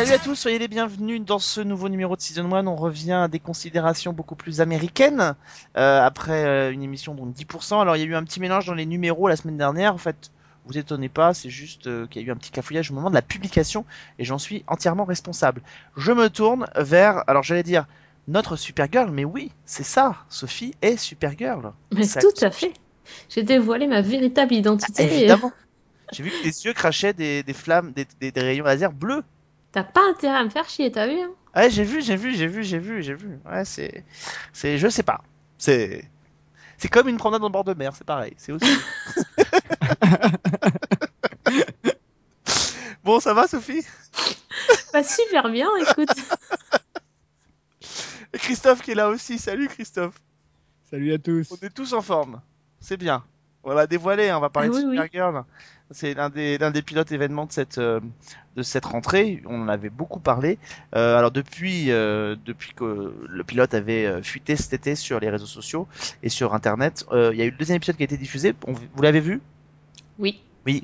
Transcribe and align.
Salut 0.00 0.12
à 0.12 0.18
tous, 0.18 0.34
soyez 0.34 0.58
les 0.58 0.68
bienvenus 0.68 1.20
dans 1.22 1.38
ce 1.38 1.60
nouveau 1.60 1.90
numéro 1.90 2.16
de 2.16 2.22
Season 2.22 2.50
1. 2.50 2.66
On 2.66 2.74
revient 2.74 3.12
à 3.12 3.28
des 3.28 3.38
considérations 3.38 4.14
beaucoup 4.14 4.34
plus 4.34 4.62
américaines 4.62 5.34
euh, 5.76 6.00
après 6.02 6.44
euh, 6.46 6.72
une 6.72 6.82
émission 6.82 7.14
dont 7.14 7.26
10%. 7.26 7.82
Alors 7.82 7.96
il 7.96 8.00
y 8.00 8.02
a 8.02 8.06
eu 8.06 8.14
un 8.14 8.24
petit 8.24 8.40
mélange 8.40 8.64
dans 8.64 8.72
les 8.74 8.86
numéros 8.86 9.28
la 9.28 9.36
semaine 9.36 9.58
dernière. 9.58 9.92
En 9.94 9.98
fait, 9.98 10.30
vous 10.64 10.78
étonnez 10.78 11.10
pas, 11.10 11.34
c'est 11.34 11.50
juste 11.50 11.86
euh, 11.86 12.06
qu'il 12.06 12.22
y 12.22 12.24
a 12.24 12.28
eu 12.28 12.30
un 12.30 12.36
petit 12.36 12.50
cafouillage 12.50 12.90
au 12.90 12.94
moment 12.94 13.10
de 13.10 13.14
la 13.14 13.20
publication 13.20 13.84
et 14.18 14.24
j'en 14.24 14.38
suis 14.38 14.64
entièrement 14.68 15.04
responsable. 15.04 15.60
Je 15.98 16.12
me 16.12 16.30
tourne 16.30 16.66
vers, 16.76 17.22
alors 17.28 17.42
j'allais 17.42 17.62
dire 17.62 17.86
notre 18.26 18.56
Supergirl, 18.56 19.10
mais 19.10 19.26
oui, 19.26 19.52
c'est 19.66 19.84
ça, 19.84 20.16
Sophie 20.30 20.74
est 20.80 20.96
Supergirl. 20.96 21.72
Mais 21.92 22.04
Ça- 22.04 22.20
tout 22.20 22.32
à 22.44 22.50
fait. 22.50 22.72
J'ai 23.28 23.42
dévoilé 23.42 23.86
ma 23.86 24.00
véritable 24.00 24.54
identité. 24.54 25.02
Évidemment. 25.02 25.52
J'ai 26.12 26.22
vu 26.22 26.30
que 26.30 26.42
tes 26.42 26.48
yeux 26.64 26.72
crachaient 26.72 27.12
des, 27.12 27.42
des 27.42 27.52
flammes, 27.52 27.92
des, 27.92 28.06
des- 28.20 28.32
des 28.32 28.40
rayons 28.40 28.64
laser 28.64 28.92
bleus. 28.92 29.22
T'as 29.72 29.84
pas 29.84 30.08
intérêt 30.08 30.38
à 30.38 30.44
me 30.44 30.50
faire 30.50 30.68
chier, 30.68 30.90
t'as 30.90 31.06
vu 31.06 31.20
hein? 31.20 31.30
Ouais, 31.54 31.70
j'ai 31.70 31.84
vu, 31.84 32.02
j'ai 32.02 32.16
vu, 32.16 32.34
j'ai 32.34 32.46
vu, 32.46 32.62
j'ai 32.62 32.78
vu, 32.78 33.02
j'ai 33.02 33.14
vu. 33.14 33.38
Ouais, 33.44 33.64
c'est, 33.64 34.04
c'est, 34.52 34.78
je 34.78 34.88
sais 34.88 35.02
pas. 35.02 35.22
C'est, 35.58 36.08
c'est 36.78 36.88
comme 36.88 37.08
une 37.08 37.18
promenade 37.18 37.42
en 37.44 37.50
bord 37.50 37.64
de 37.64 37.74
mer, 37.74 37.94
c'est 37.94 38.04
pareil. 38.06 38.34
C'est 38.36 38.52
aussi. 38.52 38.66
bon, 43.04 43.20
ça 43.20 43.34
va, 43.34 43.46
Sophie? 43.46 43.84
Bah 44.92 45.02
super 45.02 45.48
bien, 45.50 45.68
écoute. 45.76 46.10
Et 48.32 48.38
Christophe 48.38 48.82
qui 48.82 48.92
est 48.92 48.94
là 48.94 49.08
aussi. 49.08 49.38
Salut, 49.38 49.68
Christophe. 49.68 50.20
Salut 50.90 51.12
à 51.12 51.18
tous. 51.18 51.50
On 51.52 51.66
est 51.66 51.70
tous 51.70 51.92
en 51.92 52.02
forme. 52.02 52.40
C'est 52.80 52.96
bien. 52.96 53.24
On 53.62 53.74
va 53.74 53.86
dévoiler, 53.86 54.30
hein, 54.30 54.38
on 54.38 54.40
va 54.40 54.50
parler 54.50 54.70
Ah 54.72 54.80
de 54.80 54.86
oui. 54.86 54.98
C'est 55.92 56.14
l'un 56.14 56.30
des, 56.30 56.56
l'un 56.58 56.70
des 56.70 56.82
pilotes 56.82 57.10
événements 57.10 57.46
de 57.46 57.52
cette, 57.52 57.78
euh, 57.78 57.98
de 58.56 58.62
cette 58.62 58.84
rentrée. 58.84 59.42
On 59.46 59.62
en 59.62 59.68
avait 59.68 59.90
beaucoup 59.90 60.20
parlé. 60.20 60.58
Euh, 60.94 61.18
alors 61.18 61.32
depuis, 61.32 61.90
euh, 61.90 62.36
depuis 62.46 62.74
que 62.74 63.12
le 63.28 63.44
pilote 63.44 63.74
avait 63.74 64.06
euh, 64.06 64.22
fuité 64.22 64.54
cet 64.54 64.72
été 64.72 64.94
sur 64.94 65.18
les 65.18 65.28
réseaux 65.30 65.46
sociaux 65.46 65.88
et 66.22 66.28
sur 66.28 66.54
Internet, 66.54 67.04
euh, 67.10 67.30
il 67.32 67.38
y 67.38 67.42
a 67.42 67.44
eu 67.44 67.50
le 67.50 67.56
deuxième 67.56 67.76
épisode 67.76 67.96
qui 67.96 68.02
a 68.02 68.04
été 68.04 68.16
diffusé. 68.16 68.54
On- 68.68 68.72
vous 68.72 69.02
l'avez 69.02 69.20
vu? 69.20 69.40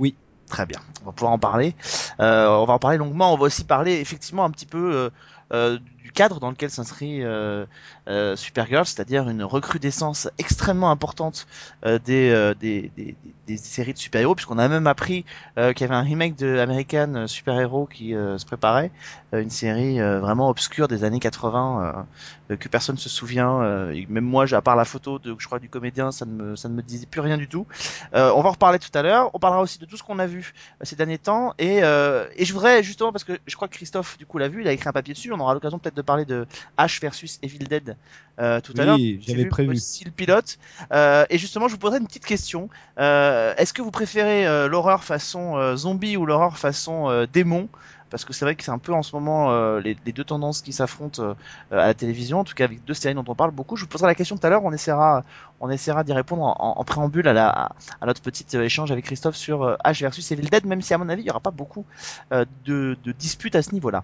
Oui. 0.00 0.16
Très 0.48 0.64
bien, 0.64 0.78
on 1.02 1.06
va 1.06 1.12
pouvoir 1.12 1.32
en 1.32 1.38
parler. 1.40 1.74
Euh, 2.20 2.48
on 2.48 2.64
va 2.66 2.74
en 2.74 2.78
parler 2.78 2.98
longuement. 2.98 3.32
On 3.32 3.36
va 3.36 3.44
aussi 3.44 3.64
parler 3.64 4.00
effectivement 4.00 4.44
un 4.44 4.50
petit 4.50 4.66
peu 4.66 4.94
euh, 4.94 5.10
euh, 5.52 5.78
du 6.06 6.12
cadre 6.12 6.38
dans 6.38 6.50
lequel 6.50 6.70
s'inscrit 6.70 7.24
euh, 7.24 7.66
euh, 8.06 8.36
Supergirl, 8.36 8.86
c'est-à-dire 8.86 9.28
une 9.28 9.42
recrudescence 9.42 10.28
extrêmement 10.38 10.92
importante 10.92 11.48
euh, 11.84 11.98
des, 11.98 12.54
des, 12.60 13.16
des, 13.48 13.56
séries 13.56 13.92
de 13.92 13.98
super-héros, 13.98 14.36
puisqu'on 14.36 14.58
a 14.58 14.68
même 14.68 14.86
appris 14.86 15.24
qu'il 15.56 15.80
y 15.80 15.84
avait 15.84 15.94
un 15.94 16.02
remake 16.02 16.36
de 16.36 16.58
American 16.58 17.26
Super 17.26 17.58
Hero 17.58 17.86
qui 17.86 18.10
se 18.12 18.44
préparait, 18.44 18.92
une 19.32 19.50
série 19.50 19.98
vraiment 19.98 20.48
obscure 20.48 20.86
des 20.86 21.02
années 21.02 21.18
80 21.18 22.06
euh, 22.50 22.56
que 22.56 22.68
personne 22.68 22.96
se 22.96 23.08
souvient. 23.08 23.60
même 24.08 24.24
moi, 24.24 24.52
à 24.52 24.62
part 24.62 24.76
la 24.76 24.84
photo 24.84 25.18
de, 25.18 25.34
je 25.38 25.46
crois, 25.46 25.58
du 25.58 25.68
comédien, 25.68 26.12
ça 26.12 26.24
ne 26.24 26.32
me, 26.32 26.56
ça 26.56 26.68
ne 26.68 26.74
me 26.74 26.82
disait 26.82 27.06
plus 27.06 27.20
rien 27.20 27.36
du 27.36 27.48
tout. 27.48 27.66
On 28.12 28.42
va 28.42 28.48
en 28.48 28.52
reparler 28.52 28.78
tout 28.78 28.96
à 28.96 29.02
l'heure. 29.02 29.30
On 29.34 29.38
parlera 29.38 29.62
aussi 29.62 29.78
de 29.78 29.86
tout 29.86 29.96
ce 29.96 30.02
qu'on 30.02 30.18
a 30.18 30.26
vu 30.26 30.54
ces 30.82 30.94
derniers 30.94 31.18
temps. 31.18 31.54
Et, 31.58 31.78
et 31.78 32.44
je 32.44 32.52
voudrais 32.52 32.82
justement, 32.82 33.12
parce 33.12 33.24
que 33.24 33.38
je 33.46 33.56
crois 33.56 33.68
que 33.68 33.74
Christophe, 33.74 34.18
du 34.18 34.26
coup, 34.26 34.38
l'a 34.38 34.48
vu, 34.48 34.60
il 34.60 34.68
a 34.68 34.72
écrit 34.72 34.88
un 34.88 34.92
papier 34.92 35.14
dessus. 35.14 35.32
On 35.32 35.40
aura 35.40 35.54
l'occasion 35.54 35.78
peut-être 35.78 35.95
de 35.96 36.02
parler 36.02 36.24
de 36.24 36.46
Ash 36.76 37.00
versus 37.00 37.38
Evil 37.42 37.58
Dead 37.66 37.96
euh, 38.38 38.60
tout 38.60 38.74
à 38.76 38.94
Oui, 38.94 39.14
l'heure. 39.14 39.22
j'avais 39.26 39.46
prévu. 39.46 39.72
aussi 39.72 40.04
le 40.04 40.10
pilote. 40.10 40.58
Euh, 40.92 41.24
et 41.30 41.38
justement, 41.38 41.68
je 41.68 41.72
vous 41.72 41.78
poserai 41.78 41.98
une 41.98 42.06
petite 42.06 42.26
question. 42.26 42.68
Euh, 42.98 43.54
Est-ce 43.56 43.72
que 43.72 43.82
vous 43.82 43.90
préférez 43.90 44.68
l'horreur 44.68 45.02
façon 45.04 45.74
zombie 45.76 46.16
ou 46.16 46.26
l'horreur 46.26 46.58
façon 46.58 47.26
démon? 47.32 47.68
Parce 48.10 48.24
que 48.24 48.32
c'est 48.32 48.44
vrai 48.44 48.54
que 48.54 48.62
c'est 48.62 48.70
un 48.70 48.78
peu 48.78 48.92
en 48.92 49.02
ce 49.02 49.14
moment 49.14 49.50
euh, 49.50 49.80
les, 49.80 49.94
deux 49.94 50.24
tendances 50.24 50.62
qui 50.62 50.72
s'affrontent 50.72 51.22
euh, 51.22 51.34
à 51.70 51.86
la 51.86 51.94
télévision, 51.94 52.40
en 52.40 52.44
tout 52.44 52.54
cas 52.54 52.64
avec 52.64 52.84
deux 52.84 52.94
séries 52.94 53.14
dont 53.14 53.24
on 53.26 53.34
parle 53.34 53.50
beaucoup. 53.50 53.76
Je 53.76 53.82
vous 53.82 53.88
poserai 53.88 54.06
la 54.06 54.14
question 54.14 54.36
tout 54.36 54.46
à 54.46 54.50
l'heure, 54.50 54.64
on 54.64 54.72
essaiera, 54.72 55.24
on 55.60 55.70
essaiera 55.70 56.04
d'y 56.04 56.12
répondre 56.12 56.42
en, 56.58 56.84
préambule 56.84 57.28
à, 57.28 57.72
notre 58.04 58.20
petit 58.20 58.46
euh, 58.56 58.62
échange 58.62 58.90
avec 58.92 59.04
Christophe 59.04 59.36
sur 59.36 59.76
H 59.84 60.00
versus 60.00 60.30
Evil 60.32 60.48
Dead, 60.48 60.66
même 60.66 60.82
si 60.82 60.94
à 60.94 60.98
mon 60.98 61.08
avis 61.08 61.22
il 61.22 61.26
n'y 61.26 61.30
aura 61.30 61.40
pas 61.40 61.50
beaucoup 61.50 61.84
de, 62.30 62.46
de 62.64 63.12
disputes 63.12 63.56
à 63.56 63.62
ce 63.62 63.72
niveau-là. 63.72 64.02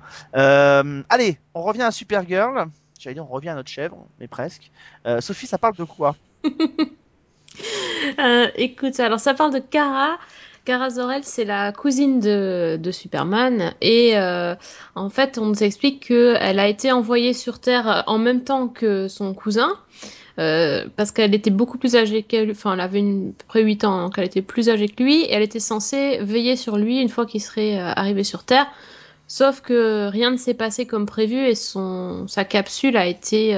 Allez, 1.08 1.38
on 1.54 1.62
revient 1.62 1.82
à 1.82 1.90
Supergirl. 1.90 2.66
J'allais 2.98 3.14
dire 3.14 3.24
on 3.24 3.32
revient 3.32 3.50
à 3.50 3.54
notre 3.54 3.70
chèvre, 3.70 3.96
mais 4.20 4.28
presque. 4.28 4.70
Sophie, 5.20 5.46
ça 5.46 5.58
parle 5.58 5.76
de 5.76 5.84
quoi? 5.84 6.16
Euh, 8.18 8.48
écoute, 8.56 8.98
alors 9.00 9.20
ça 9.20 9.34
parle 9.34 9.52
de 9.52 9.58
Kara. 9.58 10.18
Kara 10.64 10.90
Zor-El, 10.90 11.24
c'est 11.24 11.44
la 11.44 11.72
cousine 11.72 12.20
de, 12.20 12.78
de 12.80 12.90
Superman. 12.92 13.74
Et 13.80 14.16
euh, 14.16 14.54
en 14.94 15.10
fait, 15.10 15.38
on 15.38 15.46
nous 15.46 15.62
explique 15.62 16.06
qu'elle 16.06 16.58
a 16.58 16.68
été 16.68 16.92
envoyée 16.92 17.32
sur 17.32 17.58
Terre 17.58 18.04
en 18.06 18.18
même 18.18 18.44
temps 18.44 18.68
que 18.68 19.08
son 19.08 19.34
cousin. 19.34 19.76
euh, 20.38 20.86
parce 20.96 21.10
qu'elle 21.10 21.34
était 21.34 21.50
beaucoup 21.50 21.78
plus 21.78 21.96
âgée 21.96 22.22
qu'elle, 22.22 22.52
enfin 22.52 22.74
elle 22.74 22.80
avait 22.80 23.00
une, 23.00 23.30
à 23.30 23.32
peu 23.38 23.44
près 23.48 23.62
8 23.62 23.84
ans, 23.84 24.02
donc 24.04 24.14
elle 24.16 24.24
était 24.24 24.40
plus 24.40 24.68
âgée 24.70 24.88
que 24.88 25.02
lui, 25.02 25.22
et 25.22 25.32
elle 25.32 25.42
était 25.42 25.60
censée 25.60 26.18
veiller 26.22 26.56
sur 26.56 26.78
lui 26.78 27.00
une 27.00 27.08
fois 27.08 27.26
qu'il 27.26 27.42
serait 27.42 27.78
euh, 27.78 27.92
arrivé 27.94 28.24
sur 28.24 28.44
Terre. 28.44 28.66
Sauf 29.26 29.60
que 29.62 30.08
rien 30.08 30.30
ne 30.30 30.36
s'est 30.36 30.54
passé 30.54 30.86
comme 30.86 31.06
prévu 31.06 31.36
et 31.38 31.54
son, 31.54 32.26
sa 32.28 32.44
capsule 32.44 32.96
a 32.98 33.06
été 33.06 33.56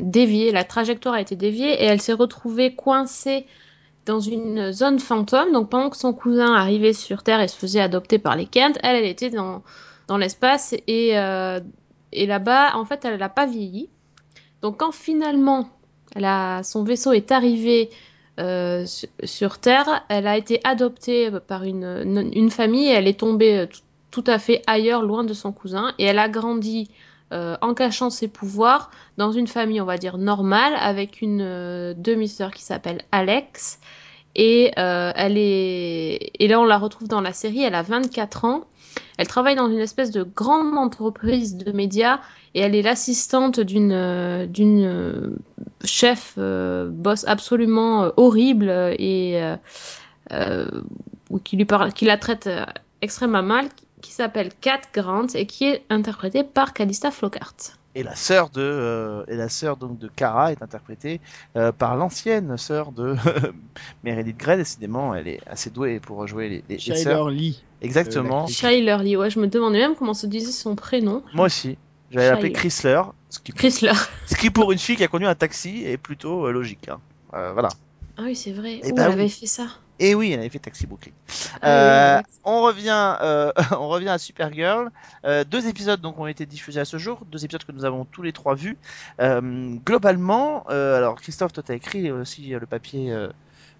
déviée, 0.00 0.50
la 0.50 0.64
trajectoire 0.64 1.14
a 1.14 1.20
été 1.20 1.36
déviée 1.36 1.70
et 1.80 1.84
elle 1.84 2.00
s'est 2.00 2.12
retrouvée 2.12 2.74
coincée 2.74 3.46
dans 4.06 4.20
une 4.20 4.72
zone 4.72 4.98
fantôme. 4.98 5.52
Donc 5.52 5.70
pendant 5.70 5.90
que 5.90 5.96
son 5.96 6.12
cousin 6.12 6.54
arrivait 6.54 6.92
sur 6.92 7.22
Terre 7.22 7.40
et 7.40 7.48
se 7.48 7.56
faisait 7.56 7.80
adopter 7.80 8.18
par 8.18 8.36
les 8.36 8.46
Kent, 8.46 8.78
elle, 8.82 9.04
était 9.04 9.30
dans, 9.30 9.62
l'espace 10.18 10.74
et, 10.86 11.18
euh, 11.18 11.60
et 12.12 12.26
là-bas, 12.26 12.76
en 12.76 12.84
fait, 12.84 13.04
elle 13.04 13.18
n'a 13.18 13.28
pas 13.28 13.46
vieilli. 13.46 13.88
Donc 14.60 14.78
quand 14.78 14.92
finalement 14.92 15.68
son 16.62 16.84
vaisseau 16.84 17.12
est 17.12 17.32
arrivé 17.32 17.90
euh, 18.38 18.84
su- 18.86 19.08
sur 19.24 19.58
Terre, 19.58 20.04
elle 20.08 20.26
a 20.26 20.36
été 20.36 20.60
adoptée 20.64 21.30
par 21.46 21.64
une, 21.64 22.30
une, 22.32 22.50
famille 22.50 22.88
et 22.88 22.92
elle 22.92 23.06
est 23.06 23.18
tombée 23.20 23.58
euh, 23.58 23.66
tout 24.10 24.24
à 24.26 24.38
fait 24.38 24.62
ailleurs, 24.66 25.02
loin 25.02 25.24
de 25.24 25.34
son 25.34 25.52
cousin, 25.52 25.94
et 25.98 26.04
elle 26.04 26.18
a 26.18 26.28
grandi 26.28 26.90
euh, 27.32 27.56
en 27.62 27.72
cachant 27.72 28.10
ses 28.10 28.28
pouvoirs 28.28 28.90
dans 29.16 29.32
une 29.32 29.46
famille, 29.46 29.80
on 29.80 29.86
va 29.86 29.96
dire, 29.96 30.18
normale, 30.18 30.74
avec 30.78 31.22
une 31.22 31.40
euh, 31.40 31.94
demi-sœur 31.96 32.50
qui 32.50 32.62
s'appelle 32.62 33.02
Alex. 33.10 33.80
Et, 34.34 34.72
euh, 34.78 35.12
elle 35.14 35.38
est... 35.38 36.30
et 36.38 36.48
là, 36.48 36.60
on 36.60 36.64
la 36.64 36.78
retrouve 36.78 37.08
dans 37.08 37.22
la 37.22 37.32
série, 37.32 37.62
elle 37.62 37.74
a 37.74 37.82
24 37.82 38.44
ans. 38.44 38.64
Elle 39.16 39.26
travaille 39.26 39.56
dans 39.56 39.70
une 39.70 39.78
espèce 39.78 40.10
de 40.10 40.22
grande 40.22 40.76
entreprise 40.76 41.56
de 41.56 41.72
médias 41.72 42.20
et 42.54 42.60
elle 42.60 42.74
est 42.74 42.82
l'assistante 42.82 43.60
d'une 43.60 45.38
chef 45.84 46.38
boss 46.38 47.24
absolument 47.26 48.10
horrible 48.18 48.70
et 48.98 49.40
qui 51.44 51.56
lui 51.56 51.64
parle, 51.64 51.92
qui 51.92 52.04
la 52.04 52.18
traite 52.18 52.50
extrêmement 53.00 53.42
mal, 53.42 53.68
qui 54.02 54.12
s'appelle 54.12 54.50
Kat 54.60 54.80
Grant 54.92 55.28
et 55.34 55.46
qui 55.46 55.64
est 55.64 55.84
interprétée 55.88 56.44
par 56.44 56.74
Calista 56.74 57.10
Flockhart. 57.10 57.54
Et 57.94 58.02
la 58.02 58.14
sœur 58.16 58.48
de 58.48 58.60
euh, 58.62 59.24
et 59.28 59.36
la 59.36 59.50
sœur 59.50 59.76
donc 59.76 59.98
de 59.98 60.08
Kara 60.08 60.50
est 60.52 60.62
interprétée 60.62 61.20
euh, 61.56 61.72
par 61.72 61.94
l'ancienne 61.96 62.56
sœur 62.56 62.90
de 62.90 63.14
Meredith 64.04 64.38
Grey. 64.38 64.56
Décidément, 64.56 65.14
elle 65.14 65.28
est 65.28 65.40
assez 65.46 65.68
douée 65.70 66.00
pour 66.00 66.26
jouer 66.26 66.48
les, 66.48 66.56
les, 66.56 66.62
les 66.74 66.78
Shiler 66.78 66.96
sœurs. 66.96 67.28
Lee. 67.28 67.62
Exactement. 67.82 68.44
Euh, 68.44 68.48
Shyler 68.48 68.96
Lee, 69.02 69.16
ouais, 69.16 69.28
je 69.30 69.38
me 69.38 69.46
demandais 69.46 69.78
même 69.78 69.94
comment 69.94 70.14
se 70.14 70.26
disait 70.26 70.52
son 70.52 70.74
prénom. 70.74 71.22
Moi 71.34 71.46
aussi. 71.46 71.76
J'allais 72.10 72.30
l'appeler 72.30 72.48
Shyler. 72.48 72.58
Chrysler, 72.60 73.02
ce 73.28 73.38
qui, 73.40 73.52
Chrysler. 73.52 73.92
ce 74.26 74.36
qui 74.36 74.50
pour 74.50 74.72
une 74.72 74.78
fille 74.78 74.96
qui 74.96 75.04
a 75.04 75.08
conduit 75.08 75.26
un 75.26 75.34
taxi 75.34 75.84
est 75.84 75.96
plutôt 75.98 76.46
euh, 76.46 76.50
logique. 76.52 76.88
hein. 76.88 76.98
Euh, 77.34 77.52
voilà. 77.52 77.68
Ah 78.16 78.22
oui, 78.22 78.34
c'est 78.36 78.52
vrai. 78.52 78.82
Eh 78.82 78.92
Ouh, 78.92 78.96
ben 78.96 79.10
elle 79.10 79.10
oui. 79.10 79.20
avait 79.20 79.28
fait 79.28 79.46
ça. 79.46 79.68
Et 80.00 80.14
oui, 80.14 80.32
elle 80.32 80.40
avait 80.40 80.50
fait 80.50 80.58
Taxi 80.60 80.86
Brooklyn. 80.86 81.12
Ah 81.60 81.66
Euh, 81.66 82.18
oui, 82.18 82.22
oui, 82.24 82.24
on 82.44 82.62
revient, 82.62 83.16
euh, 83.22 83.52
on 83.72 83.88
revient 83.88 84.08
à 84.10 84.18
Supergirl. 84.18 84.90
Euh, 85.26 85.44
deux 85.44 85.68
épisodes 85.68 86.00
donc 86.00 86.18
ont 86.18 86.26
été 86.26 86.46
diffusés 86.46 86.80
à 86.80 86.84
ce 86.86 86.98
jour, 86.98 87.24
deux 87.26 87.44
épisodes 87.44 87.64
que 87.64 87.72
nous 87.72 87.84
avons 87.84 88.04
tous 88.06 88.22
les 88.22 88.32
trois 88.32 88.54
vus. 88.56 88.78
Euh, 89.20 89.76
globalement, 89.84 90.64
euh, 90.70 90.96
alors 90.98 91.16
Christophe, 91.20 91.52
toi 91.52 91.62
t'as 91.64 91.74
écrit 91.76 92.10
aussi 92.12 92.48
le 92.50 92.66
papier, 92.66 93.12
euh, 93.12 93.30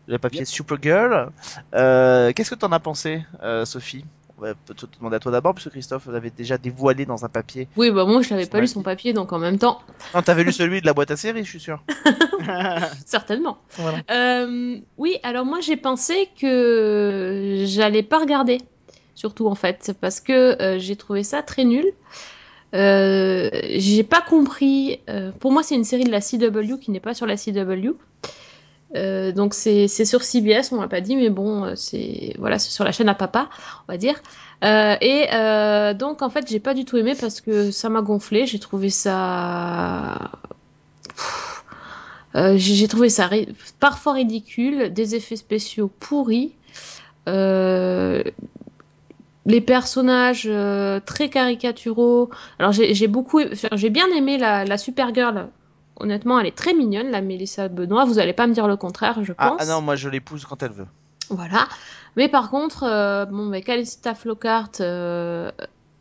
le 0.09 0.19
papier 0.19 0.45
Yep. 0.45 0.47
Supergirl. 0.47 1.33
Euh, 1.75 2.33
Qu'est-ce 2.35 2.51
que 2.51 2.57
t'en 2.57 2.73
as 2.73 2.81
pensé, 2.81 3.25
euh, 3.43 3.65
Sophie? 3.67 4.05
On 4.39 4.43
va 4.43 4.55
peut-être 4.55 4.87
te 4.87 4.99
demander 4.99 5.17
à 5.17 5.21
toi 5.21 5.33
d'abord, 5.33 5.55
puisque 5.55 5.71
Christophe 5.71 6.07
l'avait 6.07 6.31
déjà 6.31 6.59
dévoilé 6.59 7.07
dans 7.07 7.25
un 7.25 7.29
papier. 7.29 7.69
Oui, 7.77 7.91
bah 7.91 8.05
moi 8.05 8.23
je 8.23 8.31
l'avais 8.31 8.47
pas 8.47 8.61
lu 8.61 8.67
son 8.67 8.83
papier, 8.83 9.13
donc 9.13 9.33
en 9.33 9.39
même 9.39 9.59
temps, 9.59 9.81
Non, 10.15 10.23
t'avais 10.23 10.45
lu 10.45 10.53
celui 10.53 10.81
de 10.81 10.87
la 10.87 10.95
boîte 10.95 11.11
à 11.11 11.17
séries, 11.17 11.45
je 11.45 11.51
suis 11.51 11.61
sûr. 11.61 11.83
certainement. 13.07 13.59
Voilà. 13.73 13.99
Euh, 14.11 14.79
oui, 14.99 15.19
alors 15.23 15.45
moi 15.45 15.61
j'ai 15.61 15.77
pensé 15.77 16.29
que 16.41 17.65
j'allais 17.67 18.03
pas 18.03 18.19
regarder, 18.19 18.59
surtout 19.15 19.47
en 19.47 19.55
fait, 19.55 19.93
parce 20.01 20.21
que 20.21 20.61
euh, 20.61 20.79
j'ai 20.79 20.97
trouvé 20.97 21.23
ça 21.23 21.43
très 21.43 21.65
nul. 21.65 21.87
Euh, 22.75 23.51
j'ai 23.75 24.03
pas 24.03 24.23
compris. 24.23 25.01
pour 25.41 25.53
moi, 25.53 25.63
c'est 25.63 25.75
une 25.75 25.85
série 25.85 26.05
de 26.05 26.11
la 26.11 26.21
CW 26.21 26.79
qui 26.81 26.91
n'est 26.91 27.01
pas 27.01 27.15
sur 27.15 27.27
la 27.27 27.37
CW. 27.37 27.95
Euh, 28.95 29.33
donc 29.33 29.55
c'est 29.55 29.89
sur 29.89 30.23
CBS, 30.23 30.73
on 30.73 30.77
m'a 30.77 30.89
pas 30.89 31.01
dit, 31.01 31.17
mais 31.17 31.31
bon, 31.31 31.65
euh, 31.65 31.73
c'est 31.77 32.35
voilà, 32.39 32.59
sur 32.59 32.85
la 32.85 32.93
chaîne 32.93 33.09
à 33.09 33.15
papa, 33.15 33.49
on 33.89 33.93
va 33.93 33.99
dire. 33.99 34.21
Euh, 34.65 34.97
et 35.01 35.27
donc 35.95 36.23
en 36.23 36.31
fait, 36.31 36.49
j'ai 36.49 36.61
pas 36.61 36.75
du 36.75 36.85
tout 36.85 36.97
aimé 36.97 37.15
parce 37.19 37.41
que 37.41 37.71
ça 37.71 37.89
m'a 37.89 38.03
gonflé. 38.03 38.47
J'ai 38.47 38.59
trouvé 38.59 38.91
ça, 38.91 40.31
j'ai 42.35 42.89
trouvé 42.89 43.09
ça 43.09 43.31
parfois 43.81 44.13
ridicule, 44.15 44.93
des 44.93 45.15
effets 45.15 45.37
spéciaux 45.37 45.91
pourris. 46.01 46.55
Les 49.45 49.61
personnages 49.61 50.49
très 51.07 51.29
caricaturaux. 51.29 52.31
Alors 52.59 52.73
j'ai 52.73 53.09
beaucoup, 53.09 53.41
j'ai 53.73 53.91
bien 53.91 54.07
aimé 54.15 54.39
la, 54.39 54.65
la 54.65 54.79
Supergirl. 54.79 55.49
Honnêtement, 55.97 56.41
elle 56.41 56.47
est 56.47 56.57
très 56.57 56.75
mignonne, 56.75 57.11
la 57.11 57.21
Mélissa 57.21 57.69
Benoît. 57.69 58.05
Vous 58.05 58.19
allez 58.19 58.33
pas 58.33 58.47
me 58.47 58.55
dire 58.55 58.67
le 58.67 58.77
contraire, 58.77 59.23
je 59.23 59.33
Ah, 59.39 59.51
pense. 59.51 59.61
ah 59.61 59.67
non, 59.67 59.81
moi 59.83 59.95
je 59.97 60.09
l'épouse 60.09 60.45
quand 60.45 60.63
elle 60.63 60.73
veut. 60.73 60.87
Voilà. 61.29 61.69
Mais 62.17 62.29
par 62.29 62.51
contre, 62.51 62.83
euh, 62.85 63.25
bon, 63.27 63.47
bah, 63.49 63.61
Calista 63.61 64.15
Flockhart, 64.15 64.71
euh, 64.81 65.51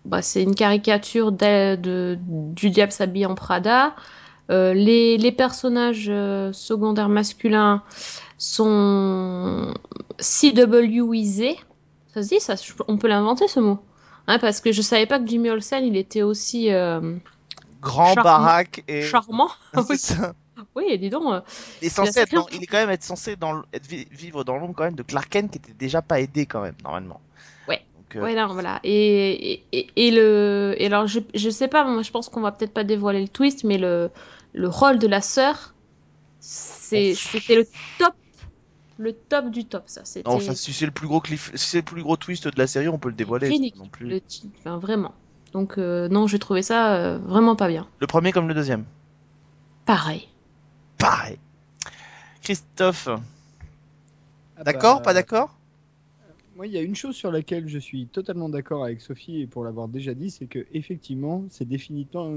bah, 0.05 0.21
c'est 0.21 0.43
une 0.43 0.55
caricature 0.55 1.31
de, 1.31 1.75
de- 1.75 2.17
du 2.19 2.69
diable 2.69 2.91
s'habille 2.91 3.25
en 3.25 3.35
Prada. 3.35 3.93
Euh, 4.49 4.73
les, 4.73 5.17
les 5.17 5.31
personnages 5.31 6.07
euh, 6.09 6.51
secondaires 6.51 7.07
masculins 7.09 7.83
sont 8.38 9.73
CWisés. 10.19 11.57
Ça 12.13 12.23
se 12.23 12.27
dit, 12.29 12.39
ça, 12.39 12.55
on 12.88 12.97
peut 12.97 13.07
l'inventer 13.07 13.47
ce 13.47 13.59
mot. 13.59 13.79
Hein, 14.27 14.38
parce 14.39 14.59
que 14.61 14.71
je 14.71 14.81
savais 14.81 15.05
pas 15.05 15.19
que 15.19 15.27
Jimmy 15.27 15.49
Olsen, 15.49 15.85
il 15.85 15.95
était 15.95 16.23
aussi 16.23 16.67
Grand 17.81 18.13
Charmant. 18.13 18.23
baraque 18.23 18.83
et. 18.87 19.01
charmant. 19.03 19.49
Ça. 19.97 20.33
oui, 20.75 20.97
dis 20.99 21.09
donc. 21.09 21.23
euh, 21.33 21.41
Il 21.81 21.87
est 21.87 21.89
censé 21.89 22.19
être 22.19 22.31
dans- 22.33 22.47
il 22.49 22.63
est 22.63 22.67
quand 22.67 22.77
même 22.77 22.89
être 22.91 23.03
censé 23.03 23.35
dans, 23.35 23.63
être 23.73 23.87
vi- 23.87 24.07
vivre 24.11 24.43
dans 24.43 24.57
l'ombre 24.57 24.73
quand 24.75 24.83
même 24.83 24.95
de 24.95 25.03
Clark 25.03 25.29
Kent 25.29 25.51
qui 25.51 25.57
était 25.57 25.73
déjà 25.73 26.01
pas 26.01 26.19
aidé 26.21 26.45
quand 26.45 26.61
même 26.61 26.75
normalement. 26.83 27.19
Ouais. 27.67 27.83
Donc, 27.97 28.15
euh, 28.15 28.21
Ouais, 28.21 28.35
non, 28.35 28.47
voilà. 28.53 28.79
Et, 28.83 29.53
et, 29.53 29.63
et- 29.71 29.87
et 29.95 30.11
le, 30.11 30.75
et 30.77 30.85
alors, 30.85 31.07
je, 31.07 31.19
je 31.33 31.49
sais 31.49 31.67
pas, 31.67 31.83
moi, 31.85 32.03
je 32.03 32.11
pense 32.11 32.29
qu'on 32.29 32.41
va 32.41 32.51
peut-être 32.51 32.73
pas 32.73 32.83
dévoiler 32.83 33.21
le 33.21 33.27
twist, 33.29 33.63
mais 33.63 33.77
le, 33.77 34.11
le 34.53 34.67
rôle 34.67 34.99
de 34.99 35.07
la 35.07 35.21
sœur, 35.21 35.73
c'est, 36.39 37.13
c'était 37.15 37.55
le 37.55 37.65
top, 37.97 38.13
le 38.97 39.13
top 39.13 39.49
du 39.49 39.65
top, 39.65 39.83
ça. 39.87 40.01
Non, 40.25 40.33
enfin, 40.33 40.53
si 40.53 40.73
c'est 40.73 40.85
le 40.85 40.91
plus 40.91 41.07
gros 41.07 41.21
cliff, 41.21 41.51
si 41.55 41.67
c'est 41.69 41.77
le 41.77 41.83
plus 41.83 42.03
gros 42.03 42.17
twist 42.17 42.47
de 42.47 42.57
la 42.59 42.67
série, 42.67 42.87
on 42.89 42.99
peut 42.99 43.09
le 43.09 43.15
dévoiler. 43.15 43.47
ridicule. 43.47 43.81
Non 43.81 43.87
plus. 43.89 44.07
Le, 44.07 44.21
enfin, 44.59 44.77
vraiment. 44.77 45.13
Donc, 45.53 45.77
euh, 45.77 46.07
non, 46.07 46.27
j'ai 46.27 46.39
trouvé 46.39 46.62
ça 46.62 46.95
euh, 46.95 47.18
vraiment 47.18 47.56
pas 47.56 47.68
bien. 47.68 47.88
Le 48.00 48.07
premier 48.07 48.31
comme 48.31 48.48
le 48.48 48.53
deuxième. 48.53 48.86
Pareil. 49.86 50.27
Pareil. 50.98 51.38
Christophe, 52.42 53.09
Ah 54.57 54.63
d'accord, 54.63 54.98
bah, 54.98 55.06
pas 55.06 55.13
d'accord? 55.13 55.50
Moi, 56.61 56.67
il 56.67 56.73
y 56.73 56.77
a 56.77 56.83
une 56.83 56.93
chose 56.93 57.15
sur 57.15 57.31
laquelle 57.31 57.67
je 57.67 57.79
suis 57.79 58.05
totalement 58.05 58.47
d'accord 58.47 58.83
avec 58.83 59.01
Sophie, 59.01 59.41
et 59.41 59.47
pour 59.47 59.63
l'avoir 59.63 59.87
déjà 59.87 60.13
dit, 60.13 60.29
c'est 60.29 60.45
que 60.45 60.67
effectivement, 60.75 61.43
c'est 61.49 61.67
définitivement, 61.67 62.27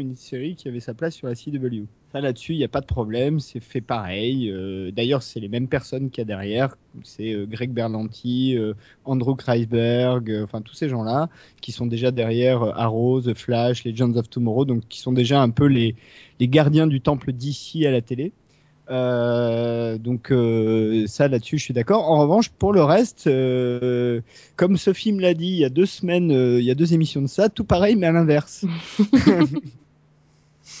une 0.00 0.16
série 0.16 0.56
qui 0.56 0.66
avait 0.66 0.80
sa 0.80 0.92
place 0.92 1.14
sur 1.14 1.28
la 1.28 1.36
CW. 1.36 1.84
Ça, 2.10 2.20
là-dessus, 2.20 2.54
il 2.54 2.58
n'y 2.58 2.64
a 2.64 2.68
pas 2.68 2.80
de 2.80 2.86
problème, 2.86 3.38
c'est 3.38 3.60
fait 3.60 3.80
pareil. 3.80 4.50
Euh, 4.50 4.90
D'ailleurs, 4.90 5.22
c'est 5.22 5.38
les 5.38 5.46
mêmes 5.46 5.68
personnes 5.68 6.10
qu'il 6.10 6.18
y 6.18 6.22
a 6.22 6.24
derrière. 6.24 6.76
C'est 7.04 7.32
euh, 7.32 7.46
Greg 7.46 7.70
Berlanti, 7.70 8.56
euh, 8.58 8.74
Andrew 9.04 9.36
Kreisberg, 9.36 10.36
enfin 10.42 10.60
tous 10.60 10.74
ces 10.74 10.88
gens-là, 10.88 11.28
qui 11.60 11.70
sont 11.70 11.86
déjà 11.86 12.10
derrière 12.10 12.60
Arrow, 12.76 13.20
The 13.20 13.34
Flash, 13.34 13.84
Legends 13.84 14.16
of 14.16 14.28
Tomorrow, 14.28 14.64
donc 14.64 14.88
qui 14.88 14.98
sont 14.98 15.12
déjà 15.12 15.40
un 15.40 15.50
peu 15.50 15.66
les 15.66 15.94
gardiens 16.40 16.88
du 16.88 17.00
temple 17.00 17.32
d'ici 17.32 17.86
à 17.86 17.92
la 17.92 18.00
télé. 18.00 18.32
Euh, 18.90 19.96
donc 19.96 20.30
euh, 20.30 21.06
ça 21.06 21.26
là-dessus 21.28 21.56
je 21.58 21.64
suis 21.64 21.74
d'accord. 21.74 22.10
En 22.10 22.20
revanche 22.20 22.50
pour 22.50 22.72
le 22.72 22.82
reste, 22.84 23.26
euh, 23.28 24.20
comme 24.56 24.76
Sophie 24.76 25.12
me 25.12 25.22
l'a 25.22 25.32
dit 25.32 25.46
il 25.46 25.56
y 25.58 25.64
a 25.64 25.70
deux 25.70 25.86
semaines, 25.86 26.30
il 26.30 26.62
y 26.64 26.70
a 26.70 26.74
deux 26.74 26.92
émissions 26.92 27.22
de 27.22 27.26
ça, 27.26 27.48
tout 27.48 27.64
pareil 27.64 27.96
mais 27.96 28.06
à 28.06 28.12
l'inverse. 28.12 28.64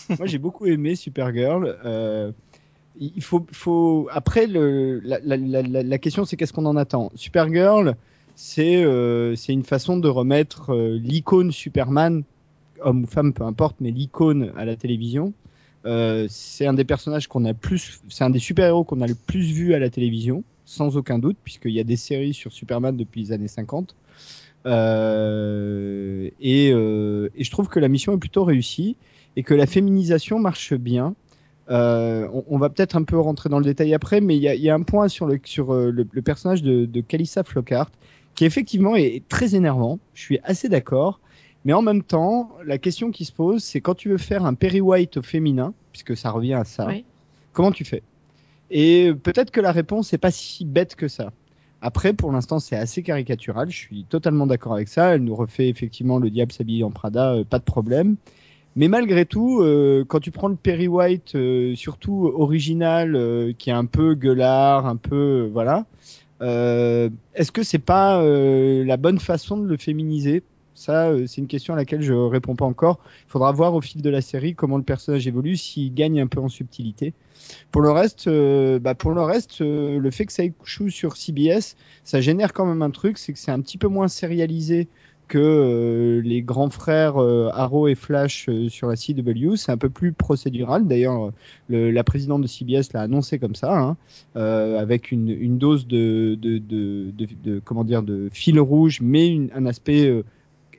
Moi 0.18 0.26
j'ai 0.26 0.38
beaucoup 0.38 0.66
aimé 0.66 0.96
Supergirl. 0.96 1.76
Il 3.00 3.22
faut, 3.24 3.44
faut 3.50 4.08
après 4.12 4.46
le, 4.46 5.00
la, 5.00 5.18
la, 5.24 5.36
la, 5.36 5.62
la- 5.62 5.82
la 5.82 5.98
question 5.98 6.24
c'est 6.24 6.36
qu'est-ce 6.36 6.52
qu'on 6.52 6.66
en 6.66 6.76
attend? 6.76 7.10
Supergirl 7.14 7.94
c'est 8.36 8.82
une 9.48 9.64
façon 9.64 9.96
de 9.96 10.08
remettre 10.08 10.74
l'icône 10.76 11.52
Superman 11.52 12.22
homme 12.82 13.04
ou 13.04 13.06
femme 13.06 13.32
peu 13.32 13.44
importe 13.44 13.76
mais 13.80 13.90
l'icône 13.90 14.52
à 14.56 14.64
la 14.64 14.76
télévision. 14.76 15.32
Euh, 15.86 16.26
c'est 16.30 16.66
un 16.66 16.72
des 16.72 16.84
personnages 16.84 17.28
qu'on 17.28 17.44
a 17.44 17.54
plus, 17.54 18.00
c'est 18.08 18.24
un 18.24 18.30
des 18.30 18.38
super-héros 18.38 18.84
qu'on 18.84 19.02
a 19.02 19.06
le 19.06 19.14
plus 19.14 19.52
vu 19.52 19.74
à 19.74 19.78
la 19.78 19.90
télévision, 19.90 20.44
sans 20.64 20.96
aucun 20.96 21.18
doute, 21.18 21.36
puisqu'il 21.44 21.72
y 21.72 21.80
a 21.80 21.84
des 21.84 21.96
séries 21.96 22.34
sur 22.34 22.52
Superman 22.52 22.96
depuis 22.96 23.22
les 23.22 23.32
années 23.32 23.48
50. 23.48 23.94
Euh, 24.66 26.30
et, 26.40 26.72
euh, 26.72 27.28
et 27.36 27.44
je 27.44 27.50
trouve 27.50 27.68
que 27.68 27.78
la 27.78 27.88
mission 27.88 28.14
est 28.14 28.18
plutôt 28.18 28.44
réussie 28.44 28.96
et 29.36 29.42
que 29.42 29.52
la 29.52 29.66
féminisation 29.66 30.38
marche 30.38 30.72
bien. 30.74 31.14
On, 31.68 32.58
va 32.58 32.70
peut-être 32.70 32.96
un 32.96 33.04
peu 33.04 33.18
rentrer 33.18 33.48
dans 33.48 33.58
le 33.58 33.64
détail 33.64 33.94
après, 33.94 34.20
mais 34.20 34.36
il 34.36 34.42
y 34.42 34.70
a, 34.70 34.74
un 34.74 34.82
point 34.82 35.08
sur 35.08 35.26
le, 35.26 35.38
personnage 36.22 36.62
de, 36.62 36.86
de 36.86 37.00
Calissa 37.00 37.42
Flockhart 37.42 37.90
qui 38.34 38.44
effectivement 38.44 38.96
est 38.96 39.22
très 39.28 39.54
énervant. 39.54 39.98
Je 40.14 40.22
suis 40.22 40.38
assez 40.44 40.68
d'accord. 40.68 41.20
Mais 41.64 41.72
en 41.72 41.82
même 41.82 42.02
temps, 42.02 42.50
la 42.64 42.78
question 42.78 43.10
qui 43.10 43.24
se 43.24 43.32
pose, 43.32 43.62
c'est 43.62 43.80
quand 43.80 43.94
tu 43.94 44.10
veux 44.10 44.18
faire 44.18 44.44
un 44.44 44.54
Perry 44.54 44.80
White 44.80 45.16
au 45.18 45.22
féminin, 45.22 45.72
puisque 45.92 46.16
ça 46.16 46.30
revient 46.30 46.54
à 46.54 46.64
ça, 46.64 46.86
Oui. 46.88 47.04
comment 47.52 47.72
tu 47.72 47.84
fais? 47.84 48.02
Et 48.70 49.12
peut-être 49.22 49.50
que 49.50 49.60
la 49.60 49.72
réponse 49.72 50.12
n'est 50.12 50.18
pas 50.18 50.30
si 50.30 50.64
bête 50.64 50.94
que 50.94 51.08
ça. 51.08 51.32
Après, 51.80 52.12
pour 52.12 52.32
l'instant, 52.32 52.58
c'est 52.60 52.76
assez 52.76 53.02
caricatural. 53.02 53.70
Je 53.70 53.76
suis 53.76 54.04
totalement 54.04 54.46
d'accord 54.46 54.74
avec 54.74 54.88
ça. 54.88 55.14
Elle 55.14 55.24
nous 55.24 55.34
refait 55.34 55.68
effectivement 55.68 56.18
le 56.18 56.30
diable 56.30 56.50
s'habille 56.52 56.82
en 56.82 56.90
Prada, 56.90 57.34
euh, 57.34 57.44
pas 57.44 57.58
de 57.58 57.64
problème. 57.64 58.16
Mais 58.76 58.88
malgré 58.88 59.24
tout, 59.24 59.60
euh, 59.60 60.04
quand 60.06 60.18
tu 60.18 60.30
prends 60.32 60.48
le 60.48 60.56
Perry 60.56 60.88
White, 60.88 61.34
euh, 61.36 61.74
surtout 61.76 62.32
original, 62.34 63.14
euh, 63.14 63.52
qui 63.56 63.70
est 63.70 63.74
un 63.74 63.84
peu 63.84 64.14
gueulard, 64.14 64.86
un 64.86 64.96
peu 64.96 65.48
voilà, 65.52 65.86
est-ce 66.40 67.52
que 67.52 67.62
c'est 67.62 67.78
pas 67.78 68.22
la 68.22 68.96
bonne 68.98 69.18
façon 69.18 69.56
de 69.56 69.66
le 69.66 69.78
féminiser? 69.78 70.42
Ça, 70.74 71.08
euh, 71.08 71.26
c'est 71.26 71.40
une 71.40 71.46
question 71.46 71.74
à 71.74 71.76
laquelle 71.76 72.02
je 72.02 72.12
réponds 72.12 72.56
pas 72.56 72.64
encore. 72.64 72.98
Il 73.28 73.30
faudra 73.30 73.52
voir 73.52 73.74
au 73.74 73.80
fil 73.80 74.02
de 74.02 74.10
la 74.10 74.20
série 74.20 74.54
comment 74.54 74.76
le 74.76 74.82
personnage 74.82 75.26
évolue, 75.26 75.56
s'il 75.56 75.94
gagne 75.94 76.20
un 76.20 76.26
peu 76.26 76.40
en 76.40 76.48
subtilité. 76.48 77.14
Pour 77.70 77.82
le 77.82 77.90
reste, 77.90 78.26
euh, 78.26 78.78
bah 78.78 78.94
pour 78.94 79.12
le 79.12 79.22
reste, 79.22 79.60
euh, 79.60 79.98
le 79.98 80.10
fait 80.10 80.26
que 80.26 80.32
ça 80.32 80.42
échoue 80.44 80.90
sur 80.90 81.16
CBS, 81.16 81.76
ça 82.02 82.20
génère 82.20 82.52
quand 82.52 82.66
même 82.66 82.82
un 82.82 82.90
truc, 82.90 83.18
c'est 83.18 83.32
que 83.32 83.38
c'est 83.38 83.50
un 83.50 83.60
petit 83.60 83.78
peu 83.78 83.88
moins 83.88 84.08
sérialisé 84.08 84.88
que 85.26 86.20
les 86.22 86.42
grands 86.42 86.68
frères 86.68 87.16
Arrow 87.16 87.88
et 87.88 87.94
Flash 87.94 88.50
sur 88.68 88.88
la 88.88 88.94
CW. 88.94 89.56
C'est 89.56 89.72
un 89.72 89.78
peu 89.78 89.88
plus 89.88 90.12
procédural. 90.12 90.86
D'ailleurs, 90.86 91.32
le- 91.68 91.90
la 91.90 92.04
présidente 92.04 92.42
de 92.42 92.46
CBS 92.46 92.92
l'a 92.92 93.00
annoncé 93.00 93.38
comme 93.38 93.54
ça, 93.54 93.74
hein, 93.74 93.96
avec 94.34 95.12
une, 95.12 95.56
dose 95.56 95.86
de, 95.86 96.34
de, 96.38 97.60
comment 97.64 97.84
dire 97.84 98.02
de 98.02 98.28
fil 98.32 98.60
rouge, 98.60 99.00
mais 99.00 99.48
un 99.54 99.64
aspect 99.64 100.22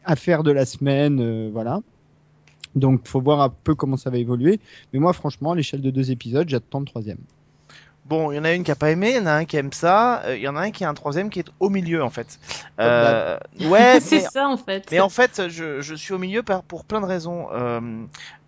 affaire 0.05 0.43
de 0.43 0.51
la 0.51 0.65
semaine, 0.65 1.19
euh, 1.19 1.50
voilà. 1.51 1.81
Donc, 2.75 3.07
faut 3.07 3.21
voir 3.21 3.41
un 3.41 3.50
peu 3.50 3.74
comment 3.75 3.97
ça 3.97 4.09
va 4.09 4.17
évoluer. 4.17 4.59
Mais 4.91 5.00
moi, 5.00 5.13
franchement, 5.13 5.53
à 5.53 5.55
l'échelle 5.55 5.81
de 5.81 5.91
deux 5.91 6.12
épisodes, 6.12 6.47
j'attends 6.47 6.79
le 6.79 6.85
troisième. 6.85 7.19
Bon, 8.05 8.31
il 8.31 8.35
y 8.35 8.39
en 8.39 8.43
a 8.43 8.53
une 8.53 8.63
qui 8.63 8.69
a 8.69 8.75
pas 8.75 8.91
aimé, 8.91 9.12
il 9.12 9.15
y 9.15 9.19
en 9.19 9.25
a 9.25 9.31
un 9.31 9.45
qui 9.45 9.57
aime 9.57 9.74
ça, 9.74 10.21
euh, 10.25 10.38
il 10.38 10.43
y 10.43 10.47
en 10.47 10.55
a 10.55 10.62
un 10.62 10.69
qui 10.69 10.83
a 10.83 10.89
un 10.89 10.93
troisième 10.93 11.31
qui 11.31 11.39
est 11.39 11.50
au 11.59 11.69
milieu 11.69 12.03
en 12.03 12.12
fait. 12.12 12.39
Euh, 12.79 13.39
ouais, 13.62 14.00
c'est 14.01 14.19
ça 14.19 14.47
en 14.47 14.57
fait. 14.57 14.85
mais 14.91 15.00
en 15.00 15.09
fait, 15.09 15.50
je, 15.50 15.81
je 15.81 15.95
suis 15.95 16.13
au 16.13 16.19
milieu 16.19 16.43
par, 16.43 16.62
pour 16.62 16.85
plein 16.85 17.01
de 17.01 17.07
raisons. 17.07 17.47
Euh, 17.51 17.81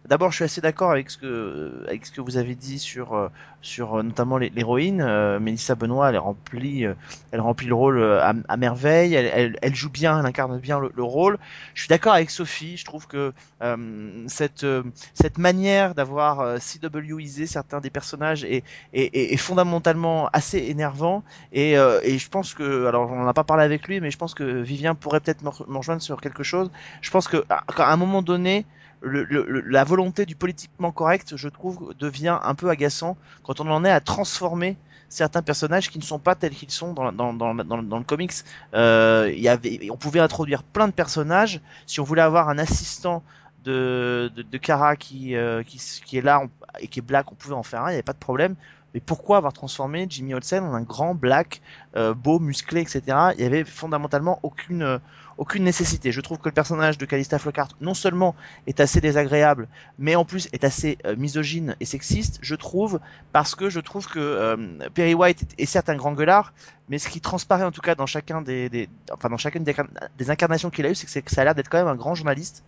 D'abord, 0.07 0.31
je 0.31 0.37
suis 0.37 0.43
assez 0.45 0.61
d'accord 0.61 0.91
avec 0.91 1.09
ce 1.09 1.17
que 1.17 1.83
avec 1.87 2.05
ce 2.05 2.11
que 2.11 2.21
vous 2.21 2.37
avez 2.37 2.55
dit 2.55 2.79
sur 2.79 3.13
euh, 3.13 3.27
sur 3.61 3.95
euh, 3.95 4.03
notamment 4.03 4.37
l'hé- 4.37 4.51
l'héroïne 4.55 5.01
euh, 5.01 5.39
Mélissa 5.39 5.75
Benoît. 5.75 6.09
Elle 6.09 6.17
remplit 6.17 6.85
euh, 6.85 6.93
elle 7.31 7.41
remplit 7.41 7.67
le 7.67 7.73
rôle 7.75 8.01
à, 8.03 8.57
merveille. 8.57 9.13
Elle, 9.15 9.29
elle, 9.33 9.57
elle 9.61 9.75
joue 9.75 9.89
bien, 9.89 10.17
elle 10.19 10.25
incarne 10.25 10.59
bien 10.59 10.79
le, 10.79 10.91
le 10.95 11.03
rôle. 11.03 11.37
Je 11.73 11.81
suis 11.81 11.89
d'accord 11.89 12.13
avec 12.13 12.29
Sophie. 12.29 12.77
Je 12.77 12.85
trouve 12.85 13.05
que 13.07 13.33
euh, 13.61 14.23
cette 14.27 14.65
cette 15.13 15.37
manière 15.37 15.93
d'avoir 15.93 16.57
CWisé 16.59 17.45
certains 17.47 17.81
des 17.81 17.89
personnages 17.89 18.43
est, 18.45 18.63
est, 18.93 19.33
est, 19.33 19.37
fondamentalement 19.37 20.29
assez 20.33 20.59
énervant. 20.59 21.23
Et, 21.51 21.77
euh, 21.77 21.99
et 22.03 22.17
je 22.17 22.29
pense 22.29 22.53
que 22.53 22.85
alors 22.85 23.11
on 23.11 23.15
n'en 23.15 23.27
a 23.27 23.33
pas 23.33 23.43
parlé 23.43 23.63
avec 23.63 23.87
lui, 23.87 23.99
mais 24.01 24.11
je 24.11 24.17
pense 24.17 24.33
que 24.33 24.43
Vivien 24.61 24.95
pourrait 24.95 25.19
peut-être 25.19 25.41
me 25.43 25.49
re- 25.49 25.69
me 25.69 25.77
rejoindre 25.77 26.01
sur 26.01 26.21
quelque 26.21 26.43
chose. 26.43 26.71
Je 27.01 27.11
pense 27.11 27.27
que 27.27 27.43
à, 27.49 27.91
un 27.91 27.97
moment 27.97 28.21
donné 28.21 28.65
le, 29.01 29.23
le- 29.23 29.61
la 29.61 29.83
volonté 29.83 30.25
du 30.25 30.35
politiquement 30.35 30.91
correct, 30.91 31.35
je 31.35 31.49
trouve, 31.49 31.93
devient 31.99 32.37
un 32.43 32.55
peu 32.55 32.69
agaçant 32.69 33.17
quand 33.43 33.59
on 33.59 33.69
en 33.69 33.85
est 33.85 33.91
à 33.91 33.99
transformer 34.01 34.77
certains 35.09 35.41
personnages 35.41 35.89
qui 35.89 35.99
ne 35.99 36.03
sont 36.03 36.19
pas 36.19 36.35
tels 36.35 36.53
qu'ils 36.53 36.71
sont 36.71 36.93
dans, 36.93 37.11
dans, 37.13 37.33
dans, 37.33 37.53
le 37.53 38.03
comics. 38.03 38.33
Euh, 38.73 39.31
y 39.35 39.47
avait, 39.47 39.89
on 39.89 39.97
pouvait 39.97 40.19
introduire 40.19 40.63
plein 40.63 40.87
de 40.87 40.93
personnages. 40.93 41.61
Si 41.85 41.99
on 41.99 42.03
voulait 42.03 42.21
avoir 42.21 42.49
un 42.49 42.57
assistant 42.57 43.23
de, 43.63 44.31
de, 44.35 44.41
de 44.41 44.57
Kara 44.57 44.95
qui, 44.95 45.35
euh, 45.35 45.63
qui, 45.63 45.77
qui 46.05 46.17
est 46.17 46.21
là 46.21 46.43
et 46.79 46.87
qui 46.87 46.99
est 46.99 47.01
black, 47.01 47.31
on 47.31 47.35
pouvait 47.35 47.55
en 47.55 47.63
faire 47.63 47.83
un, 47.83 47.87
il 47.87 47.91
n'y 47.91 47.95
avait 47.95 48.03
pas 48.03 48.13
de 48.13 48.17
problème. 48.17 48.55
Mais 48.93 48.99
pourquoi 48.99 49.37
avoir 49.37 49.53
transformé 49.53 50.07
Jimmy 50.09 50.33
Olsen 50.33 50.63
en 50.63 50.73
un 50.73 50.81
grand 50.81 51.13
black, 51.13 51.61
euh, 51.95 52.13
beau, 52.13 52.39
musclé, 52.39 52.81
etc. 52.81 53.01
Il 53.37 53.41
y 53.41 53.45
avait 53.45 53.63
fondamentalement 53.65 54.39
aucune, 54.43 54.81
euh, 54.81 54.97
aucune 55.37 55.63
nécessité. 55.63 56.11
Je 56.11 56.21
trouve 56.21 56.37
que 56.37 56.49
le 56.49 56.53
personnage 56.53 56.97
de 56.97 57.05
Calista 57.05 57.39
Flockhart, 57.39 57.69
non 57.81 57.93
seulement 57.93 58.35
est 58.65 58.79
assez 58.79 59.01
désagréable, 59.01 59.67
mais 59.99 60.15
en 60.15 60.25
plus 60.25 60.49
est 60.53 60.63
assez 60.63 60.97
euh, 61.05 61.15
misogyne 61.15 61.75
et 61.79 61.85
sexiste, 61.85 62.39
je 62.41 62.55
trouve, 62.55 62.99
parce 63.31 63.55
que 63.55 63.69
je 63.69 63.79
trouve 63.79 64.07
que 64.07 64.19
euh, 64.19 64.57
Perry 64.93 65.13
White 65.13 65.55
est, 65.57 65.65
certes 65.65 65.89
un 65.89 65.95
grand 65.95 66.13
gueulard, 66.13 66.53
mais 66.89 66.99
ce 66.99 67.09
qui 67.09 67.21
transparaît 67.21 67.63
en 67.63 67.71
tout 67.71 67.81
cas 67.81 67.95
dans 67.95 68.05
des, 68.05 68.89
chacune 69.37 69.63
des, 69.63 70.29
incarnations 70.29 70.69
qu'il 70.69 70.85
a 70.85 70.89
eu, 70.89 70.95
c'est 70.95 71.21
que, 71.21 71.25
que 71.25 71.31
ça 71.31 71.41
a 71.41 71.43
l'air 71.43 71.55
d'être 71.55 71.69
quand 71.69 71.77
même 71.77 71.87
un 71.87 71.95
grand 71.95 72.15
journaliste. 72.15 72.63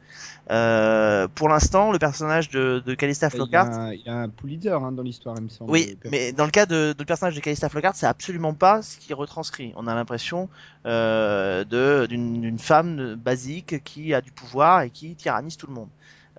Euh, 0.52 1.28
pour 1.36 1.48
l'instant, 1.48 1.92
le 1.92 2.00
personnage 2.00 2.50
de, 2.50 2.82
de 2.84 2.96
Calista 2.96 3.28
Il 3.28 3.34
y, 3.34 3.36
Flockhart, 3.36 3.72
a, 3.72 3.94
il 3.94 4.02
y 4.02 4.10
a 4.10 4.16
un 4.16 4.30
Pulitzer 4.30 4.72
hein, 4.72 4.92
dans 4.92 5.04
l'histoire, 5.04 5.36
il 5.38 5.44
me 5.44 5.50
semble. 5.50 5.70
oui, 5.72 5.96
mais 6.10 6.32
dans 6.32 6.46
le 6.46 6.52
cas 6.52 6.66
de, 6.66 6.94
de 6.94 6.96
le 6.98 7.06
personnage 7.06 7.36
de 7.36 7.40
Calista 7.40 7.70
Flockhart, 7.70 7.94
c'est 7.96 8.08
absolument 8.08 8.54
pas 8.56 8.82
ce 8.82 8.98
qui 8.98 9.14
retranscrit. 9.14 9.74
On 9.76 9.86
a 9.86 9.94
l'impression 9.94 10.50
euh, 10.88 11.64
de 11.66 12.08
d'une 12.08 12.58
femme 12.58 13.16
basique 13.16 13.84
qui 13.84 14.14
a 14.14 14.22
du 14.22 14.32
pouvoir 14.32 14.82
et 14.82 14.90
qui 14.90 15.16
tyrannise 15.16 15.56
tout 15.58 15.68
le 15.68 15.74
monde. 15.74 15.90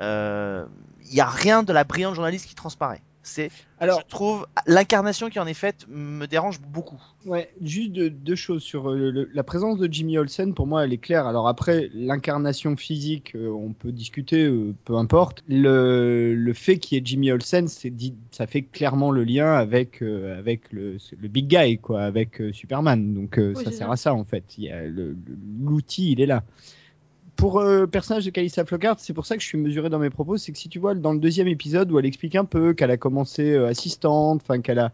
Euh, 0.00 0.64
Il 1.08 1.14
y 1.14 1.20
a 1.20 1.28
rien 1.28 1.62
de 1.62 1.72
la 1.72 1.84
brillante 1.84 2.14
journaliste 2.14 2.46
qui 2.46 2.54
transparaît. 2.54 3.02
C'est, 3.30 3.50
Alors, 3.78 4.00
je 4.00 4.06
trouve, 4.08 4.46
l'incarnation 4.66 5.30
qui 5.30 5.38
en 5.38 5.46
est 5.46 5.54
faite 5.54 5.86
me 5.88 6.26
dérange 6.26 6.60
beaucoup. 6.60 7.00
Ouais, 7.26 7.48
juste 7.62 7.92
deux, 7.92 8.10
deux 8.10 8.34
choses 8.34 8.62
sur 8.62 8.90
euh, 8.90 9.10
le- 9.10 9.30
la 9.32 9.42
présence 9.44 9.78
de 9.78 9.86
Jimmy 9.92 10.18
Olsen. 10.18 10.52
Pour 10.52 10.66
moi, 10.66 10.84
elle 10.84 10.92
est 10.92 10.98
claire. 10.98 11.26
Alors 11.26 11.46
après, 11.46 11.90
l'incarnation 11.94 12.76
physique, 12.76 13.36
euh, 13.36 13.48
on 13.50 13.72
peut 13.72 13.92
discuter, 13.92 14.44
euh, 14.46 14.74
peu 14.84 14.96
importe. 14.96 15.44
Le, 15.48 16.34
le 16.34 16.52
fait 16.54 16.78
qu'il 16.78 16.96
y 16.96 17.00
ait 17.00 17.04
Jimmy 17.04 17.30
Olsen, 17.30 17.68
c'est 17.68 17.90
dit, 17.90 18.14
ça 18.32 18.46
fait 18.48 18.62
clairement 18.62 19.10
le 19.12 19.22
lien 19.22 19.52
avec 19.54 20.02
euh, 20.02 20.36
avec 20.38 20.72
le, 20.72 20.96
le 21.20 21.28
big 21.28 21.46
guy, 21.46 21.78
quoi, 21.78 22.02
avec 22.02 22.40
euh, 22.40 22.52
Superman. 22.52 23.14
Donc 23.14 23.38
euh, 23.38 23.54
Oui, 23.56 23.62
ça 23.64 23.70
sert 23.70 23.86
ça. 23.86 23.92
à 23.92 23.96
ça 23.96 24.14
en 24.14 24.24
fait. 24.24 24.44
Il 24.58 24.64
y 24.64 24.70
a 24.70 24.82
le- 24.82 25.10
le- 25.12 25.16
L'outil, 25.62 26.12
il 26.12 26.20
est 26.20 26.26
là. 26.26 26.42
Pour 27.36 27.58
euh, 27.60 27.80
le 27.80 27.86
personnage 27.86 28.24
de 28.24 28.30
Calista 28.30 28.64
Flockhart, 28.64 28.96
c'est 28.98 29.12
pour 29.14 29.24
ça 29.26 29.36
que 29.36 29.42
je 29.42 29.46
suis 29.46 29.58
mesuré 29.58 29.88
dans 29.88 29.98
mes 29.98 30.10
propos, 30.10 30.36
c'est 30.36 30.52
que 30.52 30.58
si 30.58 30.68
tu 30.68 30.78
vois 30.78 30.94
dans 30.94 31.12
le 31.12 31.18
deuxième 31.18 31.48
épisode 31.48 31.90
où 31.90 31.98
elle 31.98 32.06
explique 32.06 32.36
un 32.36 32.44
peu 32.44 32.74
qu'elle 32.74 32.90
a 32.90 32.96
commencé 32.96 33.52
euh, 33.52 33.68
assistante, 33.68 34.42
enfin 34.42 34.60
qu'elle 34.60 34.78
a, 34.78 34.92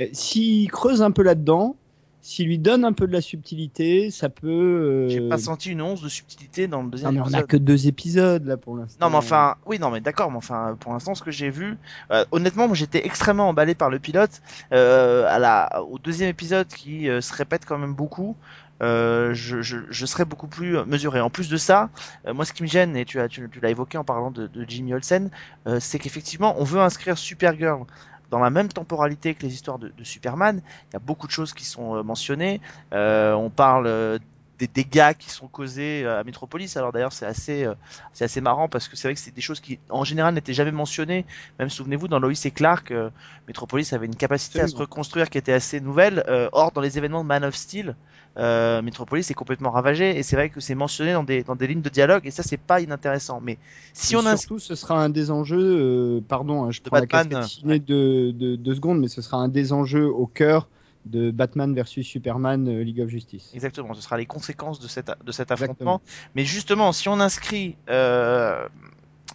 euh, 0.00 0.06
s'il 0.12 0.70
creuse 0.70 1.02
un 1.02 1.10
peu 1.10 1.22
là-dedans, 1.22 1.76
s'il 2.24 2.46
lui 2.46 2.58
donne 2.58 2.84
un 2.84 2.92
peu 2.92 3.08
de 3.08 3.12
la 3.12 3.20
subtilité, 3.20 4.12
ça 4.12 4.28
peut. 4.28 4.46
euh, 4.48 5.08
J'ai 5.08 5.28
pas 5.28 5.38
senti 5.38 5.70
une 5.72 5.82
once 5.82 6.00
de 6.00 6.08
subtilité 6.08 6.68
dans 6.68 6.78
le 6.78 6.84
Non 6.84 6.90
deuxième 6.90 7.14
mais 7.14 7.20
on 7.20 7.24
a 7.24 7.28
épisode. 7.30 7.46
que 7.48 7.56
deux 7.56 7.88
épisodes 7.88 8.46
là 8.46 8.56
pour 8.56 8.76
l'instant. 8.76 9.04
Non 9.04 9.10
mais 9.10 9.16
enfin, 9.16 9.56
oui 9.66 9.80
non 9.80 9.90
mais 9.90 10.00
d'accord, 10.00 10.30
mais 10.30 10.36
enfin 10.36 10.76
pour 10.78 10.92
l'instant 10.92 11.16
ce 11.16 11.22
que 11.24 11.32
j'ai 11.32 11.50
vu, 11.50 11.76
euh, 12.12 12.24
honnêtement 12.30 12.68
moi 12.68 12.76
j'étais 12.76 13.04
extrêmement 13.04 13.48
emballé 13.48 13.74
par 13.74 13.90
le 13.90 13.98
pilote, 13.98 14.40
euh, 14.72 15.26
à 15.28 15.40
la, 15.40 15.82
au 15.82 15.98
deuxième 15.98 16.28
épisode 16.28 16.68
qui 16.68 17.08
euh, 17.08 17.20
se 17.20 17.34
répète 17.34 17.64
quand 17.66 17.76
même 17.76 17.94
beaucoup. 17.94 18.36
Euh, 18.82 19.32
je, 19.34 20.06
serais 20.06 20.24
beaucoup 20.24 20.48
plus 20.48 20.76
mesuré. 20.84 21.20
En 21.20 21.30
plus 21.30 21.48
de 21.48 21.56
ça, 21.56 21.90
euh, 22.26 22.34
moi 22.34 22.44
ce 22.44 22.52
qui 22.52 22.62
me 22.62 22.68
gêne, 22.68 22.96
et 22.96 23.04
tu 23.04 23.20
as 23.20 23.28
tu, 23.28 23.48
tu 23.50 23.60
l'as 23.60 23.70
évoqué 23.70 23.96
en 23.96 24.04
parlant 24.04 24.30
de, 24.30 24.46
de 24.46 24.64
Jimmy 24.68 24.94
Olsen, 24.94 25.30
euh, 25.66 25.78
c'est 25.80 25.98
qu'effectivement 25.98 26.56
on 26.58 26.64
veut 26.64 26.80
inscrire 26.80 27.16
Supergirl 27.16 27.84
dans 28.30 28.40
la 28.40 28.50
même 28.50 28.68
temporalité 28.68 29.34
que 29.34 29.42
les 29.42 29.52
histoires 29.52 29.78
de, 29.78 29.92
Superman. 30.02 30.62
Il 30.90 30.94
y 30.94 30.96
a 30.96 31.00
beaucoup 31.00 31.26
de 31.26 31.32
choses 31.32 31.52
qui 31.52 31.64
sont 31.64 32.02
mentionnées. 32.02 32.60
On 32.92 33.50
parle 33.54 34.18
des 34.62 34.68
dégâts 34.68 35.14
qui 35.18 35.28
sont 35.28 35.48
causés 35.48 36.04
euh, 36.04 36.20
à 36.20 36.24
Metropolis. 36.24 36.76
Alors 36.76 36.92
d'ailleurs 36.92 37.12
c'est 37.12 37.26
assez 37.26 37.64
euh, 37.64 37.74
c'est 38.12 38.24
assez 38.24 38.40
marrant 38.40 38.68
parce 38.68 38.86
que 38.86 38.94
c'est 38.96 39.08
vrai 39.08 39.14
que 39.14 39.20
c'est 39.20 39.34
des 39.34 39.40
choses 39.40 39.58
qui 39.58 39.80
en 39.90 40.04
général 40.04 40.34
n'étaient 40.34 40.52
jamais 40.52 40.70
mentionnées. 40.70 41.24
Même 41.58 41.68
souvenez-vous 41.68 42.06
dans 42.06 42.20
Lois 42.20 42.32
et 42.44 42.50
Clark, 42.52 42.92
euh, 42.92 43.10
Metropolis 43.48 43.92
avait 43.92 44.06
une 44.06 44.14
capacité 44.14 44.60
à 44.60 44.68
se 44.68 44.76
reconstruire 44.76 45.30
qui 45.30 45.38
était 45.38 45.52
assez 45.52 45.80
nouvelle. 45.80 46.22
Euh, 46.28 46.48
or 46.52 46.70
dans 46.70 46.80
les 46.80 46.96
événements 46.96 47.24
de 47.24 47.28
Man 47.28 47.44
of 47.44 47.56
Steel, 47.56 47.96
Metropolis 48.36 49.30
est 49.30 49.34
complètement 49.34 49.70
ravagé 49.70 50.16
et 50.16 50.22
c'est 50.22 50.36
vrai 50.36 50.48
que 50.48 50.60
c'est 50.60 50.76
mentionné 50.76 51.12
dans 51.12 51.24
des 51.24 51.42
dans 51.42 51.56
des 51.56 51.66
lignes 51.66 51.82
de 51.82 51.90
dialogue 51.90 52.24
et 52.24 52.30
ça 52.30 52.42
c'est 52.44 52.56
pas 52.56 52.80
inintéressant. 52.80 53.40
Mais 53.42 53.58
si 53.92 54.14
Et 54.14 54.16
on 54.16 54.24
a 54.26 54.36
surtout, 54.36 54.60
ce 54.60 54.74
sera 54.76 55.02
un 55.02 55.10
des 55.10 55.30
enjeux. 55.32 56.22
pardon, 56.28 56.64
hein, 56.64 56.70
je 56.70 56.80
De 56.80 56.88
prends 56.88 56.96
la 56.96 57.02
Batman, 57.02 57.28
casquette 57.40 57.60
ciné 57.60 57.78
de, 57.80 58.30
de 58.30 58.54
deux 58.56 58.74
secondes, 58.76 59.00
mais 59.00 59.08
ce 59.08 59.22
sera 59.22 59.38
un 59.38 59.48
des 59.48 59.72
enjeux 59.72 60.06
au 60.06 60.26
cœur 60.26 60.68
de 61.04 61.30
Batman 61.30 61.74
versus 61.74 62.06
Superman 62.06 62.68
euh, 62.68 62.82
League 62.82 63.00
of 63.00 63.08
Justice. 63.08 63.50
Exactement, 63.54 63.94
ce 63.94 64.00
sera 64.02 64.16
les 64.16 64.26
conséquences 64.26 64.80
de 64.80 64.88
cet, 64.88 65.06
de 65.24 65.32
cet 65.32 65.50
Exactement. 65.50 65.72
affrontement. 65.96 66.02
Mais 66.34 66.44
justement, 66.44 66.92
si 66.92 67.08
on 67.08 67.20
inscrit, 67.20 67.76
euh, 67.90 68.66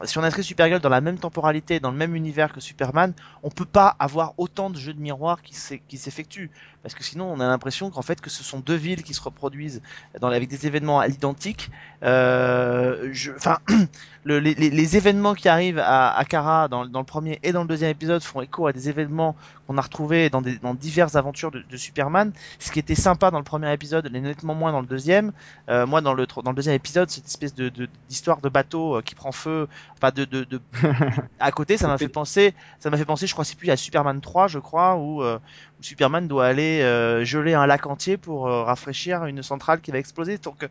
si 0.04 0.18
on 0.20 0.24
inscrit 0.24 0.44
Supergirl 0.44 0.80
dans 0.80 0.90
la 0.90 1.02
même 1.02 1.18
temporalité, 1.18 1.80
dans 1.80 1.90
le 1.92 1.98
même 1.98 2.16
univers 2.16 2.54
que 2.54 2.60
Superman, 2.60 3.14
on 3.42 3.50
peut 3.50 3.66
pas 3.66 3.96
avoir 4.00 4.34
autant 4.38 4.70
de 4.70 4.78
jeux 4.78 4.94
de 4.94 5.00
miroir 5.02 5.42
qui 5.42 5.56
s'e- 5.56 5.82
qui 5.88 5.98
s'effectuent. 5.98 6.52
Parce 6.84 6.94
que 6.94 7.04
sinon, 7.04 7.32
on 7.32 7.40
a 7.40 7.48
l'impression 7.48 7.90
qu'en 7.90 8.04
fait, 8.04 8.22
que 8.22 8.30
ce 8.30 8.44
sont 8.44 8.60
deux 8.60 8.76
villes 8.76 9.04
qui 9.04 9.14
se 9.16 9.22
reproduisent 9.22 9.82
dans, 10.22 10.28
avec 10.28 10.50
des 10.50 10.68
événements 10.68 11.00
à 11.00 11.08
l'identique. 11.08 11.72
Euh, 12.04 13.12
Enfin, 13.36 13.58
le- 14.28 14.40
les, 14.40 14.70
les- 14.70 14.98
événements 14.98 15.34
qui 15.34 15.48
arrivent 15.50 15.80
à, 15.80 16.16
à 16.16 16.26
Kara 16.26 16.68
dans, 16.68 16.86
dans 16.86 17.00
le 17.00 17.06
premier 17.06 17.40
et 17.44 17.52
dans 17.52 17.62
le 17.62 17.68
deuxième 17.68 17.90
épisode 17.92 18.22
font 18.24 18.42
écho 18.42 18.68
à 18.68 18.74
des 18.74 18.90
événements 18.90 19.36
qu'on 19.68 19.78
a 19.78 19.82
retrouvés 19.82 20.30
dans, 20.30 20.42
des, 20.42 20.58
dans 20.58 20.74
diverses 20.74 21.16
aventures 21.16 21.52
de, 21.52 21.62
de 21.70 21.78
Superman. 21.78 22.32
Ce 22.60 22.72
qui 22.72 22.80
était 22.80 22.96
sympa 22.96 23.32
dans 23.32 23.38
le 23.38 23.44
premier 23.44 23.72
épisode, 23.74 24.08
l'est 24.12 24.22
nettement 24.22 24.56
moins 24.56 24.72
dans 24.72 24.82
le 24.82 24.88
deuxième. 24.88 25.32
Euh, 25.70 25.86
moi, 25.86 26.02
dans 26.02 26.14
le, 26.14 26.26
dans 26.44 26.52
le 26.52 26.56
deuxième 26.56 26.76
épisode, 26.76 27.10
cette 27.10 27.26
espèce 27.28 27.54
de 27.56 27.70
de- 27.70 27.88
d'histoire 28.10 28.42
de, 28.42 28.50
bateau 28.50 28.98
euh, 28.98 29.02
qui 29.02 29.16
prend 29.16 29.32
feu, 29.32 29.68
enfin 29.98 30.12
de, 30.16 30.26
de, 30.26 30.44
de 30.44 30.62
à 31.40 31.52
côté, 31.52 31.78
ça 31.78 31.88
m'a 31.88 31.98
fait 31.98 32.08
penser, 32.08 32.54
ça 32.80 32.90
m'a 32.90 32.98
fait 32.98 33.06
penser, 33.06 33.28
je 33.28 33.34
crois, 33.34 33.46
c'est 33.46 33.58
plus 33.58 33.70
à 33.70 33.78
Superman 33.78 34.20
3, 34.22 34.48
je 34.48 34.60
crois, 34.60 34.96
où, 34.96 35.22
euh, 35.24 35.38
où 35.80 35.84
Superman 35.84 36.28
doit 36.28 36.46
aller 36.48 36.82
euh, 36.82 37.24
geler 37.24 37.54
un 37.54 37.66
lac 37.68 37.86
entier 37.86 38.18
pour 38.18 38.48
euh, 38.48 38.64
rafraîchir 38.64 39.26
une 39.26 39.44
centrale 39.44 39.82
qui 39.82 39.92
va 39.92 40.00
exploser. 40.00 40.38
Donc, 40.38 40.64
euh, 40.64 40.68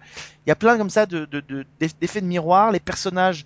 il 0.47 0.49
y 0.49 0.53
a 0.53 0.57
plein 0.57 0.77
comme 0.79 0.91
ça 0.91 1.07
de 1.07 1.25
de- 1.27 1.41
de- 1.41 1.65
d'eff- 1.81 1.95
d'effets 2.01 2.21
de 2.21 2.27
miroir. 2.27 2.73
Les 2.73 2.81
personnages 2.81 3.46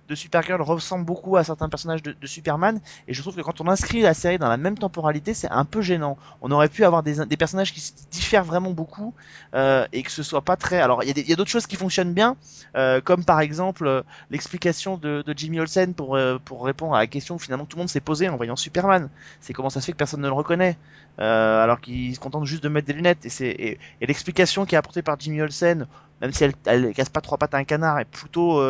de 0.11 0.15
Supergirl 0.15 0.61
ressemblent 0.61 1.05
beaucoup 1.05 1.37
à 1.37 1.43
certains 1.43 1.69
personnages 1.69 2.03
de, 2.03 2.27
Superman, 2.27 2.81
et 3.07 3.13
je 3.13 3.21
trouve 3.21 3.35
que 3.35 3.41
quand 3.41 3.61
on 3.61 3.67
inscrit 3.67 4.01
la 4.01 4.13
série 4.13 4.37
dans 4.37 4.49
la 4.49 4.57
même 4.57 4.77
temporalité, 4.77 5.33
c'est 5.33 5.49
un 5.49 5.63
peu 5.63 5.81
gênant. 5.81 6.17
On 6.41 6.51
aurait 6.51 6.67
pu 6.67 6.83
avoir 6.83 7.01
des, 7.01 7.25
des 7.25 7.37
personnages 7.37 7.73
qui 7.73 7.93
diffèrent 8.11 8.43
vraiment 8.43 8.71
beaucoup 8.71 9.13
euh, 9.53 9.87
et 9.93 10.03
que 10.03 10.11
ce 10.11 10.21
soit 10.21 10.41
pas 10.41 10.57
très. 10.57 10.81
Alors 10.81 11.03
il 11.03 11.29
y 11.29 11.33
a 11.33 11.35
d'autres 11.35 11.49
choses 11.49 11.65
qui 11.65 11.77
fonctionnent 11.77 12.13
bien, 12.13 12.35
euh, 12.75 12.99
comme 12.99 13.23
par 13.23 13.39
exemple 13.39 13.87
euh, 13.87 14.01
l'explication 14.29 14.97
de, 14.97 15.23
Jimmy 15.35 15.61
Olsen 15.61 15.93
pour 15.93 16.19
pour 16.43 16.65
répondre 16.65 16.93
à 16.93 16.99
la 16.99 17.07
question 17.07 17.37
que 17.37 17.43
finalement 17.43 17.65
tout 17.65 17.77
le 17.77 17.81
monde 17.81 17.89
s'est 17.89 18.01
posée 18.01 18.27
en 18.27 18.35
voyant 18.35 18.57
Superman. 18.57 19.09
C'est 19.39 19.53
comment 19.53 19.69
ça 19.69 19.79
se 19.79 19.85
fait 19.85 19.93
que 19.93 19.97
personne 19.97 20.21
ne 20.21 20.27
le 20.27 20.33
reconnaît 20.33 20.77
alors 21.17 21.79
qu'il 21.79 22.13
se 22.15 22.19
contente 22.19 22.45
juste 22.45 22.63
de 22.63 22.69
mettre 22.69 22.87
des 22.87 22.93
lunettes. 22.93 23.25
Et 23.25 23.79
et, 24.01 24.05
l'explication 24.05 24.65
qui 24.65 24.75
est 24.75 24.77
apportée 24.77 25.01
par 25.01 25.19
Jimmy 25.19 25.41
Olsen, 25.41 25.87
même 26.19 26.33
si 26.33 26.43
elle, 26.65 26.93
casse 26.93 27.09
pas 27.09 27.21
trois 27.21 27.37
pattes 27.37 27.53
à 27.53 27.57
un 27.57 27.63
canard, 27.63 27.99
est 27.99 28.05
plutôt 28.05 28.61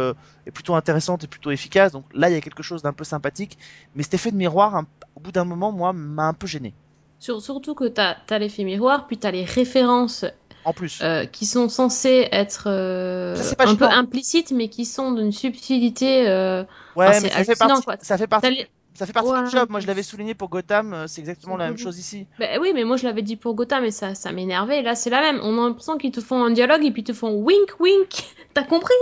est 0.45 0.51
plutôt 0.51 0.75
intéressante 0.75 1.23
et 1.23 1.27
plutôt 1.31 1.49
efficace. 1.49 1.91
Donc 1.91 2.05
là 2.13 2.29
il 2.29 2.33
y 2.33 2.37
a 2.37 2.41
quelque 2.41 2.61
chose 2.61 2.83
d'un 2.83 2.93
peu 2.93 3.03
sympathique, 3.03 3.57
mais 3.95 4.03
cet 4.03 4.13
effet 4.13 4.29
de 4.31 4.35
miroir, 4.37 4.75
un- 4.75 4.85
au 5.15 5.19
bout 5.19 5.31
d'un 5.31 5.45
moment, 5.45 5.71
moi, 5.71 5.91
m'a 5.93 6.23
un 6.27 6.33
peu 6.33 6.45
gêné. 6.45 6.73
Sur- 7.19 7.41
surtout 7.41 7.73
que 7.75 7.87
t'as 7.87 8.17
as, 8.29 8.39
l'effet 8.39 8.63
miroir, 8.63 9.07
puis 9.07 9.17
t'as 9.17 9.31
les 9.31 9.43
références 9.45 10.25
En 10.65 10.73
plus. 10.73 10.99
euh, 11.01 11.25
qui 11.25 11.45
sont 11.45 11.69
censées 11.69 12.27
être 12.31 12.63
euh, 12.67 13.35
Ça, 13.35 13.55
un 13.59 13.75
peu 13.75 13.85
implicites, 13.85 14.51
mais 14.51 14.69
qui 14.69 14.85
sont 14.85 15.11
d'une 15.11 15.31
subtilité. 15.31 16.27
euh, 16.29 16.63
Ouais, 16.95 17.07
mais 17.21 17.29
ça 17.29 17.29
fait 17.29 17.35
hallucinant, 17.51 17.67
partie, 17.67 17.83
quoi. 17.85 17.95
ça 18.01 18.17
fait 18.17 18.27
partie, 18.27 18.67
ça 18.93 19.05
fait 19.05 19.13
partie 19.13 19.29
Ouais. 19.31 19.43
du 19.43 19.49
job. 19.49 19.69
Moi, 19.69 19.79
je 19.79 19.87
l'avais 19.87 20.03
souligné 20.03 20.33
pour 20.33 20.49
Gotham, 20.49 20.93
euh, 20.93 21.07
c'est 21.07 21.21
exactement 21.21 21.57
la 21.57 21.67
même 21.67 21.77
chose 21.77 21.97
ici. 21.97 22.27
Bah 22.39 22.47
oui, 22.59 22.71
mais 22.73 22.83
moi 22.83 22.97
je 22.97 23.05
l'avais 23.05 23.21
dit 23.21 23.35
pour 23.37 23.55
Gotham, 23.55 23.83
mais 23.83 23.91
ça, 23.91 24.15
ça 24.15 24.31
m'énervait. 24.31 24.81
Là, 24.81 24.95
c'est 24.95 25.09
la 25.09 25.21
même. 25.21 25.39
On 25.43 25.57
a 25.63 25.67
l'impression 25.67 25.97
qu'ils 25.97 26.11
te 26.11 26.19
font 26.21 26.43
un 26.43 26.51
dialogue 26.51 26.83
et 26.85 26.91
puis 26.91 27.01
ils 27.01 27.05
te 27.05 27.13
font 27.13 27.33
wink 27.41 27.79
wink. 27.79 28.09
T'as 28.53 28.63
compris. 28.63 28.93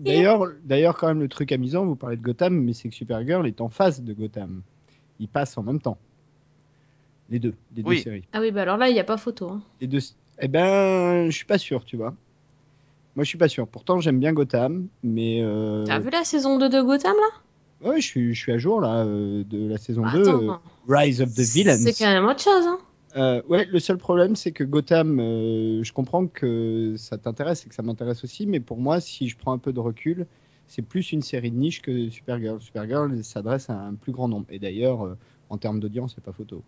D'ailleurs, 0.00 0.46
d'ailleurs, 0.64 0.96
quand 0.98 1.08
même, 1.08 1.20
le 1.20 1.28
truc 1.28 1.52
amusant, 1.52 1.86
vous 1.86 1.96
parlez 1.96 2.16
de 2.16 2.22
Gotham, 2.22 2.54
mais 2.60 2.74
c'est 2.74 2.88
que 2.90 2.94
Supergirl 2.94 3.46
est 3.46 3.60
en 3.62 3.68
face 3.70 4.02
de 4.02 4.12
Gotham. 4.12 4.62
Ils 5.20 5.28
passent 5.28 5.56
en 5.56 5.62
même 5.62 5.80
temps. 5.80 5.96
Les 7.30 7.38
deux, 7.38 7.54
les 7.76 7.82
deux 7.82 7.96
séries. 7.96 8.24
Ah 8.32 8.40
oui, 8.40 8.50
bah 8.50 8.62
alors 8.62 8.76
là, 8.76 8.88
il 8.88 8.92
n'y 8.92 9.00
a 9.00 9.04
pas 9.04 9.16
photo. 9.16 9.48
hein. 9.50 9.62
Les 9.80 9.86
deux. 9.86 10.00
Eh 10.40 10.48
ben, 10.48 11.26
je 11.30 11.36
suis 11.36 11.44
pas 11.46 11.58
sûr, 11.58 11.84
tu 11.84 11.96
vois. 11.96 12.14
Moi, 13.16 13.24
je 13.24 13.28
suis 13.28 13.38
pas 13.38 13.48
sûr. 13.48 13.66
Pourtant, 13.68 14.00
j'aime 14.00 14.18
bien 14.18 14.32
Gotham, 14.32 14.86
mais. 15.02 15.40
euh, 15.42 15.84
T'as 15.86 15.98
vu 15.98 16.10
la 16.10 16.24
saison 16.24 16.58
2 16.58 16.68
de 16.68 16.82
Gotham 16.82 17.14
là? 17.16 17.40
Ouais, 17.82 18.00
je 18.00 18.06
suis, 18.06 18.34
je 18.34 18.40
suis 18.40 18.52
à 18.52 18.58
jour 18.58 18.80
là 18.80 19.04
euh, 19.04 19.42
de 19.44 19.68
la 19.68 19.78
saison 19.78 20.02
Bah, 20.02 20.12
2, 20.14 20.28
attends, 20.28 20.42
euh, 20.50 20.52
Rise 20.88 21.22
of 21.22 21.34
the 21.34 21.40
Villains. 21.40 21.78
C'est 21.78 21.92
quand 21.94 22.10
même 22.12 22.26
autre 22.26 22.42
chose. 22.42 22.64
Hein. 22.66 22.78
Euh, 23.16 23.42
ouais, 23.48 23.64
le 23.64 23.78
seul 23.80 23.96
problème, 23.96 24.36
c'est 24.36 24.52
que 24.52 24.62
Gotham, 24.64 25.18
euh, 25.18 25.82
je 25.82 25.92
comprends 25.92 26.26
que 26.26 26.94
ça 26.96 27.18
t'intéresse 27.18 27.64
et 27.66 27.68
que 27.68 27.74
ça 27.74 27.82
m'intéresse 27.82 28.22
aussi, 28.22 28.46
mais 28.46 28.60
pour 28.60 28.78
moi, 28.78 29.00
si 29.00 29.28
je 29.28 29.36
prends 29.36 29.52
un 29.52 29.58
peu 29.58 29.72
de 29.72 29.80
recul, 29.80 30.26
c'est 30.68 30.82
plus 30.82 31.10
une 31.10 31.22
série 31.22 31.50
de 31.50 31.56
niche 31.56 31.82
que 31.82 32.08
Supergirl. 32.10 32.60
Supergirl 32.60 33.24
s'adresse 33.24 33.68
à 33.70 33.74
un 33.74 33.94
plus 33.94 34.12
grand 34.12 34.28
nombre. 34.28 34.46
Et 34.50 34.58
d'ailleurs, 34.60 35.04
euh, 35.06 35.16
en 35.48 35.56
termes 35.58 35.80
d'audience, 35.80 36.12
c'est 36.14 36.22
pas 36.22 36.32
photo. 36.32 36.62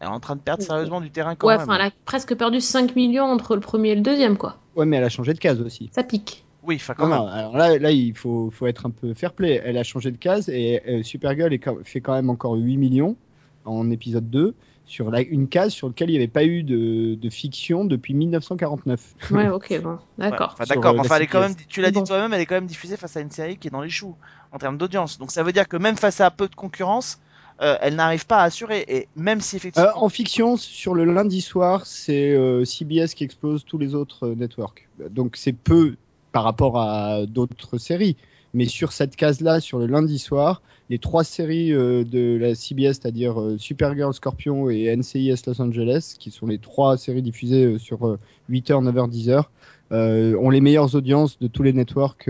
Elle 0.00 0.06
est 0.06 0.10
en 0.10 0.20
train 0.20 0.36
de 0.36 0.40
perdre 0.40 0.62
sérieusement 0.62 1.00
du 1.00 1.10
terrain 1.10 1.34
quand 1.34 1.46
Ouais, 1.48 1.56
même. 1.56 1.62
enfin, 1.68 1.76
elle 1.80 1.86
a 1.86 1.90
presque 2.04 2.36
perdu 2.36 2.60
5 2.60 2.94
millions 2.94 3.24
entre 3.24 3.54
le 3.54 3.60
premier 3.60 3.90
et 3.90 3.94
le 3.94 4.02
deuxième, 4.02 4.36
quoi. 4.36 4.58
Ouais, 4.76 4.84
mais 4.86 4.98
elle 4.98 5.04
a 5.04 5.08
changé 5.08 5.32
de 5.34 5.38
case 5.38 5.60
aussi. 5.60 5.88
Ça 5.92 6.02
pique. 6.04 6.44
Oui, 6.62 6.76
enfin 6.76 6.94
quand 6.94 7.08
Non, 7.08 7.10
même. 7.10 7.18
non, 7.24 7.26
alors 7.26 7.56
là, 7.56 7.78
là, 7.78 7.90
il 7.90 8.14
faut, 8.14 8.50
faut 8.50 8.66
être 8.66 8.86
un 8.86 8.90
peu 8.90 9.14
fair 9.14 9.32
play. 9.32 9.60
Elle 9.64 9.76
a 9.78 9.82
changé 9.82 10.10
de 10.10 10.16
case 10.16 10.48
et 10.48 10.80
euh, 10.88 11.02
Supergirl 11.02 11.52
est 11.52 11.60
fait 11.84 12.00
quand 12.00 12.14
même 12.14 12.30
encore 12.30 12.54
8 12.54 12.76
millions 12.76 13.16
en 13.64 13.90
épisode 13.90 14.28
2 14.30 14.54
sur 14.84 15.10
la, 15.10 15.22
une 15.22 15.48
case 15.48 15.72
sur 15.72 15.88
laquelle 15.88 16.10
il 16.10 16.12
n'y 16.14 16.18
avait 16.18 16.26
pas 16.28 16.44
eu 16.44 16.62
de, 16.64 17.14
de 17.14 17.30
fiction 17.30 17.84
depuis 17.84 18.14
1949. 18.14 19.14
Ouais, 19.30 19.48
ok, 19.50 19.80
bon, 19.82 19.90
Ouais, 19.92 19.98
d'accord. 20.18 20.56
d'accord, 20.68 20.94
euh, 20.94 20.98
enfin, 20.98 21.16
elle 21.16 21.22
est 21.22 21.26
quand 21.26 21.40
même, 21.40 21.54
tu 21.68 21.80
l'as 21.80 21.90
dit 21.90 21.98
bon. 22.00 22.04
toi-même, 22.04 22.32
elle 22.32 22.40
est 22.40 22.46
quand 22.46 22.56
même 22.56 22.66
diffusée 22.66 22.96
face 22.96 23.16
à 23.16 23.20
une 23.20 23.30
série 23.30 23.56
qui 23.56 23.68
est 23.68 23.70
dans 23.70 23.82
les 23.82 23.90
choux 23.90 24.16
en 24.52 24.58
termes 24.58 24.78
d'audience. 24.78 25.18
Donc 25.18 25.30
ça 25.30 25.42
veut 25.42 25.52
dire 25.52 25.68
que 25.68 25.76
même 25.76 25.96
face 25.96 26.20
à 26.20 26.30
peu 26.30 26.48
de 26.48 26.54
concurrence, 26.54 27.20
euh, 27.60 27.76
elle 27.80 27.94
n'arrive 27.94 28.26
pas 28.26 28.38
à 28.38 28.44
assurer. 28.44 28.84
Et 28.88 29.08
même 29.14 29.40
si 29.40 29.56
Euh, 29.56 29.58
effectivement, 29.58 30.04
en 30.04 30.08
fiction, 30.08 30.56
sur 30.56 30.94
le 30.94 31.04
lundi 31.04 31.40
soir, 31.40 31.86
c'est 31.86 32.30
euh, 32.34 32.64
CBS 32.64 33.14
qui 33.14 33.24
explose 33.24 33.64
tous 33.64 33.78
les 33.78 33.94
autres 33.94 34.26
euh, 34.28 34.34
networks. 34.34 34.88
Donc 35.10 35.36
c'est 35.36 35.52
peu 35.52 35.96
par 36.32 36.44
rapport 36.44 36.78
à 36.80 37.26
d'autres 37.26 37.78
séries. 37.78 38.16
Mais 38.54 38.66
sur 38.66 38.92
cette 38.92 39.16
case-là, 39.16 39.60
sur 39.60 39.78
le 39.78 39.86
lundi 39.86 40.18
soir, 40.18 40.60
les 40.90 40.98
trois 40.98 41.24
séries 41.24 41.72
euh, 41.72 42.04
de 42.04 42.36
la 42.38 42.54
CBS, 42.54 42.98
c'est-à-dire 43.00 43.40
euh, 43.40 43.56
Supergirl, 43.56 44.12
Scorpion 44.12 44.68
et 44.68 44.94
NCIS 44.94 45.42
Los 45.46 45.60
Angeles, 45.62 46.16
qui 46.18 46.30
sont 46.30 46.46
les 46.46 46.58
trois 46.58 46.98
séries 46.98 47.22
diffusées 47.22 47.64
euh, 47.64 47.78
sur 47.78 48.06
euh, 48.06 48.18
8h, 48.50 48.84
9h, 48.84 49.10
10h, 49.10 49.44
euh, 49.92 50.36
ont 50.38 50.50
les 50.50 50.60
meilleures 50.60 50.94
audiences 50.94 51.38
de 51.38 51.46
tous 51.46 51.62
les 51.62 51.72
networks 51.72 52.28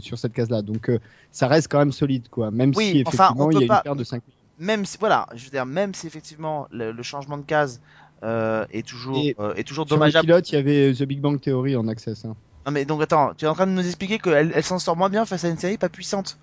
sur 0.00 0.18
cette 0.18 0.32
case-là. 0.32 0.62
Donc 0.62 0.90
ça 1.30 1.46
reste 1.46 1.68
quand 1.68 1.78
même 1.78 1.92
solide, 1.92 2.28
quoi. 2.30 2.50
Même 2.50 2.72
Oui, 2.74 2.90
si 2.90 3.02
enfin, 3.06 3.28
effectivement 3.32 3.46
on 3.46 3.50
il 3.50 3.60
y 3.60 3.64
a 3.64 3.66
pas- 3.68 3.76
une 3.76 3.82
perte 3.82 3.98
de 3.98 4.04
5 4.04 4.22
même 4.58 4.84
si, 4.84 4.98
voilà, 4.98 5.26
je 5.34 5.44
veux 5.44 5.50
dire, 5.50 5.66
même 5.66 5.94
si 5.94 6.06
effectivement 6.06 6.66
le, 6.70 6.92
le 6.92 7.02
changement 7.02 7.38
de 7.38 7.42
case 7.42 7.80
est 8.22 8.86
toujours, 8.86 9.18
Et 9.18 9.36
est 9.56 9.64
toujours 9.64 9.86
Sur 9.86 9.96
le 9.96 10.00
dommageable. 10.00 10.26
pilote, 10.26 10.50
il 10.50 10.54
y 10.54 10.58
avait 10.58 10.94
The 10.94 11.02
Big 11.02 11.20
Bang 11.20 11.40
Theory 11.40 11.76
en 11.76 11.86
access. 11.88 12.24
hein. 12.24 12.34
Non 12.66 12.72
mais 12.72 12.84
donc 12.84 13.02
attends, 13.02 13.34
tu 13.34 13.44
es 13.44 13.48
en 13.48 13.54
train 13.54 13.66
de 13.66 13.72
nous 13.72 13.86
expliquer 13.86 14.18
qu'elle 14.18 14.52
elle, 14.54 14.64
s'en 14.64 14.78
sort 14.78 14.96
moins 14.96 15.10
bien 15.10 15.26
face 15.26 15.44
à 15.44 15.48
une 15.48 15.58
série 15.58 15.78
pas 15.78 15.88
puissante. 15.88 16.38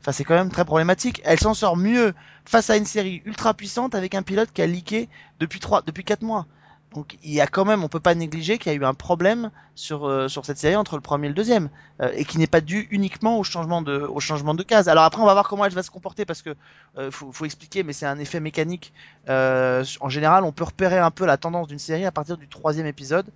Enfin 0.00 0.12
c'est 0.12 0.24
quand 0.24 0.34
même 0.34 0.50
très 0.50 0.64
problématique. 0.64 1.22
Elle 1.24 1.40
s'en 1.40 1.54
sort 1.54 1.76
mieux 1.76 2.12
face 2.44 2.70
à 2.70 2.76
une 2.76 2.84
série 2.84 3.22
ultra 3.24 3.54
puissante 3.54 3.94
avec 3.94 4.14
un 4.14 4.22
pilote 4.22 4.50
qui 4.52 4.62
a 4.62 4.66
leaké 4.66 5.08
depuis 5.40 5.60
trois, 5.60 5.82
depuis 5.82 6.04
quatre 6.04 6.22
mois. 6.22 6.46
Donc 6.94 7.16
il 7.22 7.32
y 7.32 7.40
a 7.40 7.46
quand 7.46 7.64
même, 7.64 7.82
on 7.84 7.88
peut 7.88 8.00
pas 8.00 8.14
négliger 8.14 8.58
qu'il 8.58 8.70
y 8.70 8.74
a 8.74 8.78
eu 8.78 8.84
un 8.84 8.94
problème 8.94 9.50
sur 9.74 10.06
euh, 10.06 10.28
sur 10.28 10.44
cette 10.44 10.58
série 10.58 10.76
entre 10.76 10.96
le 10.96 11.00
premier 11.00 11.26
et 11.26 11.28
le 11.30 11.34
deuxième 11.34 11.70
euh, 12.02 12.10
et 12.14 12.26
qui 12.26 12.36
n'est 12.36 12.46
pas 12.46 12.60
dû 12.60 12.86
uniquement 12.90 13.38
au 13.38 13.44
changement 13.44 13.80
de 13.80 14.00
au 14.00 14.20
changement 14.20 14.54
de 14.54 14.62
case. 14.62 14.88
Alors 14.88 15.04
après 15.04 15.22
on 15.22 15.24
va 15.24 15.32
voir 15.32 15.48
comment 15.48 15.64
elle 15.64 15.72
va 15.72 15.82
se 15.82 15.90
comporter 15.90 16.26
parce 16.26 16.42
que 16.42 16.54
euh, 16.98 17.10
faut, 17.10 17.32
faut 17.32 17.46
expliquer, 17.46 17.82
mais 17.82 17.94
c'est 17.94 18.04
un 18.06 18.18
effet 18.18 18.40
mécanique. 18.40 18.92
Euh, 19.30 19.84
en 20.00 20.10
général, 20.10 20.44
on 20.44 20.52
peut 20.52 20.64
repérer 20.64 20.98
un 20.98 21.10
peu 21.10 21.24
la 21.24 21.38
tendance 21.38 21.68
d'une 21.68 21.78
série 21.78 22.04
à 22.04 22.12
partir 22.12 22.36
du 22.36 22.48
troisième 22.48 22.86
épisode. 22.86 23.26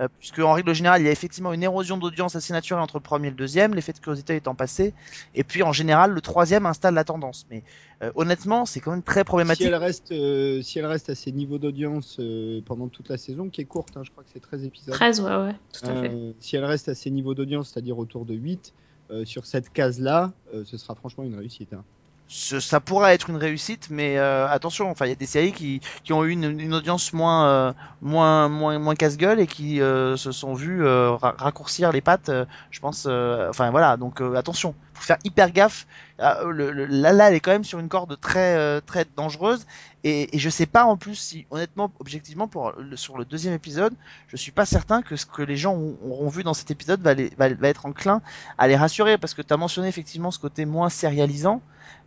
Euh, 0.00 0.08
puisque 0.18 0.38
en 0.38 0.52
règle 0.52 0.74
générale, 0.74 1.02
il 1.02 1.04
y 1.04 1.08
a 1.08 1.12
effectivement 1.12 1.52
une 1.52 1.62
érosion 1.62 1.98
d'audience 1.98 2.34
assez 2.34 2.52
naturelle 2.54 2.82
entre 2.82 2.96
le 2.96 3.02
premier 3.02 3.26
et 3.28 3.30
le 3.30 3.36
deuxième, 3.36 3.74
l'effet 3.74 3.92
de 3.92 3.98
curiosité 3.98 4.34
étant 4.36 4.54
passé, 4.54 4.94
et 5.34 5.44
puis 5.44 5.62
en 5.62 5.72
général, 5.72 6.12
le 6.12 6.20
troisième 6.22 6.64
installe 6.64 6.94
la 6.94 7.04
tendance. 7.04 7.44
Mais 7.50 7.62
euh, 8.02 8.10
honnêtement, 8.14 8.64
c'est 8.64 8.80
quand 8.80 8.92
même 8.92 9.02
très 9.02 9.20
Si 9.20 9.24
problématique. 9.24 9.66
elle, 9.66 9.74
reste, 9.74 10.10
euh, 10.12 10.62
si 10.62 10.78
elle 10.78 10.86
reste 10.86 11.10
à 11.10 11.14
ces 11.14 11.32
niveaux 11.32 11.58
d'audience 11.58 12.16
euh, 12.18 12.62
pendant 12.64 12.88
toute 12.88 13.10
la 13.10 13.18
saison, 13.18 13.50
qui 13.50 13.60
est 13.60 13.66
courte, 13.66 13.96
hein, 13.96 14.02
je 14.04 14.10
crois 14.10 14.24
que 14.24 14.30
c'est 14.32 14.40
13 14.40 14.64
épisodes. 14.64 14.94
13, 14.94 15.20
ouais, 15.20 15.36
ouais, 15.36 15.54
tout 15.72 15.86
à 15.90 15.94
fait. 15.94 16.10
Euh, 16.10 16.32
si 16.40 16.56
elle 16.56 16.64
reste 16.64 16.88
à 16.88 16.94
ces 16.94 17.10
niveaux 17.10 17.34
d'audience, 17.34 17.70
c'est-à-dire 17.70 17.98
autour 17.98 18.24
de 18.24 18.34
8, 18.34 18.72
euh, 19.10 19.24
sur 19.26 19.44
cette 19.44 19.70
case-là, 19.70 20.32
euh, 20.54 20.64
ce 20.64 20.78
sera 20.78 20.94
franchement 20.94 21.24
une 21.24 21.34
réussite. 21.34 21.72
hein. 21.74 21.84
Ce- 22.32 22.60
ça 22.60 22.78
pourrait 22.78 23.12
être 23.12 23.28
une 23.28 23.36
réussite, 23.38 23.88
mais 23.90 24.16
euh, 24.16 24.46
attention, 24.48 24.88
enfin, 24.88 25.04
il 25.06 25.08
y 25.08 25.12
a 25.12 25.16
des 25.16 25.26
séries 25.26 25.52
qui, 25.52 25.80
qui 26.04 26.12
ont 26.12 26.22
eu 26.24 26.30
une, 26.30 26.60
une 26.60 26.74
audience 26.74 27.12
moins, 27.12 27.48
euh, 27.48 27.72
moins, 28.02 28.48
moins, 28.48 28.78
moins 28.78 28.94
casse-gueule 28.94 29.40
et 29.40 29.48
qui 29.48 29.80
euh, 29.80 30.16
se 30.16 30.30
sont 30.30 30.54
vues 30.54 30.84
euh, 30.86 31.10
ra- 31.16 31.34
raccourcir 31.36 31.90
les 31.90 32.00
pattes. 32.00 32.28
euh, 32.28 32.44
je 32.70 32.78
pense, 32.78 33.06
euh, 33.08 33.48
enfin 33.50 33.72
voilà, 33.72 33.96
donc 33.96 34.20
attention, 34.36 34.76
faut 34.94 35.02
faire 35.02 35.18
hyper 35.24 35.50
gaffe. 35.50 35.88
Ah, 36.20 36.38
le, 36.48 36.70
le- 36.70 36.86
là, 36.86 37.12
là, 37.12 37.30
elle 37.30 37.34
est 37.34 37.40
quand 37.40 37.50
même 37.50 37.64
sur 37.64 37.80
une 37.80 37.88
corde 37.88 38.16
très, 38.20 38.80
très 38.82 39.04
dangereuse. 39.16 39.66
Et, 40.04 40.34
et 40.36 40.38
je 40.38 40.48
sais 40.50 40.66
pas 40.66 40.84
en 40.84 40.96
plus 40.96 41.16
si, 41.16 41.46
honnêtement, 41.50 41.90
objectivement, 41.98 42.46
pour 42.46 42.72
le- 42.78 42.96
sur 42.96 43.18
le 43.18 43.24
deuxième 43.24 43.54
épisode, 43.54 43.92
je 44.28 44.36
suis 44.36 44.52
pas 44.52 44.66
certain 44.66 45.02
que 45.02 45.16
ce 45.16 45.26
que 45.26 45.42
les 45.42 45.56
gens 45.56 45.74
ont- 45.74 45.96
auront 46.08 46.28
vu 46.28 46.44
dans 46.44 46.54
cet 46.54 46.70
épisode 46.70 47.00
va, 47.02 47.14
les, 47.14 47.32
va, 47.36 47.48
va 47.52 47.68
être 47.68 47.86
enclin 47.86 48.22
à 48.56 48.68
les 48.68 48.76
rassurer 48.76 49.18
parce 49.18 49.34
que 49.34 49.42
tu 49.42 49.52
as 49.52 49.56
mentionné 49.56 49.88
effectivement 49.88 50.30
ce 50.30 50.38
côté 50.38 50.64
moins 50.64 50.90
sérialisant. 50.90 51.60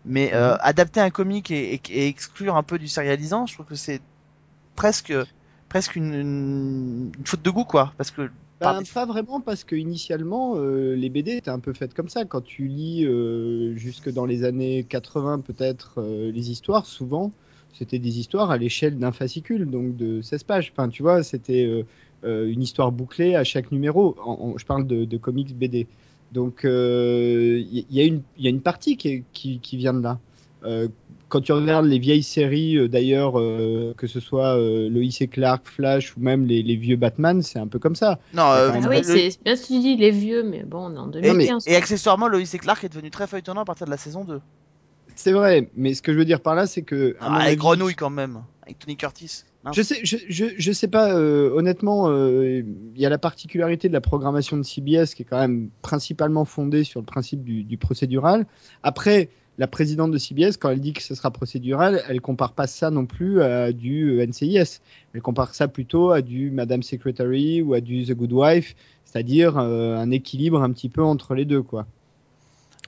Mais 0.05 0.33
euh, 0.33 0.55
adapter 0.61 0.99
un 1.01 1.09
comic 1.11 1.51
et, 1.51 1.75
et- 1.75 1.81
et 1.91 2.07
exclure 2.07 2.55
un 2.57 2.63
peu 2.63 2.77
du 2.79 2.87
sérialisant, 2.87 3.45
je 3.47 3.53
trouve 3.55 3.65
que 3.67 3.75
c'est 3.75 4.01
presque 4.75 5.13
presque 5.69 5.95
une, 5.95 6.13
une, 6.13 7.11
une 7.17 7.25
faute 7.25 7.41
de 7.41 7.49
goût 7.49 7.65
quoi, 7.65 7.93
parce 7.97 8.11
que 8.11 8.31
déf- 8.61 8.91
pas 8.93 9.05
vraiment, 9.05 9.41
parce 9.41 9.63
que 9.63 9.75
initialement, 9.75 10.53
euh, 10.57 10.95
les 10.95 11.09
BD 11.09 11.31
étaient 11.37 11.49
un 11.51 11.59
peu 11.59 11.73
faites 11.73 11.93
comme 11.93 12.09
ça. 12.09 12.25
Quand 12.25 12.41
tu 12.41 12.67
lis 12.67 13.05
euh, 13.05 13.75
jusque 13.75 14.09
dans 14.11 14.25
les 14.25 14.43
années 14.43 14.83
80, 14.85 15.39
peut-être, 15.41 15.95
euh, 16.01 16.31
les 16.31 16.51
histoires, 16.51 16.85
souvent, 16.85 17.33
c'était 17.73 17.99
des 17.99 18.19
histoires 18.19 18.51
à 18.51 18.57
l'échelle 18.57 18.99
d'un 18.99 19.11
fascicule, 19.11 19.69
donc 19.69 19.95
de 19.97 20.21
16 20.21 20.43
pages. 20.43 20.71
Enfin, 20.75 20.89
tu 20.89 21.01
vois, 21.03 21.23
c'était 21.23 21.85
une 22.23 22.61
histoire 22.61 22.91
bouclée 22.91 23.35
à 23.35 23.43
chaque 23.43 23.71
numéro. 23.71 24.15
En- 24.23 24.53
en- 24.53 24.57
je 24.57 24.65
parle 24.65 24.87
de, 24.87 25.05
de 25.05 25.17
comics 25.17 25.55
BD. 25.57 25.87
Donc, 26.33 26.65
euh, 26.65 27.61
il 27.71 27.85
y, 27.91 28.01
a 28.01 28.05
une- 28.05 28.21
il 28.37 28.43
y 28.43 28.47
a 28.47 28.49
une 28.49 28.61
partie 28.61 28.97
qui, 28.97 29.07
est- 29.09 29.23
qui, 29.33 29.59
qui 29.59 29.77
vient 29.77 29.93
de 29.93 30.01
là. 30.01 30.19
Euh, 30.65 30.87
quand 31.29 31.41
tu 31.41 31.51
regardes 31.51 31.85
les 31.87 31.99
vieilles 31.99 32.23
séries, 32.23 32.77
euh, 32.77 32.87
d'ailleurs, 32.87 33.39
euh, 33.39 33.93
que 33.97 34.07
ce 34.07 34.19
soit 34.19 34.57
euh, 34.57 34.87
Lois 34.89 35.03
et 35.19 35.27
Clark, 35.27 35.67
Flash 35.67 36.15
ou 36.15 36.19
même 36.21 36.45
les, 36.45 36.61
les 36.63 36.75
vieux 36.75 36.95
Batman, 36.95 37.41
c'est 37.41 37.59
un 37.59 37.67
peu 37.67 37.79
comme 37.79 37.95
ça. 37.95 38.19
non, 38.33 38.43
euh, 38.51 38.71
Ah 38.73 38.87
oui, 38.87 38.97
le- 38.97 39.03
c'est 39.03 39.43
bien 39.43 39.55
ce 39.55 39.63
que 39.63 39.67
tu 39.67 39.79
dis, 39.79 39.95
les 39.97 40.11
vieux, 40.11 40.43
mais 40.43 40.63
bon, 40.63 40.91
on 40.91 40.95
est 40.95 40.99
en 40.99 41.07
et, 41.07 41.21
2015. 41.21 41.67
et 41.67 41.75
accessoirement 41.75 42.27
Lois 42.27 42.41
et 42.41 42.57
Clark 42.57 42.83
est 42.83 42.89
devenu 42.89 43.09
très 43.09 43.27
feuilletonnant 43.27 43.61
à 43.61 43.65
partir 43.65 43.85
de 43.85 43.91
la 43.91 43.97
saison 43.97 44.23
2. 44.23 44.41
C'est 45.15 45.31
vrai, 45.31 45.69
mais 45.75 45.93
ce 45.93 46.01
que 46.01 46.13
je 46.13 46.17
veux 46.17 46.25
dire 46.25 46.41
par 46.41 46.55
là, 46.55 46.65
c'est 46.65 46.81
que. 46.81 47.15
Ah, 47.19 47.29
mon 47.29 47.35
avec 47.35 47.47
avis, 47.49 47.57
Grenouille 47.57 47.95
quand 47.95 48.09
même, 48.09 48.43
avec 48.63 48.79
Tony 48.79 48.97
Curtis. 48.97 49.43
Je 49.71 49.81
sais, 49.81 50.01
je, 50.03 50.17
je, 50.27 50.45
je 50.57 50.71
sais 50.73 50.89
pas, 50.89 51.15
euh, 51.15 51.49
honnêtement, 51.51 52.09
euh, 52.09 52.63
il 52.95 53.01
y 53.01 53.05
a 53.05 53.09
la 53.09 53.17
particularité 53.17 53.87
de 53.87 53.93
la 53.93 54.01
programmation 54.01 54.57
de 54.57 54.63
CBS 54.63 55.13
qui 55.15 55.21
est 55.21 55.25
quand 55.25 55.39
même 55.39 55.69
principalement 55.81 56.43
fondée 56.43 56.83
sur 56.83 56.99
le 56.99 57.05
principe 57.05 57.43
du, 57.43 57.63
du 57.63 57.77
procédural. 57.77 58.45
Après, 58.81 59.29
la 59.57 59.67
présidente 59.67 60.11
de 60.11 60.17
CBS, 60.17 60.57
quand 60.57 60.69
elle 60.69 60.81
dit 60.81 60.91
que 60.91 61.01
ce 61.01 61.15
sera 61.15 61.31
procédural, 61.31 62.03
elle 62.09 62.19
compare 62.19 62.53
pas 62.53 62.67
ça 62.67 62.91
non 62.91 63.05
plus 63.05 63.41
à 63.41 63.71
du 63.71 64.19
NCIS. 64.27 64.81
Elle 65.13 65.21
compare 65.21 65.55
ça 65.55 65.69
plutôt 65.69 66.11
à 66.11 66.21
du 66.21 66.51
Madame 66.51 66.83
Secretary 66.83 67.61
ou 67.61 67.73
à 67.73 67.79
du 67.79 68.03
The 68.03 68.13
Good 68.13 68.33
Wife, 68.33 68.75
c'est-à-dire 69.05 69.57
euh, 69.57 69.95
un 69.95 70.11
équilibre 70.11 70.61
un 70.61 70.71
petit 70.71 70.89
peu 70.89 71.03
entre 71.03 71.35
les 71.35 71.45
deux, 71.45 71.61
quoi. 71.61 71.85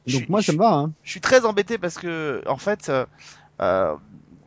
Donc 0.07 0.27
moi, 0.27 0.41
ça 0.41 0.51
me 0.53 0.57
va. 0.57 0.73
Hein. 0.73 0.93
je 1.03 1.11
suis 1.11 1.21
très 1.21 1.45
embêté 1.45 1.77
parce 1.77 1.97
que 1.97 2.43
en 2.47 2.57
fait 2.57 2.91
euh, 3.61 3.95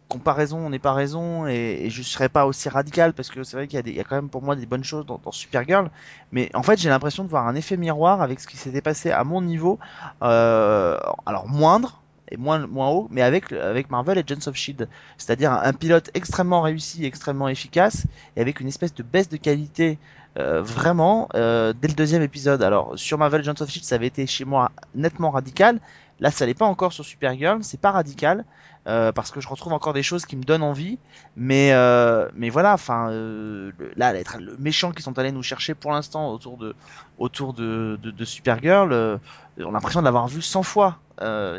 comparaison 0.08 0.70
n'est 0.70 0.78
pas 0.78 0.92
raison 0.92 1.46
et, 1.46 1.82
et 1.84 1.90
je 1.90 2.02
serais 2.02 2.28
pas 2.28 2.46
aussi 2.46 2.68
radical 2.68 3.12
parce 3.12 3.28
que 3.30 3.42
c'est 3.44 3.56
vrai 3.56 3.66
qu'il 3.66 3.76
y, 3.76 3.80
a 3.80 3.82
des- 3.82 3.92
y 3.92 4.00
a 4.00 4.04
quand 4.04 4.16
même 4.16 4.30
pour 4.30 4.42
moi 4.42 4.56
des 4.56 4.66
bonnes 4.66 4.84
choses 4.84 5.04
dans, 5.06 5.20
dans 5.22 5.32
Supergirl 5.32 5.90
mais 6.32 6.50
en 6.54 6.62
fait 6.62 6.78
j'ai 6.78 6.88
l'impression 6.88 7.24
de 7.24 7.28
voir 7.28 7.46
un 7.46 7.54
effet 7.54 7.76
miroir 7.76 8.22
avec 8.22 8.40
ce 8.40 8.46
qui 8.46 8.56
s'était 8.56 8.80
passé 8.80 9.10
à 9.10 9.22
mon 9.24 9.42
niveau 9.42 9.78
euh, 10.22 10.98
alors 11.26 11.46
moindre 11.48 12.00
et 12.30 12.36
moins, 12.36 12.66
moins 12.66 12.88
haut, 12.90 13.08
mais 13.10 13.22
avec, 13.22 13.52
avec 13.52 13.90
Marvel 13.90 14.18
et 14.18 14.20
Agents 14.20 14.48
of 14.48 14.54
Shield. 14.54 14.86
C'est-à-dire 15.16 15.50
un, 15.50 15.62
un 15.62 15.72
pilote 15.72 16.10
extrêmement 16.12 16.60
réussi, 16.60 17.06
extrêmement 17.06 17.48
efficace, 17.48 18.04
et 18.36 18.42
avec 18.42 18.60
une 18.60 18.68
espèce 18.68 18.92
de 18.92 19.02
baisse 19.02 19.30
de 19.30 19.38
qualité 19.38 19.98
euh, 20.38 20.60
vraiment 20.60 21.30
euh, 21.34 21.72
dès 21.80 21.88
le 21.88 21.94
deuxième 21.94 22.20
épisode. 22.20 22.62
Alors 22.62 22.92
sur 22.98 23.16
Marvel 23.16 23.40
Agents 23.40 23.54
of 23.62 23.70
Shield, 23.70 23.86
ça 23.86 23.94
avait 23.94 24.08
été 24.08 24.26
chez 24.26 24.44
moi 24.44 24.70
nettement 24.94 25.30
radical. 25.30 25.80
Là, 26.20 26.30
ça 26.30 26.44
l'est 26.44 26.52
pas 26.52 26.66
encore 26.66 26.92
sur 26.92 27.02
Supergirl, 27.02 27.60
c'est 27.62 27.80
pas 27.80 27.92
radical 27.92 28.44
euh, 28.88 29.12
parce 29.12 29.30
que 29.30 29.40
je 29.40 29.48
retrouve 29.48 29.72
encore 29.72 29.92
des 29.92 30.02
choses 30.02 30.26
qui 30.26 30.36
me 30.36 30.42
donnent 30.44 30.62
envie. 30.62 30.98
Mais 31.36 31.72
euh, 31.72 32.28
mais 32.34 32.48
voilà, 32.50 32.74
enfin 32.74 33.10
euh, 33.10 33.70
là, 33.96 34.12
l'être- 34.12 34.38
le 34.38 34.56
méchant 34.58 34.92
qui 34.92 35.02
sont 35.02 35.18
allés 35.18 35.32
nous 35.32 35.42
chercher 35.42 35.74
pour 35.74 35.92
l'instant 35.92 36.30
autour 36.32 36.56
de 36.56 36.74
autour 37.18 37.52
de 37.54 37.98
de, 38.02 38.10
de 38.10 38.24
Supergirl, 38.24 38.92
euh, 38.92 39.18
on 39.58 39.68
a 39.70 39.72
l'impression 39.72 40.00
de 40.00 40.04
l'avoir 40.04 40.28
vu 40.28 40.42
100 40.42 40.62
fois. 40.62 40.98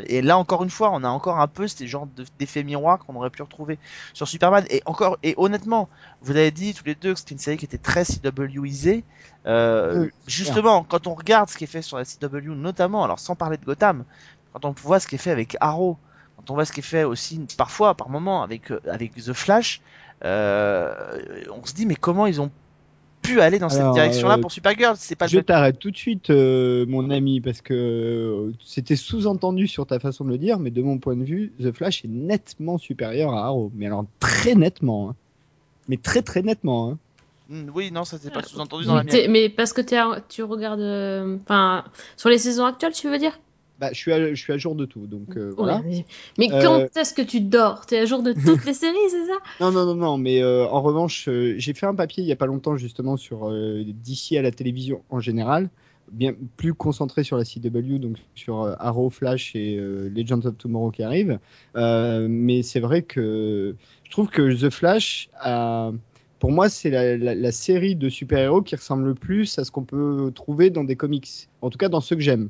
Et 0.06 0.22
là 0.22 0.38
encore 0.38 0.64
une 0.64 0.70
fois, 0.70 0.90
on 0.92 1.04
a 1.04 1.08
encore 1.08 1.38
un 1.38 1.46
peu 1.46 1.68
ces 1.68 1.86
genres 1.86 2.06
de- 2.16 2.24
d'effets 2.38 2.62
miroirs 2.64 2.98
qu'on 2.98 3.14
aurait 3.16 3.28
pu 3.30 3.42
retrouver 3.42 3.78
sur 4.14 4.26
Superman. 4.26 4.64
Et 4.70 4.82
encore 4.86 5.18
et 5.22 5.34
honnêtement, 5.36 5.88
vous 6.22 6.30
avez 6.32 6.50
dit 6.50 6.72
tous 6.74 6.84
les 6.86 6.94
deux 6.94 7.12
que 7.12 7.18
c'était 7.18 7.34
une 7.34 7.38
série 7.38 7.58
qui 7.58 7.66
était 7.66 7.76
très 7.78 8.04
CWisée. 8.04 9.04
Oui, 9.92 10.08
justement, 10.26 10.84
quand 10.84 11.06
on 11.06 11.14
regarde 11.14 11.48
ce 11.50 11.56
qui 11.56 11.64
est 11.64 11.66
fait 11.66 11.82
sur 11.82 11.98
la 11.98 12.04
CW, 12.04 12.54
notamment, 12.54 13.04
alors 13.04 13.18
sans 13.18 13.34
parler 13.36 13.56
de 13.58 13.64
Gotham, 13.64 14.04
quand 14.52 14.64
on 14.64 14.72
voit 14.72 15.00
ce 15.00 15.06
qui 15.06 15.16
est 15.16 15.18
fait 15.18 15.30
avec 15.30 15.56
Arrow, 15.60 15.98
quand 16.40 16.50
on 16.52 16.54
voit 16.54 16.64
ce 16.64 16.72
qui 16.72 16.80
est 16.80 16.82
fait 16.82 17.04
aussi 17.04 17.40
parfois, 17.56 17.94
par 17.94 18.08
moment, 18.08 18.42
avec 18.42 18.70
euh, 18.70 18.80
avec 18.88 19.14
The 19.14 19.32
Flash, 19.32 19.80
euh, 20.24 20.94
on 21.50 21.64
se 21.66 21.74
dit 21.74 21.86
mais 21.86 21.96
comment 21.96 22.26
ils 22.26 22.40
ont 22.40 22.50
pu 23.22 23.40
aller 23.42 23.58
dans 23.58 23.68
cette 23.68 23.90
direction-là 23.90 24.38
euh, 24.38 24.40
pour 24.40 24.50
Supergirl? 24.50 24.94
C'est 24.96 25.14
pas 25.16 25.26
Je 25.26 25.38
t'arrête 25.40 25.78
tout 25.78 25.90
de 25.90 25.96
suite, 25.96 26.30
euh, 26.30 26.86
mon 26.86 27.10
ami, 27.10 27.40
parce 27.42 27.60
que 27.60 28.52
c'était 28.64 28.96
sous-entendu 28.96 29.66
sur 29.68 29.86
ta 29.86 29.98
façon 29.98 30.24
de 30.24 30.30
le 30.30 30.38
dire, 30.38 30.58
mais 30.58 30.70
de 30.70 30.82
mon 30.82 30.96
point 30.98 31.16
de 31.16 31.24
vue, 31.24 31.52
The 31.62 31.72
Flash 31.72 32.04
est 32.04 32.08
nettement 32.08 32.78
supérieur 32.78 33.34
à 33.34 33.44
Arrow. 33.46 33.70
Mais 33.74 33.86
alors 33.86 34.06
très 34.18 34.54
nettement. 34.54 35.10
hein. 35.10 35.14
Mais 35.88 35.98
très 35.98 36.22
très 36.22 36.42
nettement. 36.42 36.90
hein. 36.92 36.98
Hmm, 37.50 37.68
Oui, 37.74 37.90
non, 37.90 38.04
ça 38.04 38.16
c'est 38.18 38.32
pas 38.32 38.42
sous-entendu 38.42 38.86
dans 38.86 38.94
la 38.94 39.02
Mais, 39.02 39.12
mienne. 39.12 39.30
mais 39.30 39.48
parce 39.50 39.72
que 39.74 39.82
tu 40.28 40.42
regardes. 40.42 40.80
euh, 40.80 41.36
Enfin, 41.42 41.84
sur 42.16 42.30
les 42.30 42.38
saisons 42.38 42.64
actuelles, 42.64 42.92
tu 42.92 43.10
veux 43.10 43.18
dire? 43.18 43.38
Bah, 43.80 43.88
je 43.92 43.98
suis 43.98 44.12
à, 44.12 44.34
je 44.34 44.40
suis 44.40 44.52
à 44.52 44.58
jour 44.58 44.74
de 44.74 44.84
tout, 44.84 45.06
donc 45.06 45.36
euh, 45.36 45.54
voilà. 45.56 45.82
Mais 46.38 46.50
Euh, 46.52 46.60
quand 46.62 47.00
est-ce 47.00 47.14
que 47.14 47.22
tu 47.22 47.40
dors? 47.40 47.86
T'es 47.86 47.98
à 47.98 48.04
jour 48.04 48.22
de 48.22 48.32
toutes 48.32 48.64
les 48.66 48.74
séries, 48.74 48.96
c'est 49.10 49.26
ça? 49.26 49.32
Non, 49.60 49.70
non, 49.72 49.86
non, 49.86 49.94
non, 49.94 50.18
mais 50.18 50.42
euh, 50.42 50.66
en 50.66 50.82
revanche, 50.82 51.28
j'ai 51.56 51.74
fait 51.74 51.86
un 51.86 51.94
papier 51.94 52.22
il 52.22 52.26
y 52.28 52.32
a 52.32 52.36
pas 52.36 52.46
longtemps 52.46 52.76
justement 52.76 53.16
sur 53.16 53.50
d'ici 53.84 54.36
à 54.36 54.42
la 54.42 54.50
télévision 54.50 55.02
en 55.08 55.20
général, 55.20 55.70
bien 56.12 56.34
plus 56.56 56.74
concentré 56.74 57.24
sur 57.24 57.36
la 57.38 57.44
CW, 57.44 57.98
donc 57.98 58.16
sur 58.34 58.74
Arrow, 58.78 59.08
Flash 59.10 59.54
et 59.56 59.76
Legends 59.76 60.44
of 60.44 60.58
Tomorrow 60.58 60.90
qui 60.90 61.02
arrivent. 61.02 61.38
Mais 61.74 62.62
c'est 62.62 62.80
vrai 62.80 63.02
que 63.02 63.76
je 64.04 64.10
trouve 64.10 64.28
que 64.28 64.52
The 64.66 64.70
Flash, 64.70 65.30
a- 65.40 65.92
pour 66.38 66.52
moi, 66.52 66.68
c'est 66.68 66.90
la, 66.90 67.16
la- 67.16 67.34
la 67.34 67.52
série 67.52 67.96
de 67.96 68.08
super-héros 68.08 68.62
qui 68.62 68.74
ressemble 68.76 69.04
le 69.06 69.14
plus 69.14 69.58
à 69.58 69.64
ce 69.64 69.70
qu'on 69.70 69.84
peut 69.84 70.32
trouver 70.34 70.70
dans 70.70 70.84
des 70.84 70.96
comics, 70.96 71.28
en 71.60 71.70
tout 71.70 71.78
cas 71.78 71.88
dans 71.88 72.00
ceux 72.00 72.16
que 72.16 72.22
j'aime. 72.22 72.48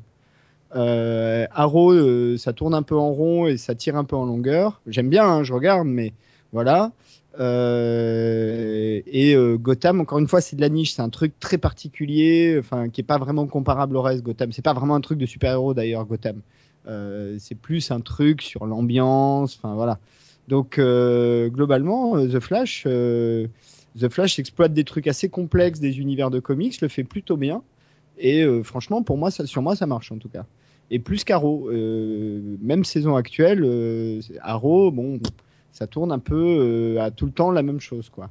Euh, 0.76 1.46
Arrow, 1.50 1.92
euh, 1.92 2.37
ça 2.37 2.52
tourne 2.52 2.74
un 2.74 2.83
peu 2.83 2.96
en 2.96 3.11
rond 3.11 3.46
et 3.46 3.56
ça 3.56 3.74
tire 3.74 3.96
un 3.96 4.04
peu 4.04 4.16
en 4.16 4.24
longueur. 4.24 4.80
J'aime 4.87 5.09
bien, 5.09 5.24
hein, 5.24 5.42
je 5.42 5.52
regarde, 5.52 5.87
mais 5.87 6.12
voilà. 6.52 6.92
Euh, 7.38 9.00
et 9.06 9.37
Gotham, 9.59 10.00
encore 10.00 10.18
une 10.18 10.28
fois, 10.28 10.40
c'est 10.40 10.56
de 10.56 10.61
la 10.61 10.68
niche, 10.68 10.92
c'est 10.94 11.02
un 11.02 11.09
truc 11.09 11.38
très 11.40 11.59
particulier, 11.59 12.56
enfin, 12.59 12.88
qui 12.88 13.00
est 13.00 13.04
pas 13.04 13.18
vraiment 13.18 13.46
comparable 13.46 13.96
au 13.96 14.02
reste. 14.02 14.22
Gotham, 14.22 14.52
c'est 14.52 14.62
pas 14.62 14.72
vraiment 14.72 14.94
un 14.94 15.00
truc 15.00 15.18
de 15.18 15.26
super-héros 15.26 15.74
d'ailleurs, 15.74 16.04
Gotham. 16.04 16.40
C'est 17.38 17.54
plus 17.54 17.90
un 17.92 18.00
truc 18.00 18.42
sur 18.42 18.66
l'ambiance, 18.66 19.56
enfin 19.56 19.74
voilà. 19.74 19.98
Donc 20.48 20.80
globalement, 20.80 22.16
The 22.26 22.40
Flash, 22.40 22.83
The 22.83 24.09
Flash 24.09 24.38
exploite 24.40 24.72
des 24.72 24.85
trucs 24.85 25.06
assez 25.06 25.28
complexes 25.28 25.78
des 25.78 26.00
univers 26.00 26.30
de 26.30 26.40
comics, 26.40 26.80
le 26.80 26.88
fait 26.88 27.04
plutôt 27.04 27.37
bien. 27.37 27.62
Et 28.20 28.42
euh, 28.42 28.62
franchement, 28.62 29.02
pour 29.02 29.18
moi, 29.18 29.30
ça, 29.30 29.46
sur 29.46 29.62
moi, 29.62 29.74
ça 29.74 29.87
marche 29.87 30.12
en 30.12 30.18
tout 30.18 30.28
cas. 30.28 30.44
Et 30.90 30.98
plus 30.98 31.24
qu'Arrow, 31.24 31.68
euh, 31.70 32.56
même 32.61 32.85
saison 32.85 33.16
actuelle, 33.16 33.62
euh, 33.64 34.20
bon, 34.90 35.20
ça 35.72 35.87
tourne 35.87 36.12
un 36.12 36.18
peu 36.18 36.35
euh, 36.96 37.00
à 37.00 37.11
tout 37.11 37.26
le 37.26 37.33
temps 37.33 37.50
la 37.50 37.62
même 37.62 37.80
chose, 37.80 38.11
quoi. 38.11 38.30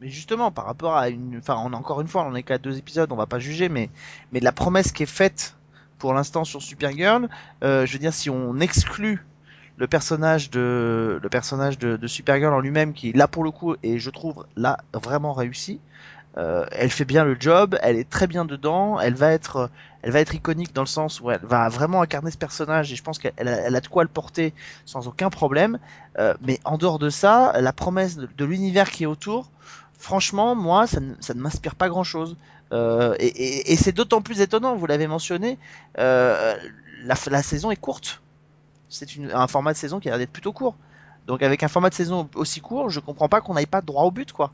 Mais 0.00 0.08
justement, 0.08 0.50
par 0.50 0.66
rapport 0.66 0.96
à 0.96 1.08
une, 1.08 1.38
enfin, 1.38 1.56
on 1.64 1.72
encore 1.72 2.00
une 2.00 2.06
fois, 2.06 2.26
on 2.26 2.34
est 2.34 2.42
qu'à 2.42 2.58
deux 2.58 2.76
épisodes, 2.78 3.10
on 3.12 3.16
va 3.16 3.26
pas 3.26 3.38
juger, 3.38 3.68
mais, 3.68 3.88
mais 4.32 4.40
la 4.40 4.52
promesse 4.52 4.92
qui 4.92 5.02
est 5.02 5.06
faite 5.06 5.56
pour 5.98 6.12
l'instant 6.12 6.44
sur 6.44 6.62
Supergirl, 6.62 7.28
euh, 7.64 7.86
je 7.86 7.92
veux 7.94 7.98
dire, 7.98 8.12
si 8.12 8.28
on 8.28 8.60
exclut 8.60 9.24
le 9.78 9.86
personnage 9.86 10.50
de, 10.50 11.18
le 11.22 11.28
personnage 11.28 11.78
de, 11.78 11.96
de 11.96 12.06
Supergirl 12.06 12.52
en 12.52 12.60
lui-même, 12.60 12.92
qui 12.92 13.12
là 13.12 13.26
pour 13.26 13.42
le 13.42 13.50
coup, 13.50 13.74
et 13.82 13.98
je 13.98 14.10
trouve 14.10 14.46
là 14.56 14.78
vraiment 14.92 15.32
réussi, 15.32 15.80
euh, 16.38 16.66
elle 16.70 16.90
fait 16.90 17.04
bien 17.04 17.24
le 17.24 17.36
job, 17.38 17.78
elle 17.82 17.96
est 17.96 18.08
très 18.08 18.26
bien 18.26 18.44
dedans, 18.44 19.00
elle 19.00 19.14
va 19.14 19.32
être, 19.32 19.70
elle 20.02 20.10
va 20.10 20.20
être 20.20 20.34
iconique 20.34 20.74
dans 20.74 20.82
le 20.82 20.86
sens 20.86 21.20
où 21.20 21.30
elle 21.30 21.40
va 21.42 21.68
vraiment 21.68 22.02
incarner 22.02 22.30
ce 22.30 22.36
personnage 22.36 22.92
et 22.92 22.96
je 22.96 23.02
pense 23.02 23.18
qu'elle 23.18 23.32
elle 23.36 23.74
a, 23.74 23.80
de 23.80 23.88
quoi 23.88 24.02
le 24.02 24.08
porter 24.08 24.52
sans 24.84 25.08
aucun 25.08 25.30
problème. 25.30 25.78
Euh, 26.18 26.34
mais 26.42 26.60
en 26.64 26.76
dehors 26.76 26.98
de 26.98 27.10
ça, 27.10 27.52
la 27.60 27.72
promesse 27.72 28.16
de, 28.16 28.44
l'univers 28.44 28.90
qui 28.90 29.04
est 29.04 29.06
autour, 29.06 29.50
franchement, 29.98 30.54
moi, 30.54 30.86
ça 30.86 31.00
ne, 31.00 31.40
m'inspire 31.40 31.74
pas 31.74 31.88
grand-chose. 31.88 32.36
Euh, 32.72 33.14
et 33.18 33.76
c'est 33.76 33.92
d'autant 33.92 34.20
plus 34.20 34.40
étonnant, 34.40 34.76
vous 34.76 34.86
l'avez 34.86 35.06
mentionné, 35.06 35.58
euh, 35.98 36.54
la, 37.02 37.14
la 37.30 37.42
saison 37.42 37.70
est 37.70 37.76
courte. 37.76 38.20
C'est 38.88 39.08
un 39.32 39.46
format 39.46 39.72
de 39.72 39.78
saison 39.78 40.00
qui 40.00 40.08
a 40.08 40.12
l'air 40.12 40.18
d'être 40.18 40.32
plutôt 40.32 40.52
court. 40.52 40.76
Donc 41.26 41.42
avec 41.42 41.62
un 41.62 41.68
format 41.68 41.90
de 41.90 41.94
saison 41.94 42.28
aussi 42.34 42.60
court, 42.60 42.90
je 42.90 43.00
comprends 43.00 43.28
pas 43.28 43.40
qu'on 43.40 43.54
n'aille 43.54 43.66
pas 43.66 43.80
droit 43.80 44.04
au 44.04 44.10
but, 44.10 44.32
quoi. 44.32 44.52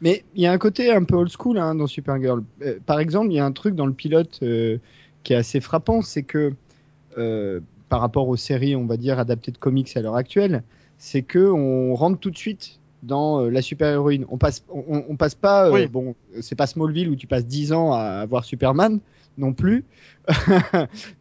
Mais 0.00 0.24
il 0.34 0.42
y 0.42 0.46
a 0.46 0.52
un 0.52 0.58
côté 0.58 0.90
un 0.92 1.04
peu 1.04 1.14
old 1.16 1.30
school 1.30 1.58
hein, 1.58 1.74
dans 1.74 1.86
Supergirl. 1.86 2.42
Euh, 2.62 2.78
par 2.86 3.00
exemple, 3.00 3.28
il 3.30 3.34
y 3.34 3.38
a 3.38 3.44
un 3.44 3.52
truc 3.52 3.74
dans 3.74 3.86
le 3.86 3.92
pilote 3.92 4.38
euh, 4.42 4.78
qui 5.24 5.32
est 5.34 5.36
assez 5.36 5.60
frappant, 5.60 6.00
c'est 6.02 6.22
que 6.22 6.52
euh, 7.18 7.60
par 7.88 8.00
rapport 8.00 8.28
aux 8.28 8.36
séries, 8.36 8.76
on 8.76 8.86
va 8.86 8.96
dire 8.96 9.18
adaptées 9.18 9.50
de 9.52 9.58
comics 9.58 9.94
à 9.96 10.00
l'heure 10.00 10.16
actuelle, 10.16 10.62
c'est 10.98 11.22
que 11.22 11.38
on 11.50 11.94
rentre 11.94 12.18
tout 12.18 12.30
de 12.30 12.38
suite 12.38 12.78
dans 13.02 13.40
euh, 13.40 13.50
la 13.50 13.62
super 13.62 13.88
héroïne. 13.88 14.24
On 14.30 14.38
passe, 14.38 14.64
on, 14.70 15.04
on 15.08 15.16
passe 15.16 15.34
pas. 15.34 15.66
euh, 15.68 15.72
Oui. 15.72 15.86
Bon, 15.86 16.14
c'est 16.40 16.54
pas 16.56 16.66
Smallville 16.66 17.08
où 17.08 17.16
tu 17.16 17.26
passes 17.26 17.46
10 17.46 17.72
ans 17.72 17.92
à 17.92 18.24
voir 18.26 18.44
Superman 18.44 19.00
non 19.38 19.52
plus, 19.54 19.84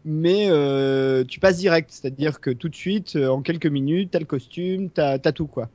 mais 0.06 0.48
euh, 0.50 1.24
tu 1.24 1.40
passes 1.40 1.58
direct, 1.58 1.90
c'est-à-dire 1.92 2.40
que 2.42 2.50
tout 2.50 2.68
de 2.70 2.76
suite, 2.76 3.16
en 3.16 3.42
quelques 3.42 3.68
minutes, 3.68 4.12
t'as 4.12 4.20
le 4.20 4.26
costume, 4.26 4.90
t'as 4.90 5.18
as 5.24 5.32
tout 5.32 5.48
quoi. 5.48 5.70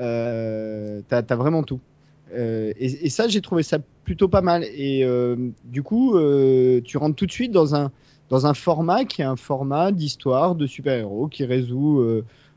Euh, 0.00 1.00
t'as 1.08 1.22
as 1.28 1.36
vraiment 1.36 1.62
tout. 1.62 1.80
Euh, 2.34 2.72
et, 2.78 3.08
ça, 3.10 3.28
j'ai 3.28 3.40
trouvé 3.40 3.62
ça 3.62 3.78
plutôt 4.04 4.28
pas 4.28 4.42
mal. 4.42 4.64
Et 4.74 5.04
euh, 5.04 5.36
du 5.64 5.82
coup, 5.82 6.16
euh, 6.16 6.80
tu 6.82 6.96
rentres 6.96 7.16
tout 7.16 7.26
de 7.26 7.32
suite 7.32 7.52
dans 7.52 7.74
un, 7.74 7.90
dans 8.28 8.46
un 8.46 8.54
format 8.54 9.04
qui 9.04 9.22
est 9.22 9.24
un 9.26 9.36
format 9.36 9.92
d'histoire 9.92 10.54
de 10.54 10.66
super-héros 10.66 11.28
qui 11.28 11.44
résout, 11.44 12.02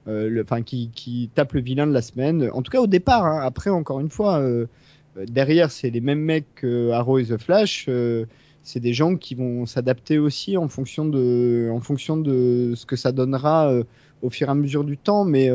le, 0.05 0.41
enfin, 0.43 0.61
qui, 0.61 0.89
qui 0.93 1.29
tape 1.33 1.53
le 1.53 1.61
vilain 1.61 1.87
de 1.87 1.93
la 1.93 2.01
semaine. 2.01 2.49
En 2.53 2.61
tout 2.61 2.71
cas, 2.71 2.81
au 2.81 2.87
départ. 2.87 3.25
hein. 3.25 3.41
Après, 3.43 3.69
encore 3.69 3.99
une 3.99 4.09
fois, 4.09 4.43
derrière, 5.27 5.71
c'est 5.71 5.89
les 5.89 6.01
mêmes 6.01 6.21
mecs 6.21 6.53
que 6.55 6.91
Arrow 6.91 7.19
et 7.19 7.25
The 7.25 7.37
Flash. 7.37 7.89
c'est 8.61 8.79
des 8.79 8.93
gens 8.93 9.15
qui 9.15 9.35
vont 9.35 9.65
s'adapter 9.65 10.19
aussi 10.19 10.57
en 10.57 10.67
fonction 10.67 11.05
de, 11.05 11.69
en 11.71 11.79
fonction 11.79 12.17
de 12.17 12.73
ce 12.75 12.85
que 12.85 12.95
ça 12.95 13.11
donnera 13.11 13.73
au 14.21 14.29
fur 14.29 14.47
et 14.47 14.51
à 14.51 14.55
mesure 14.55 14.83
du 14.83 14.97
temps. 14.97 15.25
Mais 15.25 15.49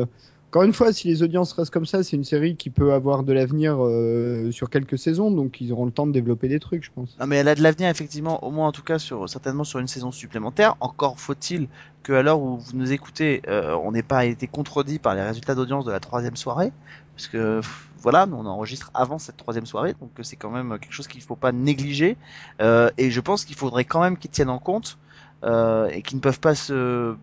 encore 0.49 0.63
une 0.63 0.73
fois, 0.73 0.91
si 0.91 1.07
les 1.07 1.21
audiences 1.21 1.53
restent 1.53 1.71
comme 1.71 1.85
ça, 1.85 2.01
c'est 2.01 2.15
une 2.15 2.23
série 2.23 2.55
qui 2.55 2.71
peut 2.71 2.93
avoir 2.93 3.21
de 3.21 3.33
l'avenir 3.33 3.77
euh, 3.85 4.49
sur 4.49 4.71
quelques 4.71 4.97
saisons, 4.97 5.29
donc 5.29 5.61
ils 5.61 5.71
auront 5.71 5.85
le 5.85 5.91
temps 5.91 6.07
de 6.07 6.11
développer 6.11 6.47
des 6.47 6.59
trucs, 6.59 6.83
je 6.83 6.89
pense. 6.89 7.15
Non 7.19 7.27
mais 7.27 7.35
elle 7.35 7.47
a 7.47 7.53
de 7.53 7.61
l'avenir 7.61 7.87
effectivement, 7.87 8.43
au 8.43 8.49
moins 8.49 8.67
en 8.67 8.71
tout 8.71 8.81
cas 8.81 8.97
sur 8.97 9.29
certainement 9.29 9.63
sur 9.63 9.77
une 9.77 9.87
saison 9.87 10.11
supplémentaire. 10.11 10.75
Encore 10.79 11.19
faut-il 11.19 11.67
que 12.01 12.13
l'heure 12.13 12.41
où 12.41 12.57
vous 12.57 12.71
nous 12.73 12.91
écoutez, 12.91 13.43
euh, 13.47 13.77
on 13.83 13.91
n'ait 13.91 14.01
pas 14.01 14.25
été 14.25 14.47
contredit 14.47 14.97
par 14.97 15.13
les 15.13 15.21
résultats 15.21 15.53
d'audience 15.53 15.85
de 15.85 15.91
la 15.91 15.99
troisième 15.99 16.35
soirée, 16.35 16.71
parce 17.15 17.27
que 17.27 17.61
voilà, 17.99 18.27
on 18.31 18.47
enregistre 18.47 18.89
avant 18.95 19.19
cette 19.19 19.37
troisième 19.37 19.67
soirée, 19.67 19.93
donc 20.01 20.09
c'est 20.23 20.35
quand 20.35 20.49
même 20.49 20.79
quelque 20.79 20.93
chose 20.93 21.07
qu'il 21.07 21.21
faut 21.21 21.35
pas 21.35 21.51
négliger. 21.51 22.17
Euh, 22.59 22.89
et 22.97 23.11
je 23.11 23.21
pense 23.21 23.45
qu'il 23.45 23.55
faudrait 23.55 23.85
quand 23.85 24.01
même 24.01 24.17
qu'ils 24.17 24.31
tiennent 24.31 24.49
en 24.49 24.57
compte 24.57 24.97
et 25.43 26.01
qu'ils 26.01 26.17
ne 26.17 26.21
peuvent 26.21 26.39
pas 26.39 26.55
se 26.55 27.15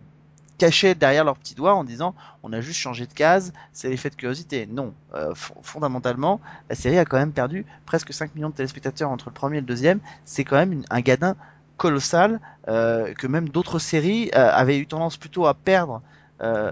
cacher 0.57 0.95
derrière 0.95 1.23
leurs 1.23 1.37
petits 1.37 1.55
doigts 1.55 1.75
en 1.75 1.83
disant 1.83 2.15
on 2.43 2.53
a 2.53 2.61
juste 2.61 2.79
changé 2.79 3.05
de 3.05 3.13
case, 3.13 3.53
c'est 3.73 3.89
l'effet 3.89 4.09
de 4.09 4.15
curiosité. 4.15 4.67
Non, 4.67 4.93
euh, 5.15 5.33
fo- 5.33 5.53
fondamentalement, 5.61 6.39
la 6.69 6.75
série 6.75 6.97
a 6.97 7.05
quand 7.05 7.17
même 7.17 7.31
perdu 7.31 7.65
presque 7.85 8.13
5 8.13 8.35
millions 8.35 8.49
de 8.49 8.55
téléspectateurs 8.55 9.09
entre 9.09 9.29
le 9.29 9.33
premier 9.33 9.57
et 9.57 9.61
le 9.61 9.67
deuxième. 9.67 9.99
C'est 10.25 10.43
quand 10.43 10.57
même 10.57 10.83
un 10.89 11.01
gadin 11.01 11.35
colossal 11.77 12.39
euh, 12.67 13.13
que 13.13 13.27
même 13.27 13.49
d'autres 13.49 13.79
séries 13.79 14.31
euh, 14.35 14.49
avaient 14.51 14.77
eu 14.79 14.87
tendance 14.87 15.17
plutôt 15.17 15.45
à 15.45 15.53
perdre. 15.53 16.01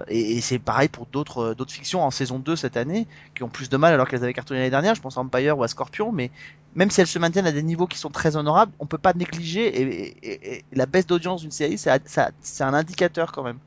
Et, 0.08 0.40
c'est 0.42 0.60
pareil 0.60 0.88
pour 0.88 1.06
d'autres 1.06 1.56
fictions 1.68 2.04
en 2.04 2.12
saison 2.12 2.38
2 2.38 2.54
cette 2.54 2.76
année 2.76 3.08
qui 3.34 3.42
ont 3.42 3.48
plus 3.48 3.68
de 3.68 3.76
mal 3.76 3.92
alors 3.92 4.06
qu'elles 4.06 4.22
avaient 4.22 4.32
cartonné 4.32 4.60
l'année 4.60 4.70
dernière. 4.70 4.94
Je 4.94 5.00
pense 5.00 5.18
à 5.18 5.20
Empire 5.20 5.58
ou 5.58 5.64
à 5.64 5.68
Scorpion, 5.68 6.12
mais 6.12 6.30
même 6.74 6.90
si 6.90 7.00
elles 7.00 7.06
se 7.06 7.18
maintiennent 7.18 7.46
à 7.46 7.52
des 7.52 7.62
niveaux 7.62 7.86
qui 7.86 7.98
sont 7.98 8.10
très 8.10 8.36
honorables, 8.36 8.72
on 8.78 8.86
peut 8.86 8.98
pas 8.98 9.12
négliger 9.14 9.80
et, 10.22 10.64
la 10.72 10.86
baisse 10.86 11.06
d'audience 11.06 11.40
d'une 11.40 11.50
série, 11.50 11.78
c'est 11.78 12.64
un 12.64 12.74
indicateur 12.74 13.32
quand 13.32 13.42
même. 13.42 13.58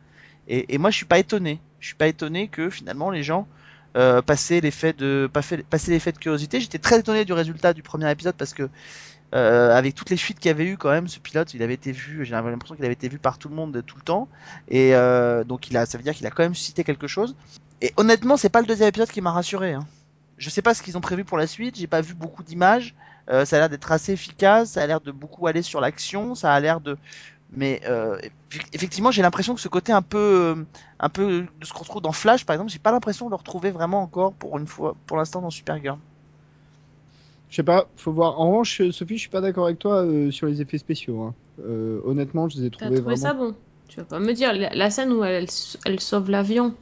Et, 0.49 0.79
moi, 0.79 0.89
je 0.89 0.97
suis 0.97 1.05
pas 1.05 1.19
étonné. 1.19 1.61
Je 1.79 1.87
suis 1.87 1.95
pas 1.95 2.07
étonné 2.07 2.47
que 2.47 2.69
finalement 2.69 3.11
les 3.11 3.23
gens 3.23 3.47
euh, 3.95 4.21
passaient 4.21 4.59
l'effet 4.59 4.93
de 4.93 5.29
passaient 5.31 5.91
l'effet 5.91 6.11
de 6.11 6.17
curiosité. 6.17 6.59
J'étais 6.59 6.79
très 6.79 6.99
étonné 6.99 7.23
du 7.23 7.33
résultat 7.33 7.73
du 7.73 7.83
premier 7.83 8.11
épisode 8.11 8.35
parce 8.35 8.53
que 8.53 8.67
euh, 9.35 9.77
avec 9.77 9.93
toutes 9.93 10.09
les 10.09 10.17
fuites 10.17 10.39
qu'il 10.39 10.49
y 10.49 10.51
avait 10.51 10.65
eu 10.65 10.75
quand 10.75 10.89
même, 10.89 11.07
ce 11.07 11.19
pilote, 11.19 11.53
il 11.53 11.61
avait 11.61 11.75
été 11.75 11.91
vu. 11.91 12.25
J'ai 12.25 12.31
l'impression 12.31 12.75
qu'il 12.75 12.83
avait 12.83 12.95
été 12.95 13.07
vu 13.07 13.19
par 13.19 13.37
tout 13.37 13.47
le 13.47 13.55
monde 13.55 13.81
tout 13.85 13.95
le 13.95 14.01
temps. 14.01 14.27
Et 14.67 14.95
euh, 14.95 15.43
donc 15.43 15.67
ça 15.71 15.97
veut 15.97 16.03
dire 16.03 16.15
qu'il 16.15 16.25
a 16.25 16.31
quand 16.31 16.43
même 16.43 16.55
suscité 16.55 16.83
quelque 16.83 17.07
chose. 17.07 17.35
Et 17.81 17.93
honnêtement, 17.95 18.35
c'est 18.35 18.49
pas 18.49 18.59
le 18.59 18.67
deuxième 18.67 18.89
épisode 18.89 19.09
qui 19.09 19.21
m'a 19.21 19.31
rassuré. 19.31 19.73
Hein. 19.73 19.85
Je 20.37 20.49
sais 20.49 20.63
pas 20.63 20.73
ce 20.73 20.81
qu'ils 20.81 20.97
ont 20.97 21.01
prévu 21.01 21.23
pour 21.23 21.37
la 21.37 21.47
suite. 21.47 21.77
J'ai 21.77 21.87
pas 21.87 22.01
vu 22.01 22.15
beaucoup 22.15 22.43
d'images. 22.43 22.95
Ça 23.27 23.57
a 23.57 23.59
l'air 23.59 23.69
d'être 23.69 23.91
assez 23.91 24.13
efficace. 24.13 24.71
Ça 24.71 24.81
a 24.81 24.87
l'air 24.87 25.01
de 25.01 25.11
beaucoup 25.11 25.45
aller 25.45 25.61
sur 25.61 25.81
l'action. 25.81 26.33
Ça 26.33 26.51
a 26.51 26.59
l'air 26.59 26.81
de 26.81 26.97
mais 27.51 27.81
euh, 27.85 28.17
effe- 28.51 28.67
effectivement, 28.73 29.11
j'ai 29.11 29.21
l'impression 29.21 29.55
que 29.55 29.61
ce 29.61 29.67
côté 29.69 29.91
un 29.91 30.01
peu, 30.01 30.17
euh, 30.57 30.65
un 30.99 31.09
peu 31.09 31.47
de 31.59 31.65
ce 31.65 31.73
qu'on 31.73 31.79
retrouve 31.81 32.01
dans 32.01 32.11
Flash, 32.11 32.45
par 32.45 32.55
exemple, 32.55 32.71
j'ai 32.71 32.79
pas 32.79 32.91
l'impression 32.91 33.25
de 33.27 33.31
le 33.31 33.35
retrouver 33.37 33.71
vraiment 33.71 34.01
encore 34.01 34.33
pour 34.35 34.57
une 34.57 34.67
fois, 34.67 34.95
pour 35.07 35.17
l'instant 35.17 35.41
dans 35.41 35.49
Supergirl. 35.49 35.99
Je 37.49 37.55
sais 37.55 37.63
pas, 37.63 37.89
faut 37.95 38.11
voir. 38.11 38.39
En 38.39 38.49
revanche, 38.49 38.81
Sophie, 38.91 39.15
je 39.17 39.21
suis 39.21 39.29
pas 39.29 39.41
d'accord 39.41 39.65
avec 39.65 39.79
toi 39.79 40.03
euh, 40.05 40.31
sur 40.31 40.47
les 40.47 40.61
effets 40.61 40.77
spéciaux. 40.77 41.21
hein. 41.21 41.33
Euh, 41.59 41.99
honnêtement, 42.05 42.47
je 42.47 42.57
les 42.59 42.65
ai 42.65 42.69
T'as 42.77 42.89
trouvés 42.89 42.99
trouvé 42.99 43.15
vraiment. 43.15 43.31
ça 43.31 43.33
bon 43.35 43.55
Tu 43.87 43.99
vas 43.99 44.05
pas 44.05 44.19
me 44.19 44.33
dire 44.33 44.53
la, 44.53 44.69
la 44.73 44.89
scène 44.89 45.11
où 45.11 45.23
elle, 45.23 45.45
elle 45.85 45.99
sauve 45.99 46.31
l'avion 46.31 46.75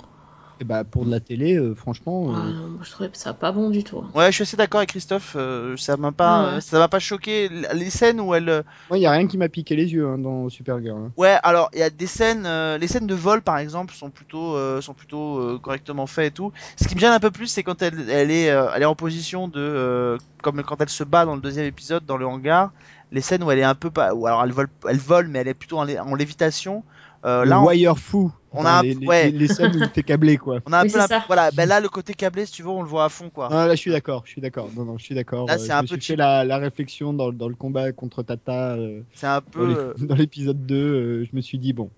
Et 0.60 0.64
bah 0.64 0.84
pour 0.84 1.06
de 1.06 1.12
la 1.12 1.20
télé, 1.20 1.56
euh, 1.56 1.76
franchement, 1.76 2.30
euh, 2.30 2.34
Ah, 2.36 2.46
non, 2.48 2.68
moi, 2.70 2.80
je 2.82 2.90
trouvais 2.92 3.10
ça 3.14 3.34
pas 3.34 3.52
bon 3.52 3.70
du 3.70 3.84
tout. 3.84 4.04
Ouais, 4.16 4.28
je 4.28 4.32
suis 4.32 4.42
assez 4.42 4.58
d'accord 4.58 4.80
avec 4.80 4.90
Christophe. 4.90 5.36
euh, 5.38 5.78
ça 5.78 5.98
m'a 5.98 6.12
pas, 6.12 6.56
Ouais. 6.56 6.62
ça 6.62 6.80
m'a 6.80 6.88
pas 6.88 6.98
choqué. 7.00 7.50
Les 7.74 7.90
scènes 7.92 8.20
où 8.20 8.34
elle, 8.34 8.64
moi 8.90 8.98
il 8.98 9.02
y 9.02 9.06
a 9.06 9.12
rien 9.12 9.28
qui 9.28 9.38
m'a 9.38 9.50
piqué 9.50 9.76
les 9.76 9.94
yeux 9.94 10.08
hein, 10.08 10.18
dans 10.18 10.50
Supergirl. 10.50 10.98
hein. 10.98 11.12
ouais, 11.18 11.38
alors 11.44 11.70
il 11.74 11.80
y 11.80 11.84
a 11.84 11.90
des 11.92 12.08
scènes, 12.08 12.46
euh, 12.48 12.78
les 12.80 12.88
scènes 12.88 13.06
de 13.08 13.14
vol 13.16 13.42
par 13.42 13.58
exemple 13.60 13.94
sont 13.94 14.10
plutôt, 14.10 14.56
euh, 14.56 14.82
sont 14.82 14.94
plutôt 14.96 15.38
euh, 15.38 15.60
correctement 15.62 16.08
faites 16.08 16.28
et 16.28 16.32
tout. 16.32 16.52
Ce 16.82 16.88
qui 16.88 16.96
me 16.96 17.00
gêne 17.00 17.12
un 17.14 17.20
peu 17.20 17.30
plus, 17.32 17.48
c'est 17.48 17.62
quand 17.64 17.82
elle, 17.84 18.10
elle 18.10 18.32
est, 18.32 18.50
euh, 18.50 18.68
elle 18.76 18.82
est 18.82 18.86
en 18.86 18.96
position 18.96 19.48
de, 19.48 19.60
euh, 19.60 20.18
comme 20.42 20.64
quand 20.64 20.82
elle 20.82 20.90
se 20.90 21.04
bat 21.04 21.26
dans 21.26 21.36
le 21.36 21.42
deuxième 21.42 21.66
épisode 21.68 22.06
dans 22.06 22.18
le 22.18 22.26
hangar. 22.26 22.72
Les 23.12 23.22
scènes 23.22 23.44
où 23.44 23.52
elle 23.52 23.60
est 23.60 23.64
un 23.64 23.76
peu 23.76 23.90
pas, 23.92 24.14
ou 24.14 24.28
alors 24.28 24.44
elle 24.44 24.52
vole, 24.52 24.68
elle 24.90 24.98
vole, 24.98 25.28
mais 25.30 25.40
elle 25.40 25.48
est 25.48 25.54
plutôt 25.54 25.78
en, 25.78 25.86
lé- 25.86 26.00
en 26.00 26.14
lévitation. 26.16 26.84
Euh, 27.26 27.46
là, 27.46 27.62
on, 27.62 27.66
wire 27.68 27.98
fou. 27.98 28.32
On 28.58 28.66
a 28.66 28.72
un- 28.80 28.82
les, 28.82 28.94
les- 28.94 29.08
ouais. 29.08 29.32
les 29.32 29.48
scènes 29.48 29.76
où 29.76 29.86
t'es 29.88 30.04
câblé 30.04 30.38
quoi. 30.38 30.60
on 30.66 30.74
a 30.74 30.80
un 30.80 30.84
Oui, 30.84 30.92
peu, 30.92 30.98
la- 30.98 31.24
voilà, 31.28 31.52
ben 31.52 31.68
là 31.68 31.80
le 31.80 31.90
côté 31.90 32.14
câblé, 32.14 32.46
si 32.46 32.52
tu 32.54 32.64
veux, 32.64 32.70
on 32.70 32.82
le 32.82 32.88
voit 32.88 33.06
à 33.06 33.10
fond 33.10 33.30
quoi. 33.30 33.50
Ah, 33.52 33.68
là 33.68 33.76
je 33.76 33.80
suis 33.80 33.92
d'accord, 33.92 34.24
je 34.26 34.32
suis 34.32 34.42
d'accord. 34.42 34.70
Non 34.76 34.86
non, 34.86 34.98
je 34.98 35.04
suis 35.06 35.16
d'accord. 35.16 35.48
Là, 35.48 35.56
Euh, 35.56 35.58
c'est 35.58 35.72
un 35.72 35.82
me 35.84 35.88
peu 35.88 35.96
suis 36.00 36.14
fait 36.14 36.16
la, 36.16 36.44
la 36.44 36.58
réflexion 36.58 37.14
dans, 37.14 37.32
dans 37.32 37.48
le 37.50 37.56
combat 37.56 37.92
contre 37.92 38.24
Tata 38.24 38.76
euh, 38.76 39.02
C'est 39.14 39.28
un 39.28 39.36
dans 39.36 39.42
peu. 39.42 39.68
les- 39.68 39.76
euh, 39.76 39.94
dans 40.00 40.16
l'épisode 40.16 40.66
2, 40.66 40.76
euh, 40.76 41.26
je 41.30 41.36
me 41.36 41.42
suis 41.42 41.58
dit 41.58 41.74
bon. 41.74 41.90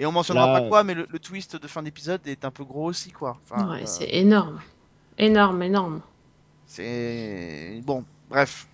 Et 0.00 0.06
on 0.06 0.12
mentionnera 0.12 0.46
Là, 0.52 0.60
pas 0.60 0.68
quoi, 0.68 0.84
mais 0.84 0.94
le, 0.94 1.06
le 1.10 1.18
twist 1.18 1.60
de 1.60 1.66
fin 1.66 1.82
d'épisode 1.82 2.20
est 2.26 2.44
un 2.44 2.52
peu 2.52 2.62
gros 2.64 2.84
aussi, 2.84 3.10
quoi. 3.10 3.36
Enfin, 3.50 3.68
ouais, 3.72 3.82
euh, 3.82 3.86
c'est 3.86 4.08
énorme. 4.14 4.60
Énorme, 5.18 5.60
énorme. 5.64 6.00
c'est 6.66 7.80
bon. 7.84 8.04
Bref. 8.30 8.66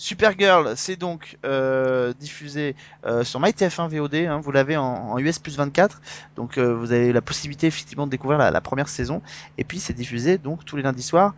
Supergirl, 0.00 0.72
c'est 0.76 0.96
donc 0.96 1.36
euh, 1.44 2.14
diffusé 2.18 2.74
euh, 3.04 3.22
sur 3.22 3.38
MyTF1 3.38 3.94
VOD. 3.94 4.14
hein, 4.14 4.40
vous 4.42 4.50
l'avez 4.50 4.78
en, 4.78 5.18
US 5.18 5.38
plus 5.38 5.58
24, 5.58 6.00
donc 6.36 6.56
euh, 6.56 6.74
vous 6.74 6.92
avez 6.92 7.12
la 7.12 7.20
possibilité 7.20 7.66
effectivement 7.66 8.06
de 8.06 8.10
découvrir 8.10 8.38
la, 8.38 8.60
première 8.62 8.88
saison. 8.88 9.20
Et 9.58 9.64
puis 9.64 9.78
c'est 9.78 9.92
diffusé 9.92 10.38
donc 10.38 10.64
tous 10.64 10.76
les 10.76 10.82
lundis 10.82 11.02
soirs 11.02 11.34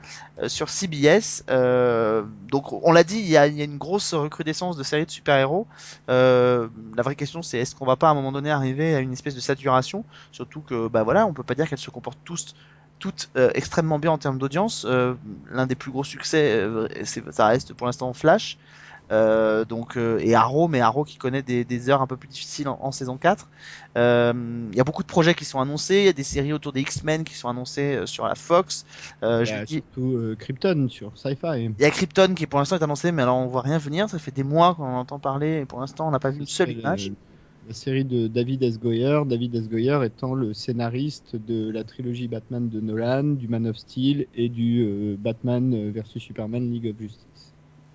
sur 0.46 0.68
CBS. 0.68 1.42
Donc 1.48 2.72
on 2.72 2.92
l'a 2.92 3.02
dit, 3.02 3.18
il 3.18 3.28
y, 3.28 3.36
a, 3.36 3.46
une 3.48 3.78
grosse 3.78 4.14
recrudescence 4.14 4.76
de 4.76 4.84
séries 4.84 5.06
de 5.06 5.10
super-héros. 5.10 5.66
La 6.06 6.68
vraie 6.98 7.16
question 7.16 7.42
c'est 7.42 7.58
est-ce 7.58 7.74
qu'on 7.74 7.84
va 7.84 7.96
pas 7.96 8.06
à 8.06 8.10
un 8.12 8.14
moment 8.14 8.30
donné 8.30 8.52
arriver 8.52 8.94
à 8.94 9.00
une 9.00 9.12
espèce 9.12 9.34
de 9.34 9.40
saturation, 9.40 10.04
surtout 10.30 10.60
que 10.60 10.86
bah 10.86 11.02
voilà, 11.02 11.26
on 11.26 11.32
peut 11.32 11.42
pas 11.42 11.56
dire 11.56 11.68
qu'elles 11.68 11.78
se 11.78 11.90
comportent 11.90 12.22
tous 12.24 12.54
toutes 13.02 13.28
euh, 13.36 13.50
extrêmement 13.54 13.98
bien 13.98 14.12
en 14.12 14.18
termes 14.18 14.38
d'audience. 14.38 14.86
Euh, 14.88 15.14
L'un 15.50 15.66
des 15.66 15.74
plus 15.74 15.90
gros 15.90 16.04
succès, 16.04 16.52
euh, 16.60 16.86
ça 17.32 17.46
reste 17.48 17.74
pour 17.74 17.86
l'instant 17.88 18.12
Flash. 18.12 18.56
Euh, 19.10 19.64
donc 19.66 19.96
euh, 19.98 20.18
et 20.22 20.34
Arrow, 20.34 20.68
mais 20.68 20.80
Arrow 20.80 21.04
qui 21.04 21.18
connaît 21.18 21.42
des, 21.42 21.64
des 21.64 21.90
heures 21.90 22.00
un 22.00 22.06
peu 22.06 22.16
plus 22.16 22.28
difficiles 22.28 22.68
en, 22.68 22.78
en 22.80 22.92
saison 22.92 23.18
4. 23.18 23.48
Euh, 23.98 24.32
Il 24.70 24.76
y 24.76 24.80
a 24.80 24.84
beaucoup 24.84 25.02
de 25.02 25.08
projets 25.08 25.34
qui 25.34 25.44
sont 25.44 25.60
annoncés, 25.60 25.96
il 25.98 26.04
y 26.04 26.08
a 26.08 26.12
des 26.14 26.22
séries 26.22 26.52
autour 26.52 26.72
des 26.72 26.80
X-Men 26.80 27.24
qui 27.24 27.34
sont 27.34 27.48
annoncées 27.48 28.00
sur 28.06 28.26
la 28.26 28.34
Fox. 28.36 28.86
Euh, 29.24 29.40
Il 29.42 29.46
je 29.46 29.50
y 29.50 29.54
a 29.54 29.58
vous 29.60 29.66
dis- 29.66 29.74
surtout 29.74 30.36
Krypton 30.38 30.86
sur 30.88 31.12
Sci-Fi. 31.18 31.64
il 31.78 31.82
y 31.82 31.84
a 31.84 31.90
Krypton 31.90 32.34
qui 32.34 32.46
pour 32.46 32.60
l'instant 32.60 32.78
est 32.78 32.84
annoncé, 32.84 33.10
mais 33.12 33.22
alors 33.22 33.36
on 33.36 33.46
voit 33.48 33.62
rien 33.62 33.78
venir. 33.78 34.08
Ça 34.08 34.18
fait 34.20 34.30
des 34.30 34.44
mois 34.44 34.74
qu'on 34.76 34.84
en 34.84 35.00
entend 35.00 35.18
parler 35.18 35.60
et 35.62 35.66
pour 35.66 35.80
l'instant 35.80 36.06
on 36.08 36.12
n'a 36.12 36.20
pas 36.20 36.30
vu 36.30 36.38
une 36.38 36.46
seule 36.46 36.70
image. 36.70 37.12
La 37.68 37.74
série 37.74 38.04
de 38.04 38.26
David 38.26 38.64
S. 38.64 38.80
Goyer, 38.80 39.20
David 39.24 39.54
S. 39.54 39.68
Goyer 39.68 40.00
étant 40.04 40.34
le 40.34 40.52
scénariste 40.52 41.36
de 41.36 41.70
la 41.70 41.84
trilogie 41.84 42.26
Batman 42.26 42.68
de 42.68 42.80
Nolan, 42.80 43.22
du 43.22 43.46
Man 43.46 43.68
of 43.68 43.76
Steel 43.76 44.26
et 44.34 44.48
du 44.48 44.82
euh, 44.82 45.16
Batman 45.16 45.92
versus 45.92 46.20
Superman 46.20 46.72
League 46.72 46.88
of 46.88 47.00
Justice. 47.00 47.52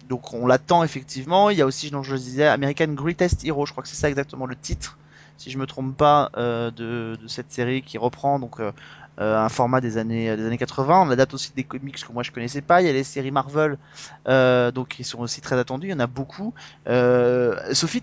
Donc 0.07 0.33
on 0.33 0.47
l'attend 0.47 0.85
effectivement. 0.85 1.49
Il 1.49 1.57
y 1.57 1.61
a 1.61 1.65
aussi, 1.65 1.89
je 1.89 2.11
le 2.11 2.17
disais, 2.17 2.47
American 2.47 2.93
Greatest 2.93 3.43
Hero. 3.43 3.65
Je 3.65 3.73
crois 3.73 3.83
que 3.83 3.89
c'est 3.89 3.97
ça 3.97 4.07
exactement 4.07 4.45
le 4.45 4.55
titre, 4.55 4.97
si 5.35 5.51
je 5.51 5.57
me 5.57 5.67
trompe 5.67 5.97
pas, 5.97 6.31
euh, 6.37 6.71
de, 6.71 7.17
cette 7.27 7.51
série 7.51 7.81
qui 7.81 7.97
reprend 7.97 8.39
donc 8.39 8.61
euh, 8.61 8.71
un 9.17 9.49
format 9.49 9.81
des 9.81 9.97
années 9.97 10.33
des 10.37 10.45
années 10.45 10.57
80. 10.57 11.07
On 11.07 11.11
adapte 11.11 11.33
aussi 11.33 11.51
des 11.53 11.65
comics 11.65 12.01
que 12.01 12.13
moi 12.13 12.23
je 12.23 12.31
connaissais 12.31 12.61
pas. 12.61 12.81
Il 12.81 12.87
y 12.87 12.89
a 12.89 12.93
les 12.93 13.03
séries 13.03 13.31
Marvel, 13.31 13.77
donc 14.25 14.87
qui 14.87 15.03
sont 15.03 15.19
aussi 15.19 15.41
très 15.41 15.59
attendues. 15.59 15.87
Il 15.87 15.91
y 15.91 15.93
en 15.93 15.99
a 15.99 16.07
beaucoup. 16.07 16.53
Sophie, 16.85 18.01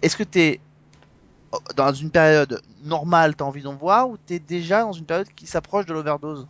est-ce 0.00 0.16
que 0.16 0.22
t'es 0.22 0.60
dans 1.76 1.92
une 1.92 2.10
période 2.10 2.62
normale, 2.84 3.36
t'as 3.36 3.44
envie 3.44 3.62
d'en 3.62 3.74
voir, 3.74 4.08
ou 4.08 4.16
t'es 4.16 4.38
déjà 4.38 4.82
dans 4.82 4.92
une 4.92 5.04
période 5.04 5.28
qui 5.34 5.46
s'approche 5.46 5.86
de 5.86 5.92
l'overdose? 5.92 6.46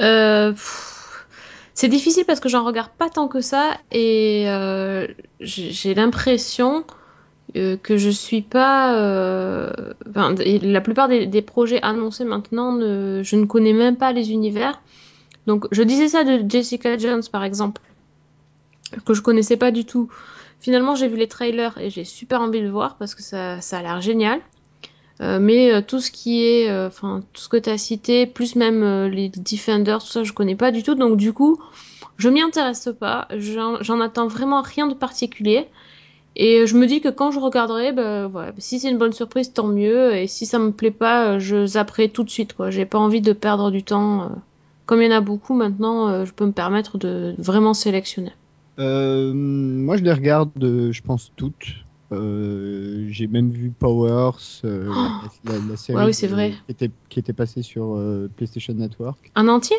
Euh, 0.00 0.52
c'est 1.74 1.88
difficile 1.88 2.24
parce 2.24 2.40
que 2.40 2.48
j'en 2.48 2.64
regarde 2.64 2.90
pas 2.98 3.10
tant 3.10 3.28
que 3.28 3.40
ça 3.40 3.76
et 3.92 4.44
euh, 4.48 5.06
j'ai 5.40 5.94
l'impression 5.94 6.84
euh, 7.56 7.76
que 7.76 7.96
je 7.96 8.10
suis 8.10 8.42
pas. 8.42 8.90
enfin, 10.08 10.34
la 10.36 10.80
plupart 10.80 11.08
des, 11.08 11.42
projets 11.42 11.82
annoncés 11.82 12.24
maintenant, 12.24 12.78
je 12.80 13.36
ne 13.36 13.44
connais 13.44 13.72
même 13.72 13.96
pas 13.96 14.12
les 14.12 14.32
univers. 14.32 14.80
Donc, 15.46 15.66
je 15.72 15.82
disais 15.82 16.08
ça 16.08 16.24
de 16.24 16.48
Jessica 16.48 16.96
Jones 16.96 17.22
par 17.30 17.44
exemple, 17.44 17.82
que 19.04 19.14
je 19.14 19.20
connaissais 19.20 19.56
pas 19.56 19.70
du 19.70 19.84
tout. 19.84 20.08
Finalement, 20.64 20.94
j'ai 20.94 21.08
vu 21.08 21.18
les 21.18 21.28
trailers 21.28 21.76
et 21.76 21.90
j'ai 21.90 22.04
super 22.04 22.40
envie 22.40 22.62
de 22.62 22.68
voir 22.68 22.96
parce 22.96 23.14
que 23.14 23.22
ça, 23.22 23.58
a 23.58 23.82
l'air 23.82 24.00
génial. 24.00 24.40
Euh, 25.20 25.38
mais 25.38 25.70
euh, 25.70 25.82
tout 25.86 26.00
ce 26.00 26.10
qui 26.10 26.42
est, 26.42 26.70
euh, 26.70 26.86
enfin 26.86 27.22
tout 27.34 27.42
ce 27.42 27.50
que 27.50 27.58
tu 27.58 27.68
as 27.68 27.76
cité, 27.76 28.24
plus 28.24 28.56
même 28.56 29.04
les 29.08 29.28
Defenders, 29.28 30.02
tout 30.02 30.06
ça, 30.06 30.22
je 30.22 30.32
connais 30.32 30.56
pas 30.56 30.70
du 30.70 30.82
tout. 30.82 30.94
Donc 30.94 31.18
du 31.18 31.34
coup, 31.34 31.60
je 32.16 32.30
m'y 32.30 32.40
intéresse 32.40 32.88
pas. 32.98 33.28
J'en 33.36 34.00
attends 34.00 34.26
vraiment 34.26 34.62
rien 34.62 34.86
de 34.86 34.94
particulier. 34.94 35.66
Et 36.34 36.66
je 36.66 36.78
me 36.78 36.86
dis 36.86 37.02
que 37.02 37.10
quand 37.10 37.30
je 37.30 37.40
regarderai, 37.40 37.92
bah, 37.92 38.26
voilà, 38.28 38.52
si 38.56 38.80
c'est 38.80 38.88
une 38.88 38.96
bonne 38.96 39.12
surprise, 39.12 39.52
tant 39.52 39.66
mieux. 39.66 40.14
Et 40.16 40.26
si 40.26 40.46
ça 40.46 40.58
me 40.58 40.72
plaît 40.72 40.90
pas, 40.90 41.38
je 41.38 41.66
zapperai 41.66 42.08
tout 42.08 42.24
de 42.24 42.30
suite. 42.30 42.54
J'ai 42.70 42.86
pas 42.86 42.98
envie 42.98 43.20
de 43.20 43.34
perdre 43.34 43.70
du 43.70 43.82
temps. 43.82 44.30
Comme 44.86 45.02
il 45.02 45.10
y 45.10 45.12
en 45.12 45.16
a 45.18 45.20
beaucoup 45.20 45.52
maintenant, 45.52 46.24
je 46.24 46.32
peux 46.32 46.46
me 46.46 46.52
permettre 46.52 46.96
de 46.96 47.34
vraiment 47.36 47.74
sélectionner. 47.74 48.32
Euh, 48.78 49.32
moi, 49.34 49.96
je 49.96 50.02
les 50.04 50.12
regarde, 50.12 50.50
euh, 50.62 50.92
je 50.92 51.02
pense, 51.02 51.32
toutes. 51.36 51.74
Euh, 52.12 53.06
J'ai 53.08 53.26
même 53.26 53.50
vu 53.50 53.70
Powers, 53.70 54.38
euh, 54.64 54.92
la, 55.44 55.52
la- 55.52 55.58
la 55.70 55.76
série 55.76 55.98
Ouais, 55.98 56.04
oui, 56.06 56.14
c'est 56.14 56.28
de- 56.28 56.32
vrai. 56.32 56.50
Qui, 56.66 56.72
était, 56.72 56.90
qui 57.08 57.18
était 57.18 57.32
passée 57.32 57.62
sur 57.62 57.94
euh, 57.96 58.28
PlayStation 58.36 58.74
Network. 58.74 59.30
Un 59.34 59.48
entier? 59.48 59.76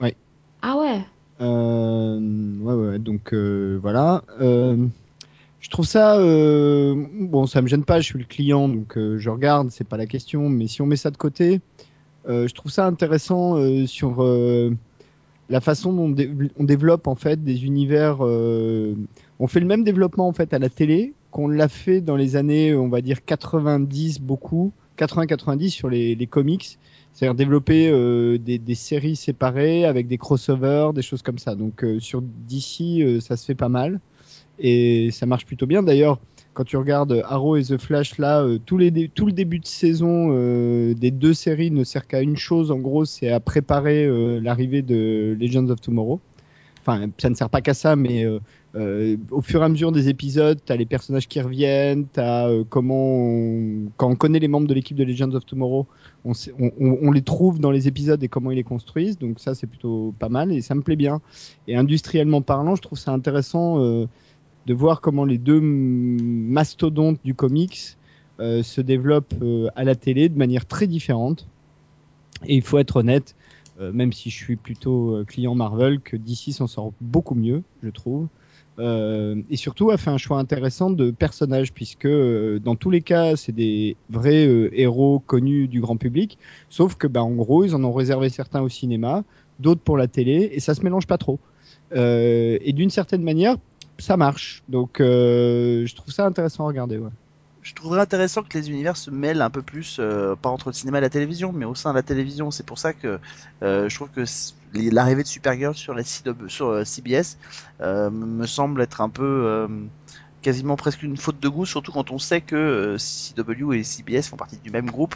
Ouais. 0.00 0.16
Ah 0.62 0.76
ouais. 0.78 1.00
Ouais, 1.40 2.74
ouais, 2.74 2.98
donc 2.98 3.32
voilà. 3.34 4.22
Je 4.40 5.70
trouve 5.70 5.86
ça. 5.86 6.18
bon, 6.18 7.46
ça 7.46 7.62
me 7.62 7.66
gêne 7.68 7.84
pas, 7.84 8.00
je 8.00 8.04
suis 8.06 8.18
le 8.18 8.24
client, 8.26 8.68
donc 8.68 8.94
je 8.96 9.30
regarde, 9.30 9.70
c'est 9.70 9.88
pas 9.88 9.96
la 9.96 10.06
question. 10.06 10.48
Mais 10.48 10.66
si 10.68 10.82
on 10.82 10.86
met 10.86 10.96
ça 10.96 11.10
de 11.10 11.16
côté, 11.16 11.60
je 12.28 12.52
trouve 12.52 12.70
ça 12.70 12.86
intéressant 12.86 13.56
sur 13.86 14.22
la 15.48 15.60
façon 15.60 15.92
dont 15.92 16.14
on 16.56 16.64
développe 16.64 17.06
en 17.06 17.14
fait 17.14 17.42
des 17.42 17.64
univers. 17.64 18.24
euh, 18.24 18.94
on 19.38 19.46
fait 19.46 19.60
le 19.60 19.66
même 19.66 19.84
développement 19.84 20.28
en 20.28 20.32
fait 20.32 20.54
à 20.54 20.58
la 20.58 20.68
télé 20.68 21.12
qu'on 21.30 21.48
l'a 21.48 21.68
fait 21.68 22.00
dans 22.00 22.16
les 22.16 22.36
années, 22.36 22.74
on 22.74 22.88
va 22.88 23.00
dire 23.00 23.24
90 23.24 24.20
beaucoup, 24.20 24.72
80-90 24.98 25.68
sur 25.70 25.88
les, 25.88 26.14
les 26.14 26.26
comics. 26.26 26.78
C'est-à-dire 27.12 27.34
développer 27.36 27.88
euh, 27.88 28.38
des, 28.38 28.58
des 28.58 28.74
séries 28.74 29.14
séparées 29.16 29.84
avec 29.84 30.08
des 30.08 30.18
crossovers, 30.18 30.92
des 30.92 31.02
choses 31.02 31.22
comme 31.22 31.38
ça. 31.38 31.54
Donc 31.54 31.84
euh, 31.84 32.00
sur 32.00 32.22
DC, 32.22 33.00
euh, 33.00 33.20
ça 33.20 33.36
se 33.36 33.44
fait 33.44 33.54
pas 33.54 33.68
mal 33.68 34.00
et 34.58 35.10
ça 35.12 35.24
marche 35.24 35.46
plutôt 35.46 35.66
bien. 35.66 35.82
D'ailleurs, 35.82 36.18
quand 36.54 36.64
tu 36.64 36.76
regardes 36.76 37.20
Arrow 37.26 37.56
et 37.56 37.64
The 37.64 37.76
Flash, 37.76 38.16
là, 38.18 38.42
euh, 38.42 38.58
tout 38.64 38.78
le 38.78 38.90
début 39.32 39.58
de 39.58 39.66
saison 39.66 40.28
euh, 40.30 40.94
des 40.94 41.10
deux 41.10 41.34
séries 41.34 41.70
ne 41.70 41.84
sert 41.84 42.06
qu'à 42.06 42.22
une 42.22 42.36
chose, 42.36 42.70
en 42.70 42.78
gros, 42.78 43.04
c'est 43.04 43.30
à 43.30 43.40
préparer 43.40 44.06
euh, 44.06 44.40
l'arrivée 44.40 44.82
de 44.82 45.36
Legends 45.38 45.68
of 45.68 45.80
Tomorrow. 45.80 46.20
Enfin, 46.80 47.08
ça 47.18 47.30
ne 47.30 47.34
sert 47.34 47.48
pas 47.50 47.60
qu'à 47.62 47.72
ça, 47.72 47.96
mais 47.96 48.26
au 49.30 49.40
fur 49.40 49.62
et 49.62 49.64
à 49.64 49.68
mesure 49.70 49.90
des 49.90 50.10
épisodes, 50.10 50.58
tu 50.62 50.70
as 50.70 50.76
les 50.76 50.84
personnages 50.84 51.26
qui 51.28 51.40
reviennent, 51.40 52.04
tu 52.12 52.20
as 52.20 52.50
comment, 52.68 53.88
quand 53.96 54.10
on 54.10 54.16
connaît 54.16 54.38
les 54.38 54.48
membres 54.48 54.66
de 54.66 54.74
l'équipe 54.74 54.94
de 54.94 55.04
Legends 55.04 55.32
of 55.32 55.46
Tomorrow, 55.46 55.86
on, 56.26 56.32
on- 56.78 57.10
les 57.10 57.22
trouve 57.22 57.58
dans 57.58 57.70
les 57.70 57.88
épisodes 57.88 58.22
et 58.22 58.28
comment 58.28 58.50
ils 58.50 58.56
les 58.56 58.64
construisent. 58.64 59.18
Donc 59.18 59.40
ça, 59.40 59.54
c'est 59.54 59.66
plutôt 59.66 60.12
pas 60.18 60.28
mal 60.28 60.52
et 60.52 60.60
ça 60.60 60.74
me 60.74 60.82
plaît 60.82 60.96
bien. 60.96 61.22
Et 61.68 61.74
industriellement 61.74 62.42
parlant, 62.42 62.76
je 62.76 62.82
trouve 62.82 62.98
ça 62.98 63.12
intéressant 63.12 64.06
de 64.66 64.74
voir 64.74 65.00
comment 65.00 65.24
les 65.24 65.38
deux 65.38 65.60
mastodontes 65.60 67.18
du 67.24 67.34
comics 67.34 67.96
euh, 68.40 68.64
se 68.64 68.80
développent 68.80 69.34
euh, 69.42 69.68
à 69.76 69.84
la 69.84 69.94
télé 69.94 70.28
de 70.28 70.36
manière 70.36 70.66
très 70.66 70.86
différente. 70.86 71.46
Et 72.46 72.56
il 72.56 72.62
faut 72.62 72.78
être 72.78 72.96
honnête, 72.96 73.36
euh, 73.80 73.92
même 73.92 74.12
si 74.12 74.28
je 74.30 74.36
suis 74.36 74.56
plutôt 74.56 75.22
client 75.26 75.54
Marvel, 75.54 76.00
que 76.00 76.16
DC 76.16 76.52
s'en 76.52 76.66
sort 76.66 76.92
beaucoup 77.00 77.34
mieux, 77.34 77.62
je 77.82 77.90
trouve. 77.90 78.28
Et 78.80 79.56
surtout 79.56 79.92
a 79.92 79.96
fait 79.96 80.10
un 80.10 80.18
choix 80.18 80.40
intéressant 80.40 80.90
de 80.90 81.12
personnages 81.12 81.72
puisque 81.72 82.08
dans 82.08 82.74
tous 82.74 82.90
les 82.90 83.02
cas 83.02 83.36
c'est 83.36 83.52
des 83.52 83.96
vrais 84.10 84.48
héros 84.72 85.22
connus 85.24 85.68
du 85.68 85.80
grand 85.80 85.96
public 85.96 86.38
sauf 86.70 86.96
que 86.96 87.06
bah, 87.06 87.22
en 87.22 87.30
gros 87.30 87.62
ils 87.62 87.76
en 87.76 87.84
ont 87.84 87.92
réservé 87.92 88.30
certains 88.30 88.62
au 88.62 88.68
cinéma 88.68 89.22
d'autres 89.60 89.80
pour 89.80 89.96
la 89.96 90.08
télé 90.08 90.50
et 90.52 90.58
ça 90.58 90.74
se 90.74 90.82
mélange 90.82 91.06
pas 91.06 91.18
trop 91.18 91.38
et 91.94 92.72
d'une 92.74 92.90
certaine 92.90 93.22
manière 93.22 93.58
ça 93.98 94.16
marche 94.16 94.62
donc 94.68 95.00
euh, 95.00 95.86
je 95.86 95.94
trouve 95.94 96.12
ça 96.12 96.26
intéressant 96.26 96.64
à 96.64 96.66
regarder 96.68 96.98
ouais. 96.98 97.10
je 97.62 97.74
trouverais 97.74 98.00
intéressant 98.00 98.42
que 98.42 98.56
les 98.58 98.70
univers 98.70 98.96
se 98.96 99.10
mêlent 99.10 99.42
un 99.42 99.50
peu 99.50 99.62
plus, 99.62 99.98
euh, 100.00 100.34
pas 100.36 100.48
entre 100.48 100.68
le 100.68 100.74
cinéma 100.74 100.98
et 100.98 101.00
la 101.00 101.10
télévision, 101.10 101.52
mais 101.52 101.64
au 101.64 101.74
sein 101.74 101.90
de 101.90 101.96
la 101.96 102.02
télévision. 102.02 102.50
C'est 102.50 102.66
pour 102.66 102.78
ça 102.78 102.92
que 102.92 103.18
euh, 103.62 103.88
je 103.88 103.94
trouve 103.94 104.10
que 104.10 104.24
l'arrivée 104.74 105.22
de 105.22 105.28
Supergirl 105.28 105.74
sur, 105.74 105.94
la 105.94 106.02
CW, 106.02 106.48
sur 106.48 106.86
CBS 106.86 107.38
me 107.80 108.46
semble 108.46 108.82
être 108.82 109.00
un 109.00 109.08
peu 109.08 109.68
quasiment 110.42 110.76
presque 110.76 111.02
une 111.02 111.16
faute 111.16 111.40
de 111.40 111.48
goût, 111.48 111.64
surtout 111.64 111.92
quand 111.92 112.10
on 112.10 112.18
sait 112.18 112.40
que 112.40 112.96
CW 112.98 113.72
et 113.72 113.84
CBS 113.84 114.28
font 114.28 114.36
partie 114.36 114.58
du 114.58 114.70
même 114.70 114.90
groupe. 114.90 115.14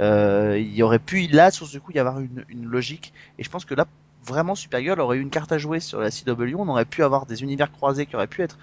Il 0.00 0.74
y 0.74 0.82
aurait 0.82 0.98
pu 0.98 1.26
là 1.26 1.50
sur 1.50 1.66
ce 1.66 1.78
coup 1.78 1.92
y 1.92 1.98
avoir 1.98 2.20
une, 2.20 2.44
une 2.48 2.64
logique, 2.64 3.12
et 3.38 3.44
je 3.44 3.50
pense 3.50 3.64
que 3.64 3.74
là 3.74 3.86
vraiment 4.26 4.54
Supergirl 4.54 5.00
aurait 5.00 5.18
eu 5.18 5.20
une 5.20 5.30
carte 5.30 5.52
à 5.52 5.58
jouer 5.58 5.80
sur 5.80 6.00
la 6.00 6.10
CW. 6.10 6.56
On 6.56 6.68
aurait 6.68 6.84
pu 6.84 7.02
avoir 7.02 7.26
des 7.26 7.42
univers 7.42 7.70
croisés 7.72 8.06
qui 8.06 8.16
auraient 8.16 8.26
pu 8.26 8.42
être 8.42 8.58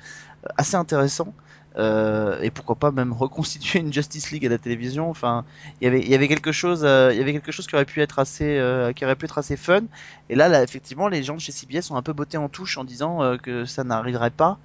assez 0.58 0.76
intéressants. 0.76 1.34
Euh, 1.76 2.40
et 2.42 2.52
pourquoi 2.52 2.76
pas 2.76 2.92
même 2.92 3.14
reconstituer 3.14 3.80
une 3.80 3.92
Justice 3.92 4.32
League 4.32 4.46
à 4.46 4.50
la 4.50 4.58
télévision. 4.58 5.10
Enfin, 5.10 5.44
il 5.82 5.86
y 5.86 5.88
avait, 5.88 6.02
il 6.02 6.08
y 6.08 6.14
avait 6.14 6.28
quelque 6.28 6.52
chose, 6.52 6.82
euh, 6.84 7.10
il 7.12 7.18
y 7.18 7.22
avait 7.22 7.34
quelque 7.34 7.52
chose 7.52 7.66
qui 7.66 7.76
aurait 7.76 7.86
pu 7.86 8.02
être 8.02 8.20
assez, 8.20 8.58
euh, 8.60 8.94
qui 8.94 9.06
aurait 9.06 9.16
pu 9.16 9.26
être 9.26 9.38
assez 9.40 9.58
fun. 9.58 9.82
Et 10.30 10.36
là, 10.36 10.62
effectivement, 10.62 11.08
les 11.08 11.24
gens 11.24 11.36
de 11.36 11.40
chez 11.40 11.52
CBS 11.52 11.90
ont 11.90 11.96
un 11.96 12.02
peu 12.02 12.14
botté 12.14 12.38
en 12.38 12.48
touche 12.48 12.78
en 12.78 12.84
disant 12.84 13.38
que 13.38 13.66
ça 13.66 13.84
n'arriverait 13.84 14.30
pas 14.30 14.60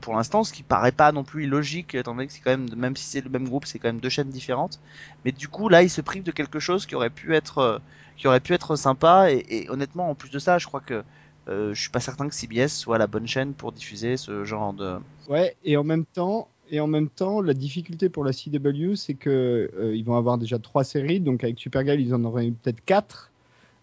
pour 0.00 0.14
l'instant, 0.14 0.44
ce 0.44 0.52
qui 0.52 0.62
paraît 0.62 0.92
pas 0.92 1.12
non 1.12 1.24
plus 1.24 1.44
illogique, 1.44 1.94
étant 1.94 2.14
donné 2.14 2.26
que 2.26 2.32
c'est 2.32 2.40
quand 2.40 2.50
même, 2.50 2.68
même 2.76 2.96
si 2.96 3.04
c'est 3.04 3.20
le 3.20 3.30
même 3.30 3.48
groupe, 3.48 3.66
c'est 3.66 3.78
quand 3.78 3.88
même 3.88 4.00
deux 4.00 4.08
chaînes 4.08 4.30
différentes. 4.30 4.80
Mais 5.24 5.32
du 5.32 5.48
coup, 5.48 5.68
là, 5.68 5.82
ils 5.82 5.90
se 5.90 6.00
privent 6.00 6.22
de 6.22 6.32
quelque 6.32 6.58
chose 6.58 6.86
qui 6.86 6.94
aurait 6.94 7.10
pu 7.10 7.34
être, 7.34 7.80
qui 8.16 8.26
aurait 8.26 8.40
pu 8.40 8.52
être 8.52 8.76
sympa. 8.76 9.30
Et, 9.30 9.66
honnêtement, 9.68 10.10
en 10.10 10.14
plus 10.14 10.30
de 10.30 10.38
ça, 10.38 10.58
je 10.58 10.66
crois 10.66 10.80
que 10.80 11.02
je 11.48 11.74
suis 11.74 11.90
pas 11.90 12.00
certain 12.00 12.28
que 12.28 12.34
CBS 12.34 12.68
soit 12.68 12.98
la 12.98 13.06
bonne 13.06 13.26
chaîne 13.26 13.52
pour 13.52 13.72
diffuser 13.72 14.16
ce 14.16 14.44
genre 14.44 14.72
de. 14.72 14.96
Ouais, 15.28 15.56
et 15.64 15.76
en 15.76 15.84
même 15.84 16.04
temps, 16.04 16.48
et 16.72 16.80
en 16.80 16.86
même 16.86 17.08
temps, 17.10 17.42
la 17.42 17.52
difficulté 17.52 18.08
pour 18.08 18.24
la 18.24 18.32
CW, 18.32 18.94
c'est 18.94 19.12
que 19.12 19.70
euh, 19.78 19.94
ils 19.94 20.04
vont 20.04 20.16
avoir 20.16 20.38
déjà 20.38 20.58
trois 20.58 20.84
séries, 20.84 21.20
donc 21.20 21.44
avec 21.44 21.58
Supergirl, 21.58 22.00
ils 22.00 22.14
en 22.14 22.24
auraient 22.24 22.46
eu 22.46 22.52
peut-être 22.52 22.82
quatre. 22.84 23.30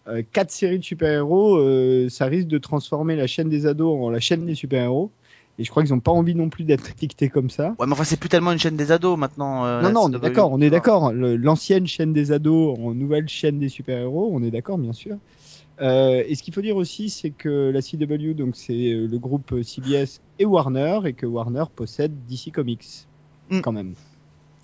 Euh, 0.08 0.22
quatre 0.32 0.50
séries 0.50 0.80
de 0.80 0.84
super-héros, 0.84 1.56
euh, 1.56 2.08
ça 2.08 2.24
risque 2.24 2.48
de 2.48 2.58
transformer 2.58 3.14
la 3.14 3.28
chaîne 3.28 3.48
des 3.48 3.66
ados 3.66 3.96
en 4.02 4.10
la 4.10 4.18
chaîne 4.18 4.44
des 4.44 4.56
super-héros. 4.56 5.12
Et 5.58 5.64
je 5.64 5.70
crois 5.70 5.84
qu'ils 5.84 5.92
n'ont 5.92 6.00
pas 6.00 6.10
envie 6.10 6.34
non 6.34 6.48
plus 6.48 6.64
d'être 6.64 6.90
étiquetés 6.90 7.28
comme 7.28 7.48
ça. 7.48 7.76
Ouais, 7.78 7.86
mais 7.86 7.92
enfin, 7.92 8.02
c'est 8.02 8.18
plus 8.18 8.28
tellement 8.28 8.50
une 8.50 8.58
chaîne 8.58 8.76
des 8.76 8.90
ados 8.90 9.16
maintenant. 9.16 9.64
euh, 9.66 9.82
non, 9.82 9.92
non, 9.92 10.00
on 10.06 10.12
est 10.12 10.18
d'accord, 10.18 10.50
on 10.50 10.60
est 10.60 10.70
d'accord. 10.70 11.12
L'ancienne 11.12 11.86
chaîne 11.86 12.12
des 12.12 12.32
ados 12.32 12.76
en 12.76 12.92
nouvelle 12.92 13.28
chaîne 13.28 13.60
des 13.60 13.68
super-héros, 13.68 14.30
on 14.32 14.42
est 14.42 14.50
d'accord, 14.50 14.78
bien 14.78 14.94
sûr. 14.94 15.16
Euh, 15.80 16.22
et 16.26 16.34
ce 16.34 16.42
qu'il 16.42 16.52
faut 16.52 16.60
dire 16.60 16.76
aussi, 16.76 17.08
c'est 17.10 17.30
que 17.30 17.70
la 17.70 17.80
CW, 17.80 18.34
donc 18.34 18.54
c'est 18.56 18.92
euh, 18.92 19.06
le 19.06 19.18
groupe 19.18 19.54
CBS 19.62 20.20
et 20.38 20.44
Warner, 20.44 21.00
et 21.06 21.12
que 21.14 21.26
Warner 21.26 21.64
possède 21.74 22.12
DC 22.26 22.50
Comics, 22.52 23.06
Mm. 23.50 23.60
quand 23.60 23.72
même. 23.72 23.94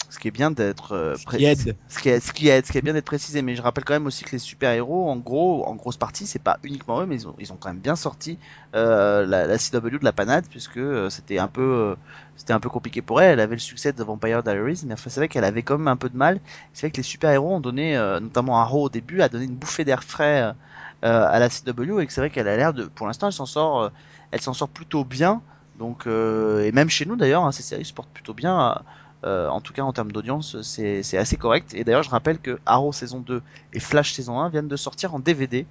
Ce 0.09 0.21
qui 0.21 0.29
est 0.29 0.33
bien 0.33 0.53
d'être 0.53 0.93
euh, 0.93 1.17
Ce 1.17 1.25
pré- 1.25 1.39
qui 1.39 1.45
aide. 1.47 1.77
Ce 1.89 1.99
qui, 1.99 2.09
est, 2.11 2.21
ce 2.21 2.33
qui 2.33 2.49
aide, 2.49 2.65
ce 2.65 2.71
qui 2.71 2.79
est 2.79 2.83
bien 2.83 2.93
d'être 2.93 3.05
précisé. 3.07 3.43
Mais 3.43 3.57
je 3.57 3.63
rappelle 3.63 3.85
quand 3.85 3.95
même 3.95 4.07
aussi 4.07 4.25
que 4.25 4.31
les 4.33 4.39
super 4.39 4.71
héros, 4.71 5.11
en 5.11 5.17
gros, 5.17 5.67
en 5.67 5.75
grosse 5.75 5.97
partie, 5.97 6.27
c'est 6.27 6.39
pas 6.39 6.59
uniquement 6.63 7.01
eux, 7.03 7.07
mais 7.07 7.17
ils 7.17 7.27
ont, 7.27 7.35
ils 7.41 7.53
ont 7.53 7.57
quand 7.57 7.71
même 7.71 7.81
bien 7.81 7.97
sorti 7.97 8.39
euh, 8.77 9.27
la, 9.27 9.47
la 9.47 9.59
CW 9.59 9.99
de 9.99 10.05
la 10.05 10.13
panade, 10.13 10.45
puisque 10.49 10.77
euh, 10.77 11.11
c'était 11.11 11.39
un 11.39 11.49
peu, 11.49 11.61
euh, 11.61 11.95
c'était 12.37 12.53
un 12.53 12.61
peu 12.61 12.69
compliqué 12.69 13.03
pour 13.03 13.21
elle. 13.21 13.33
Elle 13.33 13.41
avait 13.41 13.57
le 13.57 13.61
succès 13.61 13.93
de 13.93 14.05
Vampire 14.05 14.45
Diaries, 14.45 14.83
mais 14.87 14.95
enfin, 14.95 15.11
c'est 15.11 15.19
vrai 15.21 15.29
qu'elle 15.29 15.45
avait 15.45 15.63
quand 15.63 15.77
même 15.77 15.89
un 15.89 15.97
peu 15.97 16.09
de 16.09 16.17
mal. 16.17 16.41
C'est 16.73 16.87
vrai 16.87 16.93
que 16.93 16.99
les 16.99 17.03
super 17.03 17.31
héros 17.33 17.55
ont 17.57 17.61
donné, 17.61 17.97
euh, 17.97 18.21
notamment 18.21 18.61
Arrow 18.61 18.85
au 18.85 18.89
début, 18.89 19.23
a 19.23 19.29
donné 19.29 19.47
une 19.47 19.57
bouffée 19.57 19.85
d'air 19.85 20.05
frais 20.05 20.55
à 21.03 21.39
la 21.39 21.51
CW, 21.51 22.01
et 22.01 22.07
que 22.07 22.13
c'est 22.13 22.21
vrai 22.21 22.31
qu'elle 22.31 22.49
a 22.49 22.57
l'air 22.57 22.75
de, 22.75 22.85
pour 22.87 23.07
l'instant, 23.07 23.27
elle 23.29 23.33
s'en 23.33 23.47
sort, 23.47 23.83
euh, 23.83 23.91
elle 24.31 24.41
s'en 24.41 24.55
sort 24.55 24.71
plutôt 24.73 25.05
bien. 25.05 25.45
Donc, 25.75 26.07
euh, 26.07 26.63
et 26.65 26.73
même 26.73 26.89
chez 26.89 27.05
nous 27.07 27.17
d'ailleurs, 27.17 27.45
hein, 27.45 27.53
ces 27.53 27.63
séries 27.63 27.85
se 27.85 27.93
portent 27.95 28.13
plutôt 28.13 28.35
bien. 28.35 28.83
Euh, 29.25 29.49
en 29.49 29.61
tout 29.61 29.73
cas, 29.73 29.83
en 29.83 29.93
termes 29.93 30.13
d'audience, 30.13 30.61
c'est 30.63 31.17
assez 31.17 31.37
correct. 31.37 31.75
Et 31.75 31.85
d'ailleurs, 31.85 32.03
je 32.03 32.11
rappelle 32.11 32.39
que 32.39 32.59
Arrow 32.67 32.93
saison 32.93 33.21
2 33.21 33.43
et 33.73 33.81
Flash 33.81 34.13
saison 34.13 34.41
1 34.41 34.51
viennent 34.51 34.69
de 34.69 34.77
sortir 34.77 35.15
en 35.15 35.19
DVD, 35.19 35.67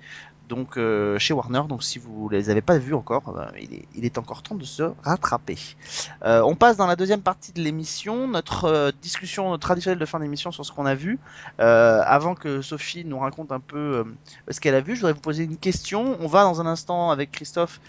donc 0.49 0.77
euh, 0.77 1.17
chez 1.19 1.33
Warner. 1.33 1.61
Donc, 1.69 1.83
si 1.83 1.99
vous 1.99 2.27
les 2.29 2.49
avez 2.49 2.61
pas 2.61 2.77
vus 2.77 2.93
encore, 2.93 3.37
euh, 3.37 3.45
il, 3.95 4.05
est, 4.05 4.17
encore 4.17 4.43
temps 4.43 4.55
de 4.55 4.65
se 4.65 4.83
rattraper. 5.03 5.57
On 6.23 6.55
passe 6.55 6.77
dans 6.77 6.87
la 6.87 6.95
deuxième 6.95 7.21
partie 7.21 7.51
de 7.51 7.61
l'émission, 7.61 8.27
notre 8.27 8.91
discussion 9.01 9.57
traditionnelle 9.57 9.99
de 9.99 10.05
fin 10.05 10.19
d'émission 10.19 10.51
sur 10.51 10.65
ce 10.65 10.71
qu'on 10.71 10.85
a 10.85 10.95
vu. 10.95 11.19
Avant 11.57 12.35
que 12.35 12.61
Sophie 12.61 13.05
nous 13.05 13.19
raconte 13.19 13.51
un 13.51 13.59
peu 13.59 14.05
ce 14.49 14.59
qu'elle 14.59 14.75
a 14.75 14.81
vu, 14.81 14.95
je 14.95 15.01
voudrais 15.01 15.13
vous 15.13 15.19
poser 15.19 15.43
une 15.43 15.57
question. 15.57 16.17
On 16.19 16.27
va 16.27 16.43
dans 16.43 16.61
un 16.61 16.65
instant 16.65 17.11
avec 17.11 17.31
Christophe 17.31 17.79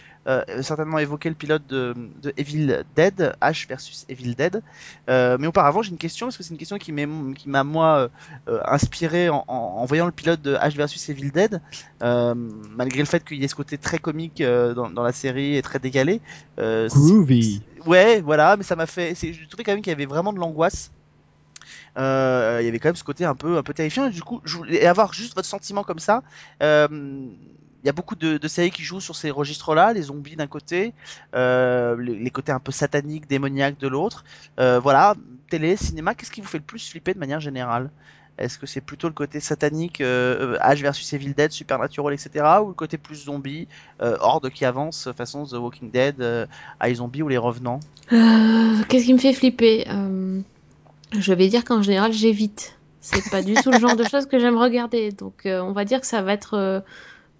certainement 0.62 0.98
évoquer 0.98 1.28
le 1.28 1.34
pilote 1.34 1.62
de, 1.68 1.94
de 2.22 2.32
Evil 2.36 2.84
Dead, 2.96 3.34
H 3.40 3.68
versus 3.68 4.04
Evil 4.08 4.34
Dead. 4.34 4.62
Euh, 5.08 5.36
mais 5.38 5.46
auparavant, 5.46 5.82
j'ai 5.82 5.90
une 5.90 5.98
question 5.98 6.26
parce 6.26 6.36
que 6.36 6.42
c'est 6.42 6.50
une 6.52 6.58
question 6.58 6.78
qui 6.78 6.92
m'a 6.92 7.64
moi 7.64 8.08
euh, 8.48 8.60
inspiré 8.64 9.28
en, 9.28 9.44
en- 9.48 9.54
en 9.54 9.84
voyant 9.84 10.06
le 10.06 10.12
pilote 10.12 10.42
de 10.42 10.54
H 10.56 10.76
versus 10.76 11.08
Evil 11.08 11.30
Dead. 11.30 11.60
Euh, 12.02 12.34
malgré 12.34 12.98
le 13.00 13.06
fait 13.06 13.24
qu'il 13.24 13.38
y 13.40 13.44
ait 13.44 13.48
ce 13.48 13.54
côté 13.54 13.78
très 13.78 13.98
comique 13.98 14.40
euh, 14.40 14.74
dans, 14.74 14.90
dans 14.90 15.02
la 15.02 15.12
série 15.12 15.56
et 15.56 15.62
très 15.62 15.78
décalé. 15.78 16.20
Euh, 16.58 16.88
Groovy. 16.88 17.62
Ouais, 17.86 18.20
voilà, 18.20 18.56
mais 18.56 18.64
ça 18.64 18.74
m'a 18.74 18.86
fait. 18.86 19.14
Je 19.14 19.46
trouvais 19.48 19.62
quand 19.62 19.72
même 19.72 19.80
qu'il 19.82 19.90
y 19.92 19.94
avait 19.94 20.06
vraiment 20.06 20.32
de 20.32 20.38
l'angoisse. 20.38 20.90
Euh, 21.98 22.58
il 22.60 22.64
y 22.66 22.68
avait 22.68 22.78
quand 22.78 22.88
même 22.88 22.96
ce 22.96 23.04
côté 23.04 23.24
un 23.24 23.34
peu 23.34 23.56
un 23.56 23.62
peu 23.62 23.72
terrifiant. 23.72 24.06
Et 24.08 24.10
du 24.10 24.22
coup, 24.22 24.40
je 24.44 24.56
voulais 24.56 24.84
avoir 24.86 25.12
juste 25.12 25.34
votre 25.34 25.48
sentiment 25.48 25.82
comme 25.84 25.98
ça. 25.98 26.22
Euh, 26.62 26.88
y 27.86 27.90
a 27.90 27.92
beaucoup 27.92 28.16
de, 28.16 28.36
de 28.36 28.48
séries 28.48 28.72
qui 28.72 28.82
jouent 28.82 29.00
sur 29.00 29.14
ces 29.14 29.30
registres-là, 29.30 29.92
les 29.92 30.02
zombies 30.02 30.34
d'un 30.34 30.48
côté, 30.48 30.92
euh, 31.34 31.96
les, 32.00 32.16
les 32.16 32.30
côtés 32.30 32.50
un 32.50 32.58
peu 32.58 32.72
sataniques, 32.72 33.28
démoniaques 33.28 33.78
de 33.78 33.86
l'autre. 33.86 34.24
Euh, 34.58 34.80
voilà, 34.80 35.14
télé, 35.48 35.76
cinéma, 35.76 36.14
qu'est-ce 36.14 36.32
qui 36.32 36.40
vous 36.40 36.48
fait 36.48 36.58
le 36.58 36.64
plus 36.64 36.90
flipper 36.90 37.14
de 37.14 37.20
manière 37.20 37.40
générale? 37.40 37.90
Est-ce 38.38 38.58
que 38.58 38.66
c'est 38.66 38.80
plutôt 38.80 39.06
le 39.06 39.14
côté 39.14 39.40
satanique, 39.40 40.00
euh, 40.00 40.58
H 40.58 40.82
versus 40.82 41.10
Evil 41.12 41.32
Dead, 41.32 41.52
Supernatural, 41.52 42.12
etc., 42.12 42.44
ou 42.62 42.68
le 42.68 42.74
côté 42.74 42.98
plus 42.98 43.24
zombie, 43.24 43.66
euh, 44.02 44.16
horde 44.20 44.50
qui 44.50 44.64
avance, 44.64 45.08
façon 45.16 45.46
The 45.46 45.54
Walking 45.54 45.90
Dead, 45.90 46.48
iZombie 46.84 47.22
ou 47.22 47.28
les 47.28 47.38
Revenants? 47.38 47.80
Qu'est-ce 48.10 49.04
qui 49.04 49.14
me 49.14 49.18
fait 49.18 49.32
flipper? 49.32 49.86
Je 51.12 51.32
vais 51.32 51.48
dire 51.48 51.64
qu'en 51.64 51.82
général, 51.82 52.12
j'évite. 52.12 52.76
C'est 53.00 53.30
pas 53.30 53.40
du 53.40 53.54
tout 53.54 53.70
le 53.70 53.78
genre 53.78 53.96
de 53.96 54.04
choses 54.10 54.26
que 54.26 54.40
j'aime 54.40 54.58
regarder. 54.58 55.12
Donc, 55.12 55.42
on 55.44 55.72
va 55.72 55.84
dire 55.86 56.00
que 56.00 56.06
ça 56.06 56.20
va 56.20 56.32
être 56.34 56.82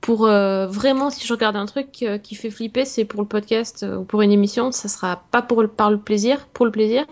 pour 0.00 0.26
euh, 0.26 0.66
vraiment, 0.66 1.10
si 1.10 1.26
je 1.26 1.32
regarde 1.32 1.56
un 1.56 1.66
truc 1.66 2.02
euh, 2.02 2.18
qui 2.18 2.34
fait 2.34 2.50
flipper, 2.50 2.84
c'est 2.84 3.04
pour 3.04 3.20
le 3.20 3.26
podcast 3.26 3.82
euh, 3.82 3.96
ou 3.96 4.04
pour 4.04 4.22
une 4.22 4.32
émission. 4.32 4.70
Ça 4.72 4.88
sera 4.88 5.24
pas 5.30 5.42
pour 5.42 5.62
le, 5.62 5.68
par 5.68 5.90
le 5.90 5.98
plaisir, 5.98 6.46
pour 6.52 6.64
le 6.64 6.72
plaisir. 6.72 7.04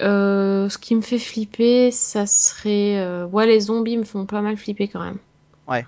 Ce 0.00 0.78
qui 0.78 0.96
me 0.96 1.00
fait 1.00 1.20
flipper, 1.20 1.92
ça 1.92 2.26
serait. 2.26 3.24
Ouais, 3.26 3.46
les 3.46 3.60
zombies 3.60 3.96
me 3.96 4.02
font 4.02 4.26
pas 4.26 4.40
mal 4.40 4.56
flipper 4.56 4.88
quand 4.88 4.98
même. 4.98 5.18
Ouais. 5.68 5.86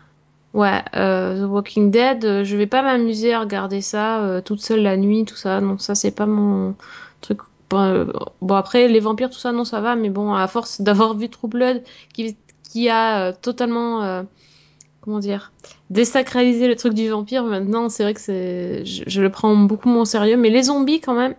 Ouais, 0.53 0.85
The 0.93 1.49
Walking 1.49 1.91
Dead, 1.91 2.45
je 2.45 2.57
vais 2.57 2.69
pas 2.69 2.83
m'amuser 2.83 3.35
à 3.35 3.41
regarder 3.41 3.81
ça 3.81 4.41
toute 4.45 4.61
seule 4.61 4.83
la 4.83 4.97
nuit, 4.97 5.25
tout 5.25 5.35
ça. 5.35 5.61
Non, 5.61 5.79
ça 5.79 5.97
c'est 5.97 6.13
pas 6.13 6.27
mon 6.27 6.77
truc. 7.23 7.41
Bon, 7.71 8.07
bon, 8.41 8.55
après, 8.55 8.87
les 8.87 9.01
vampires, 9.01 9.31
tout 9.31 9.39
ça, 9.39 9.51
non, 9.51 9.65
ça 9.65 9.81
va, 9.81 9.97
mais 9.97 10.11
bon, 10.11 10.33
à 10.33 10.47
force 10.47 10.81
d'avoir 10.81 11.15
vu 11.15 11.29
True 11.29 11.49
Blood, 11.49 11.83
qui, 12.13 12.37
qui 12.71 12.89
a 12.89 13.33
totalement, 13.33 14.25
comment 15.05 15.19
dire, 15.19 15.53
désacralisé 15.91 16.67
le 16.67 16.77
truc 16.77 16.95
du 16.95 17.09
vampire, 17.11 17.45
maintenant, 17.45 17.91
c'est 17.91 18.03
vrai 18.05 18.15
que 18.15 18.21
c'est, 18.21 18.85
je, 18.87 19.05
je 19.07 19.21
le 19.21 19.31
prends 19.31 19.55
beaucoup 19.55 19.91
moins 19.91 20.03
au 20.03 20.07
sérieux, 20.07 20.39
mais 20.39 20.49
les 20.49 20.63
zombies, 20.65 21.01
quand 21.01 21.15
même, 21.15 21.35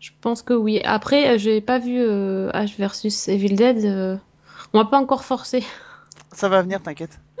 je 0.00 0.10
pense 0.20 0.42
que 0.42 0.54
oui. 0.54 0.80
Après, 0.84 1.30
euh, 1.34 1.38
j'ai 1.38 1.60
pas 1.60 1.78
vu 1.78 1.98
euh, 2.00 2.50
H 2.52 2.76
versus 2.76 3.28
Evil 3.28 3.54
Dead, 3.54 3.84
euh, 3.84 4.16
on 4.72 4.78
m'a 4.78 4.84
pas 4.84 4.98
encore 4.98 5.24
forcé. 5.24 5.62
Ça 6.32 6.48
va 6.48 6.62
venir, 6.62 6.82
t'inquiète. 6.82 7.20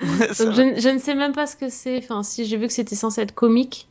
Je, 0.00 0.74
je 0.80 0.88
ne 0.88 0.98
sais 0.98 1.14
même 1.16 1.32
pas 1.32 1.46
ce 1.46 1.56
que 1.56 1.68
c'est. 1.68 1.98
Enfin, 1.98 2.22
si 2.22 2.44
j'ai 2.44 2.56
vu 2.56 2.68
que 2.68 2.72
c'était 2.72 2.94
censé 2.94 3.20
être 3.20 3.34
comique. 3.34 3.88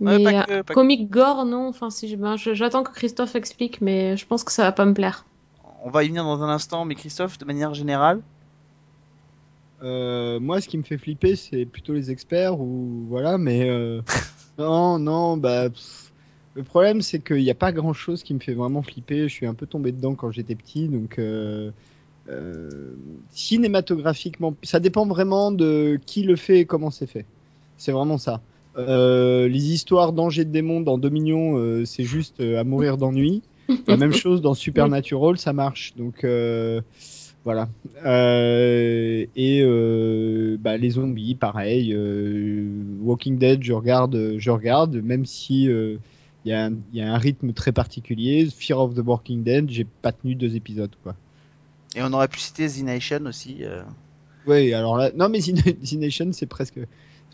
Mais 0.00 0.24
pas 0.24 0.46
euh, 0.48 0.62
que- 0.62 0.72
comique 0.72 1.10
gore, 1.10 1.44
non. 1.44 1.68
Enfin, 1.68 1.90
si 1.90 2.08
je- 2.08 2.16
ben, 2.16 2.36
j'attends 2.36 2.82
que 2.82 2.92
Christophe 2.92 3.34
explique, 3.36 3.80
mais 3.82 4.16
je 4.16 4.26
pense 4.26 4.42
que 4.42 4.52
ça 4.52 4.62
va 4.62 4.72
pas 4.72 4.86
me 4.86 4.94
plaire. 4.94 5.26
On 5.84 5.90
va 5.90 6.02
y 6.02 6.08
venir 6.08 6.24
dans 6.24 6.42
un 6.42 6.48
instant, 6.48 6.86
mais 6.86 6.94
Christophe, 6.94 7.36
de 7.38 7.44
manière 7.44 7.74
générale, 7.74 8.22
Euh, 9.82 10.40
moi, 10.40 10.60
ce 10.60 10.68
qui 10.68 10.78
me 10.78 10.82
fait 10.82 10.98
flipper, 10.98 11.36
c'est 11.36 11.66
plutôt 11.66 11.92
les 11.92 12.10
experts 12.10 12.60
ou 12.60 13.04
voilà, 13.08 13.38
mais 13.38 13.68
euh, 13.68 14.00
non, 14.58 14.98
non, 14.98 15.36
bah. 15.36 15.70
pff, 15.70 16.06
le 16.56 16.62
problème, 16.62 17.02
c'est 17.02 17.18
qu'il 17.18 17.42
n'y 17.42 17.50
a 17.50 17.54
pas 17.54 17.70
grand 17.70 17.92
chose 17.92 18.22
qui 18.22 18.32
me 18.32 18.38
fait 18.40 18.54
vraiment 18.54 18.82
flipper. 18.82 19.28
Je 19.28 19.34
suis 19.34 19.46
un 19.46 19.52
peu 19.52 19.66
tombé 19.66 19.92
dedans 19.92 20.14
quand 20.14 20.30
j'étais 20.30 20.54
petit, 20.54 20.88
donc 20.88 21.18
euh, 21.18 21.70
euh, 22.30 22.94
cinématographiquement, 23.30 24.54
ça 24.62 24.80
dépend 24.80 25.06
vraiment 25.06 25.52
de 25.52 26.00
qui 26.06 26.22
le 26.22 26.34
fait 26.34 26.60
et 26.60 26.64
comment 26.64 26.90
c'est 26.90 27.06
fait. 27.06 27.26
C'est 27.76 27.92
vraiment 27.92 28.16
ça. 28.16 28.40
Euh, 28.78 29.48
les 29.48 29.72
histoires 29.72 30.14
d'Angers 30.14 30.46
de 30.46 30.50
démons 30.50 30.80
dans 30.80 30.96
Dominion, 30.96 31.58
euh, 31.58 31.84
c'est 31.84 32.04
juste 32.04 32.40
à 32.40 32.64
mourir 32.64 32.96
d'ennui. 32.96 33.42
La 33.86 33.98
même 33.98 34.12
chose 34.14 34.40
dans 34.40 34.54
Supernatural, 34.54 35.36
ça 35.36 35.52
marche. 35.52 35.94
Donc 35.96 36.24
euh, 36.24 36.80
voilà. 37.46 37.68
Euh, 38.04 39.24
et 39.36 39.60
euh, 39.62 40.56
bah, 40.60 40.76
les 40.76 40.90
zombies, 40.90 41.34
pareil. 41.36 41.94
euh, 41.94 42.68
Walking 43.02 43.38
Dead, 43.38 43.62
je 43.62 43.72
regarde, 43.72 44.34
je 44.36 44.50
regarde, 44.50 44.96
même 44.96 45.24
si 45.24 45.68
euh, 45.68 45.96
il 46.44 46.50
y, 46.50 46.52
a 46.52 46.66
un- 46.66 46.74
il 46.92 46.98
y 46.98 47.02
a 47.02 47.12
un 47.12 47.16
rythme 47.18 47.52
très 47.52 47.72
particulier. 47.72 48.46
Fear 48.54 48.80
of 48.80 48.94
the 48.94 49.02
Walking 49.06 49.42
Dead, 49.44 49.70
j'ai 49.70 49.84
pas 50.02 50.12
tenu 50.12 50.34
deux 50.34 50.56
épisodes 50.56 50.90
quoi. 51.02 51.14
Et 51.96 52.02
on 52.02 52.12
aurait 52.12 52.28
pu 52.28 52.40
citer 52.40 52.66
The 52.68 52.82
Nation 52.82 53.24
aussi. 53.26 53.62
Ouais, 54.46 54.72
alors 54.74 54.96
là, 54.98 55.10
non 55.16 55.28
mais 55.28 55.38
The, 55.40 55.92
Nation 55.94 56.28
c'est 56.32 56.46
presque 56.46 56.80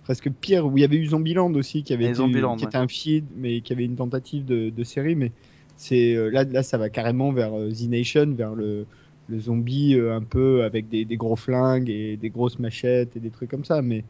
presque 0.04 0.30
pire. 0.30 0.66
Où 0.66 0.76
il 0.76 0.82
y 0.82 0.84
avait 0.84 0.96
eu 0.96 1.06
Zombieland 1.06 1.52
aussi 1.54 1.82
qui 1.84 1.92
avait 1.94 2.04
Et 2.04 2.08
été, 2.08 2.16
Zombieland, 2.16 2.56
qui 2.56 2.64
ouais. 2.64 2.68
était 2.68 2.78
un 2.78 2.86
feed, 2.88 3.24
mais 3.36 3.60
qui 3.62 3.72
avait 3.72 3.84
une 3.86 3.96
tentative 3.96 4.44
de, 4.44 4.70
de 4.70 4.84
série, 4.84 5.14
mais 5.16 5.32
c'est 5.76 6.14
là 6.30 6.44
là 6.44 6.62
ça 6.62 6.76
va 6.78 6.90
carrément 6.90 7.32
vers 7.32 7.52
The 7.52 7.88
Nation, 7.88 8.26
vers 8.34 8.54
le 8.54 8.86
le 9.32 9.40
zombie 9.40 9.94
euh, 9.96 10.14
un 10.16 10.22
peu 10.22 10.62
avec 10.64 10.88
des, 10.88 11.04
des 11.04 11.16
gros 11.16 11.36
flingues 11.36 11.88
et 11.90 12.16
des 12.16 12.30
grosses 12.30 12.58
machettes 12.58 13.16
et 13.16 13.20
des 13.20 13.30
trucs 13.30 13.50
comme 13.50 13.64
ça, 13.64 13.82
mais 13.82 14.04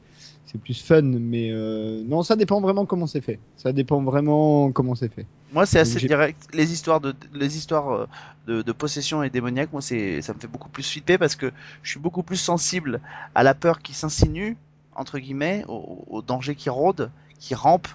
c'est 0.47 0.61
plus 0.61 0.83
fun. 0.83 1.03
Mais 1.03 1.51
euh, 1.53 2.03
non, 2.05 2.23
ça 2.23 2.37
dépend 2.37 2.61
vraiment 2.61 2.85
comment 2.87 3.07
c'est 3.07 3.21
fait. 3.21 3.39
Ça 3.57 3.73
dépend 3.73 4.03
vraiment 4.03 4.73
comment 4.73 4.95
c'est 4.95 5.13
fait. 5.13 5.27
Moi, 5.53 5.65
c'est 5.67 5.79
assez 5.79 6.01
direct. 6.01 6.49
Les 6.53 6.73
histoires 6.73 7.01
de 7.01 7.15
les 7.33 7.57
histoires 7.57 7.91
euh, 7.93 8.07
de, 8.49 8.63
de 8.63 8.73
possession 8.73 9.23
et 9.23 9.31
démoniaque, 9.31 9.73
moi, 9.73 9.83
c'est 9.83 10.21
ça 10.23 10.35
me 10.35 10.39
fait 10.41 10.49
beaucoup 10.49 10.69
plus 10.71 10.87
flipper 10.91 11.19
parce 11.19 11.37
que 11.37 11.53
je 11.83 11.91
suis 11.91 12.01
beaucoup 12.01 12.23
plus 12.23 12.37
sensible 12.37 13.01
à 13.35 13.43
la 13.43 13.55
peur 13.55 13.81
qui 13.81 13.95
s'insinue 13.95 14.57
entre 14.95 15.19
guillemets, 15.19 15.65
au, 15.69 16.05
au 16.11 16.21
danger 16.23 16.55
qui 16.55 16.69
rôde, 16.69 17.11
qui 17.39 17.55
rampe. 17.55 17.89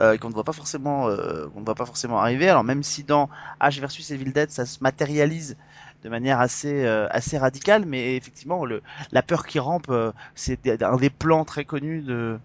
euh, 0.00 0.12
et 0.14 0.18
qu'on 0.18 0.28
ne 0.28 0.34
voit 0.34 0.44
pas 0.44 0.52
forcément 0.52 1.08
euh, 1.08 1.46
qu'on 1.52 1.60
ne 1.60 1.64
voit 1.64 1.74
pas 1.74 1.84
forcément 1.86 2.18
arriver 2.18 2.48
alors 2.48 2.64
même 2.64 2.82
si 2.82 3.04
dans 3.04 3.28
H 3.60 3.78
versus 3.80 4.10
Evil 4.10 4.32
Dead 4.32 4.50
ça 4.50 4.64
se 4.66 4.78
matérialise 4.82 5.56
de 6.02 6.08
manière 6.08 6.40
assez 6.40 6.84
euh, 6.84 7.06
assez 7.10 7.38
radicale 7.38 7.84
mais 7.86 8.16
effectivement 8.16 8.64
le 8.64 8.82
la 9.12 9.22
peur 9.22 9.46
qui 9.46 9.58
rampe 9.58 9.86
euh, 9.90 10.12
c'est 10.34 10.82
un 10.82 10.96
des 10.96 11.10
plans 11.10 11.44
très 11.44 11.64
connus 11.64 12.02
de 12.02 12.38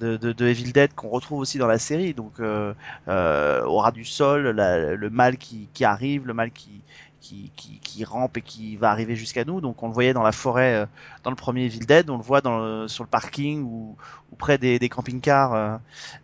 de, 0.00 0.46
Evil 0.46 0.72
Dead 0.72 0.94
qu'on 0.94 1.08
retrouve 1.08 1.40
aussi 1.40 1.58
dans 1.58 1.66
la 1.66 1.78
série. 1.78 2.14
Donc 2.14 2.40
euh, 2.40 2.74
euh, 3.08 3.64
au 3.64 3.90
du 3.90 4.04
sol, 4.04 4.50
le 4.50 5.10
mal 5.10 5.36
qui, 5.36 5.68
qui 5.72 5.84
arrive, 5.84 6.26
le 6.26 6.34
mal 6.34 6.50
qui, 6.50 6.82
qui, 7.24 7.50
qui, 7.56 7.80
qui 7.80 8.04
rampe 8.04 8.36
et 8.36 8.42
qui 8.42 8.76
va 8.76 8.90
arriver 8.90 9.16
jusqu'à 9.16 9.44
nous. 9.44 9.60
Donc 9.60 9.82
on 9.82 9.88
le 9.88 9.94
voyait 9.94 10.12
dans 10.12 10.22
la 10.22 10.32
forêt 10.32 10.74
euh, 10.74 10.86
dans 11.24 11.30
le 11.30 11.36
premier 11.36 11.64
Evil 11.64 11.80
Dead, 11.86 12.10
on 12.10 12.16
le 12.18 12.22
voit 12.22 12.40
dans 12.42 12.58
le- 12.58 12.88
sur 12.88 13.02
le 13.04 13.08
parking 13.08 13.62
ou, 13.64 13.96
ou 14.30 14.36
près 14.36 14.58
des, 14.58 14.78
des 14.78 14.88
camping-cars, 14.88 15.54
euh, 15.54 15.76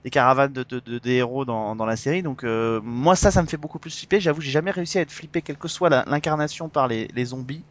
des 0.04 0.10
caravanes 0.10 0.52
de, 0.52 0.62
de, 0.62 0.80
de- 0.80 0.98
des 0.98 1.14
héros 1.14 1.44
dans, 1.44 1.74
dans 1.76 1.86
la 1.86 1.96
série. 1.96 2.22
Donc 2.22 2.44
euh, 2.44 2.80
moi 2.82 3.16
ça, 3.16 3.30
ça 3.30 3.42
me 3.42 3.48
fait 3.48 3.56
beaucoup 3.56 3.78
plus 3.78 3.96
flipper. 3.96 4.20
J'avoue, 4.20 4.42
j'ai 4.42 4.50
jamais 4.50 4.70
réussi 4.72 4.98
à 4.98 5.02
être 5.02 5.12
flippé, 5.12 5.42
quelle 5.42 5.58
que 5.58 5.68
soit 5.68 5.88
l'incarnation 6.06 6.68
par 6.68 6.86
les, 6.88 7.08
les 7.14 7.24
zombies. 7.26 7.64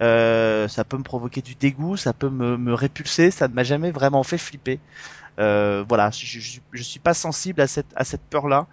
Ça 0.00 0.84
peut 0.84 0.98
me 0.98 1.02
provoquer 1.02 1.42
du 1.42 1.54
dégoût, 1.54 1.96
ça 1.96 2.12
peut 2.12 2.30
me, 2.30 2.56
me 2.56 2.74
répulser, 2.74 3.30
ça 3.30 3.48
ne 3.48 3.54
m'a 3.54 3.64
jamais 3.64 3.90
vraiment 3.90 4.22
fait 4.22 4.38
flipper. 4.38 4.80
Voilà, 5.38 6.10
je, 6.10 6.26
je, 6.26 6.40
je- 6.40 6.60
je 6.72 6.82
suis 6.82 7.00
pas 7.00 7.14
sensible 7.14 7.60
à 7.60 7.66
cette, 7.66 7.92
à 7.96 8.04
cette 8.04 8.22
peur-là. 8.30 8.66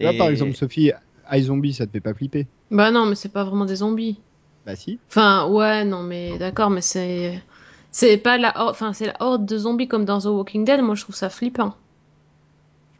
Là, 0.00 0.12
Et- 0.12 0.18
par 0.18 0.28
exemple, 0.28 0.54
Sophie, 0.56 0.92
iZombie, 1.30 1.72
ça 1.72 1.86
te 1.86 1.92
fait 1.92 2.00
pas 2.00 2.14
flipper 2.14 2.46
Bah 2.70 2.90
non, 2.90 3.06
mais 3.06 3.14
c'est 3.14 3.28
pas 3.28 3.44
vraiment 3.44 3.64
des 3.64 3.76
zombies. 3.76 4.20
Bah 4.66 4.76
si. 4.76 4.98
Enfin, 5.08 5.48
ouais, 5.48 5.84
non, 5.84 6.02
mais 6.02 6.38
d'accord, 6.38 6.70
mais 6.70 6.80
c'est. 6.80 7.42
C'est 7.90 8.16
pas 8.16 8.38
la 8.38 8.60
horde, 8.60 8.72
enfin, 8.72 8.92
c'est 8.92 9.06
la 9.06 9.16
horde 9.20 9.46
de 9.46 9.56
zombies 9.56 9.86
comme 9.86 10.04
dans 10.04 10.20
The 10.20 10.24
Walking 10.24 10.64
Dead. 10.64 10.80
Moi, 10.80 10.96
je 10.96 11.02
trouve 11.02 11.14
ça 11.14 11.30
flippant. 11.30 11.74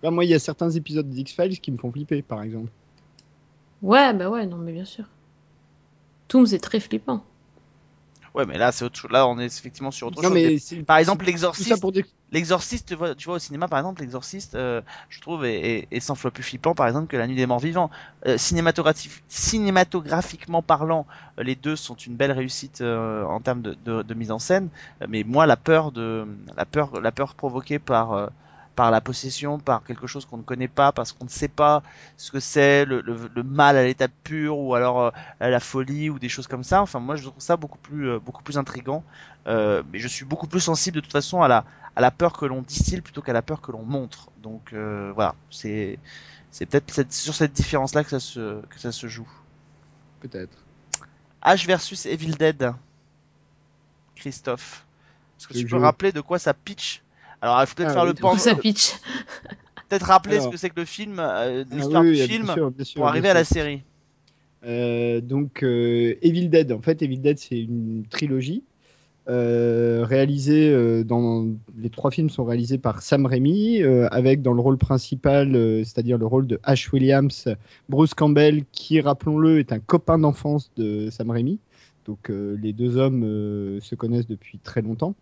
Pas, 0.03 0.13
moi, 0.13 0.25
il 0.25 0.31
y 0.31 0.35
a 0.35 0.39
certains 0.39 0.71
épisodes 0.71 1.09
d'X-Files 1.09 1.61
qui 1.61 1.73
me 1.73 1.79
font 1.79 1.91
flipper, 1.91 2.23
par 2.23 2.43
exemple. 2.43 2.71
Ouais, 3.83 4.15
bah 4.15 4.31
ouais, 4.31 4.47
non, 4.47 4.57
mais 4.57 4.73
bien 4.73 4.85
sûr. 4.85 5.05
Toons 6.29 6.45
est 6.45 6.63
très 6.63 6.79
flippant. 6.79 7.25
Ouais, 8.35 8.47
mais 8.47 8.59
là, 8.59 8.73
c'est 8.73 8.85
autre 8.85 8.99
chose. 8.99 9.11
Là, 9.13 9.29
on 9.29 9.39
est 9.39 9.47
effectivement 9.47 9.93
sur 9.93 10.09
autre 10.09 10.17
Non, 10.21 10.29
chose. 10.29 10.33
mais 10.35 10.85
Par 10.85 10.97
exemple, 10.99 11.25
l'exorciste. 11.25 11.85
L'exorciste, 12.33 12.89
tu 12.89 12.95
vois, 12.97 13.15
tu 13.15 13.27
vois, 13.27 13.37
au 13.37 13.39
cinéma, 13.39 13.69
par 13.69 13.79
exemple, 13.79 14.01
l'exorciste, 14.01 14.57
euh, 14.57 14.81
je 15.09 15.21
trouve, 15.21 15.45
est, 15.45 15.55
est, 15.83 15.89
est 15.93 16.01
100 16.01 16.17
fois 16.17 16.33
plus 16.33 16.43
flippant, 16.43 16.75
par 16.75 16.89
exemple, 16.89 17.07
que 17.07 17.17
la 17.17 17.29
nuit 17.29 17.37
des 17.37 17.47
morts 17.47 17.61
vivants. 17.61 17.91
Euh, 18.27 18.37
cinématographique- 18.37 19.23
cinématographiquement 19.29 20.61
parlant, 20.63 21.07
euh, 21.39 21.45
les 21.45 21.55
deux 21.55 21.77
sont 21.77 21.95
une 21.95 22.17
belle 22.17 22.33
réussite 22.33 22.81
euh, 22.81 23.23
en 23.25 23.41
termes 23.41 23.63
de, 23.63 23.75
de, 23.85 24.03
de 24.03 24.15
mise 24.15 24.33
en 24.33 24.41
scène. 24.41 24.69
Euh, 25.03 25.07
Mais 25.09 25.23
moi, 25.23 25.47
la 25.47 25.57
peur 25.57 25.93
de, 25.93 26.27
la 26.57 26.65
peur, 26.67 27.01
la 27.01 27.13
peur 27.13 27.35
provoquée 27.37 27.79
par, 27.79 28.13
euh, 28.15 28.27
par 28.77 28.91
la 28.91 29.01
possession, 29.01 29.59
par 29.59 29.85
quelque 29.85 30.07
chose 30.07 30.25
qu'on 30.27 30.39
ne 30.39 30.43
connaît 30.43 30.69
pas, 30.69 30.93
parce 30.93 31.13
qu'on 31.13 31.25
ne 31.25 31.31
sait 31.31 31.49
pas 31.49 31.83
ce 32.17 32.31
que 32.31 32.41
c'est, 32.41 32.85
le, 32.85 33.01
le, 33.01 33.31
le 33.35 33.43
mal 33.43 33.77
à 33.77 33.85
l'état 33.85 34.09
pur, 34.09 34.59
ou 34.59 34.75
alors 34.75 35.01
euh, 35.01 35.11
la 35.41 35.61
folie, 35.61 36.11
ou 36.11 36.19
des 36.19 36.29
choses 36.29 36.47
comme 36.47 36.65
ça. 36.65 36.83
Enfin, 36.83 37.01
moi, 37.01 37.17
je 37.17 37.25
trouve 37.29 37.43
ça 37.43 37.57
beaucoup 37.57 37.79
plus, 37.79 38.09
euh, 38.11 38.19
beaucoup 38.19 38.43
plus 38.43 38.59
intrigant. 38.59 39.05
Euh, 39.47 39.83
mais 39.93 39.99
je 39.99 40.09
suis 40.09 40.25
beaucoup 40.25 40.47
plus 40.47 40.61
sensible 40.61 40.97
de 40.97 41.01
toute 41.01 41.13
façon 41.13 41.43
à 41.43 41.49
la, 41.49 41.65
à 41.97 42.01
la 42.01 42.11
peur 42.11 42.33
que 42.33 42.47
l'on 42.47 42.63
distille 42.63 43.03
plutôt 43.03 43.23
qu'à 43.23 43.33
la 43.35 43.43
peur 43.43 43.61
que 43.61 43.73
l'on 43.73 43.85
montre. 43.85 44.31
Donc 44.43 44.73
euh, 44.73 45.13
voilà, 45.15 45.35
c'est 45.51 45.99
c'est 46.51 46.67
peut-être 46.67 46.91
cette- 46.91 47.13
sur 47.13 47.35
cette 47.35 47.53
différence-là 47.53 48.05
que 48.05 48.11
ça 48.11 48.21
se 48.21 48.63
que 48.63 48.79
ça 48.79 48.91
se 48.91 49.07
joue. 49.07 49.29
Peut-être. 50.21 50.57
H 51.45 51.67
versus 51.67 52.07
Evil 52.07 52.33
Dead. 52.37 52.73
Christophe, 54.17 54.87
est-ce 55.39 55.49
que 55.49 55.53
tu 55.53 55.67
peux 55.67 55.77
rappeler 55.77 56.11
de 56.13 56.23
quoi 56.23 56.39
ça 56.39 56.55
pitch? 56.55 57.03
Alors 57.45 57.61
il 57.63 57.67
faut 57.67 57.75
peut-être 57.75 57.91
Ah, 57.91 57.93
faire 57.95 58.03
oui, 58.05 58.09
le 58.09 58.15
pan, 58.15 58.39
ça 58.39 58.55
pitch. 58.55 58.93
peut-être 59.89 60.07
rappeler 60.07 60.37
Alors. 60.37 60.47
ce 60.47 60.51
que 60.51 60.57
c'est 60.57 60.71
que 60.71 60.81
le 60.81 60.87
film, 60.87 61.19
euh, 61.19 61.65
Ah 61.71 61.75
l'histoire 61.75 62.03
oui, 62.03 62.15
du 62.15 62.21
oui, 62.23 62.27
film, 62.27 62.45
bien 62.45 62.55
sûr, 62.55 62.71
bien 62.71 62.85
sûr, 62.85 62.95
pour 63.01 63.07
arriver 63.09 63.29
à 63.29 63.35
la 63.35 63.45
série. 63.45 63.83
Euh, 64.65 65.21
donc 65.21 65.63
euh, 65.63 66.15
Evil 66.23 66.49
Dead, 66.49 66.73
en 66.73 66.81
fait 66.81 67.03
Evil 67.03 67.19
Dead 67.19 67.39
c'est 67.39 67.61
une 67.61 68.05
trilogie 68.09 68.63
euh, 69.29 70.05
réalisée 70.09 70.71
euh, 70.71 71.05
dans 71.05 71.47
les 71.77 71.91
trois 71.91 72.11
films 72.11 72.31
sont 72.31 72.45
réalisés 72.45 72.79
par 72.79 73.03
Sam 73.03 73.27
Raimi 73.27 73.83
euh, 73.83 74.09
avec 74.11 74.41
dans 74.41 74.55
le 74.55 74.63
rôle 74.63 74.79
principal 74.79 75.55
euh, 75.55 75.79
c'est-à-dire 75.85 76.17
le 76.17 76.25
rôle 76.25 76.47
de 76.47 76.61
Ash 76.63 76.91
Williams 76.95 77.47
Bruce 77.91 78.15
Campbell 78.15 78.65
qui 78.73 79.03
rappelons-le 79.03 79.59
est 79.59 79.73
un 79.73 79.81
copain 79.81 80.19
d'enfance 80.19 80.71
de 80.79 81.11
Sam 81.11 81.31
Raimi 81.31 81.59
donc 82.07 82.31
euh, 82.31 82.57
les 82.63 82.73
deux 82.73 82.97
hommes 82.97 83.23
euh, 83.23 83.81
se 83.81 83.95
connaissent 83.95 84.27
depuis 84.29 84.59
très 84.59 84.81
longtemps 84.81 85.15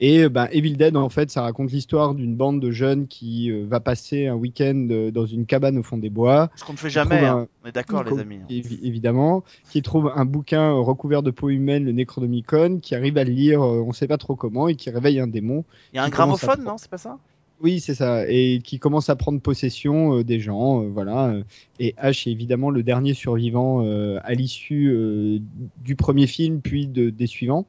et 0.00 0.28
ben, 0.28 0.48
Evil 0.52 0.76
Dead, 0.76 0.96
en 0.96 1.08
fait, 1.08 1.30
ça 1.30 1.42
raconte 1.42 1.70
l'histoire 1.70 2.14
d'une 2.14 2.34
bande 2.36 2.60
de 2.60 2.70
jeunes 2.70 3.06
qui 3.06 3.50
euh, 3.50 3.64
va 3.68 3.80
passer 3.80 4.26
un 4.26 4.34
week-end 4.34 4.88
euh, 4.90 5.10
dans 5.10 5.26
une 5.26 5.46
cabane 5.46 5.78
au 5.78 5.82
fond 5.82 5.96
des 5.98 6.10
bois. 6.10 6.50
Ce 6.56 6.64
qu'on 6.64 6.72
ne 6.72 6.78
fait 6.78 6.90
jamais, 6.90 7.24
hein. 7.24 7.46
on 7.64 7.68
est 7.68 7.72
d'accord 7.72 8.02
les 8.04 8.18
amis. 8.18 8.36
hein. 8.42 8.46
évi- 8.50 8.80
évidemment, 8.82 9.44
qui 9.70 9.82
trouve 9.82 10.12
un 10.14 10.24
bouquin 10.24 10.72
recouvert 10.72 11.22
de 11.22 11.30
peau 11.30 11.48
humaine, 11.48 11.84
le 11.84 11.92
Necronomicon, 11.92 12.78
qui 12.80 12.94
arrive 12.94 13.16
à 13.18 13.24
le 13.24 13.30
lire, 13.32 13.60
on 13.60 13.92
sait 13.92 14.08
pas 14.08 14.18
trop 14.18 14.36
comment, 14.36 14.68
et 14.68 14.74
qui 14.74 14.90
réveille 14.90 15.20
un 15.20 15.26
démon. 15.26 15.64
Il 15.92 15.96
y 15.96 15.98
a 15.98 16.02
un 16.02 16.06
à 16.06 16.10
gramophone, 16.10 16.64
non 16.64 16.76
C'est 16.78 16.90
pas 16.90 16.98
ça? 16.98 17.18
Oui, 17.60 17.80
c'est 17.80 17.94
ça, 17.94 18.28
et 18.28 18.60
qui 18.62 18.78
commence 18.78 19.08
à 19.08 19.16
prendre 19.16 19.40
possession 19.40 20.18
euh, 20.18 20.24
des 20.24 20.40
gens, 20.40 20.82
euh, 20.82 20.88
voilà. 20.88 21.34
Et 21.78 21.94
Ash 21.96 22.26
est 22.26 22.30
évidemment 22.30 22.68
le 22.68 22.82
dernier 22.82 23.14
survivant 23.14 23.84
euh, 23.84 24.18
à 24.22 24.34
l'issue 24.34 25.40
du 25.82 25.96
premier 25.96 26.26
film, 26.26 26.60
puis 26.60 26.86
de, 26.86 27.10
des 27.10 27.26
suivants. 27.26 27.66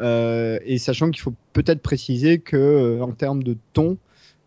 Et 0.00 0.78
sachant 0.78 1.10
qu'il 1.10 1.20
faut 1.20 1.34
peut-être 1.52 1.82
préciser 1.82 2.38
que 2.38 3.00
en 3.00 3.12
termes 3.12 3.42
de 3.42 3.56
ton, 3.72 3.98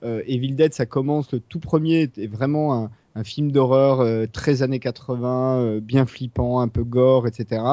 Evil 0.03 0.53
Dead, 0.53 0.73
ça 0.73 0.85
commence, 0.85 1.31
le 1.31 1.39
tout 1.39 1.59
premier 1.59 2.01
était 2.01 2.27
vraiment 2.27 2.89
un, 3.15 3.23
film 3.23 3.51
d'horreur 3.51 4.01
euh, 4.01 4.27
très 4.31 4.61
années 4.61 4.79
80, 4.79 5.59
euh, 5.59 5.79
bien 5.79 6.05
flippant, 6.05 6.59
un 6.59 6.67
peu 6.67 6.83
gore, 6.83 7.27
etc. 7.27 7.63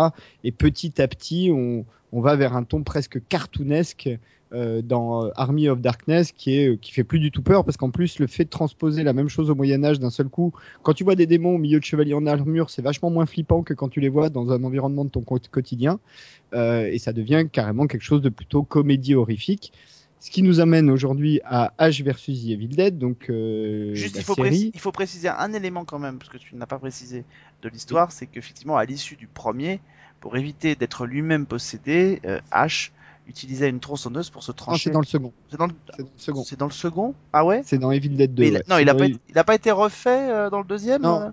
Et 0.43 0.53
petit 0.53 1.03
à 1.03 1.07
petit, 1.07 1.51
on 1.53 2.21
va 2.21 2.35
vers 2.35 2.57
un 2.57 2.65
ton 2.65 2.83
presque 2.83 3.21
cartoonesque 3.29 4.09
euh, 4.55 4.83
dans 4.83 5.25
euh, 5.25 5.31
Army 5.37 5.69
of 5.69 5.81
Darkness 5.81 6.33
qui 6.33 6.57
est 6.57 6.69
euh, 6.69 6.77
qui 6.77 6.93
fait 6.93 7.05
plus 7.05 7.19
du 7.19 7.31
tout 7.31 7.43
peur 7.43 7.65
parce 7.65 7.77
qu'en 7.77 7.91
plus 7.91 8.19
le 8.19 8.27
fait 8.27 8.45
de 8.45 8.51
transposer 8.51 9.03
la 9.03 9.13
même 9.13 9.29
chose 9.29 9.51
au 9.51 9.55
Moyen 9.55 9.85
Âge 9.85 10.01
d'un 10.01 10.11
seul 10.11 10.29
coup, 10.29 10.53
quand 10.83 10.95
tu 10.95 11.05
vois 11.05 11.15
des 11.15 11.27
démons 11.27 11.57
au 11.57 11.59
milieu 11.59 11.81
de 11.81 11.85
chevaliers 11.85 12.15
en 12.15 12.27
armure, 12.27 12.71
c'est 12.71 12.83
vachement 12.83 13.11
moins 13.11 13.27
flippant 13.27 13.63
que 13.63 13.75
quand 13.75 13.89
tu 13.89 14.01
les 14.01 14.09
vois 14.09 14.31
dans 14.31 14.53
un 14.53 14.63
environnement 14.65 15.05
de 15.05 15.11
ton 15.11 15.23
quotidien 15.23 15.99
Euh, 16.55 16.87
et 16.87 16.99
ça 16.99 17.13
devient 17.13 17.47
carrément 17.51 17.87
quelque 17.87 18.03
chose 18.03 18.23
de 18.23 18.29
plutôt 18.29 18.63
comédie 18.63 19.15
horrifique. 19.15 19.73
Ce 20.21 20.31
qui 20.31 20.43
nous 20.43 20.61
amène 20.61 20.89
aujourd'hui 20.89 21.41
à 21.45 21.75
H 21.79 22.03
versus 22.03 22.45
The 22.45 22.51
Evil 22.51 22.69
Dead, 22.69 22.97
donc 22.97 23.29
euh, 23.29 23.93
Juste, 23.95 24.17
il 24.17 24.23
faut, 24.23 24.35
série. 24.35 24.71
il 24.73 24.81
faut 24.81 24.93
préciser 24.93 25.29
un 25.29 25.53
élément 25.53 25.85
quand 25.85 25.99
même, 25.99 26.19
parce 26.19 26.31
que 26.31 26.39
tu 26.39 26.55
n'as 26.57 26.67
pas 26.67 26.79
précisé 26.79 27.25
de 27.63 27.69
l'histoire, 27.69 28.11
c'est 28.13 28.27
qu'effectivement, 28.27 28.77
à 28.77 28.85
l'issue 28.85 29.17
du 29.17 29.27
premier, 29.27 29.81
pour 30.21 30.37
éviter 30.37 30.77
d'être 30.77 31.05
lui-même 31.07 31.45
possédé, 31.45 32.21
euh, 32.25 32.41
Ash 32.51 32.93
utilisait 33.27 33.69
une 33.71 33.81
tronçonneuse 33.81 34.31
pour 34.31 34.43
se 34.43 34.51
Non, 34.53 34.57
trancher. 34.57 34.85
c'est 34.85 34.91
dans 34.91 35.01
le 35.01 35.07
second. 35.07 35.33
C'est 35.51 35.57
dans 35.59 35.67
le... 35.67 35.73
C'est 35.91 36.03
dans 36.03 36.05
le 36.05 36.11
second. 36.19 36.45
c'est 36.45 36.59
dans 36.59 36.67
le 36.67 36.73
second 36.73 37.15
Ah 37.33 37.45
ouais 37.45 37.63
C'est 37.65 37.79
dans 37.79 37.91
Evil 37.91 38.11
Dead 38.11 38.35
2. 38.35 38.43
Mais 38.43 38.49
il 38.49 38.55
ouais. 38.55 38.63
Non, 38.69 38.79
il 38.79 38.89
a, 38.89 38.95
pas, 38.95 39.07
été- 39.07 39.19
il 39.31 39.39
a 39.39 39.45
pas 39.45 39.55
été 39.55 39.71
refait 39.71 40.31
euh, 40.31 40.51
dans 40.51 40.59
le 40.59 40.65
deuxième 40.67 41.03
Non. 41.03 41.21
euh 41.23 41.31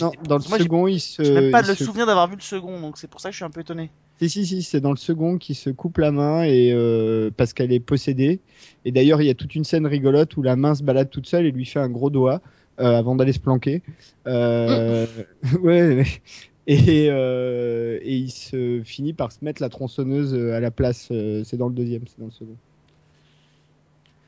Non, 0.00 0.12
dans 0.28 0.36
le 0.38 0.48
moi, 0.48 0.58
second, 0.58 0.86
il 0.86 1.00
se. 1.00 1.22
J'ai 1.24 1.32
même 1.32 1.50
pas 1.50 1.62
le 1.62 1.74
se- 1.74 1.84
souvenir 1.84 2.06
d'avoir 2.06 2.28
vu 2.28 2.36
le 2.36 2.42
second, 2.42 2.80
donc 2.80 2.98
c'est 2.98 3.08
pour 3.08 3.20
ça 3.20 3.30
que 3.30 3.32
je 3.32 3.36
suis 3.38 3.44
un 3.44 3.50
peu 3.50 3.60
étonné. 3.62 3.90
Si, 4.20 4.28
si, 4.28 4.44
si, 4.46 4.62
c'est 4.62 4.80
dans 4.82 4.90
le 4.90 4.98
second 4.98 5.38
qui 5.38 5.54
se 5.54 5.70
coupe 5.70 5.96
la 5.96 6.12
main 6.12 6.42
et 6.44 6.72
euh, 6.74 7.30
parce 7.34 7.54
qu'elle 7.54 7.72
est 7.72 7.80
possédée. 7.80 8.40
Et 8.84 8.92
d'ailleurs, 8.92 9.22
il 9.22 9.26
y 9.26 9.30
a 9.30 9.34
toute 9.34 9.54
une 9.54 9.64
scène 9.64 9.86
rigolote 9.86 10.36
où 10.36 10.42
la 10.42 10.56
main 10.56 10.74
se 10.74 10.82
balade 10.82 11.08
toute 11.08 11.26
seule 11.26 11.46
et 11.46 11.50
lui 11.52 11.64
fait 11.64 11.80
un 11.80 11.88
gros 11.88 12.10
doigt 12.10 12.42
euh, 12.80 12.98
avant 12.98 13.14
d'aller 13.16 13.32
se 13.32 13.38
planquer. 13.40 13.82
Euh, 14.26 15.06
ouais, 15.62 15.94
mais- 15.94 16.04
et, 16.72 17.08
euh, 17.10 17.98
et 18.02 18.16
il 18.16 18.30
se 18.30 18.82
finit 18.84 19.12
par 19.12 19.32
se 19.32 19.44
mettre 19.44 19.60
la 19.62 19.68
tronçonneuse 19.68 20.34
à 20.52 20.60
la 20.60 20.70
place. 20.70 21.08
euh, 21.10 21.42
c'est 21.44 21.56
dans 21.56 21.68
le 21.68 21.74
deuxième, 21.74 22.02
c'est 22.06 22.18
dans 22.18 22.26
le 22.26 22.30
second. 22.32 22.56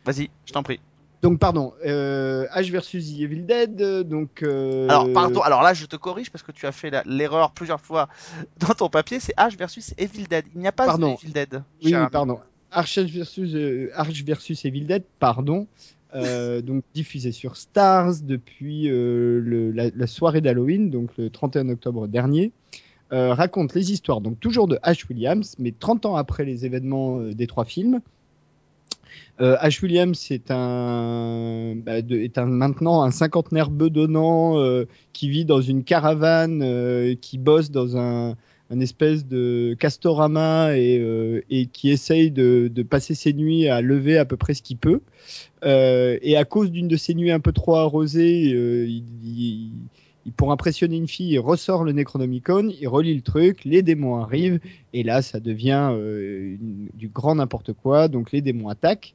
Vas-y, 0.04 0.30
je 0.46 0.52
t'en 0.52 0.62
prie. 0.62 0.80
Donc 1.22 1.38
pardon, 1.38 1.72
euh, 1.86 2.46
Ash 2.50 2.68
versus 2.70 3.06
The 3.14 3.20
Evil 3.20 3.42
Dead. 3.42 3.80
euh, 3.80 4.02
Donc 4.02 4.42
euh, 4.42 4.88
Alors, 4.88 5.12
pardon, 5.12 5.40
alors 5.40 5.62
là, 5.62 5.72
je 5.72 5.86
te 5.86 5.94
corrige 5.94 6.30
parce 6.32 6.42
que 6.42 6.50
tu 6.50 6.66
as 6.66 6.72
fait 6.72 6.92
l'erreur 7.06 7.52
plusieurs 7.52 7.80
fois 7.80 8.08
dans 8.58 8.74
ton 8.74 8.88
papier. 8.88 9.20
C'est 9.20 9.34
Ash 9.36 9.56
versus 9.56 9.94
Evil 9.98 10.24
Dead. 10.24 10.44
Il 10.54 10.60
n'y 10.60 10.66
a 10.66 10.72
pas 10.72 10.86
Pardon. 10.86 11.14
de 11.14 11.20
Evil 11.22 11.32
Dead. 11.32 11.62
Oui, 11.84 11.94
oui, 11.94 12.06
pardon. 12.10 12.40
Arch 12.72 12.98
versus 12.98 13.54
euh, 13.54 13.90
Arch 13.94 14.24
versus 14.24 14.64
Evil 14.64 14.86
Dead, 14.86 15.04
pardon. 15.20 15.66
Euh, 16.14 16.60
donc 16.60 16.84
diffusé 16.92 17.32
sur 17.32 17.56
Stars 17.56 18.16
depuis 18.22 18.90
euh, 18.90 19.72
la, 19.74 20.06
soirée 20.06 20.42
d'Halloween, 20.42 20.90
donc 20.90 21.10
le 21.16 21.30
31 21.30 21.70
octobre 21.70 22.06
dernier. 22.06 22.52
Euh, 23.12 23.34
raconte 23.34 23.74
les 23.74 23.92
histoires, 23.92 24.20
donc 24.20 24.40
toujours 24.40 24.68
de 24.68 24.78
Ash 24.82 25.06
Williams, 25.08 25.54
mais 25.58 25.72
30 25.78 26.06
ans 26.06 26.16
après 26.16 26.44
les 26.44 26.64
événements 26.64 27.20
des 27.20 27.46
trois 27.46 27.64
films. 27.64 28.00
Ash 29.38 29.82
Williams 29.82 30.30
est 30.30 30.52
un, 30.52 31.74
bah, 31.74 31.98
est 31.98 32.38
un 32.38 32.46
maintenant 32.46 33.02
un 33.02 33.10
cinquantenaire 33.10 33.70
bedonnant 33.70 34.56
qui 35.12 35.28
vit 35.28 35.44
dans 35.44 35.60
une 35.60 35.82
caravane, 35.82 37.16
qui 37.16 37.38
bosse 37.38 37.72
dans 37.72 37.96
un, 37.96 38.36
un 38.72 38.80
espèce 38.80 39.26
de 39.26 39.76
castorama 39.78 40.76
et, 40.76 40.98
euh, 40.98 41.42
et 41.50 41.66
qui 41.66 41.90
essaye 41.90 42.30
de, 42.30 42.70
de 42.74 42.82
passer 42.82 43.14
ses 43.14 43.32
nuits 43.34 43.68
à 43.68 43.82
lever 43.82 44.16
à 44.16 44.24
peu 44.24 44.36
près 44.38 44.54
ce 44.54 44.62
qu'il 44.62 44.78
peut. 44.78 45.00
Euh, 45.64 46.18
et 46.22 46.36
à 46.36 46.44
cause 46.44 46.70
d'une 46.70 46.88
de 46.88 46.96
ces 46.96 47.14
nuits 47.14 47.30
un 47.30 47.40
peu 47.40 47.52
trop 47.52 47.76
arrosées, 47.76 48.52
euh, 48.54 48.86
il- 48.88 49.04
il- 49.24 49.70
pour 50.36 50.52
impressionner 50.52 50.96
une 50.96 51.08
fille, 51.08 51.32
il 51.32 51.38
ressort 51.40 51.82
le 51.82 51.92
Necronomicon, 51.92 52.70
il 52.80 52.86
relit 52.86 53.14
le 53.14 53.22
truc, 53.22 53.64
les 53.64 53.82
démons 53.82 54.16
arrivent, 54.22 54.60
et 54.92 55.02
là 55.02 55.20
ça 55.20 55.40
devient 55.40 55.90
euh, 55.92 56.56
du 56.94 57.08
grand 57.08 57.34
n'importe 57.34 57.72
quoi, 57.72 58.06
donc 58.08 58.30
les 58.30 58.40
démons 58.40 58.68
attaquent. 58.68 59.14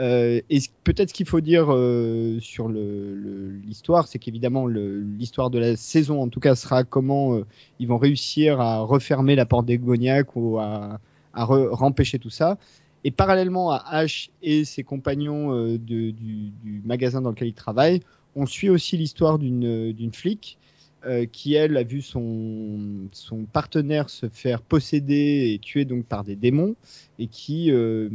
Euh, 0.00 0.40
et 0.50 0.58
peut-être 0.82 1.10
ce 1.10 1.14
qu'il 1.14 1.26
faut 1.26 1.40
dire 1.40 1.66
euh, 1.70 2.38
sur 2.40 2.68
le- 2.68 3.14
le- 3.14 3.50
l'histoire, 3.66 4.08
c'est 4.08 4.18
qu'évidemment 4.18 4.66
l'histoire 4.66 5.50
de 5.50 5.58
la 5.60 5.76
saison 5.76 6.20
en 6.22 6.28
tout 6.28 6.40
cas 6.40 6.54
sera 6.56 6.82
comment 6.82 7.34
euh, 7.34 7.44
ils 7.78 7.86
vont 7.86 7.98
réussir 7.98 8.60
à 8.60 8.80
refermer 8.80 9.36
la 9.36 9.46
porte 9.46 9.66
démoniaque 9.66 10.34
ou 10.34 10.58
à, 10.58 10.98
à 11.34 11.44
rempêcher 11.44 12.18
tout 12.18 12.30
ça. 12.30 12.58
Et 13.04 13.12
parallèlement 13.12 13.70
à 13.70 13.76
Ash 13.88 14.30
et 14.42 14.64
ses 14.64 14.82
compagnons 14.82 15.54
euh, 15.54 15.78
du, 15.78 16.12
du 16.12 16.82
magasin 16.84 17.20
dans 17.20 17.30
lequel 17.30 17.46
il 17.48 17.54
travaille, 17.54 18.00
on 18.38 18.46
suit 18.46 18.70
aussi 18.70 18.96
l'histoire 18.96 19.38
d'une 19.38 19.92
d'une 19.92 20.12
flic 20.12 20.58
euh, 21.06 21.26
qui, 21.26 21.54
elle, 21.54 21.76
a 21.76 21.84
vu 21.84 22.02
son, 22.02 23.08
partenaire 23.52 24.10
se 24.10 24.28
faire 24.28 24.60
posséder 24.60 25.52
et 25.54 25.60
tuer 25.60 25.84
donc 25.84 26.04
par 26.04 26.24
des 26.24 26.34
démons 26.34 26.74
et 27.20 27.28
qui, 27.28 27.70
euh, 27.70 28.08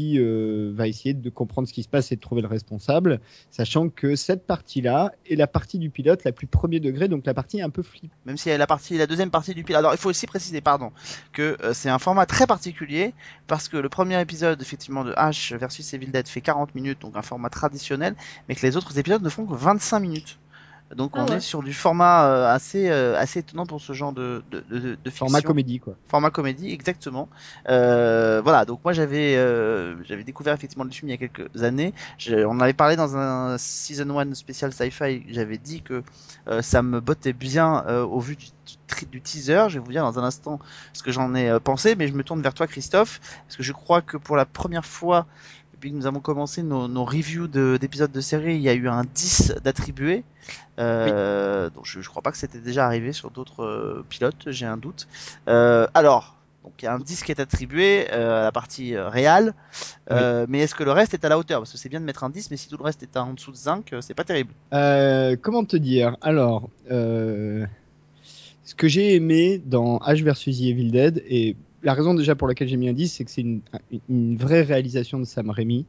euh, 0.00 0.72
va 0.74 0.88
essayer 0.88 1.14
de 1.14 1.30
comprendre 1.30 1.68
ce 1.68 1.72
qui 1.72 1.84
se 1.84 1.88
passe 1.88 2.10
et 2.10 2.16
de 2.16 2.20
trouver 2.20 2.42
le 2.42 2.48
responsable, 2.48 3.20
sachant 3.52 3.88
que 3.90 4.16
cette 4.16 4.44
partie-là 4.44 5.12
est 5.30 5.36
la 5.36 5.46
partie 5.46 5.78
du 5.78 5.88
pilote 5.90 6.24
la 6.24 6.32
plus 6.32 6.48
premier 6.48 6.80
degré, 6.80 7.06
donc 7.06 7.26
la 7.26 7.34
partie 7.34 7.62
un 7.62 7.70
peu 7.70 7.82
flip. 7.82 8.10
Même 8.24 8.36
si 8.36 8.48
la 8.48 8.66
partie, 8.66 8.98
la 8.98 9.06
deuxième 9.06 9.30
partie 9.30 9.54
du 9.54 9.62
pilote. 9.62 9.78
Alors, 9.78 9.94
il 9.94 9.98
faut 9.98 10.10
aussi 10.10 10.26
préciser, 10.26 10.60
pardon, 10.60 10.90
que 11.32 11.56
c'est 11.74 11.90
un 11.90 12.00
format 12.00 12.26
très 12.26 12.48
particulier 12.48 13.14
parce 13.46 13.68
que 13.68 13.76
le 13.76 13.88
premier 13.88 14.20
épisode, 14.20 14.60
effectivement, 14.60 15.04
de 15.04 15.12
H 15.12 15.56
versus 15.56 15.94
Evil 15.94 16.08
Dead 16.08 16.26
fait 16.26 16.40
40 16.40 16.74
minutes, 16.74 17.00
donc 17.00 17.16
un 17.16 17.22
format 17.22 17.50
traditionnel, 17.50 18.16
mais 18.48 18.56
que 18.56 18.66
les 18.66 18.76
autres 18.76 18.98
épisodes 18.98 19.22
ne 19.22 19.28
font 19.28 19.46
que 19.46 19.54
25 19.54 20.00
minutes. 20.00 20.38
Donc, 20.94 21.16
Ah 21.16 21.24
on 21.24 21.30
ouais. 21.30 21.36
est 21.36 21.40
sur 21.40 21.62
du 21.62 21.72
format 21.74 22.28
euh, 22.28 22.54
assez, 22.54 22.88
euh, 22.90 23.16
assez 23.18 23.40
étonnant 23.40 23.66
pour 23.66 23.80
ce 23.80 23.92
genre 23.92 24.12
de, 24.12 24.44
de, 24.50 24.60
de, 24.70 24.94
de 24.94 25.10
fiction. 25.10 25.26
Format 25.26 25.42
comédie, 25.42 25.80
quoi. 25.80 25.96
format 26.08 26.30
comédie 26.30 26.70
exactement 26.72 27.28
Euh, 27.68 28.40
voilà 28.42 28.64
donc 28.64 28.80
moi 28.84 28.92
j'avais 28.92 29.36
euh, 29.36 29.96
j'avais 30.04 30.22
découvert 30.22 30.54
effectivement 30.54 30.84
le 30.84 30.90
film 30.90 31.08
il 31.08 31.12
y 31.12 31.14
a 31.14 31.18
quelques 31.28 31.62
années 31.64 31.92
Je- 32.18 32.44
on 32.44 32.50
en 32.52 32.60
avait 32.60 32.72
parlé 32.74 32.94
dans 32.94 33.16
un 33.16 33.58
season 33.58 34.16
1 34.18 34.34
spécial 34.34 34.72
sci-fi 34.72 35.24
j'avais 35.28 35.58
dit 35.58 35.82
que 35.82 36.04
euh, 36.48 36.62
ça 36.62 36.82
me 36.82 37.00
bottait 37.00 37.32
bien 37.32 37.84
euh, 37.88 38.04
au 38.04 38.20
vu 38.20 38.36
du, 38.36 38.46
du- 38.46 39.06
du 39.06 39.20
teaser 39.22 39.66
je 39.68 39.74
vais 39.78 39.84
vous 39.84 39.90
dire 39.92 40.02
dans 40.04 40.18
un 40.18 40.24
instant 40.24 40.60
ce 40.92 41.02
que 41.02 41.10
j'en 41.10 41.34
ai 41.34 41.50
euh, 41.50 41.58
pensé 41.60 41.96
mais 41.96 42.06
je 42.08 42.14
me 42.14 42.22
tourne 42.22 42.42
vers 42.42 42.54
toi 42.54 42.66
Christophe 42.66 43.20
parce 43.46 43.56
que 43.56 43.62
je 43.62 43.72
crois 43.72 44.02
que 44.02 44.16
pour 44.16 44.36
la 44.36 44.46
première 44.46 44.86
fois 44.86 45.26
depuis 45.76 45.90
que 45.90 45.96
nous 45.96 46.06
avons 46.06 46.20
commencé 46.20 46.62
nos, 46.62 46.88
nos 46.88 47.04
reviews 47.04 47.48
de- 47.48 47.76
d'épisodes 47.78 48.10
de, 48.10 48.20
série, 48.22 48.56
il 48.56 48.62
y 48.62 48.68
a 48.70 48.74
eu 48.74 48.88
un 48.88 49.04
10 49.04 49.54
d'attribué. 49.62 50.24
Euh, 50.78 51.68
Donc 51.70 51.84
je, 51.84 52.00
je 52.00 52.08
crois 52.08 52.22
pas 52.22 52.32
que 52.32 52.38
c'était 52.38 52.60
déjà 52.60 52.86
arrivé 52.86 53.12
sur 53.12 53.30
d'autres 53.30 53.62
euh, 53.62 54.04
pilotes, 54.08 54.44
j'ai 54.46 54.64
un 54.64 54.78
doute. 54.78 55.06
Euh, 55.48 55.86
alors, 55.92 56.36
donc 56.64 56.72
il 56.80 56.86
y 56.86 56.88
a 56.88 56.94
un 56.94 56.98
10 56.98 57.22
qui 57.24 57.30
est 57.30 57.40
attribué 57.40 58.08
à 58.10 58.44
la 58.44 58.52
partie 58.52 58.96
réelle, 58.96 59.52
mais 60.10 60.60
est-ce 60.60 60.74
que 60.74 60.82
le 60.82 60.92
reste 60.92 61.12
est 61.12 61.24
à 61.24 61.28
la 61.28 61.38
hauteur? 61.38 61.60
Parce 61.60 61.72
que 61.72 61.78
c'est 61.78 61.90
bien 61.90 62.00
de 62.00 62.06
mettre 62.06 62.24
un 62.24 62.30
10, 62.30 62.50
mais 62.50 62.56
si 62.56 62.68
tout 62.68 62.78
le 62.78 62.84
reste 62.84 63.02
est 63.02 63.16
en 63.18 63.34
dessous 63.34 63.52
de 63.52 63.56
5, 63.56 63.92
euh, 63.92 64.00
c'est 64.00 64.14
pas 64.14 64.24
terrible. 64.24 64.52
Comment 65.42 65.64
te 65.64 65.76
dire? 65.76 66.16
Alors, 66.22 66.70
ce 66.88 67.66
que 68.76 68.88
j'ai 68.88 69.14
aimé 69.14 69.60
dans 69.64 69.98
Ash 69.98 70.22
vs 70.22 70.48
Evil 70.48 70.90
Dead, 70.90 71.22
et 71.28 71.54
la 71.86 71.94
raison 71.94 72.14
déjà 72.14 72.34
pour 72.34 72.48
laquelle 72.48 72.66
j'ai 72.66 72.76
mis 72.76 72.88
un 72.88 72.92
10, 72.92 73.08
c'est 73.08 73.24
que 73.24 73.30
c'est 73.30 73.42
une, 73.42 74.36
vraie 74.36 74.62
réalisation 74.62 75.20
de 75.20 75.24
Sam 75.24 75.50
Raimi, 75.50 75.86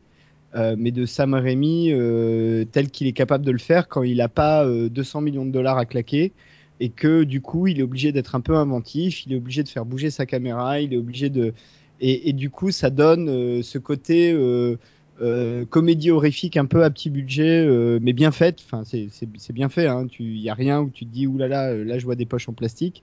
euh, 0.54 0.76
mais 0.78 0.92
de 0.92 1.08
Sam 1.08 1.34
Raimi 1.34 1.92
euh, 1.92 2.66
tel 2.72 2.92
qu'il 2.92 3.08
est 3.08 3.14
capable 3.14 3.44
de 3.44 3.50
le 3.52 3.58
faire 3.58 3.88
quand 3.88 4.04
il 4.04 4.18
n'a 4.18 4.30
pas 4.30 4.64
euh, 4.64 4.90
200 4.90 5.22
millions 5.22 5.46
de 5.46 5.52
dollars 5.52 5.80
à 5.80 5.86
claquer. 5.86 6.34
Et 6.80 6.90
que 6.90 7.24
du 7.24 7.42
coup, 7.42 7.66
il 7.66 7.80
est 7.80 7.84
obligé 7.84 8.12
d'être 8.12 8.36
un 8.36 8.42
peu 8.42 8.56
inventif, 8.56 9.26
il 9.26 9.34
est 9.34 9.38
obligé 9.38 9.64
de 9.64 9.70
faire 9.70 9.86
bouger 9.86 10.12
sa 10.12 10.28
caméra, 10.28 10.80
il 10.80 10.94
est 10.94 10.98
obligé 10.98 11.32
de. 11.32 11.56
Et, 12.00 12.32
du 12.32 12.52
coup, 12.52 12.70
ça 12.70 12.92
donne 12.92 13.28
euh, 13.28 13.64
ce 13.64 13.80
côté 13.80 14.32
euh, 14.32 14.78
euh, 15.20 15.66
comédie 15.66 16.12
horrifique 16.12 16.58
un 16.58 16.68
peu 16.68 16.84
à 16.84 16.92
petit 16.92 17.10
budget, 17.10 17.66
euh, 17.66 17.98
mais 18.04 18.14
bien 18.14 18.30
faite. 18.30 18.60
Enfin, 18.64 18.84
c'est- 18.84 19.52
bien 19.52 19.70
fait. 19.70 19.88
Hein. 19.88 20.06
Tu, 20.06 20.24
y 20.38 20.48
a 20.48 20.54
rien 20.54 20.80
où 20.80 20.92
tu 20.92 21.08
te 21.08 21.12
dis 21.12 21.26
oulala, 21.26 21.74
là, 21.74 21.84
là, 21.84 21.98
je 21.98 22.06
vois 22.06 22.16
des 22.16 22.28
poches 22.28 22.48
en 22.50 22.54
plastique. 22.54 23.02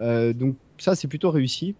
Euh, 0.00 0.34
donc 0.34 0.56
ça, 0.76 0.94
c'est 0.94 1.08
plutôt 1.08 1.30
réussi. 1.30 1.74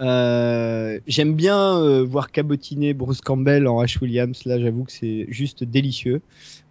Euh, 0.00 0.98
J'aime 1.06 1.34
bien 1.34 1.78
euh, 1.78 2.04
voir 2.04 2.30
cabotiner 2.30 2.94
Bruce 2.94 3.20
Campbell 3.20 3.66
en 3.66 3.80
Ash 3.80 4.00
Williams. 4.00 4.44
Là, 4.44 4.58
j'avoue 4.58 4.84
que 4.84 4.92
c'est 4.92 5.26
juste 5.28 5.64
délicieux. 5.64 6.22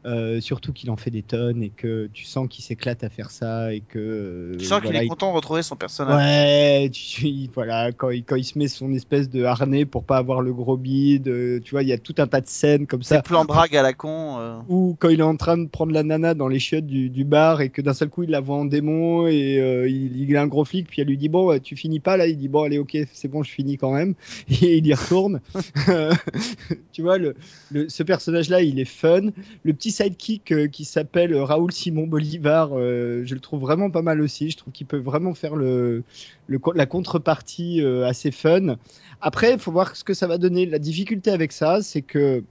Euh, 0.06 0.40
surtout 0.40 0.72
qu'il 0.72 0.90
en 0.92 0.96
fait 0.96 1.12
des 1.12 1.24
tonnes 1.24 1.62
et 1.62 1.72
que 1.72 2.10
tu 2.14 2.24
sens 2.24 2.48
qu'il 2.50 2.64
s'éclate 2.64 3.04
à 3.04 3.10
faire 3.10 3.32
ça 3.32 3.74
et 3.74 3.82
que. 3.82 4.00
euh, 4.00 4.56
Tu 4.58 4.64
sens 4.64 4.80
qu'il 4.82 4.96
est 4.96 5.04
il- 5.04 5.10
content 5.10 5.30
de 5.32 5.36
retrouver 5.36 5.62
son 5.62 5.76
personnage. 5.76 6.16
Ouais, 6.16 6.90
tu, 6.90 7.28
il- 7.28 7.50
voilà, 7.54 7.92
quand 7.92 8.10
il, 8.10 8.24
quand 8.24 8.38
il 8.38 8.46
se 8.46 8.58
met 8.58 8.70
son 8.70 8.94
espèce 8.94 9.30
de 9.30 9.44
harnais 9.44 9.84
pour 9.84 10.06
pas 10.06 10.16
avoir 10.16 10.42
le 10.42 10.54
gros 10.54 10.78
bide, 10.78 11.28
euh, 11.28 11.60
tu 11.60 11.72
vois, 11.72 11.84
il 11.84 11.90
y 11.90 11.94
a 11.94 11.98
tout 11.98 12.16
un 12.20 12.28
tas 12.28 12.40
de 12.40 12.48
scènes 12.48 12.88
comme 12.88 13.04
ça. 13.04 13.22
plus 13.22 13.36
en 13.36 13.44
drague 13.44 13.76
à 13.76 13.82
la 13.82 13.92
con. 13.92 14.62
Ou 14.70 14.96
quand 15.00 15.10
il 15.10 15.20
est 15.20 15.24
en 15.24 15.36
train 15.36 15.58
de 15.58 15.68
prendre 15.68 15.92
la 15.92 16.04
nana 16.04 16.34
dans 16.34 16.48
les 16.48 16.60
chiottes 16.60 16.88
du, 16.88 17.10
du 17.10 17.26
bar 17.26 17.60
et 17.60 17.68
que 17.70 17.82
d'un 17.82 17.94
seul 17.94 18.08
coup 18.10 18.24
il 18.24 18.30
la 18.30 18.40
voit 18.40 18.56
en 18.56 18.64
démon 18.66 19.28
et 19.28 19.58
il, 19.90 20.22
il 20.22 20.38
a 20.38 20.42
un 20.42 20.48
gros 20.48 20.64
flic, 20.64 20.88
puis 20.88 21.02
elle 21.02 21.08
lui 21.10 21.18
dit 21.18 21.28
bon, 21.28 21.60
tu 21.60 21.76
finis 21.76 22.00
pas 22.00 22.16
là, 22.16 22.26
il 22.28 22.38
dit 22.38 22.48
bon, 22.48 22.64
allez, 22.64 22.78
ok, 22.78 22.98
c'est 23.12 23.28
bon, 23.28 23.44
je 23.44 23.52
finis 23.52 23.76
quand 23.78 23.92
même, 23.94 24.16
et 24.50 24.78
il 24.78 24.88
y 24.88 24.94
retourne. 24.94 25.42
tu 26.94 27.02
vois, 27.02 27.18
le, 27.18 27.36
le- 27.72 27.90
ce 27.90 28.04
personnage-là, 28.04 28.62
il 28.62 28.80
est 28.80 28.86
fun. 28.86 29.22
Le 29.64 29.74
petit 29.74 29.89
sidekick 29.92 30.52
euh, 30.52 30.68
qui 30.68 30.86
s'appelle 30.86 31.36
Raoul 31.36 31.72
Simon 31.72 32.08
Bolivar, 32.08 32.70
euh, 32.74 33.24
je 33.26 33.34
le 33.34 33.40
trouve 33.40 33.62
vraiment 33.62 33.90
pas 33.90 34.02
mal 34.02 34.22
aussi. 34.22 34.50
Je 34.50 34.58
trouve 34.58 34.74
qu'il 34.74 34.88
peut 34.88 34.98
vraiment 34.98 35.34
faire 35.34 35.54
la 35.56 36.86
contrepartie 36.86 37.82
euh, 37.82 38.06
assez 38.08 38.32
fun. 38.32 38.76
Après, 39.22 39.54
il 39.54 39.60
faut 39.60 39.72
voir 39.72 39.96
ce 39.96 40.04
que 40.04 40.14
ça 40.14 40.28
va 40.28 40.38
donner. 40.38 40.66
La 40.66 40.80
difficulté 40.80 41.32
avec 41.32 41.52
ça, 41.52 41.82
c'est 41.82 42.02
que 42.02 42.44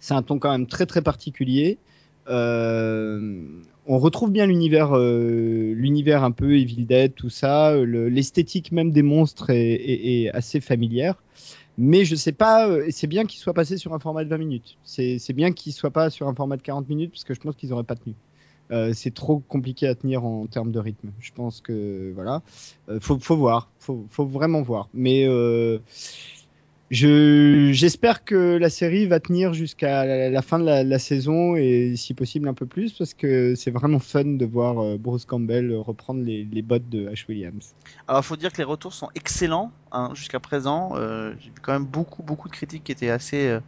c'est 0.00 0.14
un 0.14 0.22
ton 0.22 0.38
quand 0.38 0.50
même 0.52 0.66
très 0.66 0.86
très 0.86 1.02
particulier. 1.02 1.78
Euh, 2.28 3.42
on 3.86 3.98
retrouve 3.98 4.32
bien 4.32 4.46
l'univers, 4.46 4.96
euh, 4.96 5.72
l'univers 5.74 6.24
un 6.24 6.32
peu 6.32 6.58
Evil 6.58 6.84
Dead, 6.86 7.14
tout 7.14 7.30
ça. 7.30 7.76
Le- 7.76 8.08
L'esthétique 8.08 8.72
même 8.72 8.90
des 8.90 9.02
monstres 9.02 9.50
est 9.50 10.30
assez 10.34 10.60
familière. 10.60 11.22
Mais 11.78 12.04
je 12.04 12.14
sais 12.16 12.32
pas, 12.32 12.68
euh, 12.68 12.86
et 12.86 12.90
c'est 12.92 13.06
bien 13.06 13.26
qu'il 13.26 13.38
soit 13.40 13.54
passé 13.54 13.76
sur 13.76 13.92
un 13.94 13.98
format 13.98 14.24
de 14.24 14.30
20 14.30 14.38
minutes. 14.38 14.78
C'est 14.84 15.32
bien 15.34 15.52
qu'il 15.52 15.72
soit 15.72 15.90
pas 15.90 16.10
sur 16.10 16.28
un 16.28 16.34
format 16.34 16.56
de 16.56 16.62
40 16.62 16.88
minutes 16.88 17.12
parce 17.12 17.24
que 17.24 17.34
je 17.34 17.40
pense 17.40 17.56
qu'ils 17.56 17.72
auraient 17.72 17.84
pas 17.84 17.96
tenu. 17.96 18.14
Euh, 18.72 18.92
c'est 18.94 19.14
trop 19.14 19.38
compliqué 19.40 19.86
à 19.86 19.94
tenir 19.94 20.24
en 20.24 20.46
termes 20.46 20.72
de 20.72 20.80
rythme. 20.80 21.12
Je 21.20 21.32
pense 21.32 21.60
que 21.60 22.12
voilà, 22.14 22.42
Euh, 22.88 22.98
faut, 23.00 23.18
faut 23.20 23.36
voir, 23.36 23.70
faut, 23.78 24.06
faut 24.10 24.26
vraiment 24.26 24.62
voir. 24.62 24.88
Mais 24.94 25.26
euh, 25.28 25.78
je 26.90 27.70
j'espère 27.72 28.24
que 28.24 28.56
la 28.56 28.70
série 28.70 29.06
va 29.06 29.20
tenir 29.20 29.54
jusqu'à 29.54 30.28
la, 30.30 30.42
fin 30.42 30.58
de 30.58 30.64
la, 30.64 30.98
saison 30.98 31.56
et 31.56 31.94
si 31.96 32.14
possible 32.14 32.48
un 32.48 32.54
peu 32.54 32.66
plus 32.66 32.92
parce 32.92 33.14
que 33.14 33.54
c'est 33.54 33.70
vraiment 33.70 33.98
fun 33.98 34.24
de 34.24 34.46
voir 34.46 34.78
euh, 34.78 34.96
Bruce 34.98 35.24
Campbell 35.24 35.74
reprendre 35.74 36.22
les, 36.22 36.44
les 36.44 36.62
bottes 36.62 36.88
de 36.88 37.08
Ash 37.08 37.26
Williams. 37.28 37.74
Alors, 38.08 38.22
il 38.22 38.24
faut 38.24 38.36
dire 38.36 38.52
que 38.52 38.58
les 38.58 38.64
retours 38.64 38.92
sont 38.92 39.08
excellents 39.14 39.72
hein, 39.90 40.10
jusqu'à 40.14 40.38
présent. 40.38 40.92
Euh, 40.94 41.32
J'ai 41.40 41.48
vu 41.48 41.56
quand 41.60 41.72
même 41.72 41.86
beaucoup, 41.86 42.22
beaucoup 42.22 42.48
de 42.48 42.52
critiques 42.52 42.84
qui 42.84 42.92
étaient 42.92 43.10
assez, 43.10 43.48
euh, 43.48 43.60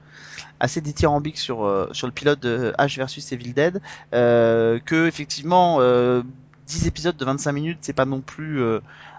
assez 0.61 0.81
dithyrambiques 0.81 1.39
sur, 1.39 1.89
sur 1.93 2.07
le 2.07 2.13
pilote 2.13 2.41
de 2.41 2.73
H 2.79 2.97
versus 2.97 3.33
Evil 3.33 3.53
Dead. 3.53 3.81
Que, 4.13 5.07
effectivement, 5.07 5.79
euh, 5.81 6.23
10 6.67 6.87
épisodes 6.87 7.17
de 7.17 7.25
25 7.25 7.53
minutes, 7.53 7.79
c'est 7.81 7.93
pas 7.93 8.05
non 8.05 8.21
plus. 8.21 8.63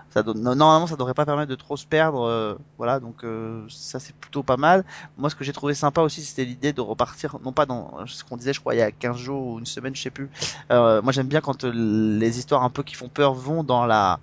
Ça 0.10 0.24
donne- 0.24 0.41
normalement, 0.41 0.88
ça 0.88 0.95
devrait 0.95 1.14
pas 1.14 1.26
permettre 1.26 1.49
de 1.49 1.55
trop 1.55 1.78
se 1.78 1.86
perdre. 1.86 2.22
euh, 2.24 2.55
voilà, 2.78 2.99
donc 2.99 3.24
euh, 3.24 3.66
ça 3.70 3.99
c'est 3.99 4.16
plutôt 4.16 4.43
pas 4.43 4.57
mal. 4.57 4.84
Moi, 5.18 5.30
ce 5.30 5.36
que 5.36 5.43
j'ai 5.43 5.53
trouvé 5.53 5.74
sympa 5.76 6.01
aussi, 6.01 6.24
c'était 6.24 6.45
l'idée 6.45 6.74
de 6.74 6.82
repartir, 6.82 7.38
non 7.43 7.51
pas 7.53 7.66
dans 7.66 8.05
ce 8.07 8.24
qu'on 8.24 8.38
disait, 8.38 8.53
je 8.53 8.60
crois, 8.60 8.76
il 8.76 8.80
y 8.80 8.82
a 8.82 8.91
15 8.91 9.18
jours 9.18 9.45
ou 9.47 9.60
une 9.60 9.66
semaine, 9.66 9.95
je 9.95 10.01
sais 10.01 10.10
plus. 10.10 10.30
Euh, 10.72 11.01
moi, 11.01 11.12
j'aime 11.12 11.28
bien 11.28 11.41
quand 11.41 11.64
euh, 11.64 11.72
les 11.74 12.39
histoires 12.39 12.64
un 12.64 12.70
peu 12.70 12.84
qui 12.84 12.95
font 12.95 13.10
peur 13.10 13.34
vont 13.34 13.64
dans 13.64 13.86
la 13.86 14.20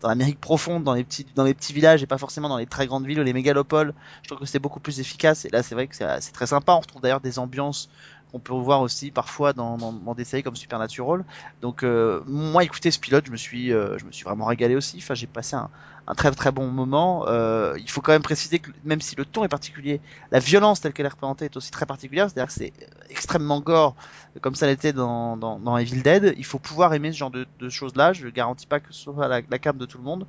dans 0.00 0.08
l'Amérique 0.08 0.40
profonde, 0.40 0.82
dans 0.82 0.94
les 0.94 1.04
petits 1.04 1.26
dans 1.34 1.44
les 1.44 1.52
petits 1.52 1.74
villages 1.74 2.02
et 2.02 2.06
pas 2.06 2.16
forcément 2.16 2.48
dans 2.48 2.56
les 2.56 2.66
très 2.66 2.86
grandes 2.86 3.06
villes 3.06 3.20
ou 3.20 3.22
les 3.22 3.34
mégalopoles. 3.34 3.92
Je 4.22 4.28
trouve 4.28 4.38
que 4.40 4.46
c'était 4.46 4.58
beaucoup 4.58 4.80
plus 4.80 4.98
efficace. 5.00 5.44
Et 5.44 5.50
là, 5.50 5.62
c'est 5.62 5.74
vrai 5.74 5.86
que 5.88 5.96
c'est 5.96 6.20
c'est 6.20 6.32
très 6.32 6.46
sympa. 6.46 6.72
On 6.72 6.80
retrouve 6.80 7.02
d'ailleurs 7.02 7.20
des 7.20 7.38
ambiances 7.38 7.90
qu'on 8.30 8.38
peut 8.38 8.52
voir 8.52 8.80
aussi 8.80 9.10
parfois 9.10 9.52
dans, 9.52 9.76
dans, 9.76 9.92
dans 9.92 10.14
des 10.14 10.24
séries 10.24 10.42
comme 10.42 10.56
Supernatural. 10.56 11.24
Donc 11.62 11.82
euh, 11.82 12.20
moi, 12.26 12.64
écoutez, 12.64 12.90
ce 12.90 12.98
pilote, 12.98 13.24
je 13.26 13.32
me 13.32 13.36
suis, 13.36 13.72
euh, 13.72 13.98
je 13.98 14.04
me 14.04 14.12
suis 14.12 14.24
vraiment 14.24 14.44
régalé 14.46 14.76
aussi. 14.76 14.98
Enfin, 14.98 15.14
j'ai 15.14 15.26
passé 15.26 15.56
un, 15.56 15.68
un 16.06 16.14
très 16.14 16.30
très 16.30 16.52
bon 16.52 16.68
moment. 16.68 17.24
Euh, 17.28 17.74
il 17.78 17.90
faut 17.90 18.00
quand 18.00 18.12
même 18.12 18.22
préciser 18.22 18.58
que 18.58 18.70
même 18.84 19.00
si 19.00 19.16
le 19.16 19.24
ton 19.24 19.44
est 19.44 19.48
particulier, 19.48 20.00
la 20.30 20.38
violence 20.38 20.80
telle 20.80 20.92
qu'elle 20.92 21.06
est 21.06 21.10
représentée 21.10 21.46
est 21.46 21.56
aussi 21.56 21.70
très 21.70 21.86
particulière. 21.86 22.28
C'est-à-dire 22.30 22.46
que 22.48 22.58
c'est 22.58 22.72
extrêmement 23.10 23.60
gore, 23.60 23.94
comme 24.40 24.54
ça 24.54 24.66
l'était 24.66 24.92
dans, 24.92 25.36
dans, 25.36 25.58
dans 25.58 25.76
Evil 25.76 26.02
Dead. 26.02 26.34
Il 26.36 26.44
faut 26.44 26.58
pouvoir 26.58 26.94
aimer 26.94 27.12
ce 27.12 27.18
genre 27.18 27.30
de, 27.30 27.46
de 27.58 27.68
choses-là. 27.68 28.12
Je 28.12 28.28
garantis 28.28 28.66
pas 28.66 28.80
que 28.80 28.92
ce 28.92 29.00
soit 29.02 29.28
la, 29.28 29.40
la 29.48 29.58
cam 29.58 29.76
de 29.76 29.86
tout 29.86 29.98
le 29.98 30.04
monde. 30.04 30.26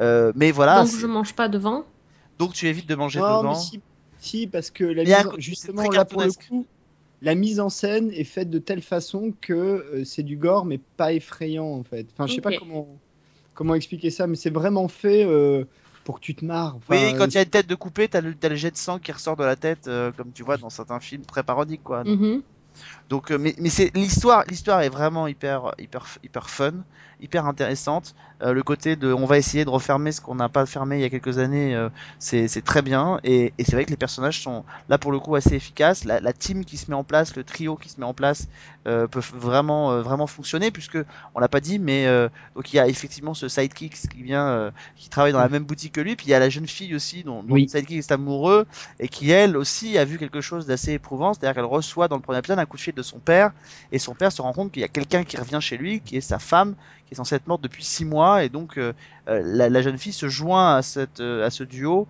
Euh, 0.00 0.32
mais 0.34 0.50
voilà. 0.50 0.82
Donc 0.82 0.90
je 0.98 1.06
mange 1.06 1.34
pas 1.34 1.48
devant. 1.48 1.84
donc 2.38 2.52
tu 2.52 2.66
évites 2.66 2.88
de 2.88 2.94
manger 2.94 3.20
Non, 3.20 3.38
devant. 3.38 3.50
mais 3.50 3.54
si, 3.58 3.80
si, 4.18 4.46
parce 4.46 4.70
que 4.70 4.84
la 4.84 5.02
Il 5.02 5.08
y 5.08 5.14
a 5.14 5.18
mise 5.18 5.26
un 5.26 5.28
en- 5.28 5.30
côté- 5.32 5.42
justement 5.42 5.90
là 5.90 6.04
pour 6.04 6.22
le 6.22 6.32
coup, 6.32 6.66
la 7.24 7.34
mise 7.34 7.58
en 7.58 7.70
scène 7.70 8.10
est 8.12 8.24
faite 8.24 8.50
de 8.50 8.58
telle 8.58 8.82
façon 8.82 9.32
que 9.40 9.52
euh, 9.52 10.04
c'est 10.04 10.22
du 10.22 10.36
gore 10.36 10.64
mais 10.66 10.78
pas 10.96 11.12
effrayant 11.12 11.66
en 11.66 11.82
fait. 11.82 12.06
Enfin, 12.12 12.26
je 12.26 12.34
sais 12.34 12.40
pas 12.40 12.56
comment 12.56 13.00
comment 13.54 13.74
expliquer 13.74 14.10
ça, 14.10 14.26
mais 14.26 14.36
c'est 14.36 14.50
vraiment 14.50 14.88
fait 14.88 15.24
euh, 15.24 15.64
pour 16.04 16.16
que 16.16 16.24
tu 16.24 16.34
te 16.34 16.44
marres. 16.44 16.76
Enfin, 16.76 16.96
Oui, 16.96 17.14
quand 17.16 17.26
il 17.26 17.34
y 17.34 17.38
a 17.38 17.42
une 17.42 17.48
tête 17.48 17.68
de 17.68 17.74
coupé, 17.74 18.08
t'as 18.08 18.20
le, 18.20 18.34
t'as 18.34 18.48
le 18.48 18.56
jet 18.56 18.70
de 18.70 18.76
sang 18.76 18.98
qui 18.98 19.12
ressort 19.12 19.36
de 19.36 19.44
la 19.44 19.56
tête, 19.56 19.86
euh, 19.86 20.12
comme 20.12 20.32
tu 20.32 20.42
vois 20.42 20.58
dans 20.58 20.70
certains 20.70 21.00
films 21.00 21.24
très 21.24 21.42
parodiques, 21.42 21.82
quoi. 21.82 22.04
Mhm. 22.04 22.42
Donc, 23.08 23.30
euh, 23.30 23.38
mais, 23.38 23.54
mais 23.58 23.68
c'est 23.68 23.94
l'histoire, 23.96 24.44
l'histoire 24.48 24.82
est 24.82 24.88
vraiment 24.88 25.26
hyper, 25.28 25.72
hyper, 25.78 26.06
hyper 26.24 26.50
fun, 26.50 26.74
hyper 27.24 27.46
intéressante. 27.46 28.14
Euh, 28.42 28.52
le 28.52 28.62
côté 28.62 28.96
de, 28.96 29.12
on 29.12 29.24
va 29.26 29.38
essayer 29.38 29.64
de 29.64 29.70
refermer 29.70 30.12
ce 30.12 30.20
qu'on 30.20 30.34
n'a 30.34 30.48
pas 30.48 30.66
fermé 30.66 30.96
il 30.98 31.02
y 31.02 31.04
a 31.04 31.10
quelques 31.10 31.38
années, 31.38 31.74
euh, 31.74 31.88
c'est, 32.18 32.48
très 32.64 32.82
bien. 32.82 33.18
Et, 33.24 33.52
et 33.58 33.64
c'est 33.64 33.72
vrai 33.72 33.84
que 33.84 33.90
les 33.90 33.96
personnages 33.96 34.42
sont 34.42 34.64
là 34.88 34.98
pour 34.98 35.12
le 35.12 35.18
coup 35.18 35.34
assez 35.34 35.54
efficaces. 35.54 36.04
La, 36.04 36.20
la 36.20 36.32
team 36.32 36.64
qui 36.64 36.76
se 36.76 36.90
met 36.90 36.96
en 36.96 37.04
place, 37.04 37.36
le 37.36 37.44
trio 37.44 37.76
qui 37.76 37.88
se 37.88 37.98
met 37.98 38.06
en 38.06 38.14
place, 38.14 38.48
euh, 38.86 39.06
peut 39.06 39.22
vraiment, 39.34 39.92
euh, 39.92 40.02
vraiment 40.02 40.26
fonctionner 40.26 40.70
puisque 40.70 40.98
on 41.34 41.40
l'a 41.40 41.48
pas 41.48 41.60
dit, 41.60 41.78
mais 41.78 42.06
euh, 42.06 42.28
donc 42.54 42.70
il 42.70 42.76
y 42.76 42.78
a 42.78 42.86
effectivement 42.86 43.32
ce 43.32 43.48
sidekick 43.48 43.94
qui 43.94 44.22
vient, 44.22 44.72
qui 44.96 45.08
travaille 45.08 45.32
dans 45.32 45.40
la 45.40 45.48
même 45.48 45.64
boutique 45.64 45.92
que 45.92 46.02
lui. 46.02 46.16
Puis 46.16 46.26
il 46.26 46.30
y 46.30 46.34
a 46.34 46.38
la 46.38 46.50
jeune 46.50 46.66
fille 46.66 46.94
aussi 46.94 47.24
dont, 47.24 47.42
dont 47.42 47.54
Oui. 47.54 47.62
le 47.62 47.68
sidekick 47.68 47.98
est 47.98 48.12
amoureux 48.12 48.66
et 49.00 49.08
qui 49.08 49.30
elle 49.30 49.56
aussi 49.56 49.96
a 49.96 50.04
vu 50.04 50.18
quelque 50.18 50.42
chose 50.42 50.66
d'assez 50.66 50.92
éprouvant, 50.92 51.32
c'est-à-dire 51.32 51.54
qu'elle 51.54 51.64
reçoit 51.64 52.08
dans 52.08 52.16
le 52.16 52.22
premier 52.22 52.38
épisode 52.40 52.58
un 52.58 52.66
coup 52.66 52.76
de 52.76 52.82
fil 52.82 52.94
de 52.94 53.02
son 53.02 53.18
père 53.18 53.52
et 53.90 53.98
son 53.98 54.14
père 54.14 54.32
se 54.32 54.42
rend 54.42 54.52
compte 54.52 54.70
qu'il 54.70 54.82
y 54.82 54.84
a 54.84 54.88
quelqu'un 54.88 55.24
qui 55.24 55.38
revient 55.38 55.60
chez 55.62 55.78
lui, 55.78 56.00
qui 56.00 56.16
est 56.16 56.20
sa 56.20 56.38
femme, 56.38 56.74
qui 57.08 57.13
est 57.14 57.16
censée 57.16 57.36
être 57.36 57.46
morte 57.46 57.62
depuis 57.62 57.84
six 57.84 58.04
mois 58.04 58.44
et 58.44 58.48
donc 58.48 58.76
euh, 58.76 58.92
euh, 59.28 59.40
la, 59.44 59.68
la 59.68 59.82
jeune 59.82 59.96
fille 59.98 60.12
se 60.12 60.28
joint 60.28 60.76
à 60.76 60.82
cette 60.82 61.20
euh, 61.20 61.46
à 61.46 61.50
ce 61.50 61.64
duo 61.64 62.06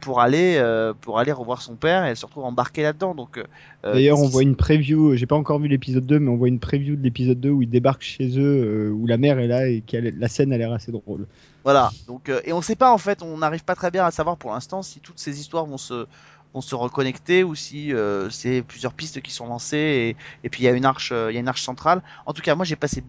pour 0.00 0.20
aller 0.20 0.62
pour 1.00 1.18
aller 1.18 1.32
revoir 1.32 1.62
son 1.62 1.76
père 1.76 2.04
et 2.04 2.10
elle 2.10 2.16
se 2.16 2.26
retrouve 2.26 2.44
embarquée 2.44 2.82
là-dedans 2.82 3.14
donc 3.14 3.42
D'ailleurs, 3.82 4.20
on 4.20 4.28
voit 4.28 4.42
une 4.42 4.56
preview, 4.56 5.16
j'ai 5.16 5.24
pas 5.24 5.36
encore 5.36 5.58
vu 5.58 5.66
l'épisode 5.66 6.04
2, 6.04 6.18
mais 6.18 6.28
on 6.28 6.36
voit 6.36 6.48
une 6.48 6.58
preview 6.58 6.96
de 6.96 7.02
l'épisode 7.02 7.40
2 7.40 7.48
où 7.48 7.62
ils 7.62 7.70
débarquent 7.70 8.02
chez 8.02 8.38
eux, 8.38 8.92
où 8.92 9.06
la 9.06 9.16
mère 9.16 9.38
est 9.38 9.46
là 9.46 9.68
et 9.68 9.82
la 9.90 10.28
scène 10.28 10.52
a 10.52 10.58
l'air 10.58 10.70
assez 10.70 10.92
drôle. 10.92 11.26
Voilà. 11.64 11.90
Donc 12.06 12.30
et 12.44 12.52
on 12.52 12.60
sait 12.60 12.76
pas 12.76 12.92
en 12.92 12.98
fait, 12.98 13.22
on 13.22 13.38
n'arrive 13.38 13.64
pas 13.64 13.74
très 13.74 13.90
bien 13.90 14.04
à 14.04 14.10
savoir 14.10 14.36
pour 14.36 14.52
l'instant 14.52 14.82
si 14.82 15.00
toutes 15.00 15.18
ces 15.18 15.40
histoires 15.40 15.64
vont 15.64 15.78
se 15.78 16.06
vont 16.54 16.60
se 16.60 16.74
reconnecter 16.74 17.44
ou 17.44 17.54
si 17.54 17.92
euh, 17.92 18.28
c'est 18.30 18.62
plusieurs 18.62 18.92
pistes 18.92 19.20
qui 19.20 19.30
sont 19.30 19.46
lancées 19.46 19.76
et, 19.76 20.16
et 20.44 20.48
puis 20.48 20.62
il 20.62 20.64
y 20.66 20.68
a 20.68 20.72
une 20.72 20.84
arche 20.84 21.12
euh, 21.12 21.30
il 21.30 21.34
y 21.34 21.36
a 21.36 21.40
une 21.40 21.48
arche 21.48 21.62
centrale. 21.62 22.02
En 22.26 22.32
tout 22.32 22.42
cas, 22.42 22.54
moi 22.54 22.64
j'ai 22.64 22.76
passé 22.76 23.02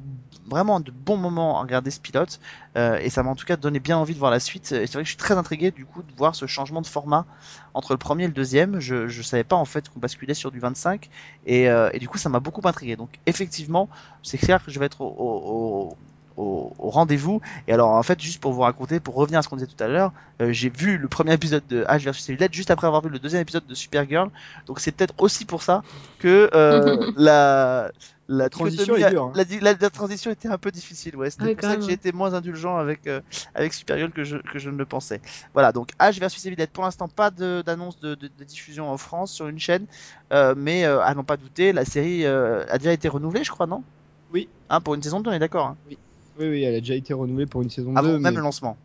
vraiment 0.51 0.79
de 0.79 0.91
bons 0.91 1.17
moments 1.17 1.57
à 1.57 1.61
regarder 1.63 1.89
ce 1.91 1.99
pilote 1.99 2.39
euh, 2.77 2.97
et 2.99 3.09
ça 3.09 3.23
m'a 3.23 3.31
en 3.31 3.35
tout 3.35 3.45
cas 3.45 3.57
donné 3.57 3.79
bien 3.79 3.97
envie 3.97 4.13
de 4.13 4.19
voir 4.19 4.31
la 4.31 4.39
suite. 4.39 4.71
Et 4.71 4.85
c'est 4.87 4.93
vrai 4.93 5.01
que 5.03 5.07
je 5.07 5.11
suis 5.11 5.17
très 5.17 5.35
intrigué 5.37 5.71
du 5.71 5.85
coup 5.85 6.03
de 6.03 6.13
voir 6.15 6.35
ce 6.35 6.45
changement 6.45 6.81
de 6.81 6.87
format 6.87 7.25
entre 7.73 7.93
le 7.93 7.97
premier 7.97 8.25
et 8.25 8.27
le 8.27 8.33
deuxième. 8.33 8.79
Je 8.79 9.07
je 9.07 9.21
savais 9.23 9.43
pas 9.43 9.55
en 9.55 9.65
fait 9.65 9.89
qu'on 9.89 9.99
basculait 9.99 10.33
sur 10.35 10.51
du 10.51 10.59
25 10.59 11.09
et, 11.45 11.69
euh, 11.69 11.89
et 11.93 11.99
du 11.99 12.07
coup 12.07 12.17
ça 12.19 12.29
m'a 12.29 12.39
beaucoup 12.39 12.61
intrigué. 12.67 12.95
Donc 12.95 13.19
effectivement, 13.25 13.89
c'est 14.23 14.37
clair 14.37 14.63
que 14.63 14.71
je 14.71 14.79
vais 14.79 14.85
être 14.85 15.01
au, 15.01 15.07
au, 15.07 15.97
au, 16.37 16.43
au- 16.43 16.75
au 16.79 16.89
rendez-vous. 16.89 17.41
Et 17.67 17.73
alors, 17.73 17.89
en 17.91 18.03
fait, 18.03 18.19
juste 18.21 18.39
pour 18.41 18.53
vous 18.53 18.61
raconter, 18.61 18.99
pour 18.99 19.15
revenir 19.15 19.39
à 19.39 19.41
ce 19.41 19.49
qu'on 19.49 19.57
disait 19.57 19.67
tout 19.67 19.83
à 19.83 19.87
l'heure, 19.87 20.13
euh, 20.41 20.51
j'ai 20.53 20.69
vu 20.69 20.97
le 20.97 21.07
premier 21.09 21.33
épisode 21.33 21.65
de 21.67 21.83
H 21.83 21.99
versus 22.03 22.27
Evil 22.29 22.37
Dead 22.39 22.53
juste 22.53 22.71
après 22.71 22.87
avoir 22.87 23.01
vu 23.03 23.09
le 23.09 23.19
deuxième 23.19 23.41
épisode 23.41 23.65
de 23.65 23.75
Supergirl. 23.75 24.29
Donc, 24.65 24.79
c'est 24.79 24.91
peut-être 24.91 25.13
aussi 25.17 25.45
pour 25.45 25.61
ça 25.61 25.83
que 26.19 26.49
euh, 26.53 26.97
la 27.15 27.91
la 28.32 28.49
transition 28.49 28.95
dichotomie 28.95 29.01
est 29.01 29.05
a- 29.05 29.09
dure, 29.09 29.23
hein. 29.25 29.32
La, 29.36 29.43
di- 29.45 29.59
la- 29.59 29.73
la 29.73 29.89
transition 29.89 30.32
était 30.32 30.47
un 30.47 30.57
peu 30.57 30.71
difficile. 30.71 31.15
Ouais, 31.15 31.29
c'était 31.29 31.45
Ouais, 31.45 31.55
pour 31.55 31.63
ça 31.63 31.75
que 31.75 31.79
même. 31.82 31.89
j'ai 31.89 31.93
été 31.93 32.11
moins 32.11 32.34
indulgent 32.34 32.77
avec 32.77 33.07
euh, 33.07 33.21
avec 33.53 33.73
Supergirl 33.73 34.11
que 34.11 34.23
je 34.23 34.38
que 34.38 34.59
je 34.59 34.69
ne 34.69 34.77
le 34.77 34.86
pensais. 34.86 35.21
Voilà, 35.53 35.71
donc 35.71 35.89
H 35.99 36.19
versus 36.19 36.45
Evil 36.45 36.55
Dead. 36.55 36.69
Pour 36.69 36.84
l'instant, 36.84 37.07
pas 37.07 37.29
d'annonce 37.32 37.99
de, 37.99 38.15
de, 38.15 38.27
de 38.27 38.43
diffusion 38.43 38.89
en 38.89 38.97
France 38.97 39.32
sur 39.34 39.47
une 39.47 39.59
chaîne, 39.59 39.86
euh, 40.34 40.53
mais 40.57 40.86
euh, 40.86 41.01
à 41.01 41.13
n'en 41.13 41.23
pas 41.23 41.38
douter, 41.38 41.73
la 41.73 41.86
série 41.86 42.25
euh, 42.25 42.65
a 42.69 42.77
déjà 42.77 42.93
été 42.93 43.07
renouvelée, 43.07 43.43
je 43.43 43.51
crois, 43.51 43.67
non? 43.67 43.84
Oui. 44.32 44.47
Hein, 44.69 44.79
pour 44.82 44.95
une 44.95 45.03
saison 45.03 45.19
2, 45.19 45.29
on 45.29 45.34
est 45.34 45.39
d'accord. 45.39 45.67
Hein? 45.67 45.77
Oui, 45.88 45.97
oui, 46.39 46.63
elle 46.63 46.75
a 46.75 46.79
déjà 46.79 46.95
été 46.95 47.13
renouvelée 47.13 47.45
pour 47.45 47.61
une 47.61 47.69
saison 47.69 47.95
Avant 47.95 48.07
2, 48.13 48.19
même 48.19 48.34
mais 48.34 48.38
le 48.38 48.41
lancement. 48.43 48.77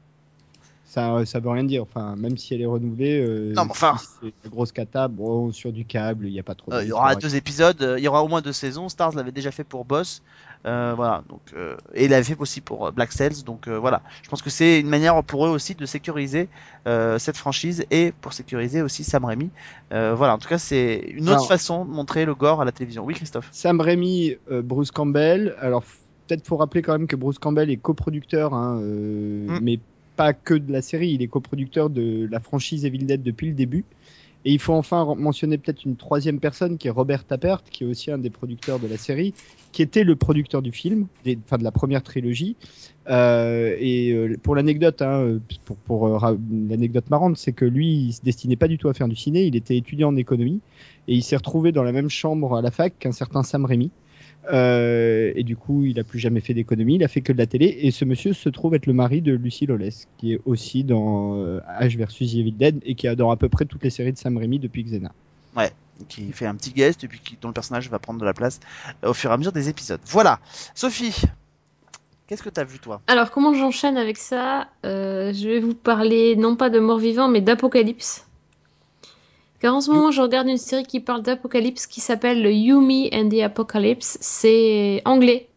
Ça, 0.89 1.26
ça 1.26 1.41
veut 1.41 1.51
rien 1.51 1.64
dire. 1.64 1.82
Enfin, 1.82 2.14
même 2.16 2.39
si 2.39 2.55
elle 2.55 2.62
est 2.62 2.66
renouvelée, 2.66 3.20
euh, 3.20 3.53
Non, 3.55 3.64
mais 3.64 3.70
enfin. 3.72 3.97
si 3.99 4.07
c'est 4.22 4.32
la 4.45 4.51
grosse 4.51 4.72
cata, 4.72 5.09
bon, 5.09 5.53
sur 5.53 5.72
du 5.72 5.84
câble, 5.84 6.26
il 6.26 6.32
n'y 6.32 6.39
a 6.41 6.43
pas 6.43 6.55
trop. 6.55 6.72
Euh, 6.72 6.82
il 6.84 6.89
y 6.89 6.93
aura 6.93 7.14
deux 7.16 7.34
épisodes, 7.37 7.82
euh, 7.82 7.99
il 7.99 8.05
y 8.05 8.09
aura 8.09 8.22
au 8.24 8.28
moins 8.28 8.41
deux 8.41 8.53
saisons. 8.53 8.89
Stars 8.89 9.12
l'avait 9.14 9.32
déjà 9.32 9.51
fait 9.51 9.64
pour 9.64 9.84
Boss, 9.84 10.22
euh, 10.64 10.93
voilà. 10.97 11.22
Donc 11.28 11.41
et 11.95 12.05
il 12.05 12.11
l'avait 12.11 12.22
fait 12.24 12.37
aussi 12.39 12.61
pour 12.61 12.91
Black 12.93 13.12
Sails. 13.12 13.43
Donc 13.45 13.68
voilà, 13.68 14.01
je 14.22 14.28
pense 14.28 14.43
que 14.43 14.51
c'est 14.51 14.80
une 14.80 14.89
manière 14.89 15.22
pour 15.24 15.45
eux 15.47 15.51
aussi 15.51 15.74
de 15.74 15.84
sécuriser 15.87 16.49
cette 17.18 17.37
franchise 17.37 17.84
et 17.91 18.12
pour 18.20 18.32
sécuriser 18.32 18.80
aussi 18.82 19.03
Sam 19.05 19.24
Raimi. 19.24 19.51
Voilà, 19.91 20.34
en 20.34 20.39
tout 20.39 20.49
cas 20.49 20.59
c'est 20.59 21.05
une 21.11 21.24
autre 21.24 21.32
Alors- 21.39 21.49
façon 21.49 21.84
de 21.84 21.91
montrer 21.91 22.24
le 22.24 22.34
gore 22.34 22.61
à 22.61 22.64
la 22.64 22.72
télévision. 22.72 23.05
Oui, 23.05 23.14
Christophe. 23.14 23.49
Sam 23.53 23.80
Raimi, 23.80 24.37
Bruce 24.62 24.91
Campbell. 24.93 25.55
Alors, 25.61 25.82
peut-être 26.26 26.47
faut 26.47 26.57
rappeler 26.57 26.82
quand 26.82 26.93
même 26.93 27.07
que 27.07 27.16
Bruce 27.16 27.39
Campbell 27.39 27.70
est 27.70 27.76
coproducteur, 27.76 28.55
hein, 28.55 28.80
Mm. 28.80 29.59
mais 29.62 29.78
pas 30.16 30.32
que 30.32 30.54
de 30.54 30.72
la 30.72 30.82
série. 30.82 31.10
Il 31.10 31.22
est 31.22 31.28
coproducteur 31.28 31.90
de 31.90 32.26
la 32.30 32.40
franchise 32.40 32.84
Evil 32.84 33.04
Dead 33.04 33.22
depuis 33.22 33.48
le 33.48 33.54
début. 33.54 33.84
Et 34.44 34.52
il 34.52 34.60
faut 34.60 34.74
enfin 34.74 35.16
mentionner 35.16 35.58
peut-être 35.58 35.84
une 35.84 35.96
troisième 35.96 36.38
personne 36.38 36.78
qui 36.78 36.86
est 36.86 36.90
Robert 36.90 37.24
Tappert, 37.24 37.64
qui 37.64 37.82
est 37.82 37.86
aussi 37.86 38.12
un 38.12 38.18
des 38.18 38.30
producteurs 38.30 38.78
de 38.78 38.86
la 38.86 38.96
série, 38.96 39.34
qui 39.72 39.82
était 39.82 40.04
le 40.04 40.14
producteur 40.14 40.62
du 40.62 40.70
film, 40.70 41.08
enfin 41.44 41.58
de 41.58 41.64
la 41.64 41.72
première 41.72 42.04
trilogie. 42.04 42.54
Euh, 43.08 43.74
et 43.80 44.12
euh, 44.12 44.36
pour 44.40 44.54
l'anecdote, 44.54 45.02
hein, 45.02 45.40
pour, 45.64 45.76
pour 45.78 46.24
euh, 46.24 46.36
l'anecdote 46.68 47.10
marrante, 47.10 47.36
c'est 47.36 47.52
que 47.52 47.64
lui, 47.64 47.88
il 47.88 48.12
se 48.12 48.22
destinait 48.22 48.54
pas 48.54 48.68
du 48.68 48.78
tout 48.78 48.88
à 48.88 48.94
faire 48.94 49.08
du 49.08 49.16
ciné. 49.16 49.46
Il 49.46 49.56
était 49.56 49.76
étudiant 49.76 50.10
en 50.10 50.16
économie 50.16 50.60
et 51.08 51.14
il 51.14 51.24
s'est 51.24 51.36
retrouvé 51.36 51.72
dans 51.72 51.82
la 51.82 51.90
même 51.90 52.08
chambre 52.08 52.56
à 52.56 52.62
la 52.62 52.70
fac 52.70 52.96
qu'un 53.00 53.12
certain 53.12 53.42
Sam 53.42 53.64
Raimi. 53.64 53.90
Euh, 54.53 55.32
et 55.34 55.42
du 55.42 55.57
coup, 55.57 55.84
il 55.84 55.99
a 55.99 56.05
plus 56.05 56.18
jamais 56.18 56.40
fait 56.40 56.55
d'économie, 56.55 56.97
il 56.97 57.05
a 57.05 57.09
fait 57.09 57.20
que 57.20 57.32
de 57.32 57.38
la 57.38 57.47
télé. 57.47 57.78
Et 57.80 57.90
ce 57.90 58.05
monsieur 58.05 58.32
se 58.32 58.49
trouve 58.49 58.74
être 58.74 58.86
le 58.86 58.92
mari 58.92 59.20
de 59.22 59.32
Lucy 59.32 59.66
Lawless, 59.66 60.07
qui 60.18 60.34
est 60.34 60.40
aussi 60.44 60.84
dans 60.84 61.36
euh, 61.36 61.61
H 61.80 61.97
versus 61.97 62.34
Evil 62.34 62.53
Dead 62.53 62.80
et 62.84 62.94
qui 62.94 63.09
a 63.09 63.16
dans 63.16 63.30
à 63.30 63.36
peu 63.36 63.49
près 63.49 63.64
toutes 63.64 63.82
les 63.84 63.90
séries 63.90 64.12
de 64.12 64.18
Sam 64.18 64.36
Raimi 64.38 64.59
depuis 64.59 64.84
Xena. 64.84 65.12
Qui 66.09 66.30
fait 66.32 66.44
un 66.44 66.55
petit 66.55 66.72
guest 66.72 67.05
et 67.05 67.09
puis 67.09 67.20
qui, 67.24 67.38
dont 67.40 67.49
le 67.49 67.55
personnage 67.55 67.88
va 67.88 67.99
prendre 67.99 68.20
de 68.20 68.26
la 68.26 68.34
place 68.34 68.61
euh, 69.03 69.09
au 69.09 69.14
fur 69.14 69.30
et 69.30 69.32
à 69.32 69.38
mesure 69.38 69.53
des 69.53 69.70
épisodes. 69.70 70.01
Voilà, 70.05 70.40
Sophie. 70.74 71.22
Qu'est-ce 72.26 72.42
que 72.42 72.51
t'as 72.51 72.64
vu 72.64 72.78
toi? 72.78 73.01
Alors, 73.07 73.30
comment 73.30 73.55
j'enchaîne 73.55 73.97
avec 73.97 74.18
ça? 74.18 74.68
Euh, 74.84 75.32
Je 75.32 75.49
vais 75.49 75.61
vous 75.61 75.74
parler 75.74 76.36
non 76.36 76.55
pas 76.55 76.68
de 76.68 76.80
mort-vivant, 76.80 77.28
mais 77.28 77.40
d'apocalypse. 77.40 78.26
Car 79.61 79.74
en 79.74 79.80
ce 79.80 79.90
moment, 79.90 80.11
je 80.11 80.20
regarde 80.20 80.48
une 80.48 80.59
série 80.59 80.84
qui 80.84 81.00
parle 81.00 81.22
d'apocalypse 81.22 81.86
qui 81.86 82.00
s'appelle 82.00 82.42
le 82.42 82.52
Yumi 82.52 83.11
and 83.12 83.28
the 83.30 83.40
Apocalypse. 83.40 84.18
C'est 84.20 85.02
anglais 85.04 85.48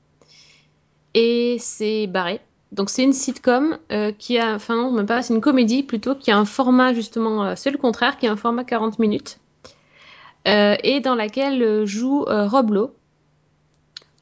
et 1.14 1.58
c'est 1.60 2.08
barré. 2.08 2.39
Donc, 2.72 2.89
c'est 2.89 3.04
une 3.04 3.14
sitcom 3.14 3.78
euh, 3.91 4.12
qui 4.12 4.38
a, 4.38 4.54
enfin, 4.54 4.76
non, 4.76 4.91
même 4.91 5.08
pas, 5.08 5.22
c'est 5.22 5.34
une 5.34 5.41
comédie 5.41 5.84
plutôt 5.84 6.16
qui 6.16 6.32
a 6.32 6.38
un 6.38 6.45
format 6.45 6.93
justement, 6.93 7.43
euh, 7.43 7.54
c'est 7.56 7.72
le 7.72 7.78
contraire, 7.78 8.18
qui 8.18 8.28
a 8.28 8.32
un 8.32 8.36
format 8.36 8.64
40 8.64 9.00
minutes 9.00 9.39
euh, 10.47 10.76
et 10.84 11.00
dans 11.00 11.16
laquelle 11.16 11.86
joue 11.86 12.26
Rob 12.28 12.72
Lowe 12.72 12.91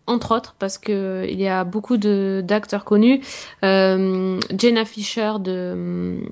entre 0.09 0.34
autres, 0.34 0.55
parce 0.57 0.78
que 0.78 1.28
il 1.30 1.38
y 1.38 1.49
a 1.49 1.65
beaucoup 1.65 1.97
d'acteurs 1.97 2.86
connus. 2.86 3.21
Jenna 3.61 4.86
Fisher 4.86 5.34
de 5.41 5.71
hum, 5.73 6.30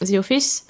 The 0.00 0.14
Office, 0.18 0.68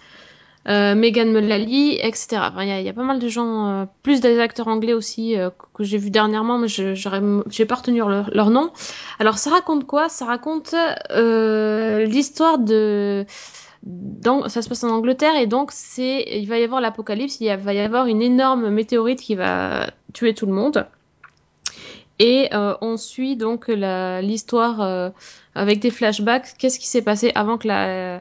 euh, 0.68 0.94
Megan 0.94 1.32
Mullally, 1.32 1.98
etc. 2.00 2.26
Enfin, 2.50 2.62
Il 2.64 2.68
y, 2.68 2.72
a- 2.72 2.80
il 2.80 2.86
y 2.86 2.88
a 2.88 2.92
pas 2.92 3.02
mal 3.02 3.18
de 3.18 3.28
gens, 3.28 3.68
euh, 3.68 3.84
plus 4.02 4.20
des 4.20 4.38
acteurs 4.38 4.68
anglais 4.68 4.92
aussi 4.92 5.36
euh, 5.38 5.50
que- 5.74 5.82
j'ai 5.84 5.96
vu 5.98 6.10
dernièrement, 6.10 6.58
mais 6.58 6.68
je 6.68 6.94
pas 7.64 7.76
retenu 7.76 7.98
leur, 7.98 8.30
nom. 8.50 8.70
Alors 9.18 9.38
ça 9.38 9.50
raconte 9.50 9.86
quoi? 9.86 10.08
Ça 10.08 10.26
raconte 10.26 10.74
euh, 11.10 12.04
l'histoire 12.04 12.58
de... 12.58 13.24
dans- 13.82 14.48
ça 14.48 14.60
se 14.62 14.68
passe 14.68 14.84
en 14.84 14.90
Angleterre 14.90 15.36
et 15.36 15.46
donc 15.46 15.70
c'est 15.72 16.24
il 16.38 16.46
va 16.46 16.58
y 16.58 16.64
avoir 16.64 16.80
l'apocalypse, 16.80 17.40
il 17.40 17.46
y 17.46 17.56
va 17.56 17.72
y 17.72 17.78
avoir 17.80 18.06
une 18.06 18.20
énorme 18.22 18.68
météorite 18.70 19.20
qui 19.20 19.34
va 19.36 19.90
tuer 20.12 20.34
tout 20.34 20.46
le 20.46 20.52
monde. 20.52 20.86
Et 22.18 22.48
euh, 22.52 22.74
on 22.80 22.96
suit 22.96 23.36
donc 23.36 23.68
l'histoire 23.68 24.80
euh, 24.80 25.10
avec 25.54 25.78
des 25.78 25.90
flashbacks. 25.90 26.48
Qu'est-ce 26.58 26.78
qui 26.80 26.88
s'est 26.88 27.02
passé 27.02 27.30
avant 27.36 27.58
que 27.58 27.68
la, 27.68 28.20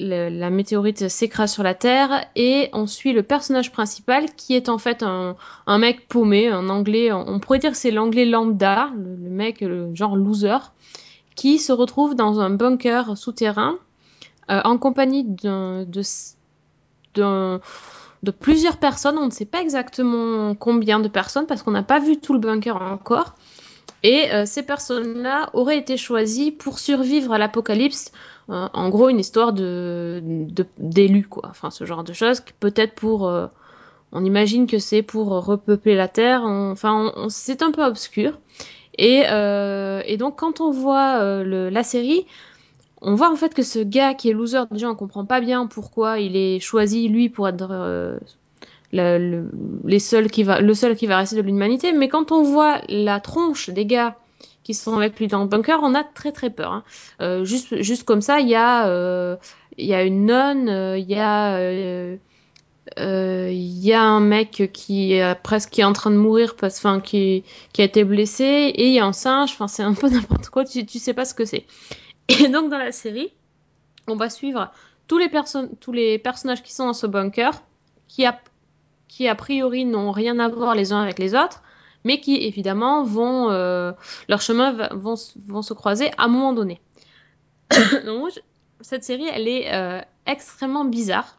la, 0.00 0.50
météorite 0.50 1.08
s'écrase 1.08 1.52
sur 1.52 1.62
la 1.62 1.74
Terre 1.74 2.26
Et 2.36 2.70
on 2.72 2.86
suit 2.86 3.12
le 3.12 3.22
personnage 3.22 3.72
principal 3.72 4.32
qui 4.34 4.54
est 4.54 4.68
en 4.68 4.78
fait 4.78 5.02
un, 5.02 5.36
mec 5.78 6.08
paumé, 6.08 6.48
un 6.48 6.68
anglais. 6.68 7.12
On 7.12 7.38
pourrait 7.38 7.58
dire 7.58 7.76
c'est 7.76 7.90
l'anglais 7.90 8.24
lambda, 8.24 8.90
le, 8.96 9.30
mec, 9.30 9.60
le 9.60 9.94
genre 9.94 10.16
loser, 10.16 10.72
qui 11.36 11.58
se 11.58 11.72
retrouve 11.72 12.14
dans 12.14 12.40
un 12.40 12.50
bunker 12.50 13.16
souterrain 13.16 13.76
euh, 14.50 14.60
en 14.64 14.78
compagnie 14.78 15.24
de, 15.24 15.84
de 17.14 18.30
plusieurs 18.30 18.78
personnes. 18.78 19.18
On 19.18 19.26
ne 19.26 19.30
sait 19.30 19.44
pas 19.44 19.60
exactement 19.60 20.54
combien 20.54 21.00
de 21.00 21.08
personnes 21.08 21.46
parce 21.46 21.62
qu'on 21.62 21.72
n'a 21.72 21.82
pas 21.82 21.98
vu 21.98 22.18
tout 22.18 22.32
le 22.32 22.40
bunker 22.40 22.80
encore. 22.80 23.34
Et 24.02 24.32
euh, 24.32 24.46
ces 24.46 24.62
personnes-là 24.62 25.50
auraient 25.52 25.78
été 25.78 25.96
choisies 25.96 26.50
pour 26.52 26.78
survivre 26.78 27.32
à 27.32 27.38
l'apocalypse. 27.38 28.12
Euh, 28.50 28.68
en 28.72 28.88
gros, 28.88 29.08
une 29.08 29.20
histoire 29.20 29.52
de 29.52 30.22
d'élus, 30.78 31.26
quoi. 31.28 31.48
Enfin, 31.50 31.70
ce 31.70 31.84
genre 31.84 32.04
de 32.04 32.12
choses. 32.12 32.40
Peut-être 32.60 32.94
pour. 32.94 33.28
euh, 33.28 33.46
on 34.12 34.24
imagine 34.24 34.66
que 34.66 34.78
c'est 34.78 35.02
pour 35.02 35.28
repeupler 35.44 35.94
la 35.96 36.08
Terre. 36.08 36.42
On- 36.44 36.72
Enfin, 36.72 37.12
on- 37.16 37.28
c'est 37.30 37.62
un 37.62 37.72
peu 37.72 37.84
obscur. 37.84 38.38
Et, 38.98 39.24
euh, 39.30 40.02
et 40.06 40.16
donc, 40.18 40.36
quand 40.38 40.60
on 40.60 40.70
voit 40.72 41.18
euh, 41.20 41.44
le- 41.44 41.70
la 41.70 41.82
série, 41.84 42.26
on 43.02 43.14
voit 43.14 43.30
en 43.32 43.36
fait 43.36 43.54
que 43.54 43.62
ce 43.62 43.78
gars 43.80 44.14
qui 44.14 44.30
est 44.30 44.32
loser, 44.34 44.60
déjà 44.70 44.90
on 44.90 44.94
comprend 44.96 45.24
pas 45.26 45.40
bien 45.40 45.66
pourquoi 45.66 46.20
il 46.20 46.36
est 46.36 46.60
choisi 46.60 47.08
lui 47.08 47.28
pour 47.30 47.48
être 47.48 47.68
euh, 47.70 48.18
le, 48.92 49.18
le- 49.18 49.50
les 49.84 49.98
seuls 49.98 50.30
qui 50.30 50.42
va, 50.42 50.60
le 50.60 50.74
seul 50.74 50.96
qui 50.96 51.06
va 51.06 51.18
rester 51.18 51.36
de 51.36 51.42
l'humanité. 51.42 51.92
Mais 51.92 52.08
quand 52.08 52.32
on 52.32 52.42
voit 52.42 52.80
la 52.88 53.20
tronche 53.20 53.70
des 53.70 53.86
gars 53.86 54.16
qui 54.62 54.74
sont 54.74 54.96
avec 54.96 55.18
lui 55.18 55.26
dans 55.26 55.40
le 55.42 55.46
bunker, 55.48 55.80
on 55.82 55.94
a 55.94 56.04
très 56.04 56.32
très 56.32 56.50
peur. 56.50 56.72
hein. 56.72 56.84
Euh, 57.20 57.44
juste, 57.44 57.80
juste 57.82 58.04
comme 58.04 58.20
ça, 58.20 58.40
il 58.40 58.48
y 58.48 58.54
a, 58.54 58.88
euh, 58.88 59.36
y 59.78 59.94
a 59.94 60.02
une 60.04 60.26
nonne, 60.26 60.68
euh, 60.68 60.98
il 60.98 61.08
y 61.10 61.16
a, 61.16 61.56
euh, 61.56 62.16
euh, 62.98 63.50
il 63.52 63.78
y 63.84 63.92
a 63.92 64.02
un 64.02 64.20
mec 64.20 64.70
qui 64.72 65.12
est 65.12 65.34
presque 65.42 65.70
qui 65.70 65.80
est 65.80 65.84
en 65.84 65.92
train 65.92 66.10
de 66.10 66.16
mourir 66.16 66.56
parce, 66.56 66.78
enfin, 66.78 67.00
qui, 67.00 67.44
qui 67.72 67.82
a 67.82 67.84
été 67.84 68.04
blessé, 68.04 68.44
et 68.44 68.86
il 68.88 68.92
y 68.92 68.98
a 68.98 69.06
un 69.06 69.12
singe. 69.12 69.50
Enfin, 69.52 69.68
c'est 69.68 69.82
un 69.82 69.94
peu 69.94 70.08
n'importe 70.10 70.48
quoi. 70.48 70.64
Tu, 70.64 70.84
tu 70.86 70.98
sais 70.98 71.14
pas 71.14 71.24
ce 71.24 71.34
que 71.34 71.44
c'est. 71.44 71.66
Et 72.28 72.48
donc 72.48 72.70
dans 72.70 72.78
la 72.78 72.92
série, 72.92 73.32
on 74.08 74.16
va 74.16 74.28
suivre 74.30 74.70
tous 75.08 75.18
les, 75.18 75.28
personnes, 75.28 75.70
tous 75.80 75.92
les 75.92 76.18
personnages 76.18 76.62
qui 76.62 76.72
sont 76.72 76.86
dans 76.86 76.92
ce 76.92 77.06
bunker, 77.06 77.52
qui 78.08 78.24
a, 78.26 78.38
qui 79.10 79.26
a 79.26 79.34
priori 79.34 79.84
n'ont 79.84 80.12
rien 80.12 80.38
à 80.38 80.48
voir 80.48 80.76
les 80.76 80.92
uns 80.92 81.02
avec 81.02 81.18
les 81.18 81.34
autres, 81.34 81.62
mais 82.04 82.20
qui 82.20 82.36
évidemment 82.36 83.02
vont, 83.02 83.50
euh, 83.50 83.92
leurs 84.28 84.40
chemins 84.40 84.72
vont, 84.92 85.16
vont 85.48 85.62
se 85.62 85.74
croiser 85.74 86.12
à 86.16 86.24
un 86.24 86.28
moment 86.28 86.52
donné. 86.52 86.80
Donc, 88.06 88.40
cette 88.80 89.02
série, 89.02 89.26
elle 89.26 89.48
est 89.48 89.74
euh, 89.74 90.00
extrêmement 90.26 90.84
bizarre. 90.84 91.38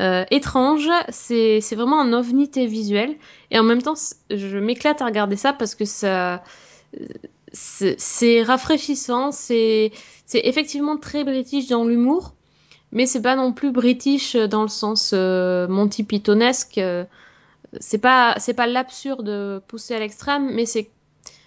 Euh, 0.00 0.24
étrange, 0.30 0.88
c'est 1.10 1.60
vraiment 1.74 2.00
un 2.00 2.12
ovni 2.14 2.48
visuel 2.54 3.16
et 3.50 3.58
en 3.58 3.64
même 3.64 3.82
temps 3.82 3.94
je 4.30 4.56
m'éclate 4.56 5.02
à 5.02 5.06
regarder 5.06 5.34
ça 5.34 5.52
parce 5.52 5.74
que 5.74 5.84
ça 5.84 6.44
c'est 7.52 7.98
c'est 7.98 8.42
rafraîchissant, 8.44 9.32
c'est 9.32 9.90
c'est 10.24 10.42
effectivement 10.44 10.98
très 10.98 11.24
british 11.24 11.66
dans 11.66 11.84
l'humour, 11.84 12.34
mais 12.92 13.06
c'est 13.06 13.22
pas 13.22 13.36
non 13.36 13.52
plus 13.52 13.70
british 13.70 14.36
dans 14.36 14.62
le 14.62 14.68
sens 14.68 15.12
euh, 15.14 15.68
Monty 15.68 16.04
Pythonesque. 16.04 16.78
euh, 16.78 17.04
c'est 17.80 17.98
pas 17.98 18.34
c'est 18.38 18.54
pas 18.54 18.66
l'absurde 18.66 19.62
poussé 19.68 19.94
à 19.94 19.98
l'extrême, 19.98 20.50
mais 20.54 20.66
c'est 20.66 20.90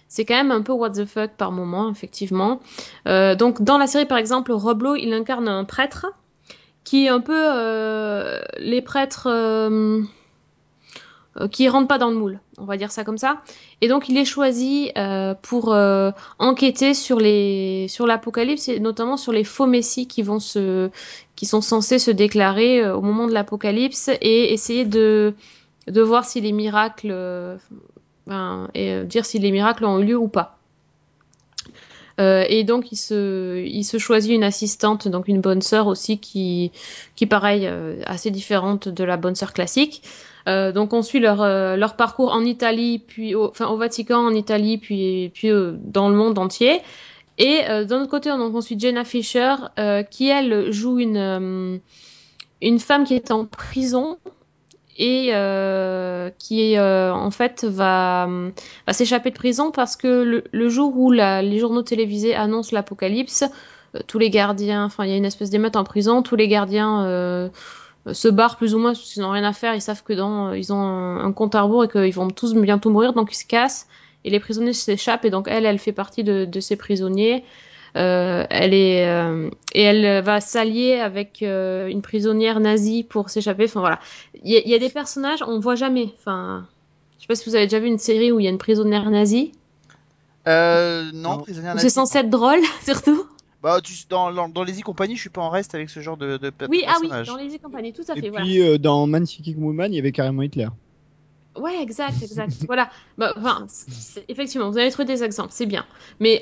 c'est 0.08 0.26
quand 0.26 0.34
même 0.34 0.50
un 0.50 0.60
peu 0.60 0.72
what 0.72 0.90
the 0.90 1.06
fuck 1.06 1.32
par 1.38 1.52
moment, 1.52 1.90
effectivement. 1.90 2.60
Euh, 3.08 3.34
donc 3.34 3.62
dans 3.62 3.78
la 3.78 3.86
série 3.86 4.06
par 4.06 4.18
exemple, 4.18 4.52
Rob 4.52 4.82
Lowe, 4.82 4.96
il 4.96 5.12
incarne 5.14 5.48
un 5.48 5.64
prêtre 5.64 6.06
qui 6.84 7.06
est 7.06 7.08
un 7.08 7.20
peu 7.20 7.34
euh, 7.36 8.42
les 8.58 8.82
prêtres 8.82 9.26
euh, 9.26 10.00
euh, 10.00 10.02
qui 11.50 11.68
rentrent 11.68 11.88
pas 11.88 11.98
dans 11.98 12.10
le 12.10 12.16
moule, 12.16 12.40
on 12.58 12.64
va 12.64 12.76
dire 12.76 12.90
ça 12.90 13.04
comme 13.04 13.18
ça. 13.18 13.42
Et 13.80 13.88
donc 13.88 14.08
il 14.08 14.18
est 14.18 14.24
choisi 14.24 14.90
euh, 14.98 15.34
pour 15.40 15.72
euh, 15.72 16.10
enquêter 16.38 16.94
sur 16.94 17.18
les 17.18 17.86
sur 17.88 18.06
l'apocalypse 18.06 18.68
et 18.68 18.80
notamment 18.80 19.16
sur 19.16 19.32
les 19.32 19.44
faux 19.44 19.66
messies 19.66 20.06
qui 20.06 20.22
vont 20.22 20.40
se 20.40 20.90
qui 21.36 21.46
sont 21.46 21.60
censés 21.60 21.98
se 21.98 22.10
déclarer 22.10 22.82
euh, 22.82 22.96
au 22.96 23.00
moment 23.00 23.26
de 23.26 23.32
l'apocalypse 23.32 24.10
et 24.20 24.52
essayer 24.52 24.84
de 24.84 25.34
de 25.88 26.00
voir 26.00 26.24
si 26.24 26.40
les 26.40 26.52
miracles 26.52 27.10
euh, 27.10 27.56
et 28.74 28.92
euh, 28.92 29.04
dire 29.04 29.24
si 29.24 29.38
les 29.38 29.50
miracles 29.50 29.84
ont 29.84 29.98
eu 29.98 30.04
lieu 30.04 30.16
ou 30.16 30.28
pas. 30.28 30.58
Euh, 32.20 32.44
et 32.48 32.64
donc 32.64 32.92
il 32.92 32.96
se, 32.96 33.64
il 33.64 33.84
se 33.84 33.98
choisit 33.98 34.32
une 34.32 34.44
assistante, 34.44 35.08
donc 35.08 35.28
une 35.28 35.40
bonne 35.40 35.62
sœur 35.62 35.86
aussi 35.86 36.18
qui, 36.18 36.70
qui 37.16 37.26
pareil, 37.26 37.66
euh, 37.66 38.02
assez 38.06 38.30
différente 38.30 38.88
de 38.88 39.04
la 39.04 39.16
bonne 39.16 39.34
sœur 39.34 39.52
classique. 39.52 40.02
Euh, 40.48 40.72
donc 40.72 40.92
on 40.92 41.02
suit 41.02 41.20
leur, 41.20 41.40
euh, 41.40 41.76
leur 41.76 41.96
parcours 41.96 42.32
en 42.32 42.44
Italie, 42.44 42.98
puis 42.98 43.34
au, 43.34 43.48
enfin, 43.48 43.68
au 43.68 43.76
Vatican, 43.76 44.18
en 44.26 44.34
Italie, 44.34 44.78
puis, 44.78 45.30
puis 45.32 45.50
euh, 45.50 45.72
dans 45.84 46.08
le 46.08 46.16
monde 46.16 46.38
entier. 46.38 46.80
Et 47.38 47.60
euh, 47.68 47.84
d'un 47.84 48.02
autre 48.02 48.10
côté, 48.10 48.30
on, 48.30 48.40
on 48.40 48.60
suit 48.60 48.78
Jenna 48.78 49.04
Fisher, 49.04 49.54
qui 50.10 50.28
elle 50.28 50.70
joue 50.72 50.98
une, 50.98 51.80
une 52.60 52.78
femme 52.78 53.04
qui 53.04 53.14
est 53.14 53.30
en 53.30 53.46
prison 53.46 54.18
et 54.96 55.30
euh, 55.32 56.30
qui 56.38 56.76
euh, 56.76 57.12
en 57.12 57.30
fait 57.30 57.64
va, 57.64 58.28
va 58.86 58.92
s'échapper 58.92 59.30
de 59.30 59.34
prison 59.34 59.70
parce 59.70 59.96
que 59.96 60.42
le, 60.50 60.68
jour 60.68 60.96
où 60.96 61.10
les 61.10 61.58
journaux 61.58 61.82
télévisés 61.82 62.34
annoncent 62.34 62.74
l'apocalypse, 62.74 63.44
euh, 63.94 64.00
tous 64.06 64.18
les 64.18 64.30
gardiens, 64.30 64.84
enfin 64.84 65.04
il 65.04 65.10
y 65.10 65.14
a 65.14 65.16
une 65.16 65.24
espèce 65.24 65.50
d'émeute 65.50 65.76
en 65.76 65.84
prison, 65.84 66.22
tous 66.22 66.36
les 66.36 66.48
gardiens 66.48 67.04
euh, 67.06 67.48
se 68.12 68.28
barrent 68.28 68.56
plus 68.56 68.74
ou 68.74 68.78
moins 68.78 68.92
parce 68.92 69.12
qu'ils 69.12 69.22
n'ont 69.22 69.30
rien 69.30 69.44
à 69.44 69.52
faire, 69.52 69.74
ils 69.74 69.80
savent 69.80 70.02
que 70.02 70.12
dans 70.12 70.52
ils 70.52 70.72
ont 70.72 70.80
un, 70.80 71.24
un 71.24 71.32
compte 71.32 71.54
à 71.54 71.62
rebours 71.62 71.84
et 71.84 71.88
qu'ils 71.88 72.14
vont 72.14 72.28
tous 72.28 72.54
bientôt 72.54 72.90
mourir, 72.90 73.14
donc 73.14 73.32
ils 73.32 73.36
se 73.36 73.46
cassent 73.46 73.86
et 74.24 74.30
les 74.30 74.40
prisonniers 74.40 74.72
s'échappent 74.72 75.24
et 75.24 75.30
donc 75.30 75.46
elle, 75.48 75.66
elle 75.66 75.78
fait 75.78 75.92
partie 75.92 76.22
de, 76.22 76.44
de 76.44 76.60
ces 76.60 76.76
prisonniers. 76.76 77.44
Euh, 77.96 78.46
elle 78.48 78.72
est 78.72 79.06
euh, 79.06 79.50
et 79.74 79.82
elle 79.82 80.22
va 80.24 80.40
s'allier 80.40 80.94
avec 80.94 81.42
euh, 81.42 81.88
une 81.88 82.00
prisonnière 82.00 82.58
nazie 82.58 83.02
pour 83.04 83.28
s'échapper. 83.28 83.64
Enfin 83.64 83.80
voilà, 83.80 84.00
il 84.42 84.50
y, 84.50 84.56
a- 84.56 84.60
il 84.60 84.68
y 84.70 84.74
a 84.74 84.78
des 84.78 84.88
personnages 84.88 85.42
on 85.46 85.58
voit 85.60 85.74
jamais. 85.74 86.08
Enfin, 86.18 86.66
je 87.18 87.22
sais 87.22 87.26
pas 87.26 87.34
si 87.34 87.48
vous 87.50 87.54
avez 87.54 87.66
déjà 87.66 87.80
vu 87.80 87.88
une 87.88 87.98
série 87.98 88.32
où 88.32 88.40
il 88.40 88.44
y 88.44 88.46
a 88.46 88.50
une 88.50 88.56
prisonnière 88.58 89.10
nazie. 89.10 89.52
Euh, 90.48 91.10
non, 91.12 91.36
Non. 91.36 91.38
prisonnière 91.42 91.74
Où 91.74 91.78
c'est 91.78 91.84
nazie, 91.84 91.94
censé 91.94 92.18
être 92.18 92.30
drôle, 92.30 92.60
surtout. 92.82 93.26
Bah, 93.62 93.78
tu, 93.82 93.92
dans, 94.08 94.32
dans, 94.32 94.48
dans 94.48 94.64
les 94.64 94.80
e-compagnies, 94.80 95.14
je 95.14 95.20
suis 95.20 95.30
pas 95.30 95.42
en 95.42 95.50
reste 95.50 95.74
avec 95.74 95.88
ce 95.88 96.00
genre 96.00 96.16
de, 96.16 96.36
de, 96.36 96.48
de 96.50 96.66
Oui, 96.68 96.82
ah 96.88 96.94
oui, 97.00 97.08
dans 97.26 97.36
les 97.36 97.58
compagnies, 97.58 97.92
tout 97.92 98.02
à 98.08 98.16
Et 98.16 98.22
fait. 98.22 98.30
Voilà. 98.30 98.44
puis 98.44 98.60
euh, 98.60 98.76
dans 98.78 99.06
Man 99.06 99.24
Seeking 99.24 99.62
Woman, 99.62 99.92
il 99.92 99.96
y 99.96 99.98
avait 100.00 100.10
carrément 100.12 100.42
Hitler. 100.42 100.66
Ouais, 101.56 101.82
exact, 101.82 102.22
exact. 102.22 102.52
voilà. 102.66 102.88
Bah, 103.18 103.34
effectivement, 104.28 104.70
vous 104.70 104.78
avez 104.78 104.90
trouvé 104.90 105.04
des 105.06 105.22
exemples, 105.22 105.50
c'est 105.52 105.66
bien. 105.66 105.84
Mais 106.20 106.40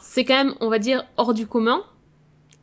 c'est 0.00 0.24
quand 0.24 0.34
même, 0.36 0.54
on 0.60 0.68
va 0.68 0.78
dire, 0.78 1.04
hors 1.16 1.34
du 1.34 1.46
commun. 1.46 1.82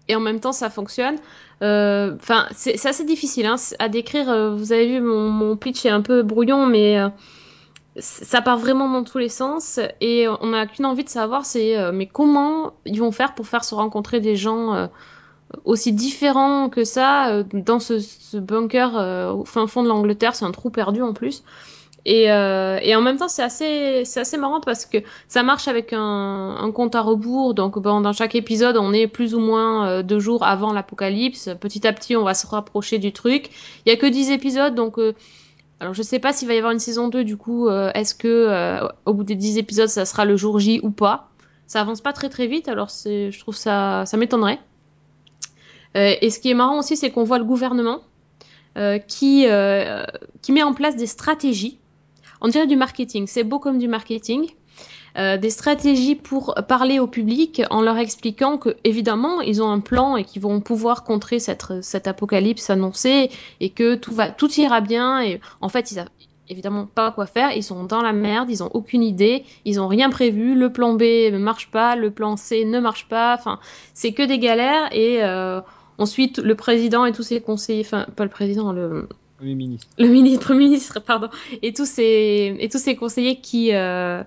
Et 0.07 0.15
en 0.15 0.19
même 0.19 0.39
temps, 0.39 0.51
ça 0.51 0.69
fonctionne. 0.69 1.17
Euh, 1.61 2.15
Enfin, 2.15 2.47
c'est 2.51 2.77
c'est 2.77 2.89
assez 2.89 3.05
difficile 3.05 3.45
hein, 3.45 3.55
à 3.77 3.89
décrire. 3.89 4.29
Euh, 4.29 4.55
Vous 4.55 4.73
avez 4.73 4.87
vu, 4.87 5.01
mon, 5.01 5.29
mon 5.29 5.55
pitch 5.55 5.85
est 5.85 5.89
un 5.89 6.01
peu 6.01 6.23
brouillon, 6.23 6.65
mais 6.65 6.99
euh, 6.99 7.09
ça 7.99 8.41
part 8.41 8.57
vraiment 8.57 8.89
dans 8.89 9.03
tous 9.03 9.19
les 9.19 9.29
sens. 9.29 9.79
Et 10.01 10.27
on 10.27 10.47
n'a 10.47 10.65
qu'une 10.65 10.85
envie 10.85 11.03
de 11.03 11.09
savoir, 11.09 11.45
c'est 11.45 11.77
euh, 11.77 11.91
mais 11.93 12.07
comment 12.07 12.73
ils 12.85 12.99
vont 12.99 13.11
faire 13.11 13.35
pour 13.35 13.47
faire 13.47 13.63
se 13.63 13.75
rencontrer 13.75 14.19
des 14.19 14.35
gens 14.35 14.73
euh, 14.73 14.87
aussi 15.65 15.93
différents 15.93 16.69
que 16.69 16.83
ça 16.83 17.29
euh, 17.29 17.43
dans 17.53 17.79
ce, 17.79 17.99
ce 17.99 18.37
bunker 18.37 18.97
euh, 18.97 19.31
au 19.31 19.45
fin 19.45 19.67
fond 19.67 19.83
de 19.83 19.87
l'Angleterre. 19.87 20.35
C'est 20.35 20.45
un 20.45 20.51
trou 20.51 20.69
perdu 20.69 21.01
en 21.01 21.13
plus. 21.13 21.43
Et, 22.05 22.31
euh, 22.31 22.79
et 22.81 22.95
en 22.95 23.01
même 23.01 23.17
temps, 23.17 23.27
c'est 23.27 23.43
assez, 23.43 24.03
c'est 24.05 24.19
assez 24.19 24.37
marrant 24.37 24.61
parce 24.61 24.85
que 24.85 24.97
ça 25.27 25.43
marche 25.43 25.67
avec 25.67 25.93
un, 25.93 26.55
un 26.59 26.71
compte 26.71 26.95
à 26.95 27.01
rebours. 27.01 27.53
Donc, 27.53 27.77
bon, 27.79 28.01
dans 28.01 28.13
chaque 28.13 28.35
épisode, 28.35 28.77
on 28.77 28.93
est 28.93 29.07
plus 29.07 29.35
ou 29.35 29.39
moins 29.39 29.87
euh, 29.87 30.03
deux 30.03 30.19
jours 30.19 30.43
avant 30.43 30.73
l'apocalypse. 30.73 31.49
Petit 31.59 31.85
à 31.87 31.93
petit, 31.93 32.15
on 32.15 32.23
va 32.23 32.33
se 32.33 32.47
rapprocher 32.47 32.99
du 32.99 33.11
truc. 33.11 33.49
Il 33.85 33.89
y 33.89 33.91
a 33.91 33.97
que 33.97 34.05
10 34.05 34.31
épisodes, 34.31 34.75
donc 34.75 34.97
euh, 34.97 35.13
alors 35.79 35.93
je 35.93 36.01
sais 36.01 36.19
pas 36.19 36.33
s'il 36.33 36.47
va 36.47 36.53
y 36.53 36.57
avoir 36.57 36.71
une 36.73 36.79
saison 36.79 37.07
2 37.07 37.23
du 37.23 37.37
coup. 37.37 37.69
Est-ce 37.69 38.13
que 38.13 38.79
au 39.05 39.13
bout 39.13 39.23
des 39.23 39.35
10 39.35 39.57
épisodes, 39.57 39.87
ça 39.87 40.05
sera 40.05 40.25
le 40.25 40.35
jour 40.35 40.59
J 40.59 40.81
ou 40.83 40.91
pas 40.91 41.29
Ça 41.67 41.79
avance 41.79 42.01
pas 42.01 42.11
très 42.11 42.27
très 42.27 42.47
vite, 42.47 42.67
alors 42.67 42.89
c'est, 42.89 43.31
je 43.31 43.39
trouve 43.39 43.55
ça, 43.55 44.03
ça 44.05 44.17
m'étonnerait. 44.17 44.59
Euh, 45.97 46.15
et 46.21 46.29
ce 46.29 46.39
qui 46.39 46.49
est 46.51 46.53
marrant 46.53 46.79
aussi, 46.79 46.95
c'est 46.95 47.11
qu'on 47.11 47.23
voit 47.23 47.39
le 47.39 47.45
gouvernement 47.45 47.99
euh, 48.77 48.99
qui, 48.99 49.45
euh, 49.47 50.05
qui 50.41 50.51
met 50.51 50.63
en 50.63 50.73
place 50.73 50.95
des 50.95 51.07
stratégies. 51.07 51.79
On 52.41 52.47
dirait 52.47 52.67
du 52.67 52.75
marketing, 52.75 53.27
c'est 53.27 53.43
beau 53.43 53.59
comme 53.59 53.79
du 53.79 53.87
marketing. 53.87 54.47
Des 55.17 55.49
stratégies 55.49 56.15
pour 56.15 56.55
parler 56.69 56.99
au 56.99 57.07
public 57.07 57.61
en 57.71 57.81
leur 57.81 57.97
expliquant 57.97 58.57
que 58.57 58.77
évidemment 58.85 59.41
ils 59.41 59.61
ont 59.61 59.69
un 59.69 59.81
plan 59.81 60.15
et 60.15 60.23
qu'ils 60.23 60.41
vont 60.41 60.61
pouvoir 60.61 61.03
contrer 61.03 61.39
cette, 61.39 61.65
cette 61.81 62.07
apocalypse 62.07 62.69
annoncée 62.69 63.29
et 63.59 63.69
que 63.69 63.95
tout 63.95 64.13
va 64.13 64.29
tout 64.29 64.49
ira 64.53 64.79
bien. 64.79 65.21
Et 65.21 65.41
en 65.59 65.67
fait 65.67 65.91
ils 65.91 65.95
savent 65.95 66.07
évidemment 66.47 66.85
pas 66.85 67.11
quoi 67.11 67.25
faire. 67.25 67.51
Ils 67.51 67.63
sont 67.63 67.83
dans 67.83 68.01
la 68.01 68.13
merde. 68.13 68.49
Ils 68.49 68.63
ont 68.63 68.69
aucune 68.73 69.03
idée. 69.03 69.43
Ils 69.65 69.81
ont 69.81 69.89
rien 69.89 70.09
prévu. 70.09 70.55
Le 70.55 70.71
plan 70.71 70.93
B 70.93 71.01
ne 71.01 71.37
marche 71.37 71.69
pas. 71.69 71.97
Le 71.97 72.11
plan 72.11 72.37
C 72.37 72.63
ne 72.63 72.79
marche 72.79 73.09
pas. 73.09 73.35
Enfin 73.37 73.59
c'est 73.93 74.13
que 74.13 74.23
des 74.23 74.39
galères. 74.39 74.87
Et 74.93 75.21
ensuite 75.99 76.39
le 76.39 76.55
président 76.55 77.05
et 77.05 77.11
tous 77.11 77.23
ses 77.23 77.41
conseillers 77.41 77.83
enfin 77.85 78.07
pas 78.15 78.23
le 78.23 78.29
président 78.29 78.71
le 78.71 79.07
Premier 79.39 79.55
ministre. 79.55 79.87
le 79.97 80.07
ministre, 80.09 80.45
Premier 80.45 80.65
ministre, 80.65 80.99
pardon, 80.99 81.29
et 81.61 81.71
tous 81.71 81.85
ces, 81.85 82.57
et 82.59 82.67
tous 82.67 82.77
ces 82.77 82.97
conseillers 82.97 83.39
qui, 83.39 83.73
euh, 83.73 84.21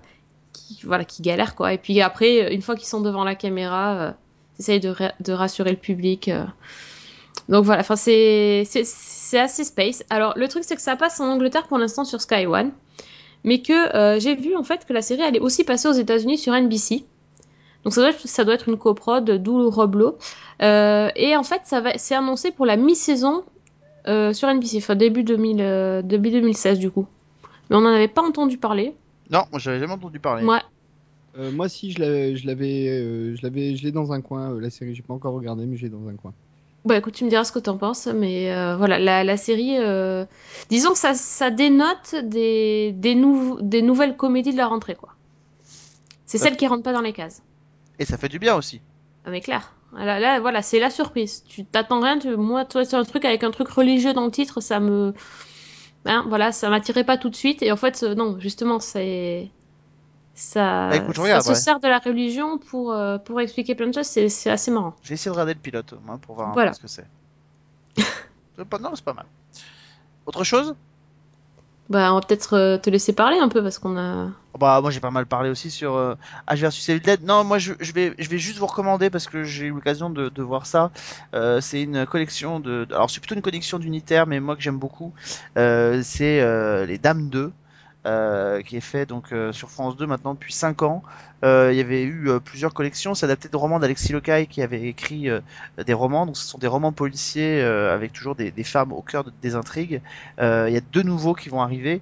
qui, 0.53 0.79
voilà, 0.83 1.05
qui 1.05 1.21
galèrent, 1.21 1.53
quoi. 1.53 1.71
Et 1.71 1.77
puis 1.77 2.01
après, 2.01 2.51
une 2.51 2.63
fois 2.63 2.75
qu'ils 2.75 2.87
sont 2.87 2.99
devant 2.99 3.23
la 3.23 3.35
caméra, 3.35 3.93
euh, 3.93 4.11
ils 4.57 4.61
essayent 4.63 4.79
de, 4.79 4.95
de 5.19 5.33
rassurer 5.33 5.69
le 5.69 5.77
public. 5.77 6.29
euh. 6.29 6.45
Donc 7.47 7.63
voilà, 7.63 7.81
enfin, 7.81 7.95
c'est, 7.95 8.63
assez 9.33 9.63
space. 9.63 10.03
Alors, 10.09 10.33
le 10.35 10.47
truc, 10.47 10.63
c'est 10.63 10.75
que 10.75 10.81
ça 10.81 10.95
passe 10.95 11.19
en 11.19 11.27
Angleterre 11.27 11.67
pour 11.67 11.77
l'instant 11.77 12.05
sur 12.05 12.19
Sky 12.19 12.47
One, 12.47 12.71
mais 13.43 13.61
que 13.61 14.17
j'ai 14.19 14.35
vu, 14.35 14.55
en 14.55 14.63
fait, 14.63 14.85
que 14.87 14.93
la 14.93 15.03
série 15.03 15.21
allait 15.21 15.39
aussi 15.39 15.63
passer 15.63 15.87
aux 15.87 15.93
États-Unis 15.93 16.39
sur 16.39 16.53
NBC. 16.53 17.05
Donc 17.83 17.93
ça 17.93 18.01
doit 18.01 18.09
être, 18.11 18.27
ça 18.27 18.43
doit 18.45 18.53
être 18.53 18.69
une 18.69 18.77
coprod, 18.77 19.29
d'où 19.41 19.69
Rob 19.69 19.95
Lowe. 19.95 20.17
Euh, 20.61 21.09
et 21.15 21.35
en 21.35 21.43
fait, 21.43 21.61
ça 21.65 21.81
va, 21.81 21.97
c'est 21.97 22.15
annoncé 22.15 22.51
pour 22.51 22.65
la 22.65 22.77
mi-saison 22.77 23.43
euh, 24.07 24.31
sur 24.33 24.47
NBC, 24.53 24.77
enfin 24.77 24.95
début, 24.95 25.23
2000, 25.23 25.57
euh, 25.61 26.01
début 26.01 26.29
2016 26.31 26.79
du 26.79 26.91
coup. 26.91 27.05
Mais 27.69 27.75
on 27.75 27.81
n'en 27.81 27.89
avait 27.93 28.07
pas 28.07 28.21
entendu 28.21 28.57
parler. 28.57 28.93
Non, 29.29 29.43
moi 29.51 29.59
j'avais 29.59 29.79
jamais 29.79 29.93
entendu 29.93 30.19
parler. 30.19 30.45
Ouais. 30.45 30.59
Euh, 31.37 31.51
moi, 31.51 31.67
si, 31.67 31.91
je 31.91 31.99
l'avais, 31.99 32.35
je 32.35 32.45
l'avais, 32.45 33.35
je 33.35 33.41
l'avais, 33.41 33.75
je 33.75 33.83
l'ai 33.83 33.91
dans 33.91 34.13
un 34.13 34.21
coin. 34.21 34.51
euh, 34.51 34.61
la 34.61 34.69
série, 34.69 34.93
j'ai 34.93 35.01
pas 35.01 35.13
encore 35.15 35.33
regardé, 35.33 35.65
mais 35.65 35.77
j'ai 35.77 35.89
dans 35.89 36.07
un 36.07 36.13
coin. 36.13 36.31
Bah 36.85 36.97
écoute, 36.97 37.13
tu 37.13 37.23
me 37.23 37.29
diras 37.29 37.43
ce 37.45 37.51
que 37.53 37.59
t'en 37.59 37.77
penses, 37.77 38.07
mais 38.07 38.53
euh, 38.53 38.75
voilà, 38.75 38.99
la, 38.99 39.23
la 39.23 39.37
série, 39.37 39.77
euh, 39.79 40.25
disons 40.69 40.91
que 40.91 40.97
ça, 40.97 41.13
ça 41.13 41.49
dénote 41.49 42.15
des, 42.23 42.91
des, 42.91 43.15
nou- 43.15 43.57
des 43.61 43.81
nouvelles 43.81 44.15
comédies 44.17 44.51
de 44.51 44.57
la 44.57 44.67
rentrée, 44.67 44.95
quoi. 44.95 45.09
C'est 46.25 46.37
Ouais. 46.41 46.49
celles 46.49 46.57
qui 46.57 46.67
rentrent 46.67 46.83
pas 46.83 46.91
dans 46.93 47.01
les 47.01 47.13
cases. 47.13 47.41
Et 47.99 48.05
ça 48.05 48.17
fait 48.17 48.29
du 48.29 48.39
bien 48.39 48.55
aussi. 48.55 48.81
Ah 49.25 49.29
mais 49.29 49.41
clair. 49.41 49.73
Là, 49.95 50.19
là, 50.19 50.39
voilà, 50.39 50.61
c'est 50.63 50.79
la 50.79 50.89
surprise. 50.89 51.43
Tu 51.47 51.65
t'attends 51.65 51.99
rien, 52.01 52.17
tu... 52.17 52.35
moi, 52.35 52.65
toi, 52.65 52.83
c'est 52.83 52.95
un 52.95 53.03
truc 53.03 53.25
avec 53.25 53.43
un 53.43 53.51
truc 53.51 53.69
religieux 53.69 54.13
dans 54.13 54.25
le 54.25 54.31
titre, 54.31 54.59
ça 54.61 54.79
me... 54.79 55.13
Hein, 56.05 56.25
voilà, 56.27 56.51
ça 56.51 56.69
m'attirait 56.69 57.03
pas 57.05 57.17
tout 57.17 57.29
de 57.29 57.35
suite, 57.35 57.61
et 57.61 57.71
en 57.71 57.77
fait, 57.77 58.01
non, 58.03 58.39
justement, 58.39 58.79
c'est... 58.79 59.49
Ça, 60.35 60.89
Bah, 60.89 60.95
écoute, 60.95 61.15
ça 61.15 61.21
regarde, 61.21 61.43
se 61.43 61.49
ouais. 61.49 61.55
sert 61.55 61.79
de 61.79 61.87
la 61.87 61.99
religion 61.99 62.57
pour, 62.57 62.91
euh, 62.91 63.19
pour 63.19 63.39
expliquer 63.39 63.75
plein 63.75 63.87
de 63.87 63.93
choses, 63.93 64.07
c'est 64.07 64.29
c'est 64.29 64.49
assez 64.49 64.71
marrant. 64.71 64.95
J'ai 65.03 65.13
essayé 65.13 65.29
de 65.29 65.33
regarder 65.33 65.53
le 65.53 65.59
pilote 65.59 65.93
moi, 66.03 66.17
pour 66.17 66.33
voir 66.33 66.49
un 66.49 66.53
Voilà. 66.53 66.71
peu 66.71 66.75
ce 66.77 66.81
que 66.81 66.87
c'est. 66.87 67.05
Non, 68.81 68.91
c'est 68.95 69.05
pas 69.05 69.13
mal. 69.13 69.25
Autre 70.25 70.43
chose? 70.43 70.75
Bah, 71.89 72.11
on 72.11 72.15
va 72.15 72.21
peut-être 72.21 72.57
euh, 72.57 72.77
te 72.77 72.89
laisser 72.89 73.13
parler 73.13 73.37
un 73.37 73.49
peu, 73.49 73.61
parce 73.61 73.77
qu'on 73.77 73.97
a... 73.97 74.29
Bah 74.59 74.79
moi 74.81 74.91
j'ai 74.91 74.99
pas 74.99 75.09
mal 75.09 75.25
parlé 75.25 75.49
aussi 75.49 75.71
sur 75.71 75.95
euh, 75.95 76.13
vs 76.47 76.89
Evil 76.89 76.99
Dead. 76.99 77.23
Non 77.23 77.43
moi 77.43 77.57
je, 77.57 77.73
je 77.79 77.91
vais 77.91 78.13
je 78.19 78.29
vais 78.29 78.37
juste 78.37 78.59
vous 78.59 78.67
recommander 78.67 79.09
parce 79.09 79.25
que 79.25 79.43
j'ai 79.43 79.65
eu 79.65 79.71
l'occasion 79.71 80.11
de, 80.11 80.41
voir 80.43 80.67
ça. 80.67 80.91
Euh, 81.33 81.59
c'est 81.59 81.81
une 81.81 82.05
collection 82.05 82.59
de 82.59 82.85
alors 82.91 83.09
c'est 83.09 83.19
plutôt 83.19 83.33
une 83.33 83.41
collection 83.41 83.79
d'unitaires 83.79 84.27
mais 84.27 84.39
moi 84.39 84.55
que 84.55 84.61
j'aime 84.61 84.77
beaucoup. 84.77 85.11
Euh, 85.57 86.01
c'est 86.03 86.39
les 86.85 86.99
Dames 86.99 87.29
2 87.29 87.51
euh, 88.05 88.61
qui 88.61 88.75
est 88.77 88.81
fait 88.81 89.05
donc 89.05 89.31
euh, 89.31 89.51
sur 89.53 89.69
France 89.69 89.95
2 89.97 90.05
maintenant 90.05 90.33
depuis 90.33 90.53
5 90.53 90.81
ans. 90.83 91.03
Euh, 91.43 91.69
il 91.73 91.77
y 91.77 91.81
avait 91.81 92.03
eu 92.03 92.29
euh, 92.29 92.39
plusieurs 92.39 92.73
collections, 92.73 93.15
c'est 93.15 93.27
de 93.51 93.57
romans 93.57 93.79
d'Alexis 93.79 94.13
Locaille 94.13 94.47
qui 94.47 94.61
avait 94.61 94.83
écrit 94.83 95.29
euh, 95.29 95.41
des 95.85 95.93
romans. 95.93 96.25
Donc 96.25 96.37
ce 96.37 96.45
sont 96.47 96.57
des 96.57 96.67
romans 96.67 96.93
policiers 96.93 97.61
euh, 97.61 97.93
avec 97.93 98.13
toujours 98.13 98.35
des, 98.35 98.51
des 98.51 98.63
femmes 98.63 98.93
au 98.93 99.01
cœur 99.01 99.23
de- 99.25 99.33
des 99.41 99.55
intrigues. 99.55 100.01
Il 100.39 100.73
y 100.73 100.77
a 100.77 100.81
deux 100.81 101.03
nouveaux 101.03 101.33
qui 101.33 101.49
vont 101.49 101.61
arriver 101.61 101.99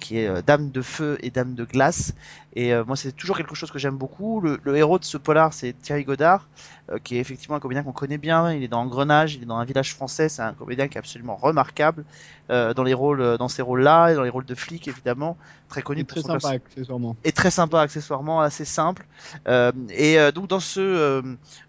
qui 0.00 0.18
est 0.18 0.42
Dame 0.46 0.70
de 0.70 0.82
feu 0.82 1.18
et 1.22 1.30
Dame 1.30 1.54
de 1.54 1.64
glace. 1.64 2.14
Et 2.54 2.74
euh, 2.74 2.84
moi, 2.84 2.96
c'est 2.96 3.12
toujours 3.12 3.36
quelque 3.36 3.54
chose 3.54 3.70
que 3.70 3.78
j'aime 3.78 3.96
beaucoup. 3.96 4.40
Le, 4.40 4.60
le 4.62 4.76
héros 4.76 4.98
de 4.98 5.04
ce 5.04 5.16
polar, 5.16 5.52
c'est 5.52 5.72
Thierry 5.72 6.04
Godard, 6.04 6.48
euh, 6.90 6.98
qui 7.02 7.16
est 7.16 7.20
effectivement 7.20 7.56
un 7.56 7.60
comédien 7.60 7.82
qu'on 7.82 7.92
connaît 7.92 8.18
bien. 8.18 8.52
Il 8.52 8.62
est 8.62 8.68
dans 8.68 8.80
Engrenage, 8.80 9.34
il 9.34 9.42
est 9.42 9.46
dans 9.46 9.56
un 9.56 9.64
village 9.64 9.94
français. 9.94 10.28
C'est 10.28 10.42
un 10.42 10.52
comédien 10.52 10.88
qui 10.88 10.96
est 10.96 11.00
absolument 11.00 11.36
remarquable 11.36 12.04
euh, 12.50 12.74
dans 12.74 12.82
les 12.82 12.94
rôles, 12.94 13.20
euh, 13.20 13.36
dans 13.38 13.48
ces 13.48 13.62
rôles-là, 13.62 14.10
et 14.10 14.14
dans 14.14 14.22
les 14.22 14.30
rôles 14.30 14.44
de 14.44 14.54
flic 14.54 14.88
évidemment, 14.88 15.36
très 15.68 15.82
connu 15.82 16.00
C'est 16.00 16.04
pour 16.04 16.22
très 16.22 16.32
son 16.34 16.40
sympa, 16.40 16.54
accessoirement. 16.54 17.16
et 17.24 17.32
très 17.32 17.50
sympa 17.50 17.80
accessoirement, 17.80 18.40
assez 18.40 18.64
simple. 18.64 19.06
Euh, 19.48 19.72
et 19.90 20.18
euh, 20.18 20.32
donc 20.32 20.48
dans 20.48 20.60
ce 20.60 20.80
euh, 20.80 21.22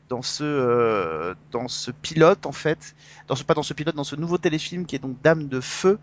dans 0.10 0.22
ce 0.22 0.44
euh, 0.44 1.34
dans 1.52 1.68
ce 1.68 1.92
pilote 1.92 2.46
en 2.46 2.52
fait, 2.52 2.96
dans 3.28 3.36
ce 3.36 3.44
pas 3.44 3.54
dans 3.54 3.64
ce 3.64 3.74
pilote, 3.74 3.96
dans 3.96 4.04
ce 4.04 4.16
nouveau 4.16 4.38
téléfilm 4.38 4.86
qui 4.86 4.96
est 4.96 5.00
donc 5.00 5.16
Dame 5.24 5.48
de 5.48 5.60
feu, 5.60 6.00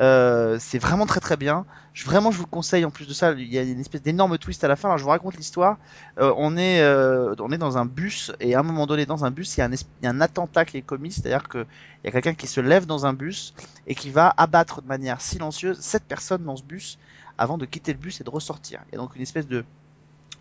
euh, 0.00 0.56
c'est 0.60 0.78
vraiment 0.78 1.06
très 1.06 1.20
très 1.20 1.36
bien. 1.36 1.64
Vraiment 2.04 2.32
je 2.32 2.38
vous 2.38 2.44
le 2.44 2.50
conseille. 2.50 2.84
En 2.84 2.90
plus 2.90 3.06
de 3.06 3.12
ça, 3.12 3.32
il 3.32 3.52
y 3.52 3.58
a 3.58 3.62
une 3.62 3.78
espèce 3.78 4.02
d'énorme 4.02 4.36
twist 4.36 4.64
à 4.64 4.68
la 4.68 4.76
fin. 4.76 4.88
Alors 4.88 4.98
je 4.98 5.04
vous 5.04 5.10
raconte 5.10 5.36
l'histoire. 5.36 5.78
Euh, 6.18 6.34
on 6.36 6.56
est 6.56 6.84
on 6.84 7.52
est 7.52 7.58
dans 7.58 7.78
un 7.78 7.86
bus 7.86 8.32
et 8.40 8.54
à 8.54 8.60
un 8.60 8.62
moment 8.62 8.86
donné 8.86 9.06
dans 9.06 9.24
un 9.24 9.30
bus 9.30 9.56
il 9.56 9.60
y 9.60 9.62
a 9.62 9.66
un, 9.66 9.72
y 9.72 10.06
a 10.06 10.10
un 10.10 10.20
attentat 10.20 10.64
qui 10.64 10.76
est 10.76 10.82
commis, 10.82 11.12
c'est-à-dire 11.12 11.48
que 11.48 11.66
il 12.02 12.06
y 12.06 12.08
a 12.08 12.12
quelqu'un 12.12 12.34
qui 12.34 12.46
se 12.46 12.60
lève 12.60 12.86
dans 12.86 13.06
un 13.06 13.12
bus 13.12 13.54
et 13.86 13.94
qui 13.94 14.10
va 14.10 14.34
abattre 14.36 14.82
de 14.82 14.88
manière 14.88 15.20
silencieuse 15.20 15.78
sept 15.80 16.04
personnes 16.04 16.44
dans 16.44 16.56
ce 16.56 16.62
bus 16.62 16.98
avant 17.38 17.58
de 17.58 17.66
quitter 17.66 17.92
le 17.92 17.98
bus 17.98 18.20
et 18.20 18.24
de 18.24 18.30
ressortir. 18.30 18.80
Il 18.88 18.94
y 18.94 18.98
a 18.98 18.98
donc 18.98 19.16
une 19.16 19.22
espèce 19.22 19.46
de, 19.46 19.64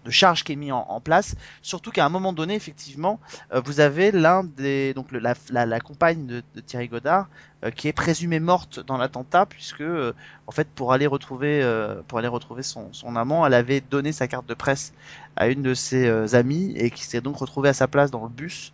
de 0.05 0.11
charge 0.11 0.43
qui 0.43 0.53
est 0.53 0.55
mise 0.55 0.71
en, 0.71 0.85
en 0.89 0.99
place, 1.01 1.35
surtout 1.61 1.91
qu'à 1.91 2.05
un 2.05 2.09
moment 2.09 2.33
donné, 2.33 2.55
effectivement, 2.55 3.19
euh, 3.53 3.61
vous 3.63 3.79
avez 3.79 4.11
l'un 4.11 4.43
des 4.43 4.93
donc 4.93 5.11
le- 5.11 5.19
la, 5.19 5.35
la, 5.65 5.79
compagne 5.79 6.25
de, 6.27 6.43
de 6.55 6.61
Thierry 6.61 6.87
Godard 6.87 7.27
euh, 7.63 7.71
qui 7.71 7.87
est 7.87 7.93
présumée 7.93 8.39
morte 8.39 8.79
dans 8.85 8.97
l'attentat 8.97 9.45
puisque 9.45 9.81
euh, 9.81 10.13
en 10.47 10.51
fait 10.51 10.67
pour 10.75 10.93
aller 10.93 11.07
retrouver 11.07 11.61
euh, 11.63 12.01
pour 12.07 12.19
aller 12.19 12.27
retrouver 12.27 12.63
son, 12.63 12.91
son 12.93 13.15
amant, 13.15 13.45
elle 13.45 13.53
avait 13.53 13.81
donné 13.81 14.11
sa 14.11 14.27
carte 14.27 14.47
de 14.47 14.53
presse 14.53 14.93
à 15.35 15.47
une 15.47 15.61
de 15.63 15.73
ses 15.73 16.07
euh, 16.07 16.27
amies 16.33 16.73
et 16.75 16.89
qui 16.91 17.03
s'est 17.05 17.21
donc 17.21 17.37
retrouvée 17.37 17.69
à 17.69 17.73
sa 17.73 17.87
place 17.87 18.11
dans 18.11 18.23
le 18.23 18.29
bus. 18.29 18.73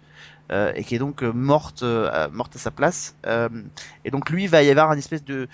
euh, 0.51 0.71
et 0.75 0.83
qui 0.83 0.95
est 0.95 0.99
donc 0.99 1.21
morte, 1.21 1.83
morte 2.31 2.55
à 2.55 2.59
sa 2.59 2.71
place. 2.71 3.15
Et 4.05 4.11
donc 4.11 4.29
lui, 4.29 4.43
il 4.45 4.49
va 4.49 4.63
y 4.63 4.69
avoir 4.69 4.91
une 4.93 4.99
espèce 4.99 5.23
de, 5.23 5.47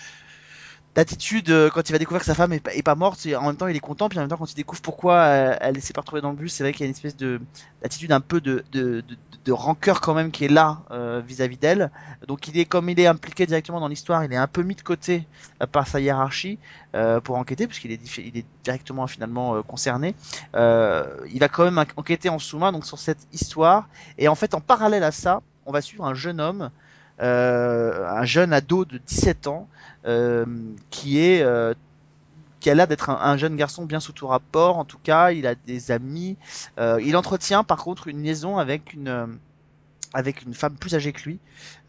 d'attitude 0.95 1.49
euh, 1.49 1.69
quand 1.69 1.87
il 1.89 1.91
va 1.91 1.99
découvrir 1.99 2.21
que 2.21 2.25
sa 2.25 2.33
femme 2.33 2.53
est, 2.53 2.81
pas- 2.83 2.95
morte 2.95 3.27
en 3.37 3.47
même 3.47 3.57
temps 3.57 3.67
il 3.67 3.75
est 3.75 3.81
content 3.81 4.07
puis 4.07 4.17
en 4.17 4.21
même 4.21 4.29
temps 4.29 4.37
quand 4.37 4.49
il 4.49 4.55
découvre 4.55 4.81
pourquoi 4.81 5.15
euh, 5.15 5.55
elle 5.59 5.81
s'est 5.81 5.91
pas 5.91 6.01
retrouvée 6.01 6.21
dans 6.21 6.29
le 6.29 6.37
bus 6.37 6.53
c'est 6.53 6.63
vrai 6.63 6.71
qu'il 6.71 6.81
y 6.81 6.83
a 6.83 6.87
une 6.87 6.93
espèce 6.95 7.17
de 7.17 7.41
d'attitude 7.81 8.13
un 8.13 8.21
peu 8.21 8.39
de, 8.39 8.63
de, 8.71 9.01
de, 9.01 9.17
de 9.43 9.51
rancœur 9.51 9.99
quand 9.99 10.13
même 10.13 10.31
qui 10.31 10.45
est 10.45 10.49
là 10.49 10.79
euh, 10.91 11.21
vis-à-vis 11.25 11.57
d'elle. 11.57 11.91
Donc 12.27 12.47
il 12.47 12.57
est 12.57 12.65
comme 12.65 12.89
il 12.89 12.99
est 12.99 13.07
impliqué 13.07 13.45
directement 13.45 13.81
dans 13.81 13.89
l'histoire 13.89 14.23
il 14.23 14.31
est 14.31 14.37
un 14.37 14.47
peu 14.47 14.63
mis 14.63 14.75
de 14.75 14.81
côté 14.81 15.27
par 15.73 15.85
sa 15.87 15.99
hiérarchie 15.99 16.57
euh, 16.95 17.19
pour 17.19 17.35
enquêter 17.35 17.67
puisqu'il 17.67 17.91
est, 17.91 18.17
il 18.17 18.37
est 18.37 18.45
directement 18.63 19.05
finalement 19.05 19.55
euh, 19.55 19.61
concerné. 19.61 20.15
Il 20.55 21.39
va 21.39 21.49
quand 21.49 21.65
même 21.65 21.83
enquêter 21.97 22.29
en 22.29 22.39
sous-main 22.39 22.71
donc 22.71 22.85
sur 22.85 22.97
cette 22.99 23.27
histoire. 23.33 23.89
Et 24.17 24.29
en 24.29 24.35
fait 24.35 24.53
en 24.53 24.61
parallèle 24.61 25.03
à 25.03 25.11
ça 25.11 25.41
on 25.65 25.71
va 25.71 25.81
suivre 25.81 26.05
un 26.05 26.13
jeune 26.13 26.39
homme 26.39 26.69
un 27.19 28.25
jeune 28.25 28.53
ado 28.53 28.85
de 28.85 28.97
17 28.97 29.47
ans 29.47 29.67
euh, 30.05 30.45
qui 30.89 31.19
est 31.19 31.41
euh, 31.41 31.73
qui 32.59 32.69
a 32.69 32.75
l'air 32.75 32.87
d'être 32.87 33.09
un, 33.09 33.19
un 33.19 33.37
jeune 33.37 33.55
garçon 33.55 33.85
bien 33.85 33.99
sous 33.99 34.11
tout 34.11 34.27
rapport. 34.27 34.77
En 34.77 34.85
tout 34.85 34.99
cas, 35.01 35.31
il 35.31 35.47
a 35.47 35.55
des 35.55 35.91
amis. 35.91 36.37
Euh, 36.79 36.99
il 37.03 37.15
entretient 37.15 37.63
par 37.63 37.83
contre 37.83 38.07
une 38.07 38.23
liaison 38.23 38.57
avec 38.57 38.93
une 38.93 39.07
euh, 39.07 39.27
avec 40.13 40.43
une 40.43 40.53
femme 40.53 40.75
plus 40.75 40.95
âgée 40.95 41.11
que 41.11 41.23
lui. 41.23 41.39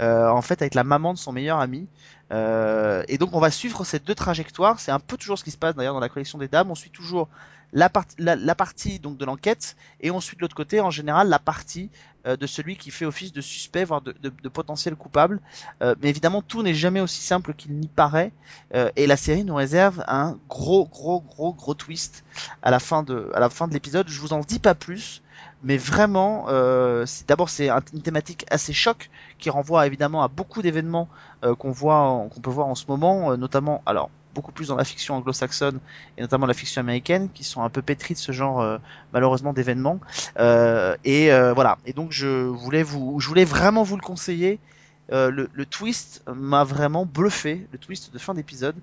Euh, 0.03 0.29
en 0.29 0.43
fait, 0.43 0.61
avec 0.61 0.75
la 0.75 0.83
maman 0.83 1.15
de 1.15 1.19
son 1.19 1.33
meilleur 1.33 1.61
ami. 1.61 1.87
Euh, 2.33 3.05
et 3.07 3.19
donc, 3.19 3.35
on 3.35 3.41
va 3.41 3.51
suivre 3.51 3.85
ces 3.85 4.01
deux 4.01 4.17
trajectoires. 4.17 4.81
C'est 4.81 4.91
un 4.91 4.99
peu 4.99 5.17
toujours 5.17 5.39
ce 5.39 5.45
qui 5.45 5.53
se 5.53 5.57
passe 5.57 5.77
d'ailleurs 5.77 5.95
dans 5.95 6.01
la 6.01 6.09
collection 6.09 6.39
des 6.39 6.49
dames. 6.49 6.71
On 6.71 6.75
suit 6.75 6.91
toujours 6.91 7.29
la 7.73 8.55
partie 8.55 8.99
donc 8.99 9.19
de 9.19 9.25
l'enquête 9.25 9.77
et 10.01 10.11
on 10.11 10.21
suit 10.21 10.37
de 10.37 10.43
l'autre 10.43 10.55
côté 10.57 10.81
en 10.81 10.91
général 10.91 11.29
la 11.29 11.39
partie 11.39 11.91
euh, 12.27 12.37
de 12.37 12.47
celui 12.47 12.77
qui 12.77 12.91
fait 12.91 13.05
office 13.05 13.33
de 13.33 13.41
suspect 13.41 13.85
voire 13.85 14.01
de, 14.01 14.13
potentiel 14.49 14.95
coupable. 14.97 15.41
Euh, 15.83 15.95
mais 16.01 16.09
évidemment 16.09 16.43
tout 16.43 16.63
n'est 16.63 16.75
jamais 16.75 17.01
aussi 17.01 17.21
simple 17.23 17.55
qu'il 17.55 17.73
n'y 17.73 17.89
paraît 17.89 18.33
euh, 18.75 18.91
et 18.97 19.07
la 19.07 19.17
série 19.17 19.45
nous 19.45 19.55
réserve 19.55 20.03
un 20.09 20.39
gros 20.49 20.87
gros 20.87 21.21
gros 21.21 21.53
gros 21.53 21.75
twist 21.75 22.25
à 22.63 22.71
la 22.71 22.79
fin 22.79 23.03
de 23.03 23.31
à 23.35 23.41
la 23.41 23.51
fin 23.51 23.69
de 23.69 23.73
l'épisode. 23.75 24.09
Je 24.09 24.21
vous 24.21 24.33
en 24.33 24.41
dis 24.41 24.59
pas 24.59 24.75
plus 24.75 25.23
mais 25.63 25.77
vraiment 25.77 26.47
euh, 26.49 27.05
d'abord 27.29 27.49
c'est 27.51 27.69
un- 27.69 27.83
une 27.93 28.03
thématique 28.03 28.47
assez 28.51 28.73
choc 28.73 29.11
qui 29.39 29.51
renvoie 29.51 29.87
évidemment 29.87 30.23
à 30.23 30.29
beaucoup 30.29 30.63
d'événements 30.63 31.09
euh, 31.45 31.55
qu'on 31.55 31.71
voit 31.73 32.27
qu'on 32.33 32.41
peut 32.41 32.51
voir 32.51 32.69
en 32.69 32.75
ce 32.75 32.85
moment 32.89 33.33
euh, 33.33 33.37
notamment 33.37 33.83
alors 33.87 34.11
beaucoup 34.37 34.53
plus 34.53 34.69
dans 34.69 34.77
la 34.77 34.85
fiction 34.85 35.17
anglo-saxonne 35.17 35.81
et 36.17 36.21
notamment 36.21 36.47
la 36.47 36.55
fiction 36.55 36.81
américaine, 36.81 37.29
qui 37.35 37.43
sont 37.43 37.63
un 37.63 37.71
peu 37.71 37.83
pétris 37.83 38.15
de 38.15 38.19
ce 38.19 38.33
genre 38.33 38.61
euh, 38.61 38.79
malheureusement 39.13 39.53
d'événements. 39.53 39.99
Euh, 40.39 40.97
et 41.05 41.33
euh, 41.33 41.53
voilà. 41.55 41.79
Et 41.87 41.93
donc 41.93 42.13
je 42.13 42.29
voulais 42.29 42.83
vous, 42.83 43.19
je 43.19 43.29
voulais 43.29 43.45
vraiment 43.45 43.83
vous 43.83 43.97
le 43.97 44.03
conseiller. 44.03 44.61
Le, 45.09 45.49
le 45.53 45.67
twist 45.67 46.25
m'a 46.27 46.65
vraiment 46.65 47.07
bluffé, 47.07 47.67
le 47.71 47.79
twist 47.79 48.13
de 48.13 48.19
fin 48.19 48.35
d'épisode 48.35 48.75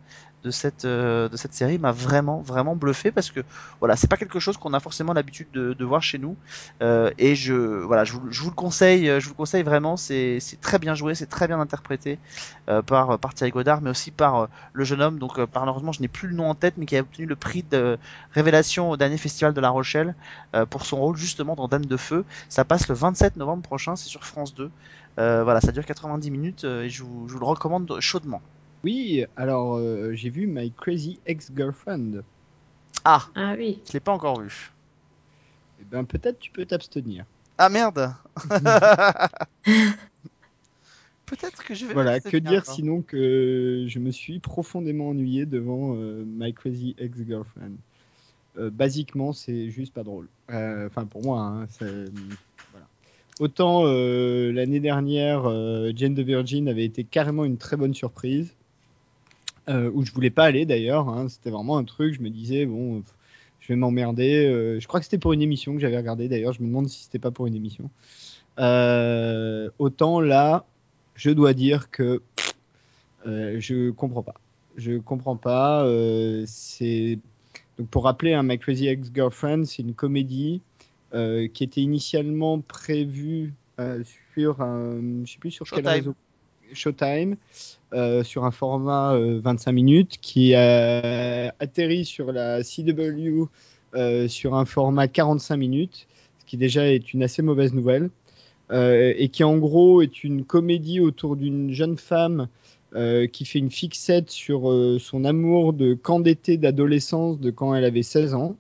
de 0.44 0.52
cette 0.52 0.86
euh, 0.86 1.30
de 1.30 1.38
cette 1.38 1.54
série 1.54 1.78
m'a 1.78 1.92
vraiment 1.92 2.42
vraiment 2.42 2.76
bluffé 2.76 3.12
parce 3.12 3.32
que 3.32 3.40
voilà 3.80 3.96
c'est 3.96 4.10
pas 4.10 4.18
quelque 4.18 4.40
chose 4.40 4.58
qu'on 4.58 4.74
a 4.74 4.80
forcément 4.80 5.14
l'habitude 5.14 5.48
de, 5.52 5.86
voir 5.86 6.02
chez 6.02 6.18
nous. 6.18 6.36
Euh, 6.82 7.12
et 7.18 7.36
je 7.36 7.54
voilà 7.54 8.04
je 8.04 8.14
vous, 8.14 8.22
le 8.26 8.56
conseille 8.56 9.06
je 9.06 9.24
vous 9.26 9.32
le 9.32 9.36
conseille 9.36 9.64
vraiment. 9.64 9.98
C'est 9.98 10.40
très 10.62 10.80
bien 10.80 10.96
joué 10.96 11.16
c'est 11.16 11.28
très 11.28 11.48
bien 11.48 11.60
interprété 11.60 12.20
euh, 12.70 12.82
par 12.82 13.18
par 13.20 13.34
Thierry 13.34 13.52
Godard 13.52 13.82
mais 13.82 13.90
aussi 13.90 14.12
par 14.12 14.50
le 14.74 14.84
jeune 14.84 15.02
homme. 15.02 15.20
Donc 15.20 15.40
malheureusement 15.56 15.92
je 15.92 16.02
n'ai 16.02 16.08
plus 16.08 16.28
le 16.28 16.36
nom 16.36 16.50
en 16.50 16.56
tête 16.56 16.76
mais 16.78 16.86
qui 16.86 16.98
a 16.98 17.02
obtenu 17.02 17.26
le 17.26 17.36
prix 17.36 17.64
de 17.64 17.98
révélation 18.34 18.92
au 18.92 18.98
dernier 18.98 19.18
festival 19.18 19.54
de 19.54 19.62
La 19.62 19.70
Rochelle 19.70 20.16
pour 20.70 20.86
son 20.86 20.98
rôle 20.98 21.18
justement 21.18 21.56
dans 21.56 21.68
Dame 21.68 21.86
de 21.86 21.98
feu. 21.98 22.26
Ça 22.50 22.66
passe 22.66 22.88
le 22.88 22.96
27 22.96 23.38
novembre 23.38 23.64
prochain 23.64 23.96
c'est 23.96 24.10
sur 24.10 24.26
France 24.26 24.54
2 24.56 24.70
euh, 25.20 25.44
voilà 25.44 25.62
ça 25.62 25.72
dure 25.72 25.86
90 25.86 26.32
minutes 26.32 26.64
et 26.64 26.90
je 26.90 27.04
vous 27.04 27.28
le 27.28 27.46
recommande 27.46 28.00
chaudement 28.00 28.42
Oui, 28.84 29.26
alors 29.38 29.76
euh, 29.78 30.14
j'ai 30.14 30.30
vu 30.30 30.46
My 30.48 30.72
Crazy 30.72 31.20
Ex-Girlfriend. 31.26 32.24
ah 33.06 33.28
Ah 33.36 33.56
oui. 33.58 33.82
je 33.88 33.94
l'ai 33.94 34.00
pas 34.00 34.12
encore 34.12 34.42
vu 34.42 34.72
Eh 35.82 35.86
ben 35.86 36.04
peut-être 36.04 36.40
tu 36.40 36.52
peux 36.52 36.66
t'abstenir. 36.66 37.26
Ah 37.58 37.70
merde 37.70 38.14
Peut-être 41.26 41.64
que 41.64 41.74
je 41.74 41.86
vais. 41.86 41.94
Voilà, 41.94 42.20
que 42.20 42.38
dire 42.38 42.66
sinon 42.66 43.02
que 43.02 43.86
je 43.88 44.00
me 44.00 44.12
suis 44.12 44.40
profondément 44.40 45.10
ennuyé 45.10 45.46
devant 45.46 45.96
euh, 45.96 46.24
My 46.28 46.54
Crazy 46.54 46.96
Ex-Girlfriend. 46.98 47.72
Euh, 48.58 48.70
basiquement, 48.70 49.34
c'est 49.34 49.70
juste 49.70 49.94
pas 49.94 50.04
drôle. 50.04 50.28
Euh, 50.52 50.88
Enfin, 50.88 51.06
pour 51.06 51.24
moi, 51.24 51.40
hein, 51.42 51.66
c'est- 51.70 52.12
voilà. 52.72 52.86
Autant 53.40 53.84
euh, 53.86 54.52
l'année 54.52 54.80
dernière, 54.82 55.46
euh, 55.50 55.92
Jane 55.96 56.14
the 56.14 56.20
Virgin 56.20 56.68
avait 56.68 56.86
été 56.86 57.04
carrément 57.04 57.46
une 57.46 57.58
très 57.58 57.78
bonne 57.78 57.94
surprise, 57.96 58.54
euh, 59.70 59.90
où 59.94 60.06
je 60.06 60.12
voulais 60.12 60.30
pas 60.30 60.44
aller 60.44 60.66
d'ailleurs. 60.66 61.08
hein. 61.08 61.30
C'était 61.30 61.50
vraiment 61.50 61.78
un 61.78 61.84
truc, 61.84 62.14
je 62.14 62.22
me 62.22 62.30
disais, 62.30 62.66
bon, 62.66 63.02
je 63.60 63.68
vais 63.70 63.76
m'emmerder. 63.76 64.46
Euh, 64.46 64.80
je 64.80 64.88
crois 64.88 65.00
que 65.00 65.06
c'était 65.06 65.18
pour 65.18 65.34
une 65.34 65.42
émission 65.42 65.74
que 65.74 65.80
j'avais 65.80 65.98
regardé 65.98 66.28
d'ailleurs, 66.28 66.54
je 66.54 66.62
me 66.62 66.68
demande 66.68 66.90
si 66.90 67.04
c'était 67.04 67.20
pas 67.20 67.32
pour 67.32 67.48
une 67.48 67.56
émission. 67.56 67.90
Euh, 68.60 69.70
autant 69.80 70.20
là, 70.20 70.66
je 71.16 71.30
dois 71.32 71.54
dire 71.54 71.90
que 71.92 72.22
je 73.26 73.92
comprends 73.92 74.24
pas. 74.24 74.36
Je 74.76 74.98
comprends 74.98 75.38
pas. 75.38 75.88
c'est 76.46 77.20
donc 77.78 77.88
pour 77.88 78.04
rappeler, 78.04 78.34
un 78.34 78.44
My 78.44 78.60
Crazy 78.60 78.88
Ex-Girlfriend, 78.88 79.66
c'est 79.66 79.82
une 79.82 79.94
comédie 79.94 80.62
qui 81.14 81.64
était 81.64 81.82
initialement 81.82 82.60
prévue 82.60 83.54
sur 84.34 84.62
un, 84.62 85.24
je 85.26 85.32
sais 85.32 85.40
plus 85.40 85.52
sur 85.52 85.66
quel 85.66 85.88
réseau, 85.88 86.16
Showtime, 86.76 87.38
euh, 87.94 88.24
sur 88.24 88.46
un 88.46 88.52
format 88.52 89.14
euh, 89.14 89.40
25 89.44 89.72
minutes, 89.72 90.18
qui 90.22 90.56
a 90.56 91.54
atterri 91.60 92.06
sur 92.06 92.32
la 92.32 92.62
CW 92.64 93.48
euh, 93.96 94.28
sur 94.28 94.56
un 94.56 94.66
format 94.66 95.08
45 95.08 95.56
minutes, 95.56 96.08
ce 96.40 96.46
qui 96.46 96.58
déjà 96.58 96.88
est 96.92 97.14
une 97.14 97.22
assez 97.22 97.44
mauvaise 97.44 97.74
nouvelle 97.74 98.10
euh, 98.72 99.14
et 99.18 99.30
qui 99.30 99.44
en 99.44 99.58
gros 99.58 100.02
est 100.02 100.24
une 100.24 100.46
comédie 100.46 101.00
autour 101.00 101.36
d'une 101.36 101.72
jeune 101.72 101.98
femme 101.98 102.48
euh, 102.96 103.28
qui 103.28 103.46
fait 103.46 103.60
une 103.60 103.70
fixette 103.70 104.32
sur 104.32 104.72
euh, 104.72 104.98
son 105.00 105.26
amour 105.26 105.74
de 105.74 105.94
camp 105.94 106.20
d'été 106.20 106.58
d'adolescence 106.58 107.40
de 107.40 107.52
quand 107.52 107.76
elle 107.76 107.86
avait 107.86 108.04
16 108.04 108.34
ans 108.34 108.56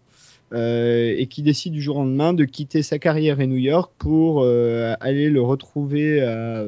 euh, 0.53 1.15
et 1.17 1.25
qui 1.25 1.41
décide 1.41 1.73
du 1.73 1.81
jour 1.81 1.97
au 1.97 1.99
lendemain 2.03 2.33
de 2.33 2.45
quitter 2.45 2.83
sa 2.83 2.99
carrière 2.99 3.39
à 3.39 3.47
New 3.47 3.57
York 3.57 3.91
pour 3.97 4.43
euh, 4.43 4.93
aller 4.99 5.29
le 5.29 5.41
retrouver 5.41 6.21
à, 6.21 6.63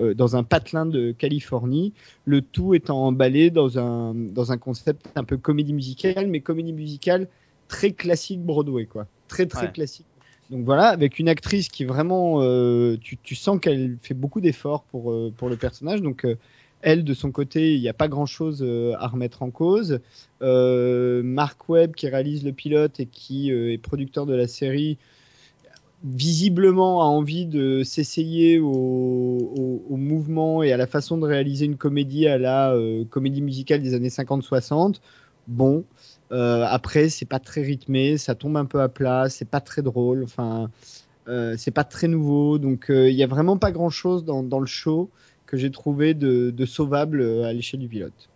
euh, 0.00 0.14
dans 0.14 0.36
un 0.36 0.42
patelin 0.42 0.86
de 0.86 1.12
Californie, 1.12 1.92
le 2.24 2.40
tout 2.40 2.74
étant 2.74 3.06
emballé 3.06 3.50
dans 3.50 3.78
un, 3.78 4.14
dans 4.14 4.52
un 4.52 4.58
concept 4.58 5.06
un 5.16 5.24
peu 5.24 5.36
comédie 5.36 5.74
musicale, 5.74 6.26
mais 6.28 6.40
comédie 6.40 6.72
musicale 6.72 7.28
très 7.68 7.92
classique 7.92 8.40
Broadway, 8.40 8.86
quoi. 8.86 9.06
Très 9.28 9.46
très 9.46 9.66
Ouais. 9.66 9.72
classique. 9.72 10.06
Donc 10.50 10.64
voilà, 10.64 10.88
avec 10.88 11.20
une 11.20 11.28
actrice 11.28 11.68
qui 11.68 11.84
vraiment, 11.84 12.42
euh, 12.42 12.96
tu, 13.00 13.16
tu 13.22 13.36
sens 13.36 13.60
qu'elle 13.60 13.98
fait 14.02 14.14
beaucoup 14.14 14.40
d'efforts 14.40 14.82
pour, 14.82 15.12
euh, 15.12 15.32
pour 15.36 15.48
le 15.48 15.56
personnage. 15.56 16.02
Donc 16.02 16.24
euh, 16.24 16.36
elle, 16.82 17.04
de 17.04 17.14
son 17.14 17.30
côté, 17.30 17.74
il 17.74 17.80
n'y 17.80 17.88
a 17.88 17.94
pas 17.94 18.08
grand-chose 18.08 18.66
à 18.98 19.06
remettre 19.06 19.42
en 19.42 19.50
cause. 19.50 20.00
Mark 20.40 21.68
Webb, 21.68 21.94
qui 21.94 22.08
réalise 22.08 22.42
le 22.42 22.52
pilote 22.52 22.98
et 23.00 23.06
qui 23.06 23.50
est 23.50 23.78
producteur 23.78 24.24
de 24.24 24.34
la 24.34 24.48
série, 24.48 24.96
visiblement 26.02 27.02
a 27.02 27.06
envie 27.06 27.46
de 27.46 27.82
s'essayer 27.82 28.58
au, 28.58 28.68
au- 28.68 29.84
au 29.88 29.96
mouvement 29.96 30.62
et 30.62 30.72
à 30.72 30.76
la 30.76 30.86
façon 30.86 31.18
de 31.18 31.26
réaliser 31.26 31.66
une 31.66 31.76
comédie 31.76 32.26
à 32.26 32.38
la 32.38 32.72
euh, 32.72 33.04
comédie 33.04 33.42
musicale 33.42 33.82
des 33.82 33.94
années 33.94 34.08
50-60. 34.10 35.00
Bon, 35.46 35.84
euh, 36.32 36.64
après, 36.68 37.08
c'est 37.08 37.26
pas 37.26 37.38
très 37.40 37.62
rythmé, 37.62 38.16
ça 38.18 38.34
tombe 38.34 38.56
un 38.56 38.64
peu 38.64 38.80
à 38.80 38.88
plat, 38.88 39.28
c'est 39.28 39.48
pas 39.48 39.60
très 39.60 39.82
drôle, 39.82 40.22
enfin, 40.24 40.70
euh, 41.28 41.54
c'est 41.58 41.70
pas 41.72 41.84
très 41.84 42.08
nouveau. 42.08 42.58
Donc, 42.58 42.86
il 42.88 43.12
y 43.14 43.22
a 43.22 43.26
vraiment 43.26 43.58
pas 43.58 43.72
grand 43.72 43.90
chose 43.90 44.24
dans, 44.24 44.42
dans 44.42 44.60
le 44.60 44.66
show 44.66 45.10
que 45.46 45.56
j'ai 45.56 45.70
trouvé 45.70 46.14
de, 46.14 46.50
de 46.50 46.66
sauvable 46.66 47.22
à 47.44 47.52
l'échelle 47.52 47.80
du 47.80 47.88
pilote. 47.88 48.28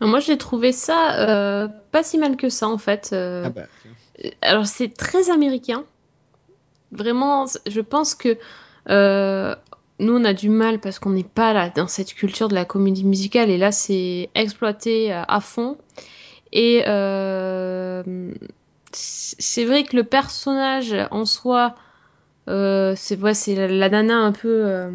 Moi, 0.00 0.18
j'ai 0.20 0.36
trouvé 0.36 0.72
ça 0.72 1.28
euh, 1.28 1.68
pas 1.92 2.02
si 2.02 2.18
mal 2.18 2.36
que 2.36 2.48
ça, 2.48 2.68
en 2.68 2.78
fait. 2.78 3.10
Euh, 3.12 3.44
Ah 3.46 3.50
bah, 3.50 3.66
Alors, 4.42 4.66
c'est 4.66 4.88
très 4.88 5.30
américain. 5.30 5.84
Vraiment, 6.92 7.46
je 7.66 7.80
pense 7.80 8.14
que 8.14 8.36
euh, 8.88 9.54
nous, 9.98 10.16
on 10.16 10.24
a 10.24 10.32
du 10.32 10.48
mal 10.48 10.80
parce 10.80 10.98
qu'on 10.98 11.10
n'est 11.10 11.22
pas 11.24 11.52
là 11.52 11.70
dans 11.70 11.86
cette 11.86 12.14
culture 12.14 12.48
de 12.48 12.54
la 12.54 12.64
comédie 12.64 13.04
musicale. 13.04 13.50
Et 13.50 13.58
là, 13.58 13.70
c'est 13.72 14.30
exploité 14.34 15.12
euh, 15.12 15.22
à 15.28 15.40
fond. 15.40 15.76
Et 16.52 16.82
euh, 16.88 18.32
c'est 18.92 19.64
vrai 19.64 19.84
que 19.84 19.94
le 19.96 20.04
personnage 20.04 20.96
en 21.12 21.24
soi, 21.24 21.74
c'est 22.48 23.54
la, 23.54 23.68
la 23.68 23.88
nana 23.88 24.16
un 24.16 24.32
peu, 24.32 24.90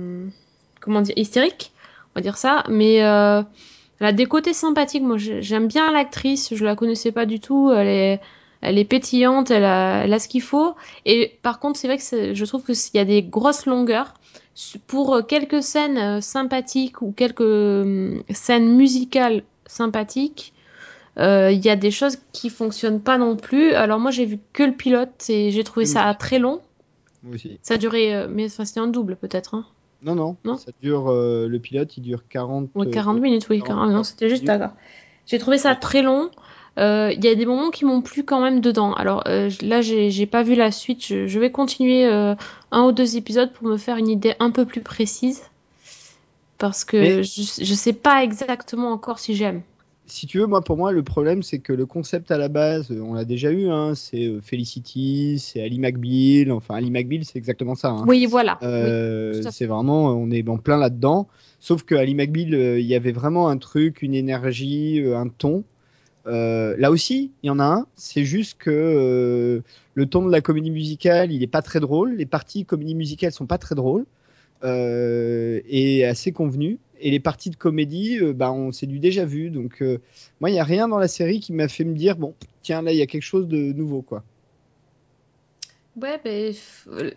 comment 0.81 0.99
dire, 1.01 1.17
hystérique, 1.17 1.71
on 2.13 2.19
va 2.19 2.21
dire 2.21 2.35
ça. 2.37 2.65
Mais 2.67 2.95
elle 2.95 3.45
a 4.07 4.11
des 4.11 4.25
côtés 4.25 4.53
sympathiques. 4.53 5.03
Moi, 5.03 5.17
j'ai- 5.17 5.41
j'aime 5.41 5.67
bien 5.67 5.91
l'actrice. 5.93 6.53
Je 6.53 6.65
la 6.65 6.75
connaissais 6.75 7.13
pas 7.13 7.25
du 7.25 7.39
tout. 7.39 7.71
Elle 7.73 7.87
est, 7.87 8.21
elle 8.65 8.77
est 8.77 8.85
pétillante. 8.85 9.51
Elle 9.51 9.63
a, 9.65 10.03
elle 10.03 10.13
a 10.13 10.19
ce 10.19 10.27
qu'il 10.27 10.41
faut. 10.41 10.75
Et 11.05 11.37
par 11.41 11.59
contre, 11.59 11.79
c'est 11.79 11.87
vrai 11.87 11.97
que 11.97 12.33
je 12.33 12.45
trouve 12.45 12.63
que 12.63 12.73
s'il 12.73 12.95
y 12.95 12.99
a 12.99 13.05
des 13.05 13.23
grosses 13.23 13.65
longueurs 13.65 14.13
pour 14.87 15.15
euh, 15.15 15.21
quelques 15.21 15.61
scènes 15.63 15.97
euh, 15.97 16.21
sympathiques 16.21 17.01
ou 17.01 17.11
quelques 17.11 17.41
euh, 17.41 18.19
scènes 18.29 18.75
musicales 18.75 19.43
sympathiques. 19.65 20.53
euh, 21.19 21.51
Il 21.51 21.63
y 21.65 21.69
a 21.69 21.75
des 21.75 21.91
choses 21.91 22.17
qui 22.31 22.49
fonctionnent 22.49 23.01
pas 23.01 23.17
non 23.17 23.35
plus. 23.35 23.73
Alors 23.73 23.99
moi 23.99 24.11
j'ai 24.11 24.25
vu 24.25 24.39
que 24.53 24.63
le 24.63 24.73
pilote 24.73 25.25
et 25.29 25.51
j'ai 25.51 25.63
trouvé 25.63 25.85
ça 25.85 26.13
très 26.13 26.39
long. 26.39 26.61
moi 27.23 27.35
aussi. 27.35 27.59
Ça 27.61 27.73
a 27.73 27.77
duré, 27.77 28.13
euh, 28.15 28.27
mais 28.29 28.45
enfin, 28.45 28.65
c'était 28.65 28.79
un 28.79 28.87
double 28.87 29.15
peut-être. 29.17 29.55
Hein. 29.55 29.65
Non, 30.03 30.13
non, 30.15 30.35
Non 30.45 30.55
ça 30.57 30.71
dure, 30.81 31.09
euh, 31.09 31.47
le 31.47 31.59
pilote, 31.59 31.97
il 31.97 32.01
dure 32.01 32.27
40. 32.29 32.69
Ouais, 32.75 32.87
euh, 32.87 32.91
40 32.91 33.19
minutes, 33.19 33.47
oui. 33.49 33.59
40, 33.59 33.67
40, 33.79 33.91
non, 33.93 34.03
c'était 34.03 34.29
juste 34.29 34.43
d'accord. 34.43 34.71
J'ai 35.25 35.39
trouvé 35.39 35.57
ça 35.57 35.73
très 35.75 36.01
long. 36.03 36.29
Euh, 36.77 37.11
Il 37.15 37.23
y 37.23 37.27
a 37.29 37.35
des 37.35 37.45
moments 37.45 37.69
qui 37.71 37.85
m'ont 37.85 38.01
plu 38.01 38.23
quand 38.23 38.41
même 38.41 38.59
dedans. 38.61 38.93
Alors 38.93 39.23
euh, 39.27 39.49
je- 39.49 39.65
là, 39.65 39.81
j'ai 39.81 40.25
pas 40.25 40.43
vu 40.43 40.55
la 40.55 40.71
suite. 40.71 41.05
Je, 41.05 41.27
je 41.27 41.39
vais 41.39 41.51
continuer 41.51 42.05
euh, 42.05 42.35
un 42.71 42.83
ou 42.85 42.91
deux 42.91 43.15
épisodes 43.17 43.51
pour 43.53 43.67
me 43.67 43.77
faire 43.77 43.97
une 43.97 44.09
idée 44.09 44.33
un 44.39 44.51
peu 44.51 44.65
plus 44.65 44.81
précise. 44.81 45.41
Parce 46.57 46.85
que 46.85 46.97
Mais- 46.97 47.23
je, 47.23 47.41
je 47.63 47.73
sais 47.73 47.93
pas 47.93 48.23
exactement 48.23 48.91
encore 48.91 49.19
si 49.19 49.35
j'aime. 49.35 49.61
si 50.07 50.27
tu 50.27 50.37
veux, 50.39 50.45
moi, 50.45 50.61
pour 50.61 50.77
moi, 50.77 50.91
le 50.91 51.01
problème, 51.03 51.41
c'est 51.43 51.59
que 51.59 51.73
le 51.73 51.85
concept 51.85 52.29
à 52.31 52.37
la 52.37 52.47
base, 52.47 52.91
euh, 52.91 53.01
on 53.01 53.13
l'a 53.15 53.25
déjà 53.25 53.51
eu, 53.51 53.69
hein, 53.69 53.93
c'est 53.95 54.27
euh, 54.27 54.39
Felicity, 54.39 55.39
c'est 55.39 55.61
Ali 55.63 55.79
McBeal, 55.79 56.51
enfin, 56.51 56.75
Ali 56.75 56.91
McBeal, 56.91 57.25
c'est 57.25 57.37
exactement 57.39 57.75
ça. 57.75 57.89
hein. 57.89 58.05
Oui, 58.07 58.25
voilà. 58.27 58.57
Euh, 58.63 59.41
c'est 59.51 59.65
vraiment, 59.65 60.05
on 60.09 60.29
est 60.31 60.47
en 60.47 60.57
plein 60.57 60.77
là-dedans. 60.77 61.27
Sauf 61.59 61.83
que 61.83 61.95
Ali 61.95 62.13
McBeal, 62.15 62.53
euh, 62.53 62.79
il 62.79 62.85
y 62.85 62.95
avait 62.95 63.11
vraiment 63.11 63.49
un 63.49 63.57
truc, 63.57 64.01
une 64.03 64.13
énergie, 64.13 65.01
euh, 65.01 65.17
un 65.17 65.27
ton. 65.27 65.63
Euh, 66.27 66.75
là 66.77 66.89
aussi, 66.91 67.31
il 67.43 67.47
y 67.47 67.49
en 67.49 67.59
a 67.59 67.65
un. 67.65 67.87
C'est 67.95 68.23
juste 68.25 68.57
que 68.57 68.71
euh, 68.71 69.61
le 69.93 70.05
ton 70.07 70.25
de 70.25 70.31
la 70.31 70.41
comédie 70.41 70.71
musicale, 70.71 71.31
il 71.31 71.43
est 71.43 71.47
pas 71.47 71.61
très 71.61 71.79
drôle. 71.79 72.15
Les 72.15 72.25
parties 72.25 72.65
comédie 72.65 72.95
musicale 72.95 73.31
sont 73.31 73.45
pas 73.45 73.57
très 73.57 73.75
drôles 73.75 74.05
euh, 74.63 75.61
et 75.69 76.03
assez 76.05 76.31
convenues. 76.31 76.79
Et 76.99 77.11
les 77.11 77.19
parties 77.19 77.49
de 77.49 77.55
comédie, 77.57 78.19
bah, 78.33 78.51
on 78.51 78.71
c'est 78.71 78.87
du 78.87 78.99
déjà 78.99 79.25
vu. 79.25 79.49
Donc, 79.49 79.83
moi, 80.39 80.49
il 80.49 80.55
y 80.55 80.59
a 80.59 80.63
rien 80.63 80.87
dans 80.87 80.97
la 80.97 81.07
série 81.09 81.39
qui 81.41 81.51
m'a 81.53 81.67
fait 81.67 81.83
me 81.83 81.93
dire, 81.93 82.15
bon, 82.15 82.33
tiens, 82.63 82.81
là, 82.81 82.91
il 82.93 82.97
y 82.97 83.01
a 83.01 83.05
quelque 83.05 83.21
chose 83.21 83.47
de 83.47 83.73
nouveau, 83.73 84.01
quoi. 84.01 84.23
Ouais, 86.01 86.19
ben, 86.23 86.53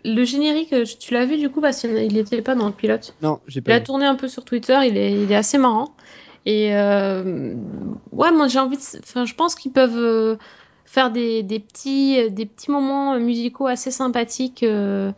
le 0.05 0.23
générique, 0.23 0.73
tu 0.99 1.13
l'as 1.13 1.25
vu 1.25 1.37
du 1.37 1.49
coup 1.49 1.59
parce 1.59 1.81
qu'il 1.81 1.91
n'était 2.13 2.41
pas 2.41 2.55
dans 2.55 2.67
le 2.67 2.73
pilote. 2.73 3.13
Non, 3.21 3.39
j'ai 3.47 3.59
Il 3.59 3.63
pas. 3.63 3.75
a 3.75 3.79
vu. 3.79 3.83
tourné 3.85 4.05
un 4.05 4.15
peu 4.15 4.29
sur 4.29 4.45
Twitter, 4.45 4.77
il 4.87 4.95
est, 4.95 5.11
il 5.11 5.29
est 5.31 5.35
assez 5.35 5.57
marrant. 5.57 5.93
Et 6.45 6.75
euh, 6.75 7.53
ouais, 8.11 8.31
moi 8.31 8.47
j'ai 8.47 8.59
envie 8.59 8.77
de. 8.77 8.81
Enfin, 9.03 9.25
je 9.25 9.35
pense 9.35 9.55
qu'ils 9.55 9.71
peuvent 9.71 9.97
euh, 9.97 10.35
faire 10.85 11.11
des, 11.11 11.43
des 11.43 11.59
petits, 11.59 12.29
des 12.31 12.45
petits 12.45 12.71
moments 12.71 13.19
musicaux 13.19 13.67
assez 13.67 13.91
sympathiques. 13.91 14.63
euh, 14.63 15.11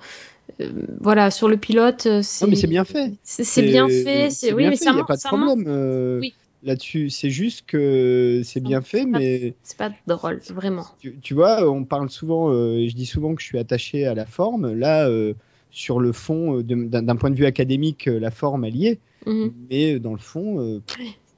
euh, 0.59 0.72
voilà, 0.99 1.32
sur 1.32 1.47
le 1.47 1.57
pilote. 1.57 2.05
euh, 2.07 2.22
Non, 2.41 2.47
mais 2.47 2.55
c'est 2.55 2.67
bien 2.67 2.84
fait. 2.84 3.13
C'est 3.24 3.43
c'est 3.43 3.63
bien 3.63 3.88
fait. 3.88 4.30
C'est 4.30 4.53
oui, 4.53 4.65
mais 4.65 4.72
fait, 4.76 4.86
ça 4.86 4.91
il 4.91 4.95
n'y 4.95 4.99
a 4.99 5.05
pas 5.05 5.15
de 5.15 5.22
problème 5.22 5.65
euh, 5.67 6.19
Oui. 6.19 6.34
là-dessus. 6.63 7.09
C'est 7.09 7.30
juste 7.30 7.65
que 7.67 8.41
c'est 8.43 8.59
bien 8.59 8.82
fait, 8.82 9.05
mais 9.05 9.53
C'est 9.63 9.78
pas 9.78 9.91
drôle, 10.07 10.41
vraiment. 10.49 10.86
tu, 10.99 11.17
tu 11.22 11.34
vois, 11.34 11.69
on 11.69 11.86
parle 11.86 12.09
souvent, 12.09 12.49
euh, 12.51 12.86
je 12.88 12.93
dis 12.95 13.05
souvent 13.05 13.34
que 13.36 13.41
je 13.41 13.47
suis 13.47 13.57
attaché 13.59 14.05
à 14.05 14.13
la 14.13 14.26
forme. 14.26 14.74
Là, 14.74 15.07
euh, 15.07 15.34
sur 15.72 15.99
le 15.99 16.11
fond, 16.11 16.59
euh, 16.59 16.63
d'un 16.63 17.15
point 17.15 17.30
de 17.30 17.36
vue 17.36 17.45
académique, 17.45 18.07
euh, 18.07 18.19
la 18.19 18.32
forme, 18.32 18.65
est. 18.65 18.99
Mhm. 19.26 19.53
Mais 19.69 19.99
dans 19.99 20.11
le 20.13 20.17
fond, 20.19 20.59
euh, 20.59 20.82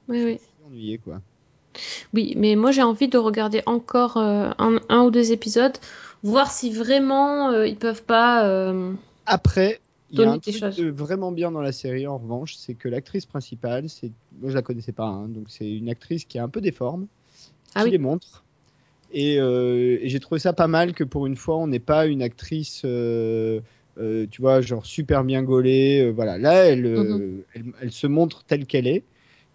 Oui, 0.08 0.24
oui. 0.24 0.38
ennuyé, 0.66 0.98
quoi. 0.98 1.20
Oui, 2.12 2.34
mais 2.36 2.54
moi 2.54 2.70
j'ai 2.70 2.82
envie 2.82 3.08
de 3.08 3.18
regarder 3.18 3.62
encore 3.66 4.16
euh, 4.16 4.50
un, 4.58 4.78
un 4.88 5.02
ou 5.02 5.10
deux 5.10 5.32
épisodes, 5.32 5.76
voir 6.22 6.50
si 6.50 6.70
vraiment 6.70 7.50
euh, 7.50 7.66
ils 7.66 7.76
peuvent 7.76 8.04
pas. 8.04 8.46
euh, 8.46 8.92
Après, 9.26 9.80
il 10.10 10.20
y 10.20 10.24
a 10.24 10.30
un 10.30 10.38
truc 10.38 10.54
de 10.62 10.90
vraiment 10.90 11.32
bien 11.32 11.50
dans 11.50 11.60
la 11.60 11.72
série, 11.72 12.06
en 12.06 12.18
revanche, 12.18 12.54
c'est 12.54 12.74
que 12.74 12.88
l'actrice 12.88 13.26
principale, 13.26 13.88
c'est, 13.88 14.12
moi 14.40 14.50
je 14.50 14.54
la 14.54 14.62
connaissais 14.62 14.92
pas, 14.92 15.06
hein, 15.06 15.26
donc 15.28 15.46
c'est 15.48 15.68
une 15.68 15.88
actrice 15.88 16.24
qui 16.24 16.38
a 16.38 16.44
un 16.44 16.48
peu 16.48 16.60
des 16.60 16.70
formes, 16.70 17.06
Ah 17.74 17.80
qui 17.80 17.86
oui. 17.86 17.90
les 17.90 17.98
montre. 17.98 18.44
Et, 19.12 19.40
euh, 19.40 19.98
et 20.00 20.08
j'ai 20.08 20.20
trouvé 20.20 20.38
ça 20.38 20.52
pas 20.52 20.68
mal 20.68 20.92
que 20.92 21.04
pour 21.04 21.26
une 21.26 21.36
fois, 21.36 21.56
on 21.56 21.66
n'ait 21.66 21.78
pas 21.80 22.06
une 22.06 22.22
actrice, 22.22 22.82
euh, 23.98 24.26
tu 24.30 24.42
vois, 24.42 24.60
genre 24.60 24.86
super 24.86 25.24
bien 25.24 25.42
gaulée. 25.42 26.00
euh, 26.02 26.10
voilà, 26.10 26.38
là, 26.38 26.64
elle, 26.66 26.86
euh, 26.86 27.18
Mhm. 27.18 27.44
elle, 27.54 27.64
elle 27.82 27.92
se 27.92 28.06
montre 28.06 28.44
telle 28.44 28.66
qu'elle 28.66 28.86
est. 28.86 29.04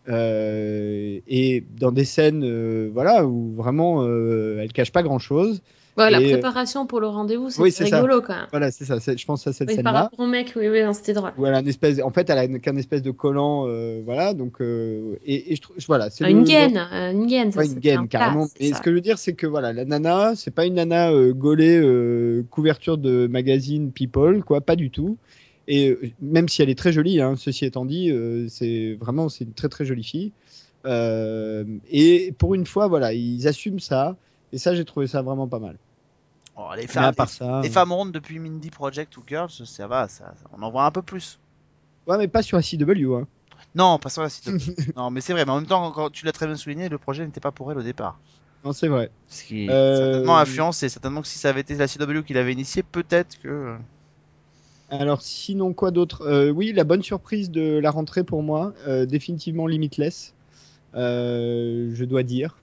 Euh, 0.09 1.19
et 1.27 1.63
dans 1.79 1.91
des 1.91 2.05
scènes, 2.05 2.43
euh, 2.43 2.89
voilà, 2.93 3.25
où 3.27 3.53
vraiment, 3.55 4.03
euh, 4.05 4.59
elle 4.61 4.73
cache 4.73 4.91
pas 4.91 5.03
grand 5.03 5.19
chose. 5.19 5.61
Ouais, 5.97 6.09
la 6.09 6.21
Et, 6.21 6.25
euh, 6.25 6.29
préparation 6.33 6.85
pour 6.85 6.99
le 6.99 7.07
rendez-vous, 7.07 7.49
c'est 7.49 7.61
oui, 7.61 7.71
c'est 7.71 7.85
ça. 7.87 7.97
rigolo 7.97 8.21
quand 8.21 8.35
même. 8.35 8.47
Voilà, 8.51 8.71
c'est 8.71 8.85
ça. 8.85 8.97
Je 8.99 9.25
pense 9.25 9.45
à 9.47 9.53
cette 9.53 9.69
Oui, 9.69 9.75
par 9.75 9.83
scène-là. 9.85 10.03
rapport 10.03 10.19
au 10.19 10.27
mec, 10.27 10.53
oui, 10.55 10.67
oui, 10.69 10.79
c'était 10.93 11.13
drôle. 11.13 11.31
Où 11.37 11.45
elle 11.45 11.53
a 11.53 11.59
une 11.59 11.67
espèce, 11.67 11.99
en 12.01 12.11
fait, 12.11 12.29
elle 12.29 12.37
a 12.37 12.47
qu'un 12.59 12.75
espèce 12.75 13.01
de 13.01 13.11
collant, 13.11 13.65
euh, 13.67 14.01
voilà. 14.05 14.33
Donc, 14.33 14.61
euh, 14.61 15.15
et, 15.25 15.51
et 15.51 15.55
je 15.55 15.61
trouve, 15.61 15.75
voilà, 15.87 16.09
c'est 16.09 16.23
Ah, 16.23 16.29
le- 16.29 16.37
une 16.37 16.43
gaine, 16.43 16.77
euh, 16.91 17.11
une 17.11 17.27
gaine, 17.27 17.51
ça 17.51 17.59
Ouais, 17.59 17.65
une 17.67 17.75
gaine 17.79 17.99
en 17.99 18.07
carrément. 18.07 18.47
place, 18.47 18.69
ça. 18.69 18.77
ce 18.77 18.81
que 18.81 18.89
je 18.91 18.95
veux 18.95 19.01
dire, 19.01 19.17
c'est 19.17 19.33
que 19.33 19.47
voilà, 19.47 19.73
la 19.73 19.85
nana, 19.85 20.33
c'est 20.35 20.51
pas 20.51 20.65
une 20.65 20.75
nana 20.75 21.11
gaulée 21.31 21.81
couverture 22.49 22.97
de 22.97 23.27
magazine 23.27 23.91
People, 23.91 24.43
quoi, 24.43 24.61
pas 24.61 24.75
du 24.75 24.89
tout. 24.89 25.17
Et 25.67 26.13
même 26.21 26.49
si 26.49 26.63
elle 26.63 26.69
est 26.71 26.77
très 26.77 26.91
jolie, 26.91 27.21
hein, 27.21 27.35
ceci 27.37 27.65
étant 27.65 27.85
dit, 27.85 28.11
c'est 28.49 28.95
vraiment 28.99 29.29
c'est 29.29 29.43
une 29.45 29.53
très 29.53 29.69
très 29.69 29.85
jolie 29.85 30.03
fille. 30.03 30.31
Et 31.91 32.33
pour 32.37 32.55
une 32.55 32.65
fois, 32.65 32.87
voilà, 32.87 33.13
ils 33.13 33.47
assument 33.47 33.79
ça. 33.79 34.15
Et 34.51 34.57
ça, 34.57 34.75
j'ai 34.75 34.85
trouvé 34.85 35.07
ça 35.07 35.21
vraiment 35.21 35.47
pas 35.47 35.59
mal. 35.59 35.77
Oh, 36.55 36.69
les, 36.75 36.87
femmes, 36.87 37.05
à 37.05 37.13
part 37.13 37.29
ça, 37.29 37.61
les 37.61 37.69
euh, 37.69 37.71
femmes 37.71 37.91
rondes 37.91 38.11
depuis 38.11 38.37
Mindy 38.39 38.69
Project 38.69 39.15
ou 39.17 39.23
Girls, 39.25 39.49
ça 39.49 39.87
va, 39.87 40.07
ça, 40.07 40.33
ça- 40.35 40.49
on 40.53 40.61
en 40.61 40.69
voit 40.71 40.85
un 40.85 40.91
peu 40.91 41.01
plus. 41.01 41.39
ouais, 42.07 42.17
mais 42.17 42.27
pas 42.27 42.41
sur 42.41 42.57
la 42.57 42.63
CW. 42.63 43.15
Hein. 43.15 43.27
Non, 43.75 43.97
passons 43.99 44.21
à 44.21 44.25
la 44.25 44.29
CW. 44.29 44.75
non, 44.95 45.09
mais 45.11 45.21
c'est 45.21 45.33
vrai, 45.33 45.45
mais 45.45 45.51
en 45.51 45.57
même 45.57 45.67
temps, 45.67 45.91
quand 45.91 46.09
tu 46.09 46.25
l'as 46.25 46.31
très 46.31 46.47
bien 46.47 46.55
souligné, 46.55 46.89
le 46.89 46.97
projet 46.97 47.25
n'était 47.25 47.39
pas 47.39 47.51
pour 47.51 47.71
elle 47.71 47.77
au 47.77 47.83
départ. 47.83 48.19
Non, 48.63 48.73
c'est 48.73 48.87
vrai. 48.89 49.09
Ce 49.29 49.43
qui 49.43 49.67
Euh, 49.69 49.95
certainement 49.95 50.37
influence, 50.37 50.83
et 50.83 50.89
certainement 50.89 51.21
que 51.21 51.27
si 51.27 51.39
ça 51.39 51.49
avait 51.49 51.61
été 51.61 51.75
la 51.75 51.87
CW 51.87 52.23
qui 52.23 52.33
l'avait 52.33 52.53
initié, 52.53 52.83
peut-être 52.83 53.39
que. 53.41 53.77
Alors 54.89 55.21
sinon 55.21 55.73
quoi 55.73 55.91
d'autre? 55.91 56.23
Euh, 56.23 56.49
Oui, 56.49 56.73
la 56.73 56.83
bonne 56.83 57.03
surprise 57.03 57.51
de 57.51 57.79
la 57.79 57.91
rentrée 57.91 58.23
pour 58.23 58.43
moi, 58.43 58.73
euh, 58.87 59.05
définitivement 59.05 59.67
Limitless, 59.67 60.33
je 60.93 62.03
dois 62.05 62.23
dire, 62.23 62.57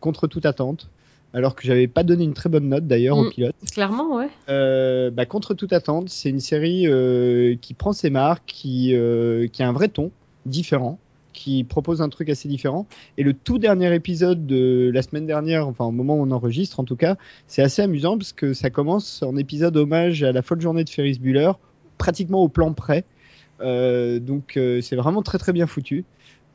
contre 0.00 0.26
toute 0.26 0.46
attente. 0.46 0.90
Alors 1.34 1.54
que 1.54 1.66
j'avais 1.66 1.88
pas 1.88 2.04
donné 2.04 2.24
une 2.24 2.32
très 2.32 2.48
bonne 2.48 2.70
note 2.70 2.86
d'ailleurs 2.86 3.18
au 3.18 3.24
Mm. 3.24 3.30
pilote. 3.30 3.54
Clairement, 3.72 4.16
ouais. 4.16 4.28
Euh, 4.48 5.10
bah, 5.10 5.26
contre 5.26 5.52
toute 5.52 5.74
attente, 5.74 6.08
c'est 6.08 6.30
une 6.30 6.40
série 6.40 6.86
euh, 6.86 7.54
qui 7.60 7.74
prend 7.74 7.92
ses 7.92 8.08
marques, 8.08 8.44
qui, 8.46 8.94
euh, 8.94 9.46
qui 9.46 9.62
a 9.62 9.68
un 9.68 9.72
vrai 9.72 9.88
ton 9.88 10.10
différent, 10.46 10.98
qui 11.34 11.64
propose 11.64 12.00
un 12.00 12.08
truc 12.08 12.30
assez 12.30 12.48
différent. 12.48 12.86
Et 13.18 13.24
le 13.24 13.34
tout 13.34 13.58
dernier 13.58 13.94
épisode 13.94 14.46
de 14.46 14.90
la 14.92 15.02
semaine 15.02 15.26
dernière, 15.26 15.68
enfin 15.68 15.84
au 15.84 15.90
moment 15.90 16.16
où 16.16 16.22
on 16.22 16.30
enregistre 16.30 16.80
en 16.80 16.84
tout 16.84 16.96
cas, 16.96 17.16
c'est 17.46 17.60
assez 17.60 17.82
amusant 17.82 18.16
parce 18.16 18.32
que 18.32 18.54
ça 18.54 18.70
commence 18.70 19.22
en 19.22 19.36
épisode 19.36 19.76
hommage 19.76 20.22
à 20.22 20.32
la 20.32 20.40
folle 20.40 20.62
journée 20.62 20.82
de 20.84 20.88
Ferris 20.90 21.18
Bueller, 21.20 21.52
pratiquement 21.98 22.42
au 22.42 22.48
plan 22.48 22.72
près. 22.72 23.04
Euh, 23.60 24.18
donc 24.18 24.56
euh, 24.56 24.80
c'est 24.80 24.96
vraiment 24.96 25.20
très 25.20 25.36
très 25.36 25.52
bien 25.52 25.66
foutu. 25.66 26.04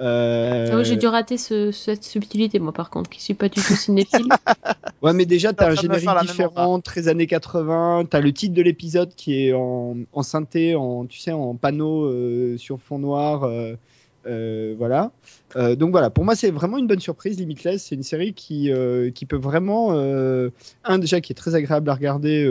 Euh, 0.02 0.70
Ah 0.72 0.78
oui, 0.78 0.86
J'ai 0.86 0.96
dû 0.98 1.08
rater 1.08 1.38
ce- 1.38 1.72
cette 1.72 2.04
subtilité, 2.04 2.60
moi, 2.60 2.74
par 2.74 2.90
contre, 2.90 3.10
qui 3.10 3.22
suis 3.22 3.34
pas 3.36 3.50
du 3.50 3.62
tout 3.62 3.76
cinéphile. 3.76 4.26
Ouais, 5.02 5.12
mais 5.14 5.26
déjà, 5.26 5.52
t'as 5.52 5.66
un 5.72 5.76
générique 5.82 6.08
différent, 6.22 6.80
très 6.80 7.08
années 7.10 7.28
80. 7.28 8.06
T'as 8.10 8.22
le 8.22 8.32
titre 8.32 8.54
de 8.56 8.62
l'épisode 8.62 9.14
qui 9.16 9.48
est 9.48 9.54
en, 9.54 9.98
en 10.14 10.24
synthé, 10.24 10.76
en, 10.76 11.06
tu 11.06 11.20
sais, 11.20 11.34
en 11.34 11.56
panneau 11.56 12.06
euh, 12.06 12.58
sur 12.58 12.80
fond 12.82 13.00
noir. 13.00 13.44
euh, 13.44 13.76
euh, 14.26 14.74
voilà. 14.78 15.12
Euh, 15.56 15.76
donc 15.76 15.92
voilà, 15.92 16.10
pour 16.10 16.24
moi, 16.24 16.36
c'est 16.36 16.52
vraiment 16.52 16.78
une 16.78 16.88
bonne 16.88 17.00
surprise. 17.00 17.40
Limitless, 17.40 17.86
c'est 17.86 17.96
une 17.96 18.04
série 18.04 18.34
qui, 18.34 18.72
euh, 18.72 19.12
qui 19.12 19.26
peut 19.26 19.38
vraiment, 19.38 19.92
un 20.84 21.00
déjà 21.00 21.22
qui 21.22 21.34
est 21.34 21.36
très 21.36 21.56
agréable 21.56 21.90
à 21.90 21.94
regarder 21.94 22.46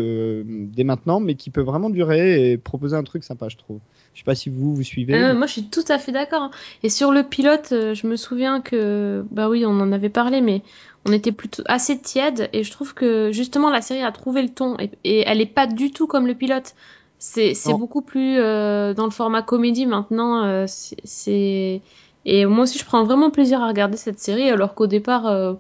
dès 0.44 0.84
maintenant, 0.84 1.20
mais 1.20 1.34
qui 1.34 1.50
peut 1.50 1.62
vraiment 1.62 1.90
durer 1.90 2.52
et 2.52 2.58
proposer 2.58 2.96
un 2.96 3.04
truc 3.04 3.24
sympa, 3.24 3.48
je 3.48 3.56
trouve. 3.56 3.78
Je 4.14 4.20
sais 4.20 4.24
pas 4.24 4.34
si 4.34 4.50
vous 4.50 4.74
vous 4.74 4.82
suivez. 4.82 5.32
Moi, 5.34 5.46
je 5.46 5.52
suis 5.52 5.64
tout 5.64 5.84
à 5.88 5.98
fait 5.98 6.12
d'accord. 6.12 6.42
hein. 6.42 6.50
Et 6.82 6.88
sur 6.88 7.12
le 7.12 7.22
pilote, 7.22 7.68
je 7.70 8.06
me 8.06 8.16
souviens 8.16 8.60
que, 8.60 9.24
bah 9.30 9.48
oui, 9.48 9.64
on 9.66 9.80
en 9.80 9.90
avait 9.92 10.10
parlé, 10.10 10.40
mais 10.40 10.62
on 11.06 11.12
était 11.12 11.32
plutôt 11.32 11.62
assez 11.66 11.98
tiède. 11.98 12.48
Et 12.52 12.62
je 12.62 12.70
trouve 12.70 12.94
que 12.94 13.32
justement, 13.32 13.70
la 13.70 13.80
série 13.80 14.02
a 14.02 14.12
trouvé 14.12 14.42
le 14.42 14.50
ton. 14.50 14.76
Et, 14.78 14.90
et 15.04 15.24
elle 15.26 15.40
est 15.40 15.46
pas 15.46 15.66
du 15.66 15.90
tout 15.90 16.06
comme 16.06 16.26
le 16.26 16.34
pilote. 16.34 16.74
C'est 17.22 17.54
beaucoup 17.78 18.02
plus 18.02 18.38
euh, 18.38 18.94
dans 18.94 19.04
le 19.04 19.10
format 19.10 19.42
comédie 19.42 19.86
maintenant. 19.86 20.42
euh, 20.44 20.64
c'est- 20.66 21.80
et 22.24 22.46
moi 22.46 22.64
aussi, 22.64 22.78
je 22.78 22.84
prends 22.84 23.04
vraiment 23.04 23.30
plaisir 23.30 23.60
à 23.62 23.68
regarder 23.68 23.96
cette 23.96 24.18
série, 24.18 24.48
alors 24.50 24.74
qu'au 24.74 24.86
départ, 24.86 25.26
euh, 25.26 25.54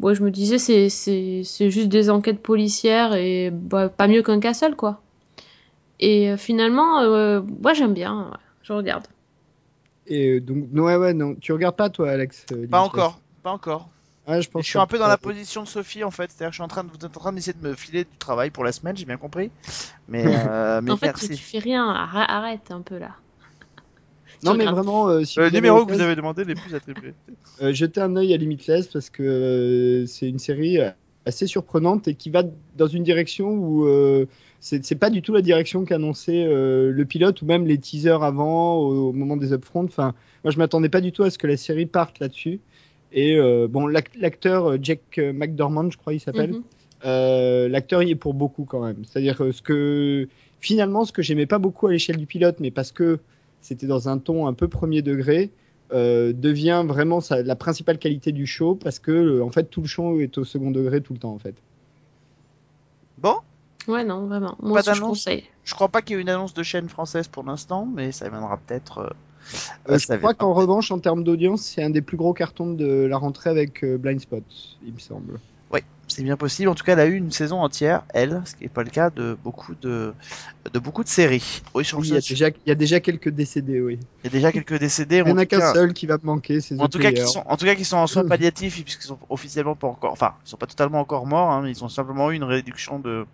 ouais, 0.00 0.14
je 0.14 0.22
me 0.22 0.30
disais 0.30 0.58
c'est 0.58 0.88
c'est 0.88 1.42
c'est 1.44 1.70
juste 1.70 1.88
des 1.88 2.08
enquêtes 2.10 2.40
policières 2.42 3.14
et 3.14 3.50
bah, 3.50 3.88
pas 3.88 4.08
mieux 4.08 4.22
qu'un 4.22 4.40
castle, 4.40 4.76
quoi. 4.76 5.00
Et 6.00 6.30
euh, 6.30 6.36
finalement, 6.36 7.00
euh, 7.00 7.40
moi 7.62 7.74
j'aime 7.74 7.94
bien, 7.94 8.30
ouais, 8.30 8.36
je 8.62 8.72
regarde. 8.72 9.06
Et 10.06 10.40
donc, 10.40 10.64
non, 10.72 10.84
ouais, 10.84 10.96
ouais, 10.96 11.14
non. 11.14 11.34
Tu 11.36 11.52
regardes 11.52 11.76
pas, 11.76 11.88
toi, 11.90 12.10
Alex 12.10 12.44
euh, 12.52 12.66
Pas 12.66 12.80
encore, 12.80 13.20
pas 13.42 13.52
encore. 13.52 13.88
Je 14.28 14.34
Et 14.34 14.50
pense 14.50 14.64
je 14.64 14.70
suis 14.70 14.78
un 14.78 14.86
peu 14.86 14.98
dans 14.98 15.08
la 15.08 15.18
position 15.18 15.62
de 15.64 15.68
Sophie 15.68 16.04
en 16.04 16.12
fait, 16.12 16.30
c'est-à-dire 16.30 16.48
que 16.48 16.52
je 16.52 16.56
suis 16.56 16.62
en 16.62 16.68
train 16.68 16.84
de, 16.84 16.90
vous 16.90 16.94
êtes 16.96 17.16
en 17.16 17.20
train 17.20 17.32
d'essayer 17.32 17.56
de 17.60 17.68
me 17.68 17.74
filer 17.74 18.04
du 18.04 18.16
travail 18.18 18.50
pour 18.50 18.62
la 18.62 18.70
semaine, 18.70 18.96
j'ai 18.96 19.04
bien 19.04 19.16
compris. 19.16 19.50
Mais, 20.08 20.24
euh, 20.48 20.80
mais 20.80 20.92
en 20.92 20.96
fait, 20.96 21.06
merci. 21.06 21.28
tu 21.30 21.36
fais 21.36 21.58
rien, 21.58 21.88
arrête, 21.90 22.70
un 22.70 22.82
peu 22.82 22.98
là. 22.98 23.16
Non, 24.44 24.54
mais 24.54 24.64
vraiment, 24.64 25.08
euh, 25.08 25.24
si 25.24 25.38
le 25.38 25.44
vous 25.44 25.48
avez 25.48 25.56
numéro 25.56 25.86
que 25.86 25.92
vous 25.92 26.00
avez 26.00 26.16
demandé 26.16 26.44
n'est 26.44 26.54
plus 26.54 26.74
attribué. 26.74 27.14
Euh, 27.60 27.72
jetez 27.72 28.00
un 28.00 28.16
œil 28.16 28.32
à 28.32 28.38
Limitless 28.38 28.88
parce 28.88 29.10
que 29.10 29.22
euh, 29.22 30.06
c'est 30.06 30.26
une 30.26 30.38
série 30.38 30.80
euh, 30.80 30.90
assez 31.26 31.46
surprenante 31.46 32.08
et 32.08 32.14
qui 32.14 32.30
va 32.30 32.42
dans 32.76 32.86
une 32.86 33.04
direction 33.04 33.50
où 33.50 33.86
euh, 33.86 34.26
c'est 34.58 34.84
c'est 34.84 34.96
pas 34.96 35.10
du 35.10 35.22
tout 35.22 35.32
la 35.34 35.42
direction 35.42 35.84
qu'annonçait 35.84 36.44
euh, 36.44 36.90
le 36.90 37.04
pilote 37.04 37.42
ou 37.42 37.46
même 37.46 37.66
les 37.66 37.78
teasers 37.78 38.22
avant 38.22 38.76
au, 38.76 39.10
au 39.10 39.12
moment 39.12 39.36
des 39.36 39.52
upfronts. 39.52 39.84
Enfin, 39.84 40.14
moi 40.44 40.50
je 40.50 40.58
m'attendais 40.58 40.88
pas 40.88 41.00
du 41.00 41.12
tout 41.12 41.22
à 41.22 41.30
ce 41.30 41.38
que 41.38 41.46
la 41.46 41.56
série 41.56 41.86
parte 41.86 42.18
là-dessus. 42.18 42.60
Et 43.12 43.36
euh, 43.36 43.68
bon, 43.68 43.86
l'ac- 43.86 44.14
l'acteur 44.16 44.72
euh, 44.72 44.78
Jack 44.80 45.18
McDormand, 45.18 45.90
je 45.90 45.98
crois 45.98 46.14
il 46.14 46.20
s'appelle, 46.20 46.50
Mhm. 46.52 46.62
euh, 47.04 47.68
l'acteur 47.68 48.02
y 48.02 48.10
est 48.10 48.14
pour 48.16 48.34
beaucoup 48.34 48.64
quand 48.64 48.84
même. 48.84 49.04
C'est-à-dire 49.04 49.42
euh, 49.44 49.52
ce 49.52 49.62
que 49.62 50.28
finalement 50.60 51.04
ce 51.04 51.12
que 51.12 51.22
j'aimais 51.22 51.46
pas 51.46 51.58
beaucoup 51.58 51.86
à 51.88 51.92
l'échelle 51.92 52.16
du 52.16 52.26
pilote, 52.26 52.56
mais 52.60 52.70
parce 52.70 52.92
que 52.92 53.18
c'était 53.60 53.86
dans 53.86 54.08
un 54.08 54.18
ton 54.18 54.46
un 54.46 54.54
peu 54.54 54.68
premier 54.68 55.02
degré, 55.02 55.50
euh, 55.92 56.32
devient 56.32 56.84
vraiment 56.86 57.20
sa- 57.20 57.42
la 57.42 57.56
principale 57.56 57.98
qualité 57.98 58.32
du 58.32 58.46
show 58.46 58.74
parce 58.76 58.98
que 58.98 59.10
euh, 59.12 59.44
en 59.44 59.50
fait 59.50 59.64
tout 59.64 59.82
le 59.82 59.88
show 59.88 60.20
est 60.20 60.38
au 60.38 60.44
second 60.44 60.70
degré 60.70 61.00
tout 61.02 61.12
le 61.12 61.18
temps 61.18 61.32
en 61.34 61.38
fait. 61.38 61.54
Bon, 63.18 63.36
Ouais, 63.88 64.04
non, 64.04 64.26
vraiment. 64.26 64.56
Pas 64.56 64.66
Moi 64.68 64.78
aussi, 64.78 64.94
je 64.94 65.00
d'annonce 65.00 65.18
conseille. 65.18 65.44
je 65.64 65.74
crois 65.74 65.88
pas 65.88 66.02
qu'il 66.02 66.16
y 66.16 66.18
ait 66.18 66.22
une 66.22 66.28
annonce 66.28 66.54
de 66.54 66.62
chaîne 66.62 66.88
française 66.88 67.28
pour 67.28 67.44
l'instant, 67.44 67.86
mais 67.86 68.12
ça 68.12 68.28
viendra 68.28 68.56
peut-être. 68.58 68.98
euh, 68.98 69.10
Euh, 69.88 69.98
je 69.98 70.16
crois 70.16 70.34
qu'en 70.34 70.52
revanche 70.54 70.90
en 70.90 70.98
termes 70.98 71.24
d'audience 71.24 71.62
c'est 71.62 71.82
un 71.82 71.90
des 71.90 72.02
plus 72.02 72.16
gros 72.16 72.32
cartons 72.32 72.72
de 72.72 73.06
la 73.06 73.16
rentrée 73.16 73.50
avec 73.50 73.82
euh, 73.84 73.98
Blind 73.98 74.20
Spot, 74.20 74.44
il 74.86 74.94
me 74.94 74.98
semble. 74.98 75.38
Oui, 75.72 75.80
c'est 76.06 76.22
bien 76.22 76.36
possible. 76.36 76.68
En 76.68 76.74
tout 76.74 76.84
cas, 76.84 76.92
elle 76.92 77.00
a 77.00 77.06
eu 77.06 77.14
une 77.14 77.30
saison 77.30 77.60
entière, 77.62 78.04
elle, 78.12 78.42
ce 78.44 78.54
qui 78.54 78.64
n'est 78.64 78.68
pas 78.68 78.82
le 78.82 78.90
cas 78.90 79.08
de 79.08 79.36
beaucoup 79.42 79.74
de, 79.80 80.12
de 80.70 80.78
beaucoup 80.78 81.02
de 81.02 81.08
séries. 81.08 81.62
Oui, 81.74 81.84
il, 82.02 82.08
y 82.08 82.12
a 82.12 82.20
déjà, 82.20 82.48
il 82.48 82.68
y 82.68 82.70
a 82.70 82.74
déjà 82.74 83.00
quelques 83.00 83.30
décédés, 83.30 83.80
oui. 83.80 83.98
il 84.22 84.26
y 84.26 84.28
a 84.28 84.30
déjà 84.30 84.52
quelques 84.52 84.78
décédés. 84.78 85.18
Il 85.18 85.24
n'y 85.24 85.32
en 85.32 85.38
a 85.38 85.46
qu'un 85.46 85.72
seul 85.72 85.94
qui 85.94 86.04
va 86.06 86.18
me 86.18 86.26
manquer, 86.26 86.60
c'est 86.60 86.78
En 86.78 86.88
tout, 86.88 86.98
cas, 86.98 87.12
qui 87.12 87.22
sont, 87.26 87.42
en 87.46 87.56
tout 87.56 87.64
cas, 87.64 87.74
qui 87.74 87.86
sont 87.86 87.96
en 87.96 88.06
soins 88.06 88.24
palliatifs, 88.28 88.84
puisqu'ils 88.84 89.06
sont 89.06 89.18
officiellement 89.30 89.74
pas 89.74 89.88
encore, 89.88 90.12
enfin, 90.12 90.34
ils 90.44 90.50
sont 90.50 90.58
pas 90.58 90.66
totalement 90.66 91.00
encore 91.00 91.26
morts, 91.26 91.50
hein, 91.50 91.62
mais 91.62 91.70
ils 91.70 91.82
ont 91.82 91.88
simplement 91.88 92.30
eu 92.30 92.36
une 92.36 92.44
réduction 92.44 92.98
de, 92.98 93.24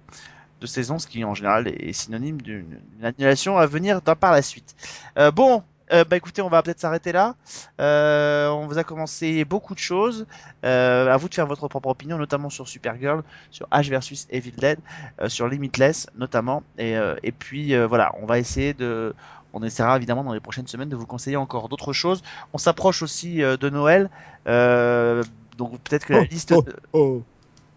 de 0.60 0.66
saison, 0.66 1.00
ce 1.00 1.08
qui 1.08 1.24
en 1.24 1.34
général 1.34 1.66
est 1.66 1.92
synonyme 1.92 2.40
d'une 2.40 2.78
d'une 2.94 3.04
annulation 3.04 3.58
à 3.58 3.66
venir 3.66 4.00
dans- 4.02 4.14
par 4.14 4.30
la 4.30 4.42
suite. 4.42 4.76
Euh, 5.18 5.32
bon, 5.32 5.64
euh, 5.92 6.04
bah 6.04 6.16
écoutez, 6.16 6.42
on 6.42 6.48
va 6.48 6.62
peut-être 6.62 6.80
s'arrêter 6.80 7.12
là. 7.12 7.34
Euh, 7.80 8.48
on 8.48 8.66
vous 8.66 8.78
a 8.78 8.84
commencé 8.84 9.44
beaucoup 9.44 9.74
de 9.74 9.78
choses. 9.78 10.26
Euh, 10.64 11.12
à 11.12 11.16
vous 11.16 11.28
de 11.28 11.34
faire 11.34 11.46
votre 11.46 11.68
propre 11.68 11.88
opinion, 11.88 12.18
notamment 12.18 12.50
sur 12.50 12.68
Supergirl, 12.68 13.22
sur 13.50 13.66
H 13.68 13.88
versus 13.90 14.26
Evil 14.30 14.52
Dead, 14.52 14.78
euh, 15.20 15.28
sur 15.28 15.48
Limitless 15.48 16.06
notamment. 16.16 16.62
Et, 16.78 16.96
euh, 16.96 17.16
et 17.22 17.32
puis 17.32 17.74
euh, 17.74 17.86
voilà, 17.86 18.12
on 18.20 18.26
va 18.26 18.38
essayer 18.38 18.74
de, 18.74 19.14
on 19.52 19.62
essaiera 19.62 19.96
évidemment 19.96 20.24
dans 20.24 20.34
les 20.34 20.40
prochaines 20.40 20.66
semaines 20.66 20.88
de 20.88 20.96
vous 20.96 21.06
conseiller 21.06 21.36
encore 21.36 21.68
d'autres 21.68 21.92
choses. 21.92 22.22
On 22.52 22.58
s'approche 22.58 23.02
aussi 23.02 23.42
euh, 23.42 23.56
de 23.56 23.70
Noël, 23.70 24.10
euh, 24.46 25.22
donc 25.56 25.78
peut-être 25.80 26.06
que 26.06 26.12
la 26.12 26.20
Oh, 26.20 26.24
liste. 26.30 26.52
oh, 26.56 26.64
oh. 26.92 27.22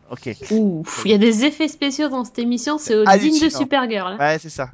Ok. 0.09 0.29
Ouf, 0.51 1.03
il 1.05 1.11
y 1.11 1.13
a 1.13 1.17
des 1.17 1.45
effets 1.45 1.69
spéciaux 1.69 2.09
dans 2.09 2.25
cette 2.25 2.39
émission, 2.39 2.77
c'est 2.77 3.01
digne 3.19 3.39
de. 3.39 3.49
Supergirl. 3.49 4.17
Ouais, 4.19 4.37
c'est 4.39 4.49
ça. 4.49 4.69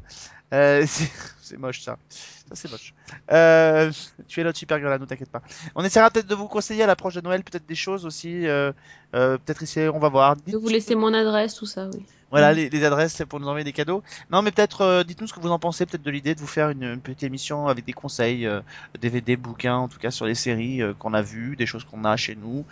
Euh, 0.52 0.84
c'est 1.48 1.58
moche 1.58 1.82
ça. 1.82 1.98
Ça 2.10 2.56
c'est 2.56 2.72
moche. 2.72 2.94
Euh, 3.32 3.92
tu 4.28 4.42
es 4.42 4.44
notre 4.44 4.58
Supergirl, 4.60 4.90
là, 4.90 4.98
ne 5.00 5.06
t'inquiète 5.06 5.30
pas. 5.32 5.42
On 5.76 5.84
essaiera 5.84 6.10
peut-être 6.12 6.28
de 6.28 6.36
vous 6.36 6.48
conseiller 6.48 6.84
à 6.84 6.88
l'approche 6.88 7.16
de 7.16 7.22
Noël 7.22 7.44
peut-être 7.44 7.66
des 7.68 7.76
choses 7.76 8.06
aussi. 8.06 8.46
euh, 8.48 8.72
euh, 9.16 9.38
peut-être 9.38 9.64
essayer, 9.64 9.90
on 9.90 10.00
va 10.00 10.10
voir. 10.10 10.36
Je 10.46 10.52
vais 10.52 10.58
vous 10.58 10.68
laisser 10.68 10.96
mon 10.96 11.14
adresse, 11.14 11.56
tout 11.56 11.66
ça, 11.66 11.88
oui. 11.94 12.04
Voilà 12.30 12.52
Mm. 12.52 12.56
les, 12.58 12.70
les 12.70 12.84
adresses 12.84 13.14
c'est 13.14 13.26
pour 13.26 13.40
nous 13.40 13.48
envoyer 13.48 13.64
des 13.64 13.72
cadeaux. 13.72 14.04
Non 14.32 14.42
mais 14.42 14.52
peut-être 14.52 15.04
dites-nous 15.04 15.28
ce 15.28 15.34
que 15.34 15.40
vous 15.40 15.50
en 15.52 15.60
pensez 15.60 15.86
peut-être 15.86 16.04
de 16.04 16.12
l'idée 16.12 16.36
de 16.36 16.42
vous 16.42 16.48
faire 16.48 16.70
une, 16.72 16.84
une 16.84 17.00
petite 17.00 17.24
émission 17.24 17.68
avec 17.68 17.86
des 17.86 17.94
conseils, 17.94 18.46
DVD, 19.00 19.38
bouquins 19.38 19.78
en 19.78 19.88
tout 19.88 19.98
cas 19.98 20.12
sur 20.12 20.26
les 20.26 20.36
séries 20.36 20.82
qu'on 21.00 21.14
a 21.14 21.22
vues, 21.22 21.56
des 21.56 21.66
choses 21.66 21.86
qu'on 21.86 22.04
a 22.04 22.18
chez 22.18 22.36
nous. 22.36 22.66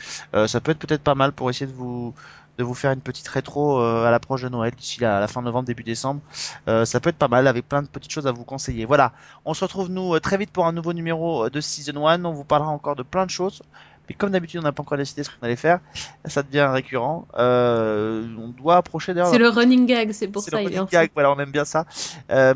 Ça 0.47 0.60
peut 0.60 0.72
être 0.72 0.80
peut-être 0.80 1.03
pas 1.03 1.15
mal 1.15 1.31
pour 1.31 1.49
essayer 1.49 1.68
de 1.68 1.76
vous 1.76 2.14
de 2.57 2.64
vous 2.64 2.73
faire 2.73 2.91
une 2.91 3.02
petite 3.02 3.27
rétro 3.27 3.80
à 3.81 4.11
l'approche 4.11 4.41
de 4.41 4.47
Noël 4.49 4.73
d'ici 4.77 4.99
la, 5.02 5.19
la 5.22 5.27
fin 5.27 5.41
novembre 5.41 5.68
début 5.68 5.84
décembre. 5.84 6.19
Ça 6.68 6.99
peut 6.99 7.10
être 7.10 7.18
pas 7.18 7.27
mal 7.30 7.47
avec 7.47 7.68
plein 7.69 7.81
de 7.81 7.88
petites 7.88 8.11
choses 8.11 8.27
à 8.27 8.31
vous 8.34 8.43
conseiller. 8.43 8.65
Voilà, 8.88 9.14
on 9.46 9.54
se 9.54 9.64
retrouve 9.64 9.90
nous 9.90 10.16
euh, 10.16 10.20
très 10.20 10.38
vite 10.38 10.52
pour 10.52 10.66
un 10.66 10.72
nouveau 10.72 10.94
numéro 10.94 11.46
euh, 11.46 11.50
de 11.50 11.62
Season 11.62 12.08
1. 12.08 12.24
On 12.26 12.34
vous 12.34 12.44
parlera 12.44 12.70
encore 12.70 12.96
de 12.96 13.04
plein 13.04 13.26
de 13.26 13.32
choses. 13.32 13.62
Mais 14.08 14.16
comme 14.16 14.32
d'habitude, 14.32 14.60
on 14.60 14.64
n'a 14.64 14.72
pas 14.72 14.84
encore 14.84 14.98
décidé 14.98 15.24
ce 15.24 15.30
qu'on 15.30 15.44
allait 15.46 15.56
faire. 15.56 15.80
Ça 16.26 16.44
devient 16.44 16.68
récurrent. 16.72 17.28
Euh, 17.38 18.28
on 18.38 18.50
doit 18.50 18.78
approcher 18.78 19.14
d'ailleurs 19.14 19.32
C'est 19.32 19.40
le 19.40 19.50
running 19.50 19.86
gag, 19.86 20.12
c'est 20.12 20.28
pour 20.28 20.44
c'est 20.44 20.52
ça. 20.52 20.58
le 20.58 20.64
il 20.64 20.74
est 20.74 20.78
running 20.78 20.92
gag, 20.92 21.10
voilà, 21.14 21.32
on 21.32 21.40
aime 21.40 21.52
bien 21.52 21.66
ça. 21.66 21.86
Euh, 22.30 22.54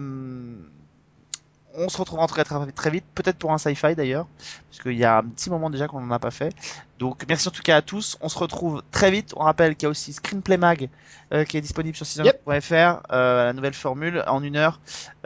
on 1.75 1.89
se 1.89 1.97
retrouvera 1.97 2.27
très 2.27 2.43
très, 2.43 2.71
très 2.71 2.89
vite, 2.89 3.05
peut-être 3.15 3.37
pour 3.37 3.51
un 3.51 3.57
sci-fi 3.57 3.95
d'ailleurs, 3.95 4.27
parce 4.69 4.81
qu'il 4.81 4.97
y 4.97 5.05
a 5.05 5.17
un 5.17 5.23
petit 5.23 5.49
moment 5.49 5.69
déjà 5.69 5.87
qu'on 5.87 6.01
n'en 6.01 6.13
a 6.13 6.19
pas 6.19 6.31
fait. 6.31 6.53
Donc 6.97 7.23
merci 7.27 7.47
en 7.47 7.51
tout 7.51 7.61
cas 7.61 7.77
à 7.77 7.81
tous, 7.81 8.17
on 8.21 8.29
se 8.29 8.37
retrouve 8.37 8.81
très 8.91 9.11
vite. 9.11 9.33
On 9.37 9.43
rappelle 9.43 9.75
qu'il 9.75 9.85
y 9.85 9.87
a 9.87 9.89
aussi 9.89 10.13
Screenplay 10.13 10.57
Mag 10.57 10.89
euh, 11.33 11.45
qui 11.45 11.57
est 11.57 11.61
disponible 11.61 11.95
sur 11.95 12.05
season.fr, 12.05 12.73
euh, 13.11 13.45
la 13.45 13.53
nouvelle 13.53 13.73
formule 13.73 14.23
en 14.27 14.43
une 14.43 14.57
heure, 14.57 14.79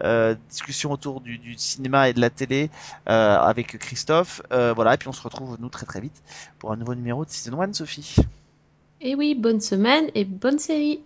euh, 0.04 0.36
discussion 0.50 0.92
autour 0.92 1.22
du, 1.22 1.38
du 1.38 1.56
cinéma 1.58 2.10
et 2.10 2.14
de 2.14 2.22
la 2.22 2.30
télé 2.30 2.70
euh, 3.10 3.38
avec 3.38 3.78
Christophe. 3.80 4.42
Euh, 4.52 4.74
voilà, 4.74 4.94
et 4.94 4.98
puis 4.98 5.08
on 5.08 5.14
se 5.14 5.22
retrouve 5.22 5.58
nous 5.60 5.70
très 5.70 5.86
très 5.86 6.02
vite 6.02 6.22
pour 6.60 6.72
un 6.72 6.76
nouveau 6.76 6.96
numéro 6.96 7.26
de 7.26 7.30
Season 7.30 7.60
1, 7.60 7.74
Sophie. 7.74 8.16
Et 9.02 9.16
oui, 9.16 9.36
bonne 9.36 9.60
semaine 9.60 10.10
et 10.16 10.26
bonne 10.26 10.60
série. 10.60 11.02